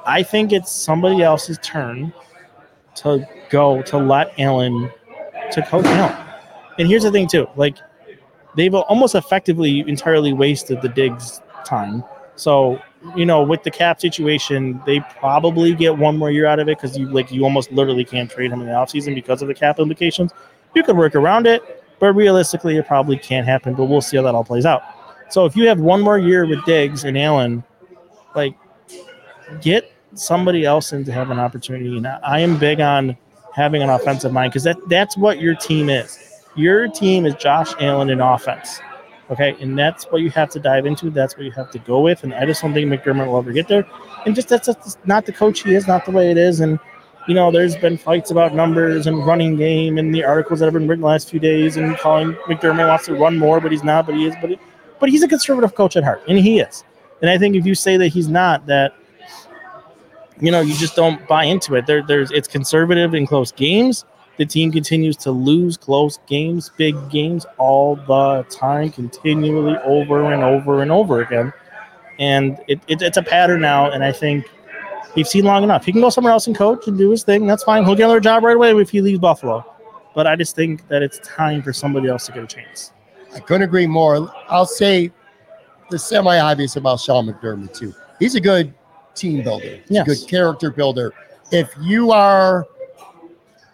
I 0.07 0.23
think 0.23 0.53
it's 0.53 0.73
somebody 0.73 1.23
else's 1.23 1.59
turn 1.63 2.13
to 2.97 3.29
go 3.51 3.83
to 3.83 3.99
let 3.99 4.33
Allen 4.39 4.91
to 5.53 5.63
coach 5.63 5.85
Allen. 5.87 6.17
And 6.79 6.89
here's 6.89 7.03
the 7.03 7.11
thing 7.11 7.29
too, 7.29 7.47
like 7.57 7.77
they've 8.57 8.75
almost 8.75 9.15
effectively 9.15 9.81
entirely 9.81 10.33
wasted 10.33 10.83
the 10.83 10.89
Diggs 10.89 11.41
time. 11.65 12.03
So 12.37 12.81
you 13.15 13.25
know, 13.25 13.43
with 13.43 13.63
the 13.63 13.71
cap 13.71 14.01
situation, 14.01 14.81
they 14.85 15.01
probably 15.01 15.75
get 15.75 15.99
one 15.99 16.17
more 16.17 16.31
year 16.31 16.47
out 16.47 16.59
of 16.59 16.69
it 16.69 16.79
because 16.79 16.99
you 16.99 17.09
like 17.09 17.31
you 17.31 17.45
almost 17.45 17.71
literally 17.71 18.05
can't 18.05 18.31
trade 18.31 18.51
him 18.51 18.61
in 18.61 18.67
the 18.67 18.73
offseason 18.73 19.15
because 19.15 19.43
of 19.43 19.49
the 19.49 19.55
cap 19.55 19.79
implications. 19.79 20.33
You 20.75 20.83
could 20.83 20.97
work 20.97 21.15
around 21.15 21.47
it, 21.47 21.85
but 22.01 22.13
realistically, 22.13 22.77
it 22.77 22.87
probably 22.87 23.17
can't 23.17 23.47
happen. 23.47 23.75
But 23.75 23.85
we'll 23.85 24.01
see 24.01 24.17
how 24.17 24.23
that 24.25 24.35
all 24.35 24.45
plays 24.45 24.67
out. 24.67 24.83
So 25.31 25.45
if 25.45 25.57
you 25.57 25.69
have 25.69 25.81
one 25.81 26.01
more 26.01 26.19
year 26.19 26.47
with 26.47 26.65
Diggs 26.65 27.05
and 27.05 27.17
Allen, 27.19 27.63
like 28.35 28.57
get 29.61 29.93
somebody 30.15 30.65
else 30.65 30.93
in 30.93 31.05
to 31.05 31.13
have 31.13 31.31
an 31.31 31.39
opportunity. 31.39 31.97
And 31.97 32.07
I 32.07 32.41
am 32.41 32.59
big 32.59 32.81
on 32.81 33.17
having 33.55 33.83
an 33.83 33.91
offensive 33.91 34.33
mind 34.33 34.53
because 34.53 34.65
that 34.65 34.77
that's 34.89 35.17
what 35.17 35.41
your 35.41 35.55
team 35.55 35.91
is. 35.91 36.19
Your 36.57 36.89
team 36.89 37.27
is 37.27 37.35
Josh 37.35 37.73
Allen 37.81 38.11
in 38.11 38.21
offense. 38.21 38.81
Okay, 39.31 39.55
and 39.61 39.79
that's 39.79 40.05
what 40.05 40.23
you 40.23 40.31
have 40.31 40.49
to 40.51 40.61
dive 40.61 40.87
into. 40.87 41.11
That's 41.11 41.37
what 41.37 41.45
you 41.45 41.53
have 41.53 41.71
to 41.73 41.79
go 41.81 42.01
with. 42.01 42.25
And 42.25 42.33
I 42.33 42.47
just 42.47 42.63
don't 42.63 42.73
think 42.73 42.91
McDermott 42.91 43.27
will 43.27 43.37
ever 43.37 43.53
get 43.53 43.69
there. 43.69 43.87
And 44.25 44.35
just 44.35 44.49
that's 44.49 44.97
not 45.05 45.27
the 45.27 45.33
coach 45.33 45.63
he 45.63 45.75
is, 45.75 45.87
not 45.87 46.07
the 46.07 46.13
way 46.13 46.31
it 46.31 46.39
is. 46.39 46.61
And 46.61 46.79
you 47.27 47.35
know, 47.35 47.51
there's 47.51 47.77
been 47.77 47.99
fights 47.99 48.31
about 48.31 48.55
numbers 48.55 49.07
and 49.07 49.27
running 49.27 49.57
game 49.57 49.99
and 49.99 50.15
the 50.15 50.25
articles 50.25 50.61
that 50.61 50.65
have 50.65 50.73
been 50.73 50.89
written 50.89 51.03
the 51.03 51.09
last 51.09 51.29
few 51.29 51.39
days 51.39 51.77
and 51.77 51.95
calling 51.99 52.33
McDermott 52.47 52.89
wants 52.89 53.05
to 53.05 53.15
run 53.15 53.37
more, 53.37 53.61
but 53.61 53.71
he's 53.71 53.85
not. 53.85 54.07
But 54.07 54.15
he 54.15 54.25
is. 54.25 54.35
But 54.41 54.51
he, 54.51 54.59
but 55.01 55.09
he's 55.09 55.23
a 55.23 55.29
conservative 55.29 55.75
coach 55.75 55.97
at 55.97 56.05
heart, 56.05 56.23
and 56.29 56.39
he 56.39 56.61
is. 56.61 56.85
And 57.21 57.31
I 57.31 57.39
think 57.39 57.57
if 57.57 57.67
you 57.67 57.75
say 57.75 57.97
that 57.97 58.09
he's 58.09 58.29
not, 58.29 58.67
that 58.67 58.95
you 60.41 60.53
know, 60.53 60.61
you 60.61 60.75
just 60.75 60.95
don't 60.95 61.27
buy 61.27 61.45
into 61.45 61.75
it. 61.75 61.87
There, 61.87 62.03
there's 62.03 62.31
it's 62.31 62.49
conservative 62.49 63.15
in 63.15 63.27
close 63.27 63.53
games. 63.53 64.05
The 64.37 64.47
team 64.47 64.71
continues 64.71 65.17
to 65.19 65.33
lose 65.33 65.77
close 65.77 66.21
games, 66.29 66.71
big 66.77 67.11
games 67.11 67.45
all 67.59 67.97
the 67.97 68.47
time, 68.49 68.91
continually 68.93 69.77
over 69.85 70.33
and 70.33 70.45
over 70.45 70.81
and 70.81 70.93
over 70.93 71.23
again. 71.23 71.53
And 72.21 72.59
it, 72.69 72.81
it, 72.87 73.03
it's 73.03 73.17
a 73.17 73.23
pattern 73.23 73.61
now. 73.61 73.91
And 73.91 74.05
I 74.05 74.13
think 74.13 74.49
we've 75.17 75.27
seen 75.27 75.45
long 75.45 75.65
enough. 75.65 75.85
He 75.85 75.91
can 75.91 76.01
go 76.01 76.09
somewhere 76.09 76.33
else 76.33 76.47
and 76.47 76.57
coach 76.57 76.87
and 76.87 76.97
do 76.97 77.11
his 77.11 77.25
thing. 77.25 77.49
That's 77.49 77.65
fine. 77.65 77.85
He'll 77.85 77.97
get 77.97 78.05
another 78.05 78.21
job 78.21 78.45
right 78.45 78.55
away 78.55 78.71
if 78.77 78.91
he 78.91 79.01
leaves 79.01 79.19
Buffalo. 79.19 79.65
But 80.15 80.29
I 80.29 80.37
just 80.37 80.55
think 80.55 80.87
that 80.87 81.03
it's 81.03 81.19
time 81.19 81.61
for 81.61 81.73
somebody 81.73 82.09
else 82.09 82.27
to 82.27 82.33
get 82.33 82.45
a 82.45 82.47
chance. 82.47 82.93
I 83.35 83.41
couldn't 83.41 83.63
agree 83.63 83.87
more. 83.87 84.33
I'll 84.49 84.67
say 84.67 85.13
the 85.91 85.99
semi 85.99 86.39
obvious 86.39 86.77
about 86.77 87.01
Sean 87.01 87.27
McDermott 87.27 87.77
too. 87.77 87.95
He's 88.19 88.35
a 88.35 88.41
good 88.41 88.73
team 89.15 89.43
builder. 89.43 89.81
Yes. 89.89 90.07
a 90.07 90.15
good 90.15 90.29
character 90.29 90.71
builder. 90.71 91.13
If 91.51 91.71
you 91.81 92.13
are 92.13 92.67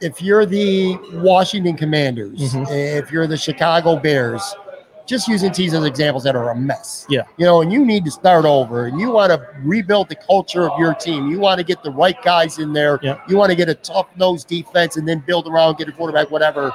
if 0.00 0.20
you're 0.20 0.44
the 0.44 0.96
Washington 1.14 1.76
Commanders, 1.76 2.38
Mhm. 2.52 2.66
if 2.70 3.10
you're 3.10 3.26
the 3.26 3.36
Chicago 3.38 3.96
Bears, 3.96 4.42
just 5.06 5.28
using 5.28 5.50
teams 5.52 5.72
as 5.72 5.84
examples 5.84 6.24
that 6.24 6.34
are 6.36 6.50
a 6.50 6.54
mess. 6.54 7.06
Yeah. 7.08 7.22
You 7.38 7.46
know, 7.46 7.62
and 7.62 7.72
you 7.72 7.84
need 7.84 8.04
to 8.06 8.10
start 8.10 8.44
over 8.44 8.86
and 8.86 9.00
you 9.00 9.10
want 9.10 9.32
to 9.32 9.40
rebuild 9.62 10.08
the 10.10 10.16
culture 10.16 10.68
of 10.68 10.78
your 10.78 10.94
team. 10.94 11.30
You 11.30 11.38
want 11.38 11.58
to 11.58 11.64
get 11.64 11.82
the 11.82 11.90
right 11.90 12.20
guys 12.22 12.58
in 12.58 12.72
there. 12.72 12.98
Yeah. 13.02 13.18
You 13.28 13.36
want 13.36 13.50
to 13.50 13.56
get 13.56 13.68
a 13.68 13.74
tough 13.74 14.06
nosed 14.16 14.48
defense 14.48 14.96
and 14.96 15.06
then 15.08 15.22
build 15.26 15.46
around, 15.46 15.78
get 15.78 15.88
a 15.88 15.92
quarterback, 15.92 16.30
whatever. 16.30 16.72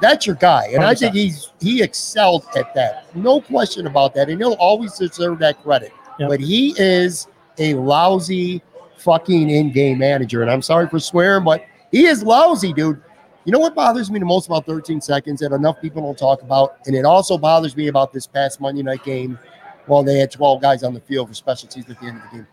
That's 0.00 0.26
your 0.26 0.36
guy. 0.36 0.68
And 0.72 0.84
I 0.84 0.94
100%. 0.94 0.98
think 0.98 1.14
he's 1.14 1.52
he 1.60 1.82
excelled 1.82 2.46
at 2.56 2.74
that. 2.74 3.14
No 3.16 3.40
question 3.40 3.86
about 3.86 4.14
that. 4.14 4.28
And 4.28 4.40
he'll 4.40 4.52
always 4.54 4.96
deserve 4.96 5.38
that 5.40 5.62
credit. 5.62 5.92
Yep. 6.18 6.28
But 6.28 6.40
he 6.40 6.74
is 6.78 7.26
a 7.58 7.74
lousy 7.74 8.62
fucking 8.98 9.50
in-game 9.50 9.98
manager. 9.98 10.42
And 10.42 10.50
I'm 10.50 10.62
sorry 10.62 10.88
for 10.88 10.98
swearing, 10.98 11.44
but 11.44 11.64
he 11.90 12.06
is 12.06 12.22
lousy, 12.22 12.72
dude. 12.72 13.02
You 13.44 13.52
know 13.52 13.58
what 13.60 13.74
bothers 13.74 14.10
me 14.10 14.18
the 14.18 14.26
most 14.26 14.46
about 14.46 14.66
13 14.66 15.00
seconds 15.00 15.40
that 15.40 15.52
enough 15.52 15.80
people 15.80 16.02
don't 16.02 16.18
talk 16.18 16.42
about? 16.42 16.76
And 16.86 16.94
it 16.94 17.04
also 17.04 17.38
bothers 17.38 17.76
me 17.76 17.88
about 17.88 18.12
this 18.12 18.26
past 18.26 18.60
Monday 18.60 18.82
night 18.82 19.02
game. 19.04 19.38
Well, 19.86 20.02
they 20.02 20.18
had 20.18 20.30
12 20.30 20.60
guys 20.60 20.82
on 20.82 20.92
the 20.92 21.00
field 21.00 21.28
for 21.28 21.34
special 21.34 21.68
teams 21.68 21.88
at 21.88 21.98
the 21.98 22.06
end 22.06 22.18
of 22.18 22.22
the 22.24 22.36
game. 22.38 22.46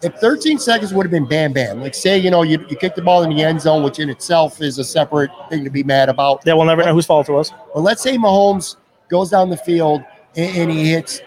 If 0.00 0.14
13 0.16 0.58
seconds 0.58 0.94
would 0.94 1.04
have 1.04 1.10
been 1.10 1.26
bam 1.26 1.52
bam, 1.52 1.80
like 1.80 1.94
say, 1.94 2.16
you 2.18 2.30
know, 2.30 2.42
you, 2.42 2.64
you 2.68 2.76
kick 2.76 2.94
the 2.94 3.02
ball 3.02 3.24
in 3.24 3.30
the 3.34 3.42
end 3.42 3.60
zone, 3.60 3.82
which 3.82 3.98
in 3.98 4.08
itself 4.08 4.60
is 4.62 4.78
a 4.78 4.84
separate 4.84 5.30
thing 5.50 5.64
to 5.64 5.70
be 5.70 5.82
mad 5.82 6.08
about. 6.08 6.42
Yeah, 6.46 6.54
we'll 6.54 6.66
never 6.66 6.84
know 6.84 6.94
whose 6.94 7.06
fault 7.06 7.28
it 7.28 7.32
was. 7.32 7.52
But 7.74 7.80
let's 7.80 8.00
say 8.02 8.16
Mahomes 8.16 8.76
goes 9.08 9.30
down 9.30 9.50
the 9.50 9.56
field 9.56 10.02
and, 10.36 10.56
and 10.56 10.70
he 10.70 10.90
hits 10.90 11.20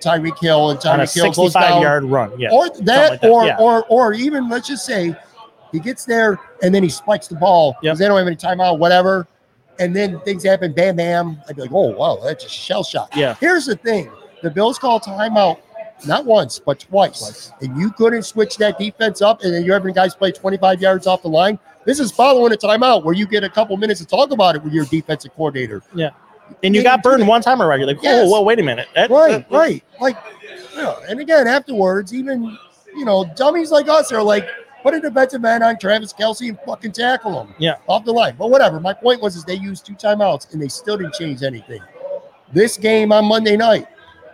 Tyreek 0.00 0.38
Hill 0.38 0.70
and 0.70 0.80
Tyreek 0.80 1.12
Hill 1.14 1.26
goes 1.32 1.52
65 1.52 1.62
down. 1.62 1.82
yard 1.82 2.04
run. 2.04 2.38
Yeah. 2.40 2.50
Or 2.50 2.70
that, 2.70 3.10
like 3.10 3.20
that, 3.20 3.30
or 3.30 3.44
yeah. 3.44 3.56
or 3.58 3.84
or 3.88 4.14
even 4.14 4.48
let's 4.48 4.68
just 4.68 4.86
say 4.86 5.14
he 5.72 5.78
gets 5.80 6.04
there 6.06 6.38
and 6.62 6.74
then 6.74 6.82
he 6.82 6.88
spikes 6.88 7.28
the 7.28 7.34
ball 7.36 7.76
because 7.80 7.98
Yep. 7.98 8.04
they 8.04 8.08
don't 8.08 8.18
have 8.18 8.26
any 8.26 8.36
timeout, 8.36 8.78
whatever. 8.78 9.26
And 9.80 9.94
then 9.94 10.18
things 10.20 10.42
happen, 10.44 10.72
bam, 10.72 10.96
bam. 10.96 11.40
I'd 11.48 11.56
be 11.56 11.62
like, 11.62 11.72
oh 11.72 11.90
wow, 11.90 12.18
that's 12.22 12.44
a 12.44 12.48
shell 12.48 12.82
shock. 12.84 13.14
Yeah. 13.14 13.34
Here's 13.38 13.66
the 13.66 13.76
thing: 13.76 14.10
the 14.42 14.50
Bills 14.50 14.78
call 14.78 14.98
timeout 14.98 15.58
not 16.06 16.24
once 16.24 16.58
but 16.58 16.80
twice, 16.80 17.18
Twice. 17.20 17.52
and 17.60 17.76
you 17.80 17.90
couldn't 17.90 18.22
switch 18.22 18.56
that 18.58 18.78
defense 18.78 19.20
up, 19.22 19.42
and 19.42 19.52
then 19.52 19.64
you're 19.64 19.74
having 19.74 19.94
guys 19.94 20.14
play 20.14 20.30
25 20.32 20.80
yards 20.80 21.06
off 21.06 21.22
the 21.22 21.28
line. 21.28 21.58
This 21.84 22.00
is 22.00 22.12
following 22.12 22.52
a 22.52 22.56
timeout 22.56 23.02
where 23.04 23.14
you 23.14 23.26
get 23.26 23.44
a 23.44 23.48
couple 23.48 23.76
minutes 23.76 24.00
to 24.00 24.06
talk 24.06 24.30
about 24.30 24.56
it 24.56 24.62
with 24.62 24.72
your 24.72 24.84
defensive 24.86 25.34
coordinator. 25.34 25.82
Yeah. 25.94 26.10
And 26.62 26.74
you 26.74 26.82
got 26.82 27.02
burned 27.02 27.26
one 27.26 27.42
time 27.42 27.60
already. 27.60 27.84
Like, 27.84 28.02
Yes. 28.02 28.26
oh, 28.26 28.32
well, 28.32 28.44
wait 28.44 28.58
a 28.58 28.62
minute. 28.62 28.88
That- 28.94 29.10
Right, 29.10 29.48
that- 29.48 29.56
right. 29.56 29.84
Like, 30.00 30.16
you 30.74 30.82
know, 30.82 30.96
and 31.08 31.20
again, 31.20 31.46
afterwards, 31.46 32.14
even 32.14 32.56
you 32.96 33.04
know, 33.04 33.24
dummies 33.36 33.70
like 33.70 33.86
us 33.88 34.10
are 34.12 34.22
like, 34.22 34.48
put 34.82 34.94
a 34.94 35.00
defensive 35.00 35.40
man 35.42 35.62
on 35.62 35.78
Travis 35.78 36.12
Kelce 36.12 36.48
and 36.48 36.58
fucking 36.66 36.92
tackle 36.92 37.42
him. 37.42 37.54
Yeah. 37.58 37.74
Off 37.86 38.04
the 38.04 38.12
line. 38.12 38.34
But 38.38 38.50
whatever. 38.50 38.80
My 38.80 38.92
point 38.94 39.20
was 39.22 39.36
is 39.36 39.44
they 39.44 39.54
used 39.54 39.84
two 39.86 39.94
timeouts 39.94 40.52
and 40.52 40.60
they 40.62 40.68
still 40.68 40.96
didn't 40.96 41.14
change 41.14 41.42
anything. 41.42 41.80
This 42.52 42.76
game 42.76 43.12
on 43.12 43.26
Monday 43.26 43.56
night, 43.56 43.86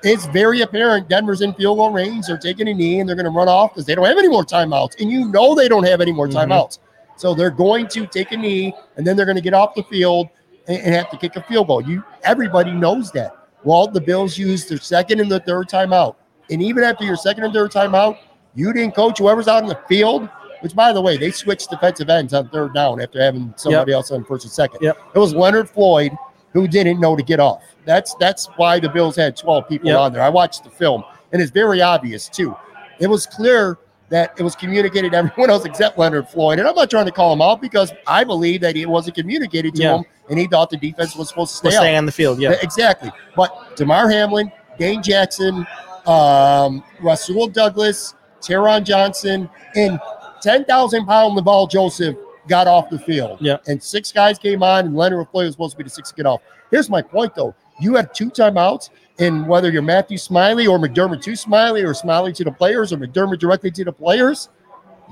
it's 0.05 0.27
very 0.27 0.61
apparent 0.61 1.09
Denver's 1.09 1.41
in 1.41 1.55
field 1.55 1.79
goal 1.79 1.91
range. 1.91 2.27
They're 2.27 2.39
taking 2.39 2.69
a 2.69 2.75
knee 2.75 3.01
and 3.01 3.09
they're 3.09 3.17
going 3.17 3.25
to 3.25 3.31
run 3.31 3.49
off 3.49 3.73
because 3.73 3.87
they 3.87 3.95
don't 3.95 4.05
have 4.07 4.19
any 4.19 4.29
more 4.29 4.45
timeouts. 4.45 5.01
And 5.01 5.11
you 5.11 5.29
know 5.31 5.55
they 5.55 5.69
don't 5.69 5.85
have 5.85 6.01
any 6.01 6.13
more 6.13 6.29
Mhm. 6.29 6.35
timeouts. 6.35 6.79
So 7.17 7.35
they're 7.35 7.51
going 7.51 7.89
to 7.89 8.07
take 8.07 8.33
a 8.33 8.37
knee 8.37 8.75
and 8.97 9.07
then 9.07 9.17
they're 9.17 9.27
going 9.27 9.37
to 9.37 9.43
get 9.43 9.55
off 9.55 9.75
the 9.75 9.83
field 9.85 10.29
and, 10.69 10.79
and 10.83 10.95
have 10.95 11.11
to 11.11 11.17
kick 11.17 11.37
a 11.37 11.43
field 11.43 11.69
goal. 11.69 11.81
You 11.83 12.05
everybody 12.23 12.73
knows 12.73 13.11
that. 13.13 13.35
Well, 13.65 13.87
the 13.87 14.01
Bills 14.01 14.37
used 14.37 14.69
their 14.69 14.79
second 14.79 15.21
and 15.21 15.31
the 15.31 15.41
third 15.41 15.69
timeout. 15.69 16.17
And 16.51 16.63
even 16.63 16.85
after 16.85 17.05
your 17.05 17.17
second 17.17 17.45
and 17.45 17.55
third 17.55 17.71
timeout, 17.73 18.19
you 18.55 18.73
didn't 18.73 18.95
coach 18.95 19.19
whoever's 19.19 19.49
out 19.49 19.63
in 19.63 19.69
the 19.69 19.79
field, 19.89 20.29
which 20.61 20.75
by 20.77 20.93
the 20.93 21.01
way, 21.01 21.17
they 21.17 21.31
switched 21.31 21.71
defensive 21.71 22.11
ends 22.11 22.35
on 22.35 22.49
third 22.51 22.75
down 22.75 23.01
after 23.01 23.21
having 23.23 23.55
somebody 23.57 23.93
else 23.93 24.11
on 24.11 24.25
first 24.25 24.45
and 24.45 24.53
second. 24.53 24.79
Yep. 24.83 24.99
It 25.15 25.19
was 25.19 25.35
Leonard 25.35 25.71
Floyd 25.71 26.13
who 26.55 26.67
didn't 26.67 26.99
know 27.01 27.15
to 27.17 27.23
get 27.23 27.39
off. 27.41 27.63
That's 27.85 28.15
that's 28.15 28.47
why 28.57 28.81
the 28.81 28.89
Bills 28.89 29.15
had 29.17 29.37
12 29.37 29.69
people 29.69 29.91
Yep. 29.91 29.99
on 29.99 30.13
there. 30.15 30.23
I 30.23 30.31
watched 30.31 30.65
the 30.65 30.71
film, 30.71 31.05
and 31.33 31.43
it's 31.43 31.51
very 31.51 31.83
obvious 31.83 32.29
too. 32.31 32.57
It 32.99 33.09
was 33.09 33.27
clear 33.27 33.77
that 34.09 34.33
it 34.39 34.43
was 34.43 34.55
communicated 34.57 35.13
to 35.13 35.19
everyone 35.19 35.51
else 35.51 35.65
except 35.67 35.99
Leonard 35.99 36.29
Floyd. 36.29 36.59
And 36.61 36.67
I'm 36.69 36.75
not 36.75 36.89
trying 36.89 37.07
to 37.07 37.13
call 37.13 37.33
him 37.33 37.43
out 37.43 37.61
because 37.61 37.93
I 38.07 38.25
believe 38.25 38.61
that 38.63 38.77
it 38.77 38.87
wasn't 38.87 39.17
communicated 39.17 39.75
to 39.75 39.83
Yeah. 39.83 39.97
him 39.99 40.05
and 40.31 40.39
he 40.39 40.47
thought 40.47 40.71
the 40.71 40.77
defense 40.79 41.15
was 41.17 41.29
supposed 41.29 41.51
to 41.53 41.57
stay 41.59 41.69
We'll 41.71 41.81
stay 41.81 41.97
on 41.97 42.07
the 42.07 42.13
field. 42.13 42.39
Yeah. 42.41 42.53
Exactly. 42.63 43.11
But 43.37 43.77
Damar 43.77 44.09
Hamlin, 44.09 44.51
Dane 44.79 45.03
Jackson, 45.03 45.67
um, 46.07 46.85
Rasul 47.01 47.49
Douglas, 47.49 48.15
Taron 48.41 48.85
Johnson, 48.85 49.49
and 49.75 49.99
10,000 50.43 51.07
pound 51.07 51.37
Linval 51.39 51.71
Joseph 51.71 52.17
got 52.49 52.67
off 52.67 52.91
the 52.91 52.99
field. 52.99 53.39
Yeah. 53.41 53.59
And 53.67 53.83
six 53.83 54.13
guys 54.13 54.39
came 54.39 54.63
on, 54.63 54.87
and 54.87 54.97
Leonard 54.97 55.29
Floyd 55.31 55.47
was 55.47 55.55
supposed 55.55 55.73
to 55.73 55.79
be 55.79 55.85
the 55.85 55.91
sixth 55.91 56.15
to 56.15 56.17
get 56.17 56.27
off. 56.27 56.41
Here's 56.71 56.91
my 56.91 57.03
point, 57.03 57.35
though. 57.35 57.55
You 57.81 57.95
have 57.97 58.13
two 58.13 58.31
timeouts, 58.31 58.91
and 59.19 59.49
whether 59.49 59.71
you're 59.71 59.83
Matthew 59.83 60.19
Smiley 60.19 60.67
or 60.67 60.79
McDermott 60.79 61.23
to 61.23 61.37
Smiley 61.37 61.83
or 61.83 61.95
Smiley 61.95 62.33
to 62.35 62.45
the 62.45 62.53
players 62.53 62.93
or 62.93 62.99
McDermott 62.99 63.39
directly 63.39 63.71
to 63.73 63.85
the 63.85 63.93
players, 63.93 64.49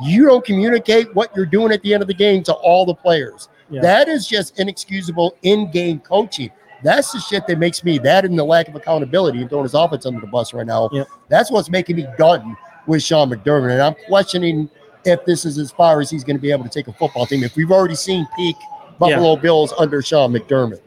you 0.02 0.26
don't 0.26 0.44
communicate 0.44 1.14
what 1.14 1.34
you're 1.36 1.46
doing 1.46 1.72
at 1.72 1.82
the 1.82 1.92
end 1.92 2.02
of 2.02 2.08
the 2.08 2.14
game 2.14 2.42
to 2.44 2.52
all 2.54 2.86
the 2.86 2.94
players. 2.94 3.48
Yeah. 3.68 3.82
That 3.82 4.08
is 4.08 4.26
just 4.26 4.58
inexcusable 4.58 5.36
in-game 5.42 6.00
coaching. 6.00 6.50
That's 6.82 7.12
the 7.12 7.20
shit 7.20 7.46
that 7.46 7.58
makes 7.58 7.84
me 7.84 7.98
that 7.98 8.24
and 8.24 8.38
the 8.38 8.44
lack 8.44 8.68
of 8.68 8.74
accountability 8.74 9.40
and 9.40 9.48
throwing 9.48 9.64
his 9.64 9.74
offense 9.74 10.04
under 10.04 10.20
the 10.20 10.26
bus 10.26 10.52
right 10.52 10.66
now. 10.66 10.88
Yep. 10.92 11.08
That's 11.28 11.50
what's 11.50 11.70
making 11.70 11.96
me 11.96 12.06
done 12.18 12.56
with 12.86 13.02
Sean 13.02 13.30
McDermott. 13.30 13.70
And 13.72 13.82
I'm 13.82 13.94
questioning 14.08 14.68
if 15.04 15.24
this 15.24 15.44
is 15.44 15.58
as 15.58 15.70
far 15.70 16.00
as 16.00 16.10
he's 16.10 16.24
going 16.24 16.36
to 16.36 16.42
be 16.42 16.50
able 16.50 16.64
to 16.64 16.70
take 16.70 16.88
a 16.88 16.92
football 16.92 17.26
team. 17.26 17.42
If 17.42 17.56
we've 17.56 17.70
already 17.70 17.94
seen 17.94 18.26
peak 18.36 18.56
Buffalo 18.98 19.36
Bills 19.36 19.72
under 19.78 20.02
Sean 20.02 20.32
McDermott. 20.32 20.80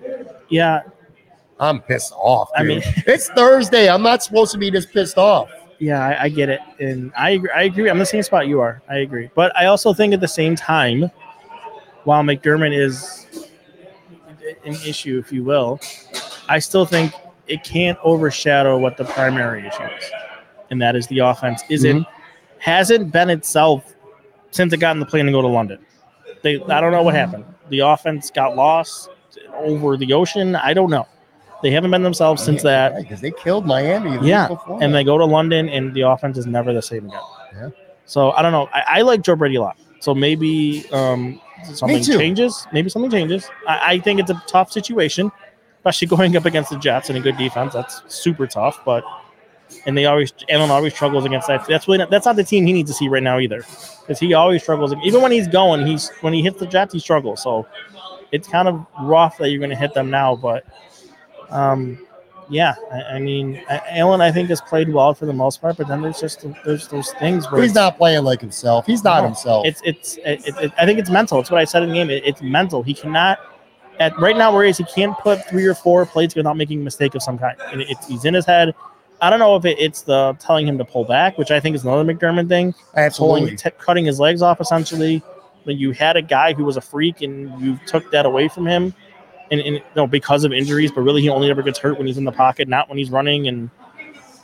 Yeah. 0.49 0.82
I'm 1.59 1.82
pissed 1.82 2.13
off. 2.16 2.49
I 2.55 2.63
mean- 2.63 2.82
it's 3.07 3.30
Thursday. 3.30 3.89
I'm 3.89 4.01
not 4.01 4.24
supposed 4.24 4.51
to 4.53 4.57
be 4.57 4.70
this 4.70 4.86
pissed 4.86 5.18
off. 5.18 5.49
Yeah, 5.80 6.05
I, 6.05 6.24
I 6.24 6.30
get 6.30 6.47
it, 6.47 6.61
and 6.80 7.11
I 7.18 7.32
agree, 7.32 7.49
I 7.53 7.63
agree. 7.63 7.89
I'm 7.89 7.99
the 7.99 8.05
same 8.05 8.24
spot 8.24 8.47
you 8.47 8.61
are. 8.61 8.82
I 8.89 8.99
agree, 8.99 9.30
but 9.36 9.55
I 9.57 9.66
also 9.66 9.93
think 9.93 10.13
at 10.13 10.22
the 10.22 10.28
same 10.28 10.55
time, 10.55 11.11
while 12.05 12.24
McDermott 12.24 12.74
is 12.74 13.28
an 14.63 14.74
issue, 14.86 15.18
if 15.24 15.34
you 15.34 15.43
will, 15.43 15.82
I 16.47 16.59
still 16.59 16.86
think 16.86 17.13
it 17.47 17.66
can't 17.66 17.99
overshadow 18.03 18.78
what 18.78 18.95
the 18.95 19.03
primary 19.03 19.68
issue 19.68 19.84
is, 19.84 20.11
and 20.70 20.82
that 20.82 20.95
is 20.95 21.07
the 21.07 21.20
offense 21.20 21.61
isn't 21.70 22.03
mm-hmm. 22.03 22.59
hasn't 22.59 23.11
been 23.11 23.30
itself 23.30 23.95
since 24.56 24.72
it 24.74 24.78
got 24.78 24.95
in 24.95 24.99
the 24.99 25.06
plane 25.06 25.26
to 25.26 25.32
go 25.32 25.41
to 25.41 25.47
London. 25.47 25.86
They 26.41 26.62
I 26.62 26.80
don't 26.80 26.91
know 26.91 27.03
what 27.03 27.14
happened. 27.14 27.45
The 27.70 27.80
offense 27.80 28.32
got 28.32 28.56
lost 28.56 29.10
over 29.53 29.97
the 29.97 30.14
ocean. 30.14 30.56
I 30.56 30.74
don't 30.74 30.89
know. 30.89 31.08
They 31.62 31.72
haven't 31.72 31.91
been 31.91 32.03
themselves 32.03 32.43
since 32.43 32.62
that. 32.64 32.95
because 32.95 33.22
they 33.22 33.32
killed 33.32 33.66
Miami. 33.66 34.18
the 34.18 34.26
Yeah, 34.26 34.56
and 34.82 34.93
they 34.93 35.03
go 35.03 35.18
to 35.18 35.26
London, 35.26 35.68
and 35.70 35.93
the 35.93 36.01
offense 36.01 36.38
is 36.38 36.45
never 36.45 36.74
the 36.74 36.82
same 36.82 37.08
again. 37.08 37.20
Yeah. 37.53 37.70
So 38.06 38.32
I 38.32 38.41
don't 38.41 38.51
know. 38.51 38.70
I, 38.74 38.84
I 38.88 39.01
like 39.01 39.22
Joe 39.22 39.36
Brady 39.36 39.56
a 39.56 39.62
lot. 39.62 39.78
So 39.99 40.14
maybe 40.14 40.86
um, 40.91 41.41
something 41.64 42.03
changes. 42.03 42.68
Maybe 42.72 42.89
something 42.89 43.12
changes. 43.12 43.49
I, 43.68 43.93
I 43.93 43.99
think 43.99 44.20
it's 44.20 44.30
a 44.30 44.41
tough 44.47 44.72
situation, 44.72 45.32
especially 45.80 46.08
going 46.16 46.38
up 46.38 46.45
against 46.45 46.70
the 46.70 46.78
Jets 46.78 47.10
and 47.10 47.18
a 47.18 47.22
good 47.22 47.38
defense. 47.38 47.74
That's 47.74 48.03
super 48.08 48.45
tough. 48.45 48.80
But 48.86 49.03
and 49.86 49.97
they 49.97 50.05
always 50.05 50.34
Allen 50.49 50.72
always 50.72 50.93
struggles 50.93 51.26
against 51.26 51.47
that. 51.47 51.66
That's 51.68 51.88
really 51.88 51.99
not, 51.99 52.09
that's 52.09 52.26
not 52.26 52.36
the 52.36 52.43
team 52.43 52.66
he 52.66 52.74
needs 52.74 52.89
to 52.91 52.95
see 52.95 53.07
right 53.07 53.24
now 53.24 53.39
either, 53.39 53.63
because 54.01 54.20
he 54.20 54.34
always 54.34 54.63
struggles. 54.63 54.93
Even 55.03 55.22
when 55.22 55.32
he's 55.32 55.47
going, 55.47 55.86
he's 55.86 56.09
when 56.22 56.34
he 56.34 56.41
hits 56.41 56.59
the 56.59 56.68
Jets, 56.68 56.93
he 56.93 56.99
struggles. 56.99 57.41
So 57.41 57.68
it's 58.32 58.47
kind 58.47 58.68
of 58.68 58.86
rough 59.01 59.38
that 59.38 59.49
you're 59.49 59.59
going 59.59 59.70
to 59.70 59.76
hit 59.76 59.93
them 59.93 60.09
now. 60.09 60.36
But 60.36 60.66
um, 61.49 61.99
yeah, 62.49 62.76
I, 62.91 63.01
I 63.16 63.20
mean, 63.20 63.61
Allen 63.70 64.22
I 64.22 64.32
think 64.32 64.49
has 64.49 64.61
played 64.61 64.91
well 64.91 65.13
for 65.13 65.26
the 65.26 65.34
most 65.34 65.61
part, 65.61 65.78
but 65.78 65.88
then 65.88 66.01
there's 66.01 66.20
just 66.20 66.45
there's 66.63 66.88
those 66.88 67.11
things 67.13 67.49
where 67.51 67.61
he's 67.61 67.76
not 67.76 67.97
playing 67.97 68.24
like 68.24 68.41
himself. 68.41 68.86
He's 68.86 69.03
not 69.03 69.22
No, 69.22 69.28
himself. 69.28 69.66
It's 69.66 69.82
it's 69.84 70.18
it, 70.18 70.47
it, 70.61 70.74
I 70.78 70.86
think 70.86 70.99
it's 70.99 71.09
mental. 71.09 71.39
It's 71.39 71.51
what 71.51 71.59
I 71.59 71.66
said 71.66 71.84
in 71.84 71.89
the 71.89 71.95
game. 71.95 72.09
It, 72.09 72.24
it's 72.26 72.41
mental. 72.41 72.84
He 72.84 72.93
cannot 72.93 73.39
at 73.99 74.18
right 74.20 74.38
now 74.38 74.53
where 74.53 74.63
he 74.63 74.70
is. 74.70 74.78
He 74.78 74.84
can't 74.84 75.18
put 75.20 75.47
three 75.47 75.66
or 75.66 75.74
four 75.74 76.05
plates 76.05 76.36
without 76.36 76.57
making 76.57 76.82
a 76.82 76.84
mistake 76.84 77.16
of 77.16 77.24
some 77.24 77.38
kind. 77.38 77.57
And 77.72 77.82
it, 77.82 77.89
it's 77.89 78.07
he's 78.07 78.26
in 78.26 78.34
his 78.34 78.45
head. 78.45 78.76
I 79.22 79.30
don't 79.30 79.39
know 79.39 79.55
if 79.55 79.66
it, 79.66 79.78
it's 79.80 80.01
the 80.01 80.36
telling 80.39 80.68
him 80.68 80.78
to 80.78 80.86
pull 80.86 81.05
back, 81.05 81.38
which 81.38 81.51
I 81.51 81.59
think 81.59 81.76
is 81.76 81.84
another 81.84 82.03
McDermott 82.03 82.49
thing. 82.49 82.76
Absolutely. 82.95 83.41
Pulling, 83.41 83.57
t- 83.57 83.70
cutting 83.78 84.05
his 84.05 84.20
legs 84.20 84.41
off 84.41 84.59
essentially. 84.59 85.24
When 85.63 85.78
you 85.78 85.91
had 85.91 86.16
a 86.16 86.22
guy 86.22 86.53
who 86.53 86.63
was 86.63 86.78
a 86.78 86.82
freak 86.82 87.22
and 87.22 87.59
you 87.59 87.80
took 87.88 88.11
that 88.11 88.28
away 88.28 88.47
from 88.47 88.68
him, 88.68 88.93
and, 89.49 89.61
and 89.61 89.76
you 89.78 89.84
know, 89.95 90.05
because 90.05 90.43
of 90.43 90.53
injuries, 90.53 90.91
but 90.91 91.01
really 91.01 91.22
he 91.22 91.30
only 91.30 91.49
ever 91.49 91.63
gets 91.63 91.80
hurt 91.80 91.97
when 91.97 92.05
he's 92.05 92.18
in 92.18 92.24
the 92.24 92.32
pocket, 92.32 92.68
not 92.68 92.88
when 92.88 92.97
he's 92.97 93.09
running. 93.09 93.47
And 93.47 93.70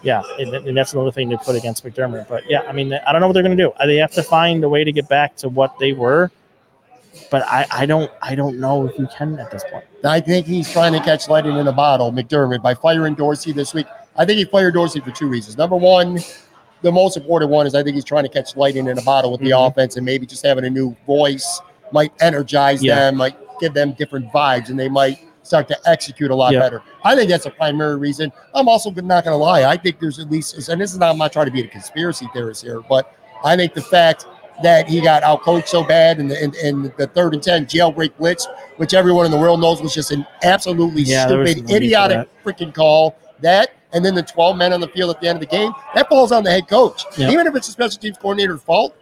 yeah, 0.02 0.24
and, 0.40 0.54
and 0.54 0.76
that's 0.76 0.94
another 0.94 1.12
thing 1.12 1.30
to 1.30 1.38
put 1.38 1.56
against 1.56 1.86
McDermott. 1.86 2.28
But 2.28 2.50
yeah, 2.50 2.62
I 2.62 2.72
mean, 2.72 2.94
I 2.94 3.12
don't 3.12 3.22
know 3.22 3.28
what 3.28 3.34
they're 3.34 3.44
going 3.44 3.56
to 3.56 3.64
do. 3.64 3.72
Uh, 3.72 3.86
they 3.86 3.98
have 3.98 4.12
to 4.14 4.24
find 4.24 4.64
a 4.64 4.70
way 4.70 4.84
to 4.84 4.92
get 4.92 5.08
back 5.08 5.36
to 5.38 5.50
what 5.50 5.78
they 5.78 5.94
were. 5.94 6.32
But 7.30 7.44
I, 7.44 7.68
I 7.72 7.86
don't 7.86 8.10
I 8.22 8.36
don't 8.36 8.60
know 8.60 8.88
if 8.88 8.98
you 8.98 9.08
can 9.16 9.38
at 9.38 9.52
this 9.52 9.64
point. 9.70 9.84
I 10.04 10.22
think 10.22 10.48
he's 10.48 10.72
trying 10.72 10.94
to 10.94 11.00
catch 11.02 11.28
lightning 11.28 11.58
in 11.58 11.68
a 11.68 11.74
bottle, 11.74 12.12
McDermott, 12.12 12.62
by 12.62 12.74
firing 12.74 13.16
Dorsey 13.16 13.52
this 13.52 13.74
week. 13.74 13.86
I 14.16 14.26
think 14.26 14.38
he 14.38 14.46
fired 14.46 14.74
Dorsey 14.74 15.00
for 15.00 15.12
two 15.12 15.28
reasons. 15.28 15.58
Number 15.58 15.76
one, 15.76 16.20
the 16.82 16.92
most 16.92 17.16
important 17.18 17.52
one 17.52 17.66
is 17.68 17.76
I 17.76 17.84
think 17.84 17.96
he's 17.96 18.04
trying 18.04 18.24
to 18.24 18.30
catch 18.30 18.56
lightning 18.56 18.88
in 18.88 18.98
a 18.98 19.02
bottle 19.02 19.32
with 19.32 19.42
the 19.42 19.52
Mhm. 19.52 19.68
offense 19.70 19.96
and 19.98 20.06
maybe 20.06 20.26
just 20.26 20.46
having 20.46 20.66
a 20.66 20.70
new 20.70 20.96
voice 21.06 21.62
might 21.92 22.12
energize 22.20 22.84
Yeah. 22.84 22.96
them, 22.96 23.18
might 23.18 23.36
give 23.60 23.74
them 23.74 23.94
different 23.94 24.32
vibes, 24.32 24.70
and 24.70 24.80
they 24.80 24.90
might 24.90 25.20
start 25.44 25.68
to 25.68 25.78
execute 25.86 26.30
a 26.32 26.36
lot 26.36 26.54
Yeah. 26.54 26.60
better. 26.60 26.82
I 27.04 27.16
think 27.16 27.30
that's 27.30 27.46
a 27.46 27.50
primary 27.50 27.96
reason. 27.96 28.32
I'm 28.54 28.68
also 28.70 28.90
not 28.92 29.24
going 29.24 29.34
to 29.34 29.38
lie. 29.44 29.64
I 29.64 29.76
think 29.78 30.00
there's 30.00 30.20
at 30.20 30.30
least, 30.30 30.70
and 30.70 30.80
this 30.80 30.92
is 30.94 31.00
not, 31.00 31.10
I'm 31.12 31.18
not 31.18 31.32
trying 31.32 31.48
to 31.48 31.52
be 31.52 31.62
a 31.62 31.68
conspiracy 31.68 32.28
theorist 32.34 32.64
here, 32.64 32.82
but 32.88 33.12
I 33.44 33.56
think 33.56 33.74
the 33.74 33.82
fact 33.82 34.26
that 34.62 34.88
he 34.88 35.02
got 35.02 35.24
outcoached 35.24 35.68
so 35.68 35.84
bad 35.84 36.20
in 36.20 36.28
the 36.28 36.42
in, 36.44 36.54
in 36.64 36.94
the 36.98 37.08
third 37.08 37.34
and 37.34 37.42
ten 37.42 37.66
jailbreak 37.66 38.12
blitz, 38.20 38.48
which 38.78 38.94
everyone 38.94 39.26
in 39.26 39.32
the 39.32 39.38
world 39.38 39.60
knows 39.60 39.82
was 39.82 39.94
just 39.94 40.12
an 40.12 40.26
absolutely 40.44 41.02
Yeah, 41.02 41.26
stupid, 41.26 41.38
no 41.58 41.64
need 41.64 41.70
for 41.70 41.76
idiotic 41.76 42.30
freaking 42.46 42.74
call. 42.74 43.16
That 43.42 43.70
and 43.94 44.04
then 44.04 44.16
the 44.16 44.24
12 44.24 44.58
men 44.58 44.74
on 44.74 44.80
the 44.80 44.88
field 44.88 45.14
at 45.16 45.22
the 45.22 45.28
end 45.28 45.42
of 45.42 45.42
the 45.42 45.56
game, 45.56 45.74
that 45.96 46.08
falls 46.10 46.32
on 46.32 46.44
the 46.44 46.52
head 46.52 46.68
coach. 46.68 47.06
Even 47.18 47.48
if 47.48 47.56
it's 47.56 47.68
a 47.68 47.72
special 47.72 48.00
teams 48.00 48.18
coordinator's 48.18 48.62
fault, 48.64 48.96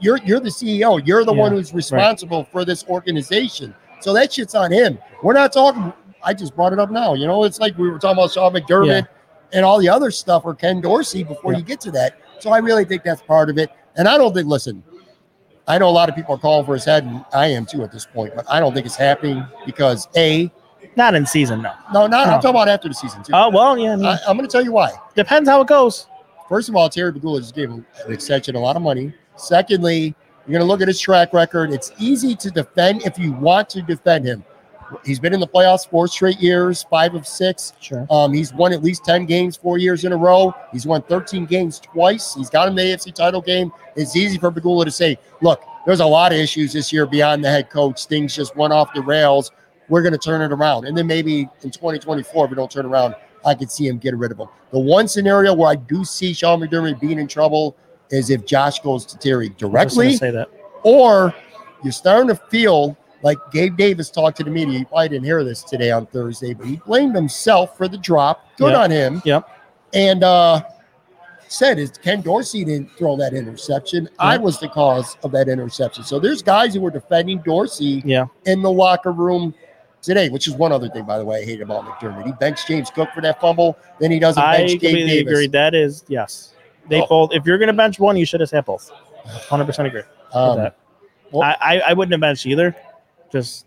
you're 0.00 0.18
you're 0.24 0.40
the 0.40 0.48
CEO. 0.50 1.04
You're 1.06 1.24
the 1.24 1.32
Yeah, 1.34 1.40
one 1.40 1.52
who's 1.52 1.72
responsible 1.74 2.44
for 2.44 2.64
this 2.64 2.84
organization. 2.88 3.74
So 4.00 4.12
that 4.14 4.32
shit's 4.32 4.54
on 4.54 4.72
him. 4.72 4.98
We're 5.22 5.32
not 5.34 5.52
talking. 5.52 5.92
I 6.22 6.34
just 6.34 6.54
brought 6.54 6.72
it 6.72 6.78
up 6.78 6.90
now. 6.90 7.14
You 7.14 7.26
know, 7.26 7.44
it's 7.44 7.58
like 7.60 7.76
we 7.78 7.90
were 7.90 7.98
talking 7.98 8.18
about 8.18 8.30
Sean 8.32 8.52
McDermott 8.52 9.08
and 9.52 9.64
all 9.64 9.78
the 9.78 9.88
other 9.88 10.10
stuff 10.10 10.42
or 10.44 10.54
Ken 10.54 10.80
Dorsey 10.80 11.24
before 11.24 11.52
Yeah. 11.52 11.58
you 11.58 11.64
get 11.64 11.80
to 11.82 11.90
that. 11.92 12.18
So 12.38 12.50
I 12.50 12.58
really 12.58 12.84
think 12.84 13.02
that's 13.02 13.22
part 13.22 13.50
of 13.50 13.58
it. 13.58 13.70
And 13.96 14.06
I 14.06 14.16
don't 14.18 14.32
think. 14.34 14.46
Listen, 14.46 14.82
I 15.66 15.78
know 15.78 15.88
a 15.88 15.90
lot 15.90 16.08
of 16.08 16.14
people 16.14 16.34
are 16.34 16.38
calling 16.38 16.64
for 16.66 16.74
his 16.74 16.84
head, 16.84 17.04
and 17.04 17.24
I 17.32 17.48
am 17.48 17.66
too 17.66 17.82
at 17.82 17.90
this 17.90 18.06
point. 18.06 18.34
But 18.36 18.44
I 18.50 18.60
don't 18.60 18.74
think 18.74 18.86
it's 18.86 18.96
happening 18.96 19.44
because 19.66 20.08
a 20.16 20.50
Not 21.00 21.14
in 21.14 21.24
season, 21.24 21.62
no. 21.62 21.72
no, 21.94 22.06
not. 22.06 22.26
No. 22.26 22.34
I'm 22.34 22.40
talking 22.42 22.50
about 22.50 22.68
after 22.68 22.86
the 22.86 22.94
season 22.94 23.22
too. 23.22 23.32
Oh 23.34 23.48
well, 23.48 23.78
yeah. 23.78 23.94
I 23.94 23.96
mean, 23.96 24.04
I, 24.04 24.18
I'm 24.28 24.36
going 24.36 24.46
to 24.46 24.52
tell 24.52 24.62
you 24.62 24.70
why. 24.70 24.92
depends 25.14 25.48
how 25.48 25.62
it 25.62 25.66
goes. 25.66 26.06
First 26.46 26.68
of 26.68 26.76
all, 26.76 26.90
Terry 26.90 27.10
Pegula 27.10 27.40
just 27.40 27.54
gave 27.54 27.70
an 27.70 27.86
extension, 28.08 28.54
a 28.54 28.58
lot 28.58 28.76
of 28.76 28.82
money. 28.82 29.14
Secondly, 29.34 30.14
you're 30.46 30.52
going 30.52 30.60
to 30.60 30.66
look 30.66 30.82
at 30.82 30.88
his 30.88 31.00
track 31.00 31.32
record. 31.32 31.72
It's 31.72 31.90
easy 31.98 32.36
to 32.36 32.50
defend 32.50 33.06
if 33.06 33.18
you 33.18 33.32
want 33.32 33.70
to 33.70 33.80
defend 33.80 34.26
him. 34.26 34.44
He's 35.02 35.18
been 35.18 35.32
in 35.32 35.40
the 35.40 35.48
playoffs 35.48 35.88
four 35.88 36.06
straight 36.06 36.38
years, 36.38 36.82
five 36.90 37.14
of 37.14 37.26
six. 37.26 37.72
Sure. 37.80 38.06
Um, 38.10 38.34
he's 38.34 38.52
won 38.52 38.74
at 38.74 38.82
least 38.82 39.02
10 39.06 39.24
games 39.24 39.56
four 39.56 39.78
years 39.78 40.04
in 40.04 40.12
a 40.12 40.16
row. 40.18 40.54
He's 40.70 40.84
won 40.84 41.00
13 41.00 41.46
games 41.46 41.80
twice. 41.80 42.34
He's 42.34 42.50
got 42.50 42.68
the 42.74 42.78
AFC 42.78 43.14
title 43.14 43.40
game. 43.40 43.72
It's 43.96 44.16
easy 44.16 44.36
for 44.36 44.52
Pegula 44.52 44.84
to 44.84 44.90
say, 44.90 45.16
look, 45.40 45.62
there's 45.86 46.00
a 46.00 46.06
lot 46.06 46.32
of 46.32 46.38
issues 46.38 46.74
this 46.74 46.92
year 46.92 47.06
beyond 47.06 47.42
the 47.42 47.48
head 47.48 47.70
coach. 47.70 48.04
Things 48.04 48.36
just 48.36 48.54
went 48.54 48.74
off 48.74 48.92
the 48.92 49.00
rails. 49.00 49.50
We're 49.90 50.02
going 50.02 50.12
to 50.12 50.18
turn 50.18 50.40
it 50.40 50.52
around. 50.54 50.86
And 50.86 50.96
then 50.96 51.06
maybe 51.06 51.40
in 51.62 51.70
2024, 51.70 52.44
if 52.46 52.50
we 52.50 52.56
don't 52.56 52.70
turn 52.70 52.86
around, 52.86 53.14
I 53.44 53.54
could 53.54 53.70
see 53.70 53.86
him 53.86 53.98
get 53.98 54.16
rid 54.16 54.32
of 54.32 54.38
him. 54.38 54.48
The 54.70 54.78
one 54.78 55.06
scenario 55.08 55.52
where 55.52 55.68
I 55.70 55.74
do 55.74 56.04
see 56.04 56.32
Sean 56.32 56.60
McDermott 56.60 56.98
being 57.00 57.18
in 57.18 57.26
trouble 57.26 57.76
is 58.10 58.30
if 58.30 58.46
Josh 58.46 58.80
goes 58.80 59.04
to 59.06 59.18
Terry 59.18 59.50
directly, 59.58 60.14
say 60.14 60.30
that. 60.30 60.48
or 60.84 61.34
you're 61.82 61.92
starting 61.92 62.28
to 62.28 62.34
feel 62.50 62.96
like 63.22 63.36
Gabe 63.52 63.76
Davis 63.76 64.10
talked 64.10 64.36
to 64.38 64.44
the 64.44 64.50
media. 64.50 64.78
You 64.78 64.86
probably 64.86 65.10
didn't 65.10 65.24
hear 65.24 65.44
this 65.44 65.62
today 65.62 65.90
on 65.90 66.06
Thursday, 66.06 66.54
but 66.54 66.66
he 66.66 66.76
blamed 66.86 67.14
himself 67.14 67.76
for 67.76 67.86
the 67.88 67.98
drop. 67.98 68.44
Good 68.56 68.72
Yep. 68.72 68.78
on 68.78 68.90
him. 68.90 69.22
Yep. 69.24 69.48
And 69.92 70.24
uh 70.24 70.62
said 71.48 71.78
is 71.80 71.90
Ken 71.90 72.20
Dorsey 72.20 72.64
didn't 72.64 72.90
throw 72.96 73.16
that 73.16 73.34
interception. 73.34 74.08
I 74.20 74.36
was 74.38 74.60
the 74.60 74.68
cause 74.68 75.16
of 75.24 75.32
that 75.32 75.48
interception. 75.48 76.04
So 76.04 76.20
there's 76.20 76.42
guys 76.42 76.74
who 76.74 76.80
were 76.80 76.90
defending 76.92 77.38
Dorsey 77.38 78.02
Yeah. 78.06 78.26
in 78.46 78.62
the 78.62 78.70
locker 78.70 79.10
room 79.12 79.52
today, 80.02 80.28
which 80.28 80.46
is 80.46 80.54
one 80.54 80.72
other 80.72 80.88
thing, 80.88 81.04
by 81.04 81.18
the 81.18 81.24
way, 81.24 81.42
I 81.42 81.44
hate 81.44 81.60
about 81.60 81.84
McDermott. 81.84 82.24
He 82.26 82.32
benched 82.32 82.66
James 82.68 82.90
Cook 82.90 83.08
for 83.14 83.20
that 83.22 83.40
fumble, 83.40 83.76
then 83.98 84.10
he 84.10 84.18
doesn't 84.18 84.42
I 84.42 84.58
bench 84.58 84.80
Gabe 84.80 85.06
Davis. 85.06 85.30
agree. 85.32 85.46
That 85.48 85.74
is 85.74 86.04
yes. 86.08 86.54
They 86.88 87.00
Oh. 87.02 87.06
both. 87.06 87.30
If 87.32 87.46
you're 87.46 87.58
going 87.58 87.68
to 87.68 87.72
bench 87.72 87.98
one, 88.00 88.16
you 88.16 88.24
should 88.26 88.40
have 88.40 88.50
had 88.50 88.64
both. 88.64 88.90
Hundred 89.48 89.66
percent 89.66 89.86
agree 89.88 90.02
Um, 90.32 90.56
that. 90.58 90.76
well- 91.30 91.42
I, 91.42 91.56
I 91.60 91.80
I 91.88 91.92
wouldn't 91.92 92.12
have 92.12 92.20
benched 92.20 92.46
either. 92.46 92.74
Just 93.30 93.66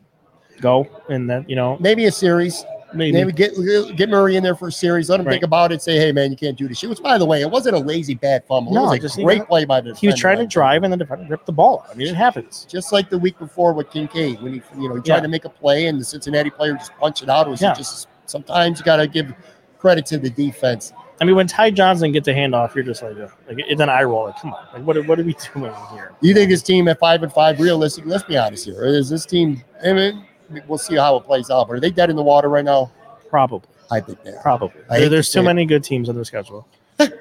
go 0.61 0.87
and 1.09 1.29
then 1.29 1.45
you 1.47 1.55
know 1.55 1.77
maybe 1.79 2.05
a 2.05 2.11
series. 2.11 2.65
Maybe, 2.95 3.11
Maybe 3.13 3.31
get 3.31 3.53
get 3.95 4.09
Murray 4.09 4.35
in 4.35 4.43
there 4.43 4.55
for 4.55 4.67
a 4.67 4.71
series. 4.71 5.09
Let 5.09 5.19
him 5.19 5.25
Right. 5.25 5.33
think 5.33 5.43
about 5.43 5.71
it. 5.71 5.81
Say, 5.81 5.97
hey 5.97 6.11
man, 6.11 6.31
you 6.31 6.37
can't 6.37 6.57
do 6.57 6.67
this 6.67 6.77
shit. 6.79 6.89
Which, 6.89 7.01
by 7.01 7.17
the 7.17 7.25
way, 7.25 7.41
it 7.41 7.49
wasn't 7.49 7.75
a 7.75 7.79
lazy 7.79 8.15
bad 8.15 8.43
fumble. 8.45 8.73
No, 8.73 8.85
it 8.85 8.89
was 8.89 8.93
a 8.99 8.99
just, 8.99 9.15
great 9.17 9.39
know, 9.39 9.45
play 9.45 9.65
by 9.65 9.81
the. 9.81 9.93
he 9.95 10.07
was 10.07 10.17
trying 10.19 10.37
to 10.39 10.45
drive 10.47 10.83
and 10.83 10.91
then 10.91 10.99
defender 10.99 11.25
ripped 11.29 11.45
the 11.45 11.51
ball. 11.51 11.85
I 11.89 11.93
mean, 11.95 12.07
it 12.07 12.15
happens. 12.15 12.65
just 12.69 12.91
like 12.91 13.09
the 13.09 13.17
week 13.17 13.37
before 13.39 13.73
with 13.73 13.89
Kincaid 13.91 14.41
when 14.41 14.53
he 14.53 14.61
you 14.79 14.89
know 14.89 14.95
he 14.95 15.01
tried 15.01 15.15
Yeah. 15.17 15.21
to 15.21 15.27
make 15.27 15.45
a 15.45 15.49
play 15.49 15.87
and 15.87 15.99
the 15.99 16.05
Cincinnati 16.05 16.49
player 16.49 16.73
just 16.73 16.91
punched 16.99 17.23
it 17.23 17.29
out. 17.29 17.47
It 17.47 17.51
was 17.51 17.61
Yeah. 17.61 17.73
just 17.73 18.07
sometimes 18.25 18.79
you 18.79 18.85
got 18.85 18.97
to 18.97 19.07
give 19.07 19.33
credit 19.79 20.05
to 20.07 20.17
the 20.17 20.29
defense. 20.29 20.93
I 21.21 21.25
mean, 21.25 21.35
when 21.35 21.45
Ty 21.47 21.71
Johnson 21.71 22.11
gets 22.11 22.27
a 22.27 22.33
handoff, 22.33 22.73
you're 22.73 22.83
just 22.83 23.03
like, 23.03 23.15
uh, 23.17 23.27
like 23.47 23.57
it's 23.67 23.79
an 23.79 23.87
eye 23.89 24.03
roll. 24.03 24.25
Like, 24.25 24.37
come 24.39 24.53
on, 24.53 24.65
like 24.73 24.83
what 24.83 24.97
are, 24.97 25.03
what 25.03 25.19
are 25.19 25.23
we 25.23 25.35
doing 25.53 25.71
here? 25.93 26.11
You 26.21 26.33
think 26.33 26.49
this 26.49 26.63
team 26.63 26.87
at 26.87 26.99
five 26.99 27.21
and 27.21 27.31
five, 27.31 27.59
realistically, 27.59 28.09
let's 28.11 28.23
be 28.23 28.35
honest 28.37 28.65
here, 28.65 28.83
is 28.85 29.09
this 29.09 29.25
team? 29.25 29.63
I 29.85 29.93
mean, 29.93 30.25
we'll 30.67 30.77
see 30.77 30.95
how 30.95 31.15
it 31.17 31.21
plays 31.25 31.49
out. 31.49 31.67
But 31.67 31.73
are 31.75 31.79
they 31.79 31.91
dead 31.91 32.09
in 32.09 32.15
the 32.15 32.23
water 32.23 32.49
right 32.49 32.65
now? 32.65 32.91
Probably, 33.29 33.67
I 33.91 33.99
think 33.99 34.23
they 34.23 34.31
are. 34.31 34.41
probably. 34.41 34.81
There- 34.89 35.09
there's 35.09 35.29
say 35.29 35.39
too 35.39 35.45
many 35.45 35.65
good 35.65 35.83
teams 35.83 36.09
on 36.09 36.15
their 36.15 36.23
schedule. 36.25 36.67
Dude, 36.99 37.11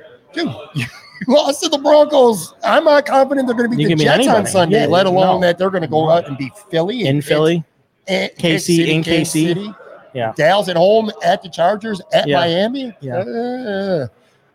you 0.75 0.87
lost 1.29 1.63
to 1.63 1.69
the 1.69 1.79
Broncos. 1.79 2.55
I'm 2.65 2.85
not 2.85 3.05
confident 3.07 3.47
they're 3.47 3.57
going 3.57 3.71
to 3.71 3.77
beat 3.77 3.83
You 3.89 3.97
the 3.97 4.05
Jets 4.05 4.27
on. 4.29 4.47
Sunday, 4.47 4.81
Yeah, 4.81 4.87
let 4.87 5.07
alone 5.07 5.41
no. 5.41 5.47
that 5.47 5.59
they're 5.59 5.71
going 5.71 5.83
to 5.83 5.89
go 5.89 6.09
out 6.11 6.27
and 6.27 6.39
beat 6.39 6.53
Philly 6.71 7.07
In 7.07 7.21
Philly, 7.21 7.63
and, 8.09 8.31
and 8.31 8.39
KC, 8.39 8.87
in 8.89 9.03
KC. 9.03 9.27
City. 9.27 9.75
Yeah. 10.15 10.33
Dallas 10.37 10.69
at 10.69 10.77
home 10.77 11.11
at 11.25 11.43
the 11.43 11.49
Chargers 11.49 12.01
at 12.13 12.27
Yeah. 12.29 12.41
Miami. 12.41 12.95
Yeah. 13.01 13.17
Uh, 13.19 14.07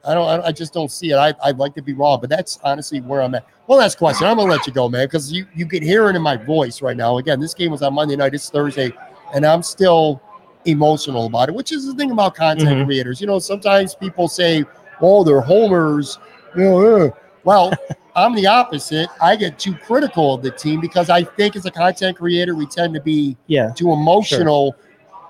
I 0.08 0.14
don't. 0.14 0.42
I, 0.46 0.52
just 0.54 0.74
don't 0.74 0.90
see 0.90 1.12
it. 1.12 1.16
I, 1.16 1.34
I'd 1.44 1.58
like 1.58 1.76
to 1.76 1.82
be 1.82 1.94
wrong, 1.94 2.20
but 2.22 2.30
that's 2.30 2.60
honestly 2.64 3.02
where 3.02 3.22
I'm 3.22 3.36
at. 3.36 3.46
One 3.66 3.80
last 3.80 3.98
question. 3.98 4.26
I'm 4.26 4.38
gonna 4.38 4.50
let 4.50 4.66
you 4.66 4.72
go, 4.72 4.88
man, 4.88 5.06
because 5.06 5.32
you 5.32 5.46
you 5.54 5.66
can 5.68 5.84
hear 5.84 6.10
it 6.10 6.16
in 6.16 6.22
my 6.22 6.38
voice 6.38 6.82
right 6.82 6.96
now. 6.96 7.18
Again, 7.18 7.42
this 7.42 7.54
game 7.54 7.72
was 7.72 7.82
on 7.82 7.94
Monday 7.94 8.16
night. 8.16 8.34
It's 8.34 8.50
Thursday, 8.50 8.92
and 9.34 9.46
I'm 9.46 9.62
still 9.62 10.22
emotional 10.66 11.26
about 11.26 11.50
it, 11.50 11.56
which 11.56 11.74
is 11.74 11.86
the 11.86 11.94
thing 11.94 12.12
about 12.12 12.36
content 12.36 12.70
Mhm. 12.70 12.86
creators. 12.86 13.20
You 13.20 13.28
know, 13.28 13.40
sometimes 13.40 13.96
people 13.96 14.30
say, 14.30 14.64
"Oh, 15.02 15.26
they're 15.26 15.42
homers." 15.42 16.20
You 16.56 16.64
know, 16.64 17.06
uh. 17.08 17.10
well, 17.44 17.74
I'm 18.16 18.34
the 18.34 18.48
opposite. 18.48 19.10
I 19.20 19.36
get 19.36 19.60
too 19.60 19.76
critical 19.76 20.36
of 20.36 20.42
the 20.42 20.52
team 20.52 20.80
because 20.80 21.10
I 21.10 21.24
think 21.24 21.58
as 21.58 21.66
a 21.66 21.72
content 21.72 22.18
creator, 22.18 22.56
we 22.56 22.66
tend 22.66 22.94
to 22.94 23.02
be 23.02 23.36
yeah. 23.48 23.72
too 23.76 23.92
emotional 23.92 24.74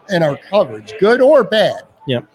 in 0.10 0.22
our 0.22 0.38
coverage, 0.50 0.94
good 1.00 1.20
or 1.20 1.44
bad. 1.44 1.82
Yep. 2.08 2.26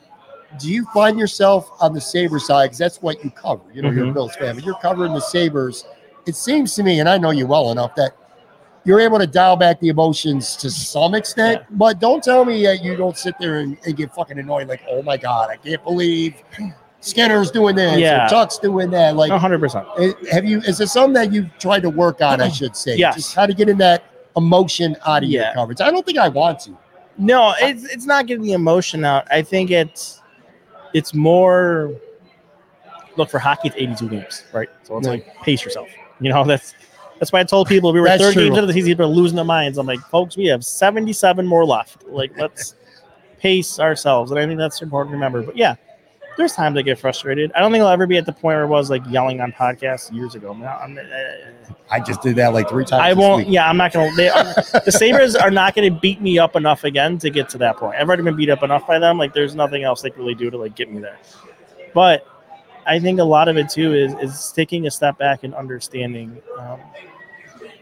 Do 0.59 0.71
you 0.71 0.85
find 0.95 1.19
yourself 1.19 1.71
on 1.81 1.93
the 1.93 2.01
Sabre 2.01 2.39
side? 2.39 2.67
Because 2.67 2.79
that's 2.79 3.03
what 3.03 3.23
you 3.25 3.31
cover. 3.31 3.63
You 3.73 3.83
know, 3.83 3.91
you're 3.91 4.09
a. 4.11 4.13
Bills 4.13 4.35
fan, 4.37 4.55
but 4.55 4.65
you're 4.65 4.79
covering 4.79 5.13
the 5.15 5.21
Sabres. 5.21 5.85
It 6.27 6.37
seems 6.37 6.75
to 6.77 6.83
me, 6.83 7.01
and 7.01 7.09
I 7.09 7.19
know 7.19 7.31
you 7.31 7.47
well 7.47 7.73
enough, 7.73 7.95
that 7.97 8.13
you're 8.85 9.01
able 9.01 9.19
to 9.19 9.27
dial 9.27 9.57
back 9.57 9.81
the 9.81 9.89
emotions 9.89 10.57
to 10.57 10.71
some 10.71 11.15
extent. 11.15 11.63
But 11.71 12.01
don't 12.01 12.23
tell 12.23 12.45
me 12.45 12.63
that 12.65 12.83
you 12.83 12.97
don't 12.97 13.17
sit 13.17 13.35
there 13.41 13.61
and, 13.61 13.77
and 13.87 13.97
get 13.97 14.15
fucking 14.15 14.39
annoyed, 14.39 14.69
like, 14.69 14.83
oh 14.89 15.03
my 15.03 15.17
God, 15.17 15.51
I 15.51 15.57
can't 15.57 15.83
believe 15.85 16.35
Skinner's 17.01 17.51
doing 17.51 17.75
this, 17.75 17.99
Yeah. 17.99 18.27
or 18.27 18.29
Chuck's 18.29 18.59
doing 18.59 18.91
that. 18.91 19.17
Like, 19.17 19.33
hundred 19.33 19.59
percent. 19.61 19.87
Eh, 19.99 20.13
Have 20.31 20.45
you? 20.45 20.59
Is 20.61 20.81
it 20.81 20.89
something 20.89 21.15
that 21.15 21.33
you've 21.33 21.51
tried 21.59 21.81
to 21.83 21.91
work 21.91 22.21
on? 22.21 22.41
I 22.41 22.49
should 22.51 22.77
say. 22.77 22.97
Yes. 22.97 23.17
Just 23.17 23.35
how 23.35 23.47
to 23.47 23.55
get 23.55 23.69
in 23.69 23.79
that 23.79 24.05
emotion 24.37 24.97
out 25.07 25.23
of 25.25 25.29
your 25.31 25.45
coverage. 25.55 25.81
I 25.81 25.91
don't 25.91 26.07
think 26.07 26.19
I 26.19 26.29
want 26.29 26.61
to. 26.61 26.77
No, 27.19 27.55
it's 27.61 27.85
it's 27.85 28.07
not 28.07 28.27
getting 28.27 28.43
the 28.45 28.53
emotion 28.55 29.05
out. 29.05 29.27
I 29.31 29.43
think 29.43 29.71
it's 29.71 30.22
it's 30.95 31.15
more 31.15 31.95
look 33.17 33.31
for 33.31 33.39
hockey. 33.39 33.69
It's 33.69 33.77
82 33.77 34.09
games, 34.09 34.45
right? 34.53 34.69
So 34.85 34.97
it's 34.99 35.07
Yeah. 35.07 35.13
like 35.15 35.37
pace 35.43 35.65
yourself. 35.65 35.89
You 36.21 36.31
know 36.31 36.45
that's 36.47 36.75
that's 37.19 37.31
why 37.33 37.41
I 37.41 37.45
told 37.45 37.69
people 37.69 37.93
we 37.93 38.01
were 38.01 38.07
That's 38.09 38.23
third 38.23 38.33
true. 38.33 38.45
games 38.45 38.57
into 38.59 38.67
the 38.67 38.73
season, 38.73 38.91
people 38.91 39.05
are 39.05 39.09
losing 39.09 39.37
their 39.37 39.45
minds. 39.45 39.79
I'm 39.79 39.87
like, 39.87 40.01
folks, 40.11 40.37
we 40.37 40.47
have 40.47 40.65
77 40.65 41.47
more 41.47 41.65
left. 41.65 42.05
Like 42.09 42.37
let's 42.37 42.75
pace 43.39 43.79
ourselves, 43.79 44.31
and 44.33 44.41
I 44.41 44.47
think 44.47 44.59
that's 44.59 44.83
important 44.83 45.13
to 45.13 45.17
remember. 45.17 45.43
But 45.43 45.57
yeah. 45.57 45.77
There's 46.37 46.55
times 46.55 46.79
I 46.79 46.83
get 46.83 46.99
frustrated. 46.99 47.53
I 47.55 47.61
don't 47.61 47.73
think 47.73 47.83
I'll 47.83 47.91
ever 47.91 48.07
be 48.07 48.17
at 48.17 48.27
the 48.27 48.33
point 48.33 48.45
where 48.45 48.63
I 48.63 48.67
was 48.67 48.91
like 48.91 49.03
yelling 49.09 49.41
on 49.41 49.53
podcasts 49.53 50.13
years 50.13 50.35
ago. 50.35 50.53
I'm, 50.53 50.63
I'm, 50.63 50.99
uh, 50.99 51.73
I 51.91 52.01
just 52.01 52.23
did 52.23 52.37
that 52.37 52.55
like 52.55 52.69
three 52.69 52.85
times. 52.85 53.03
I 53.03 53.13
won't. 53.13 53.47
week. 53.47 53.55
Yeah, 53.55 53.69
I'm 53.69 53.77
not 53.77 53.93
gonna. 53.93 54.11
They 54.17 54.29
the 54.85 54.93
Sabres 54.93 55.37
are 55.37 55.51
not 55.51 55.75
gonna 55.75 55.91
beat 55.91 56.21
me 56.21 56.39
up 56.39 56.57
enough 56.57 56.85
again 56.85 57.19
to 57.19 57.31
get 57.31 57.49
to 57.51 57.59
that 57.59 57.77
point. 57.77 57.97
I've 57.97 58.09
already 58.09 58.23
been 58.23 58.37
beat 58.37 58.51
up 58.51 58.63
enough 58.63 58.87
by 58.87 58.99
them. 58.99 59.19
Like, 59.19 59.35
there's 59.35 59.55
nothing 59.55 59.85
else 59.85 60.03
they 60.03 60.11
can 60.11 60.21
really 60.21 60.35
do 60.35 60.51
to 60.51 60.57
like 60.57 60.75
get 60.75 60.91
me 60.91 61.01
there. 61.01 61.19
But 61.93 62.27
I 62.87 62.99
think 62.99 63.21
a 63.21 63.25
lot 63.25 63.49
of 63.49 63.57
it 63.57 63.69
too 63.69 63.95
is 63.95 64.15
is 64.15 64.53
taking 64.53 64.87
a 64.87 64.91
step 64.91 65.19
back 65.19 65.45
and 65.45 65.55
understanding. 65.55 66.41
Um, 66.59 66.81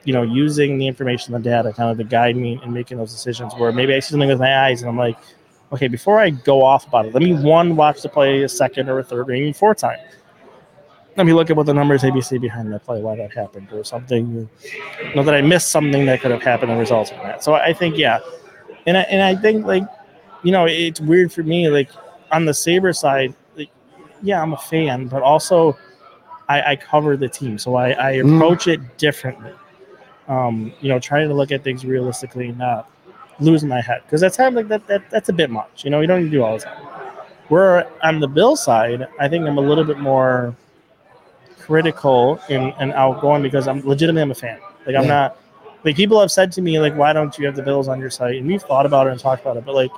you 0.05 0.15
know, 0.15 0.23
using 0.23 0.79
the 0.79 0.87
information, 0.87 1.35
the 1.35 1.39
data, 1.39 1.73
kind 1.73 1.91
of 1.91 1.99
to 1.99 2.05
guide 2.05 2.35
me 2.35 2.59
in 2.65 2.73
making 2.73 2.97
those 2.97 3.13
decisions. 3.13 3.55
Where 3.55 3.71
maybe 3.71 3.95
I 3.95 4.01
see 4.01 4.13
something 4.13 4.29
with 4.29 4.41
my 4.41 4.67
eyes 4.67 4.81
and 4.81 4.89
I'm 4.89 4.97
like, 4.97 5.19
okay, 5.73 5.89
before 5.89 6.19
I 6.19 6.31
go 6.31 6.63
off 6.63 6.87
about 6.87 7.07
it, 7.07 7.15
let 7.15 7.23
me 7.23 7.33
one 7.35 7.77
watch 7.77 8.03
the 8.03 8.09
play 8.09 8.43
a 8.43 8.49
second 8.49 8.89
or 8.89 8.99
a 8.99 9.05
third 9.05 9.29
or 9.29 9.35
even 9.35 9.53
fourth 9.53 9.79
time. 9.79 9.99
Let 11.17 11.27
me 11.27 11.33
look 11.33 11.51
at 11.51 11.57
what 11.57 11.67
the 11.67 11.75
numbers 11.75 12.03
ABC 12.03 12.41
behind 12.41 12.73
that 12.73 12.85
play, 12.85 13.01
why 13.01 13.17
that 13.17 13.33
happened, 13.33 13.69
or 13.73 13.85
something. 13.85 14.33
You 14.33 15.15
know 15.15 15.23
that 15.25 15.35
I 15.35 15.43
missed 15.43 15.71
something 15.71 16.07
that 16.07 16.21
could 16.21 16.31
have 16.31 16.43
happened 16.43 16.71
and 16.71 16.81
resulted 16.81 17.17
in 17.19 17.25
that. 17.25 17.43
So 17.45 17.55
I 17.55 17.73
think 17.73 17.97
yeah, 17.99 18.21
and 18.87 18.97
I, 18.97 19.03
and 19.03 19.23
I 19.23 19.35
think 19.41 19.67
like, 19.67 19.83
you 20.43 20.53
know, 20.53 20.67
it's 20.67 21.01
weird 21.01 21.33
for 21.33 21.43
me 21.43 21.69
like 21.69 21.91
on 22.31 22.45
the 22.45 22.55
Sabre 22.55 22.93
side, 22.93 23.35
like, 23.57 23.71
yeah, 24.23 24.41
I'm 24.41 24.53
a 24.53 24.57
fan, 24.57 25.09
but 25.09 25.23
also 25.23 25.77
I, 26.49 26.63
I 26.73 26.77
cover 26.77 27.17
the 27.17 27.29
team, 27.29 27.59
so 27.59 27.75
I, 27.75 27.91
I 27.91 28.13
Mm. 28.19 28.37
approach 28.37 28.69
it 28.69 28.81
differently. 28.99 29.53
Um, 30.29 30.73
you 30.81 30.89
know, 30.89 31.01
trying 31.01 31.29
to 31.29 31.35
look 31.35 31.51
at 31.51 31.65
things 31.65 31.85
realistically, 31.85 32.53
not 32.53 32.89
losing 33.41 33.69
my 33.69 33.81
head 33.81 34.03
because 34.05 34.21
that's 34.21 34.37
time 34.37 34.55
like 34.55 34.69
that, 34.69 34.87
that 34.87 35.09
that's 35.11 35.29
a 35.29 35.33
bit 35.33 35.51
much. 35.51 35.85
You 35.85 35.91
know, 35.91 36.01
you 36.01 36.07
don't 36.07 36.21
need 36.23 36.31
to 36.31 36.37
do 36.37 36.43
all 36.45 36.59
the 36.59 36.65
time. 36.65 36.85
Where 37.49 37.89
on 38.05 38.21
the 38.21 38.29
Bill 38.29 38.55
side, 38.57 39.09
I 39.19 39.29
think 39.29 39.47
I'm 39.47 39.59
a 39.59 39.61
little 39.61 39.85
bit 39.85 39.99
more 39.99 40.55
critical 41.59 42.41
and, 42.49 42.73
and 42.79 42.93
outgoing 42.93 43.43
because 43.43 43.69
I'm 43.69 43.81
legitimately 43.87 44.23
I'm 44.23 44.31
a 44.31 44.35
fan. 44.35 44.59
Like 44.87 44.97
I'm 44.97 45.03
Yeah. 45.05 45.09
not 45.09 45.37
like 45.85 45.97
people 45.97 46.21
have 46.21 46.31
said 46.31 46.53
to 46.53 46.63
me 46.63 46.79
like 46.81 46.95
why 46.95 47.13
don't 47.13 47.37
you 47.39 47.47
have 47.47 47.57
the 47.57 47.63
Bills 47.63 47.89
on 47.89 47.99
your 48.01 48.11
site? 48.11 48.37
And 48.37 48.47
we've 48.47 48.63
thought 48.63 48.87
about 48.87 49.07
it 49.07 49.11
and 49.11 49.21
talked 49.21 49.43
about 49.43 49.57
it, 49.57 49.65
but 49.65 49.75
like 49.75 49.91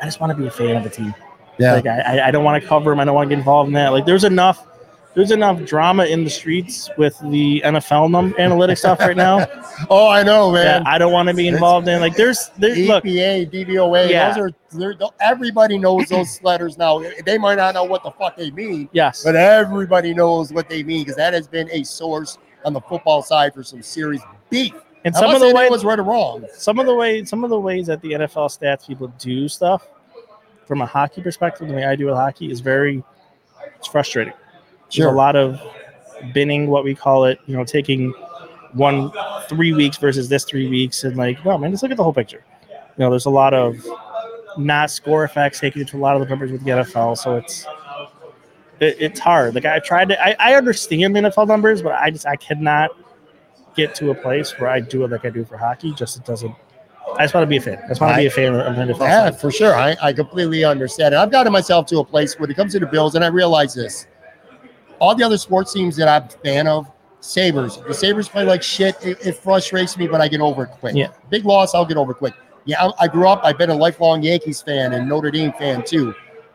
I 0.00 0.04
just 0.04 0.20
want 0.20 0.30
to 0.32 0.36
be 0.36 0.46
a 0.46 0.50
fan 0.50 0.76
of 0.76 0.82
the 0.84 0.90
team. 0.90 1.14
Yeah. 1.58 1.74
Like 1.74 1.86
I, 1.86 2.00
I- 2.00 2.28
I 2.28 2.30
don't 2.30 2.44
want 2.44 2.60
to 2.62 2.68
cover 2.68 2.90
them. 2.90 3.00
I 3.00 3.04
don't 3.04 3.14
want 3.14 3.28
to 3.28 3.34
get 3.34 3.38
involved 3.38 3.68
in 3.68 3.74
that. 3.74 3.90
Like 3.92 4.06
there's 4.06 4.24
enough 4.24 4.66
there's 5.14 5.30
enough 5.30 5.62
drama 5.64 6.04
in 6.04 6.24
the 6.24 6.30
streets 6.30 6.88
with 6.96 7.18
the 7.30 7.60
NFL 7.64 8.10
num- 8.10 8.32
analytics 8.34 8.78
stuff 8.78 9.00
right 9.00 9.16
now. 9.16 9.46
Oh, 9.90 10.06
I 10.06 10.22
know, 10.22 10.52
man. 10.52 10.86
I 10.86 10.96
don't 10.96 11.12
want 11.12 11.28
to 11.28 11.34
be 11.34 11.48
involved 11.48 11.88
in. 11.88 12.00
Like 12.00 12.14
there's 12.14 12.50
there, 12.58 12.76
look 12.76 13.02
DVOA. 13.02 14.08
Yeah. 14.08 14.32
Those 14.32 14.52
are 14.84 15.10
everybody 15.20 15.76
knows 15.76 16.08
those 16.08 16.40
letters 16.42 16.78
now. 16.78 17.02
They 17.24 17.36
might 17.36 17.56
not 17.56 17.74
know 17.74 17.82
what 17.82 18.04
the 18.04 18.12
fuck 18.12 18.36
they 18.36 18.50
mean, 18.52 18.88
yes. 18.92 19.24
but 19.24 19.34
everybody 19.34 20.14
knows 20.14 20.52
what 20.52 20.68
they 20.68 20.84
mean 20.84 21.02
because 21.02 21.16
that 21.16 21.32
has 21.32 21.48
been 21.48 21.68
a 21.72 21.82
source 21.82 22.38
on 22.64 22.74
the 22.74 22.80
football 22.82 23.22
side 23.22 23.54
for 23.54 23.64
some 23.64 23.82
serious 23.82 24.22
beef. 24.50 24.74
And 25.04 25.16
some 25.16 25.34
of 25.34 25.40
the 25.40 25.52
ways 25.52 25.70
was 25.70 25.84
right 25.84 25.98
or 25.98 26.04
wrong. 26.04 26.46
some 26.54 26.78
of 26.78 26.86
the 26.86 26.94
ways 26.94 27.28
some 27.28 27.42
of 27.42 27.50
the 27.50 27.58
ways 27.58 27.86
that 27.88 28.00
the 28.02 28.12
NFL 28.12 28.56
stats 28.56 28.86
people 28.86 29.08
do 29.18 29.48
stuff 29.48 29.88
from 30.66 30.80
a 30.80 30.86
hockey 30.86 31.22
perspective, 31.22 31.66
the 31.66 31.74
way 31.74 31.84
I 31.84 31.96
do 31.96 32.06
with 32.06 32.14
hockey 32.14 32.50
is 32.50 32.60
very 32.60 33.02
it's 33.76 33.88
frustrating. 33.88 34.34
There's 34.94 35.12
a 35.12 35.16
lot 35.16 35.36
of 35.36 35.60
binning, 36.32 36.68
what 36.68 36.84
we 36.84 36.94
call 36.94 37.24
it, 37.24 37.38
you 37.46 37.56
know, 37.56 37.64
taking 37.64 38.12
one 38.72 39.10
three 39.48 39.72
weeks 39.72 39.96
versus 39.98 40.28
this 40.28 40.44
three 40.44 40.68
weeks 40.68 41.04
and 41.04 41.16
like, 41.16 41.42
well 41.44 41.58
man, 41.58 41.70
just 41.70 41.82
look 41.82 41.92
at 41.92 41.96
the 41.96 42.04
whole 42.04 42.12
picture. 42.12 42.44
You 42.70 43.04
know, 43.04 43.10
there's 43.10 43.26
a 43.26 43.30
lot 43.30 43.54
of 43.54 43.76
not 44.58 44.90
score 44.90 45.24
effects 45.24 45.60
taken 45.60 45.80
into 45.80 45.96
a 45.96 46.00
lot 46.00 46.14
of 46.14 46.22
the 46.22 46.28
numbers 46.28 46.52
with 46.52 46.64
the 46.64 46.70
NFL, 46.70 47.16
so 47.18 47.36
it's 47.36 47.66
it, 48.80 48.96
it's 48.98 49.20
hard. 49.20 49.54
Like 49.54 49.64
I 49.64 49.78
tried 49.78 50.08
to 50.08 50.22
I, 50.22 50.52
I 50.52 50.54
understand 50.56 51.16
the 51.16 51.20
NFL 51.20 51.48
numbers, 51.48 51.82
but 51.82 51.92
I 51.92 52.10
just 52.10 52.26
I 52.26 52.36
cannot 52.36 52.90
get 53.74 53.94
to 53.96 54.10
a 54.10 54.14
place 54.14 54.58
where 54.58 54.70
I 54.70 54.80
do 54.80 55.04
it 55.04 55.10
like 55.10 55.24
I 55.24 55.30
do 55.30 55.44
for 55.44 55.56
hockey. 55.56 55.92
Just 55.94 56.16
it 56.18 56.24
doesn't. 56.24 56.54
I 57.16 57.24
just 57.24 57.34
want 57.34 57.42
to 57.42 57.48
be 57.48 57.56
a 57.56 57.60
fan. 57.60 57.78
I 57.84 57.88
just 57.88 58.00
want 58.00 58.14
to 58.14 58.20
be 58.20 58.26
a 58.26 58.30
fan 58.30 58.54
of 58.54 58.76
NFL. 58.76 59.00
Yeah, 59.00 59.30
for 59.30 59.50
sure. 59.50 59.74
I, 59.74 59.96
I 60.00 60.12
completely 60.12 60.64
understand 60.64 61.14
it. 61.14 61.18
I've 61.18 61.30
gotten 61.30 61.52
myself 61.52 61.86
to 61.86 61.98
a 61.98 62.04
place 62.04 62.38
when 62.38 62.50
it 62.50 62.54
comes 62.54 62.72
to 62.72 62.78
the 62.78 62.86
Bills, 62.86 63.14
and 63.14 63.24
I 63.24 63.28
realize 63.28 63.74
this. 63.74 64.06
All 65.02 65.16
the 65.16 65.24
other 65.24 65.36
sports 65.36 65.72
teams 65.72 65.96
that 65.96 66.06
I'm 66.06 66.28
a 66.28 66.42
fan 66.44 66.68
of, 66.68 66.88
Sabres. 67.18 67.78
The 67.88 67.92
Sabres 67.92 68.28
play 68.28 68.44
like 68.44 68.62
shit. 68.62 68.94
It, 69.04 69.18
it 69.26 69.36
frustrates 69.36 69.96
me, 69.96 70.06
but 70.06 70.20
I 70.20 70.28
get 70.28 70.40
over 70.40 70.62
it 70.62 70.68
quick. 70.68 70.94
Yeah. 70.94 71.08
Big 71.28 71.44
loss, 71.44 71.74
I'll 71.74 71.84
get 71.84 71.96
over 71.96 72.12
it 72.12 72.18
quick. 72.18 72.34
Yeah, 72.66 72.84
I, 72.84 72.92
I 73.00 73.08
grew 73.08 73.26
up. 73.26 73.40
I've 73.42 73.58
been 73.58 73.70
a 73.70 73.74
lifelong 73.74 74.22
Yankees 74.22 74.62
fan 74.62 74.92
and 74.92 75.08
Notre 75.08 75.32
Dame 75.32 75.52
fan 75.54 75.82
too. 75.84 76.14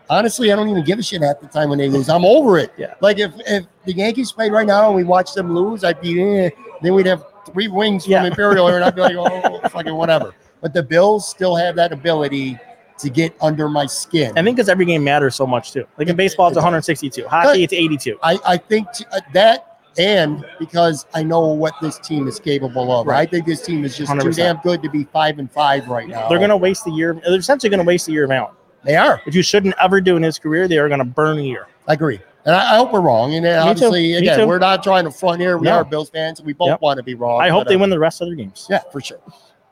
Honestly, 0.10 0.54
I 0.54 0.56
don't 0.56 0.70
even 0.70 0.86
give 0.86 0.98
a 0.98 1.04
shit 1.04 1.22
half 1.22 1.42
the 1.42 1.48
time 1.48 1.68
when 1.68 1.78
they 1.78 1.90
lose. 1.90 2.08
I'm 2.08 2.24
over 2.24 2.58
it. 2.58 2.72
Yeah. 2.78 2.94
Like 3.02 3.20
if, 3.20 3.34
if 3.46 3.66
the 3.84 3.92
Yankees 3.92 4.32
played 4.32 4.54
right 4.54 4.66
now 4.66 4.88
and 4.88 4.96
we 4.96 5.04
watched 5.04 5.36
them 5.36 5.54
lose, 5.54 5.84
I'd 5.84 6.00
be 6.00 6.22
eh. 6.22 6.50
Then 6.82 6.94
we'd 6.94 7.06
have 7.06 7.26
three 7.52 7.68
wings 7.68 8.06
from 8.06 8.14
Yeah. 8.14 8.24
Imperial 8.24 8.66
here, 8.68 8.78
and 8.78 8.86
I'd 8.86 8.96
be 8.96 9.02
like, 9.02 9.16
oh, 9.18 9.60
fucking 9.68 9.94
whatever. 9.94 10.34
But 10.62 10.74
the 10.74 10.84
Bills 10.84 11.28
still 11.28 11.58
have 11.58 11.76
that 11.76 11.92
ability 11.92 12.58
to 13.00 13.10
get 13.10 13.36
under 13.42 13.70
my 13.70 13.86
skin. 13.86 14.32
I 14.38 14.44
think 14.44 14.56
because 14.58 14.70
every 14.70 14.86
game 14.86 15.04
matters 15.04 15.36
so 15.36 15.46
much 15.48 15.72
too. 15.72 15.86
Like 15.98 16.08
in 16.08 16.14
It- 16.14 16.18
baseball, 16.18 16.48
it's 16.48 16.58
it- 16.58 16.62
162. 16.62 17.28
Hockey, 17.28 17.64
it's 17.64 17.74
82. 17.74 18.18
I, 18.24 18.40
I 18.46 18.58
think 18.58 18.92
t- 18.94 19.06
uh, 19.12 19.20
that 19.34 19.80
and 19.98 20.46
because 20.60 21.06
I 21.14 21.24
know 21.24 21.48
what 21.48 21.74
this 21.82 21.98
team 22.00 22.28
is 22.28 22.40
capable 22.40 22.92
of. 23.00 23.08
Right. 23.08 23.28
I 23.28 23.30
think 23.30 23.46
this 23.48 23.62
team 23.64 23.84
is 23.84 23.98
just 23.98 24.12
100%. 24.12 24.36
damn 24.36 24.58
good 24.58 24.82
to 24.84 24.90
be 24.90 25.06
five 25.06 25.40
and 25.40 25.52
five 25.52 25.88
right 25.88 26.08
now. 26.08 26.28
They're 26.30 26.40
gonna 26.40 26.58
waste 26.58 26.86
a 26.88 26.92
year. 26.92 27.20
They're 27.26 27.36
essentially 27.40 27.70
gonna 27.70 27.84
waste 27.84 28.08
a 28.08 28.12
year 28.12 28.26
of 28.26 28.32
Allen, 28.32 28.54
They 28.84 28.96
are. 28.96 29.22
which 29.26 29.36
you 29.36 29.42
shouldn't 29.42 29.76
ever 29.82 30.00
do 30.02 30.16
in 30.18 30.24
his 30.24 30.38
career. 30.40 30.68
They 30.68 30.78
are 30.78 30.88
gonna 30.90 31.06
burn 31.06 31.40
a 31.40 31.42
year. 31.42 31.68
I 31.88 31.94
agree. 31.94 32.20
And 32.46 32.56
I, 32.56 32.74
I 32.74 32.78
hope 32.78 32.94
we're 32.94 33.02
wrong. 33.02 33.34
And 33.34 33.44
Me 33.44 33.52
obviously, 33.52 34.14
again, 34.14 34.48
we're 34.48 34.60
not 34.60 34.82
trying 34.84 35.04
to 35.06 35.12
front 35.12 35.42
here. 35.42 35.58
We 35.58 35.66
No. 35.66 35.74
are 35.78 35.84
Bills 35.84 36.10
fans. 36.10 36.40
and 36.40 36.46
We 36.46 36.54
both 36.54 36.70
Yep. 36.70 36.82
want 36.82 36.98
to 36.98 37.04
be 37.04 37.14
wrong. 37.16 37.42
I 37.42 37.50
hope 37.50 37.68
they 37.68 37.76
uh, 37.76 37.80
win 37.80 37.90
the 37.90 38.00
rest 38.00 38.22
of 38.22 38.28
their 38.28 38.36
games. 38.36 38.68
Yeah, 38.70 38.80
for 38.92 39.02
sure. 39.02 39.18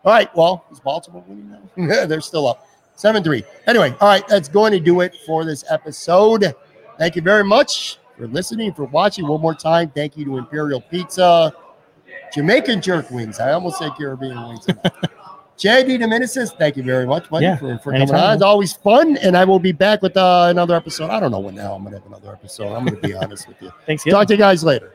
All 0.04 0.12
right. 0.12 0.30
Well, 0.36 0.66
is 0.72 0.80
Baltimore 0.80 1.24
winning 1.28 1.52
now? 1.78 2.06
They're 2.08 2.20
still 2.22 2.48
up. 2.48 2.68
7 2.96 3.24
3. 3.24 3.44
Anyway, 3.68 3.96
all 4.00 4.08
right. 4.08 4.28
That's 4.28 4.48
going 4.48 4.72
to 4.72 4.80
do 4.80 5.02
it 5.02 5.16
for 5.26 5.46
this 5.46 5.64
episode. 5.70 6.56
Thank 6.98 7.16
you 7.16 7.22
very 7.22 7.44
much 7.44 8.00
for 8.18 8.28
listening, 8.28 8.74
for 8.74 8.86
watching. 8.86 9.28
One 9.28 9.42
more 9.42 9.54
time, 9.56 9.92
thank 9.94 10.18
you 10.18 10.26
to 10.26 10.38
Imperial 10.38 10.82
Pizza, 10.82 11.54
Jamaican 12.34 12.82
Jerk 12.82 13.12
Wings. 13.12 13.40
I 13.40 13.52
almost 13.52 13.80
said 13.80 13.92
Caribbean 13.98 14.48
Wings. 14.48 14.66
Chad 15.58 15.88
DeDominicis, 15.88 16.58
thank 16.58 16.76
you 16.76 16.84
very 16.84 17.06
much, 17.06 17.30
buddy, 17.30 17.46
Yeah, 17.46 17.56
for, 17.56 17.78
for 17.80 17.94
coming 17.94 18.14
on. 18.14 18.34
It's 18.34 18.44
always 18.44 18.74
fun. 18.74 19.16
And 19.18 19.38
I 19.38 19.46
will 19.46 19.60
be 19.60 19.72
back 19.72 20.02
with 20.02 20.18
uh, 20.18 20.48
another 20.50 20.76
episode. 20.76 21.10
I 21.10 21.20
don't 21.22 21.32
know 21.32 21.40
when 21.40 21.56
the 21.56 21.62
hell 21.62 21.76
I'm 21.76 21.84
going 21.84 21.94
to 21.94 22.00
have 22.00 22.08
another 22.08 22.34
episode. 22.34 22.74
I'm 22.76 22.86
going 22.86 23.00
to 23.00 23.08
be 23.08 23.14
honest 23.14 23.48
with 23.48 23.62
you. 23.62 23.72
Thanks. 23.86 24.04
Talk 24.04 24.28
to 24.28 24.34
you 24.34 24.38
guys 24.38 24.66
later. 24.66 24.95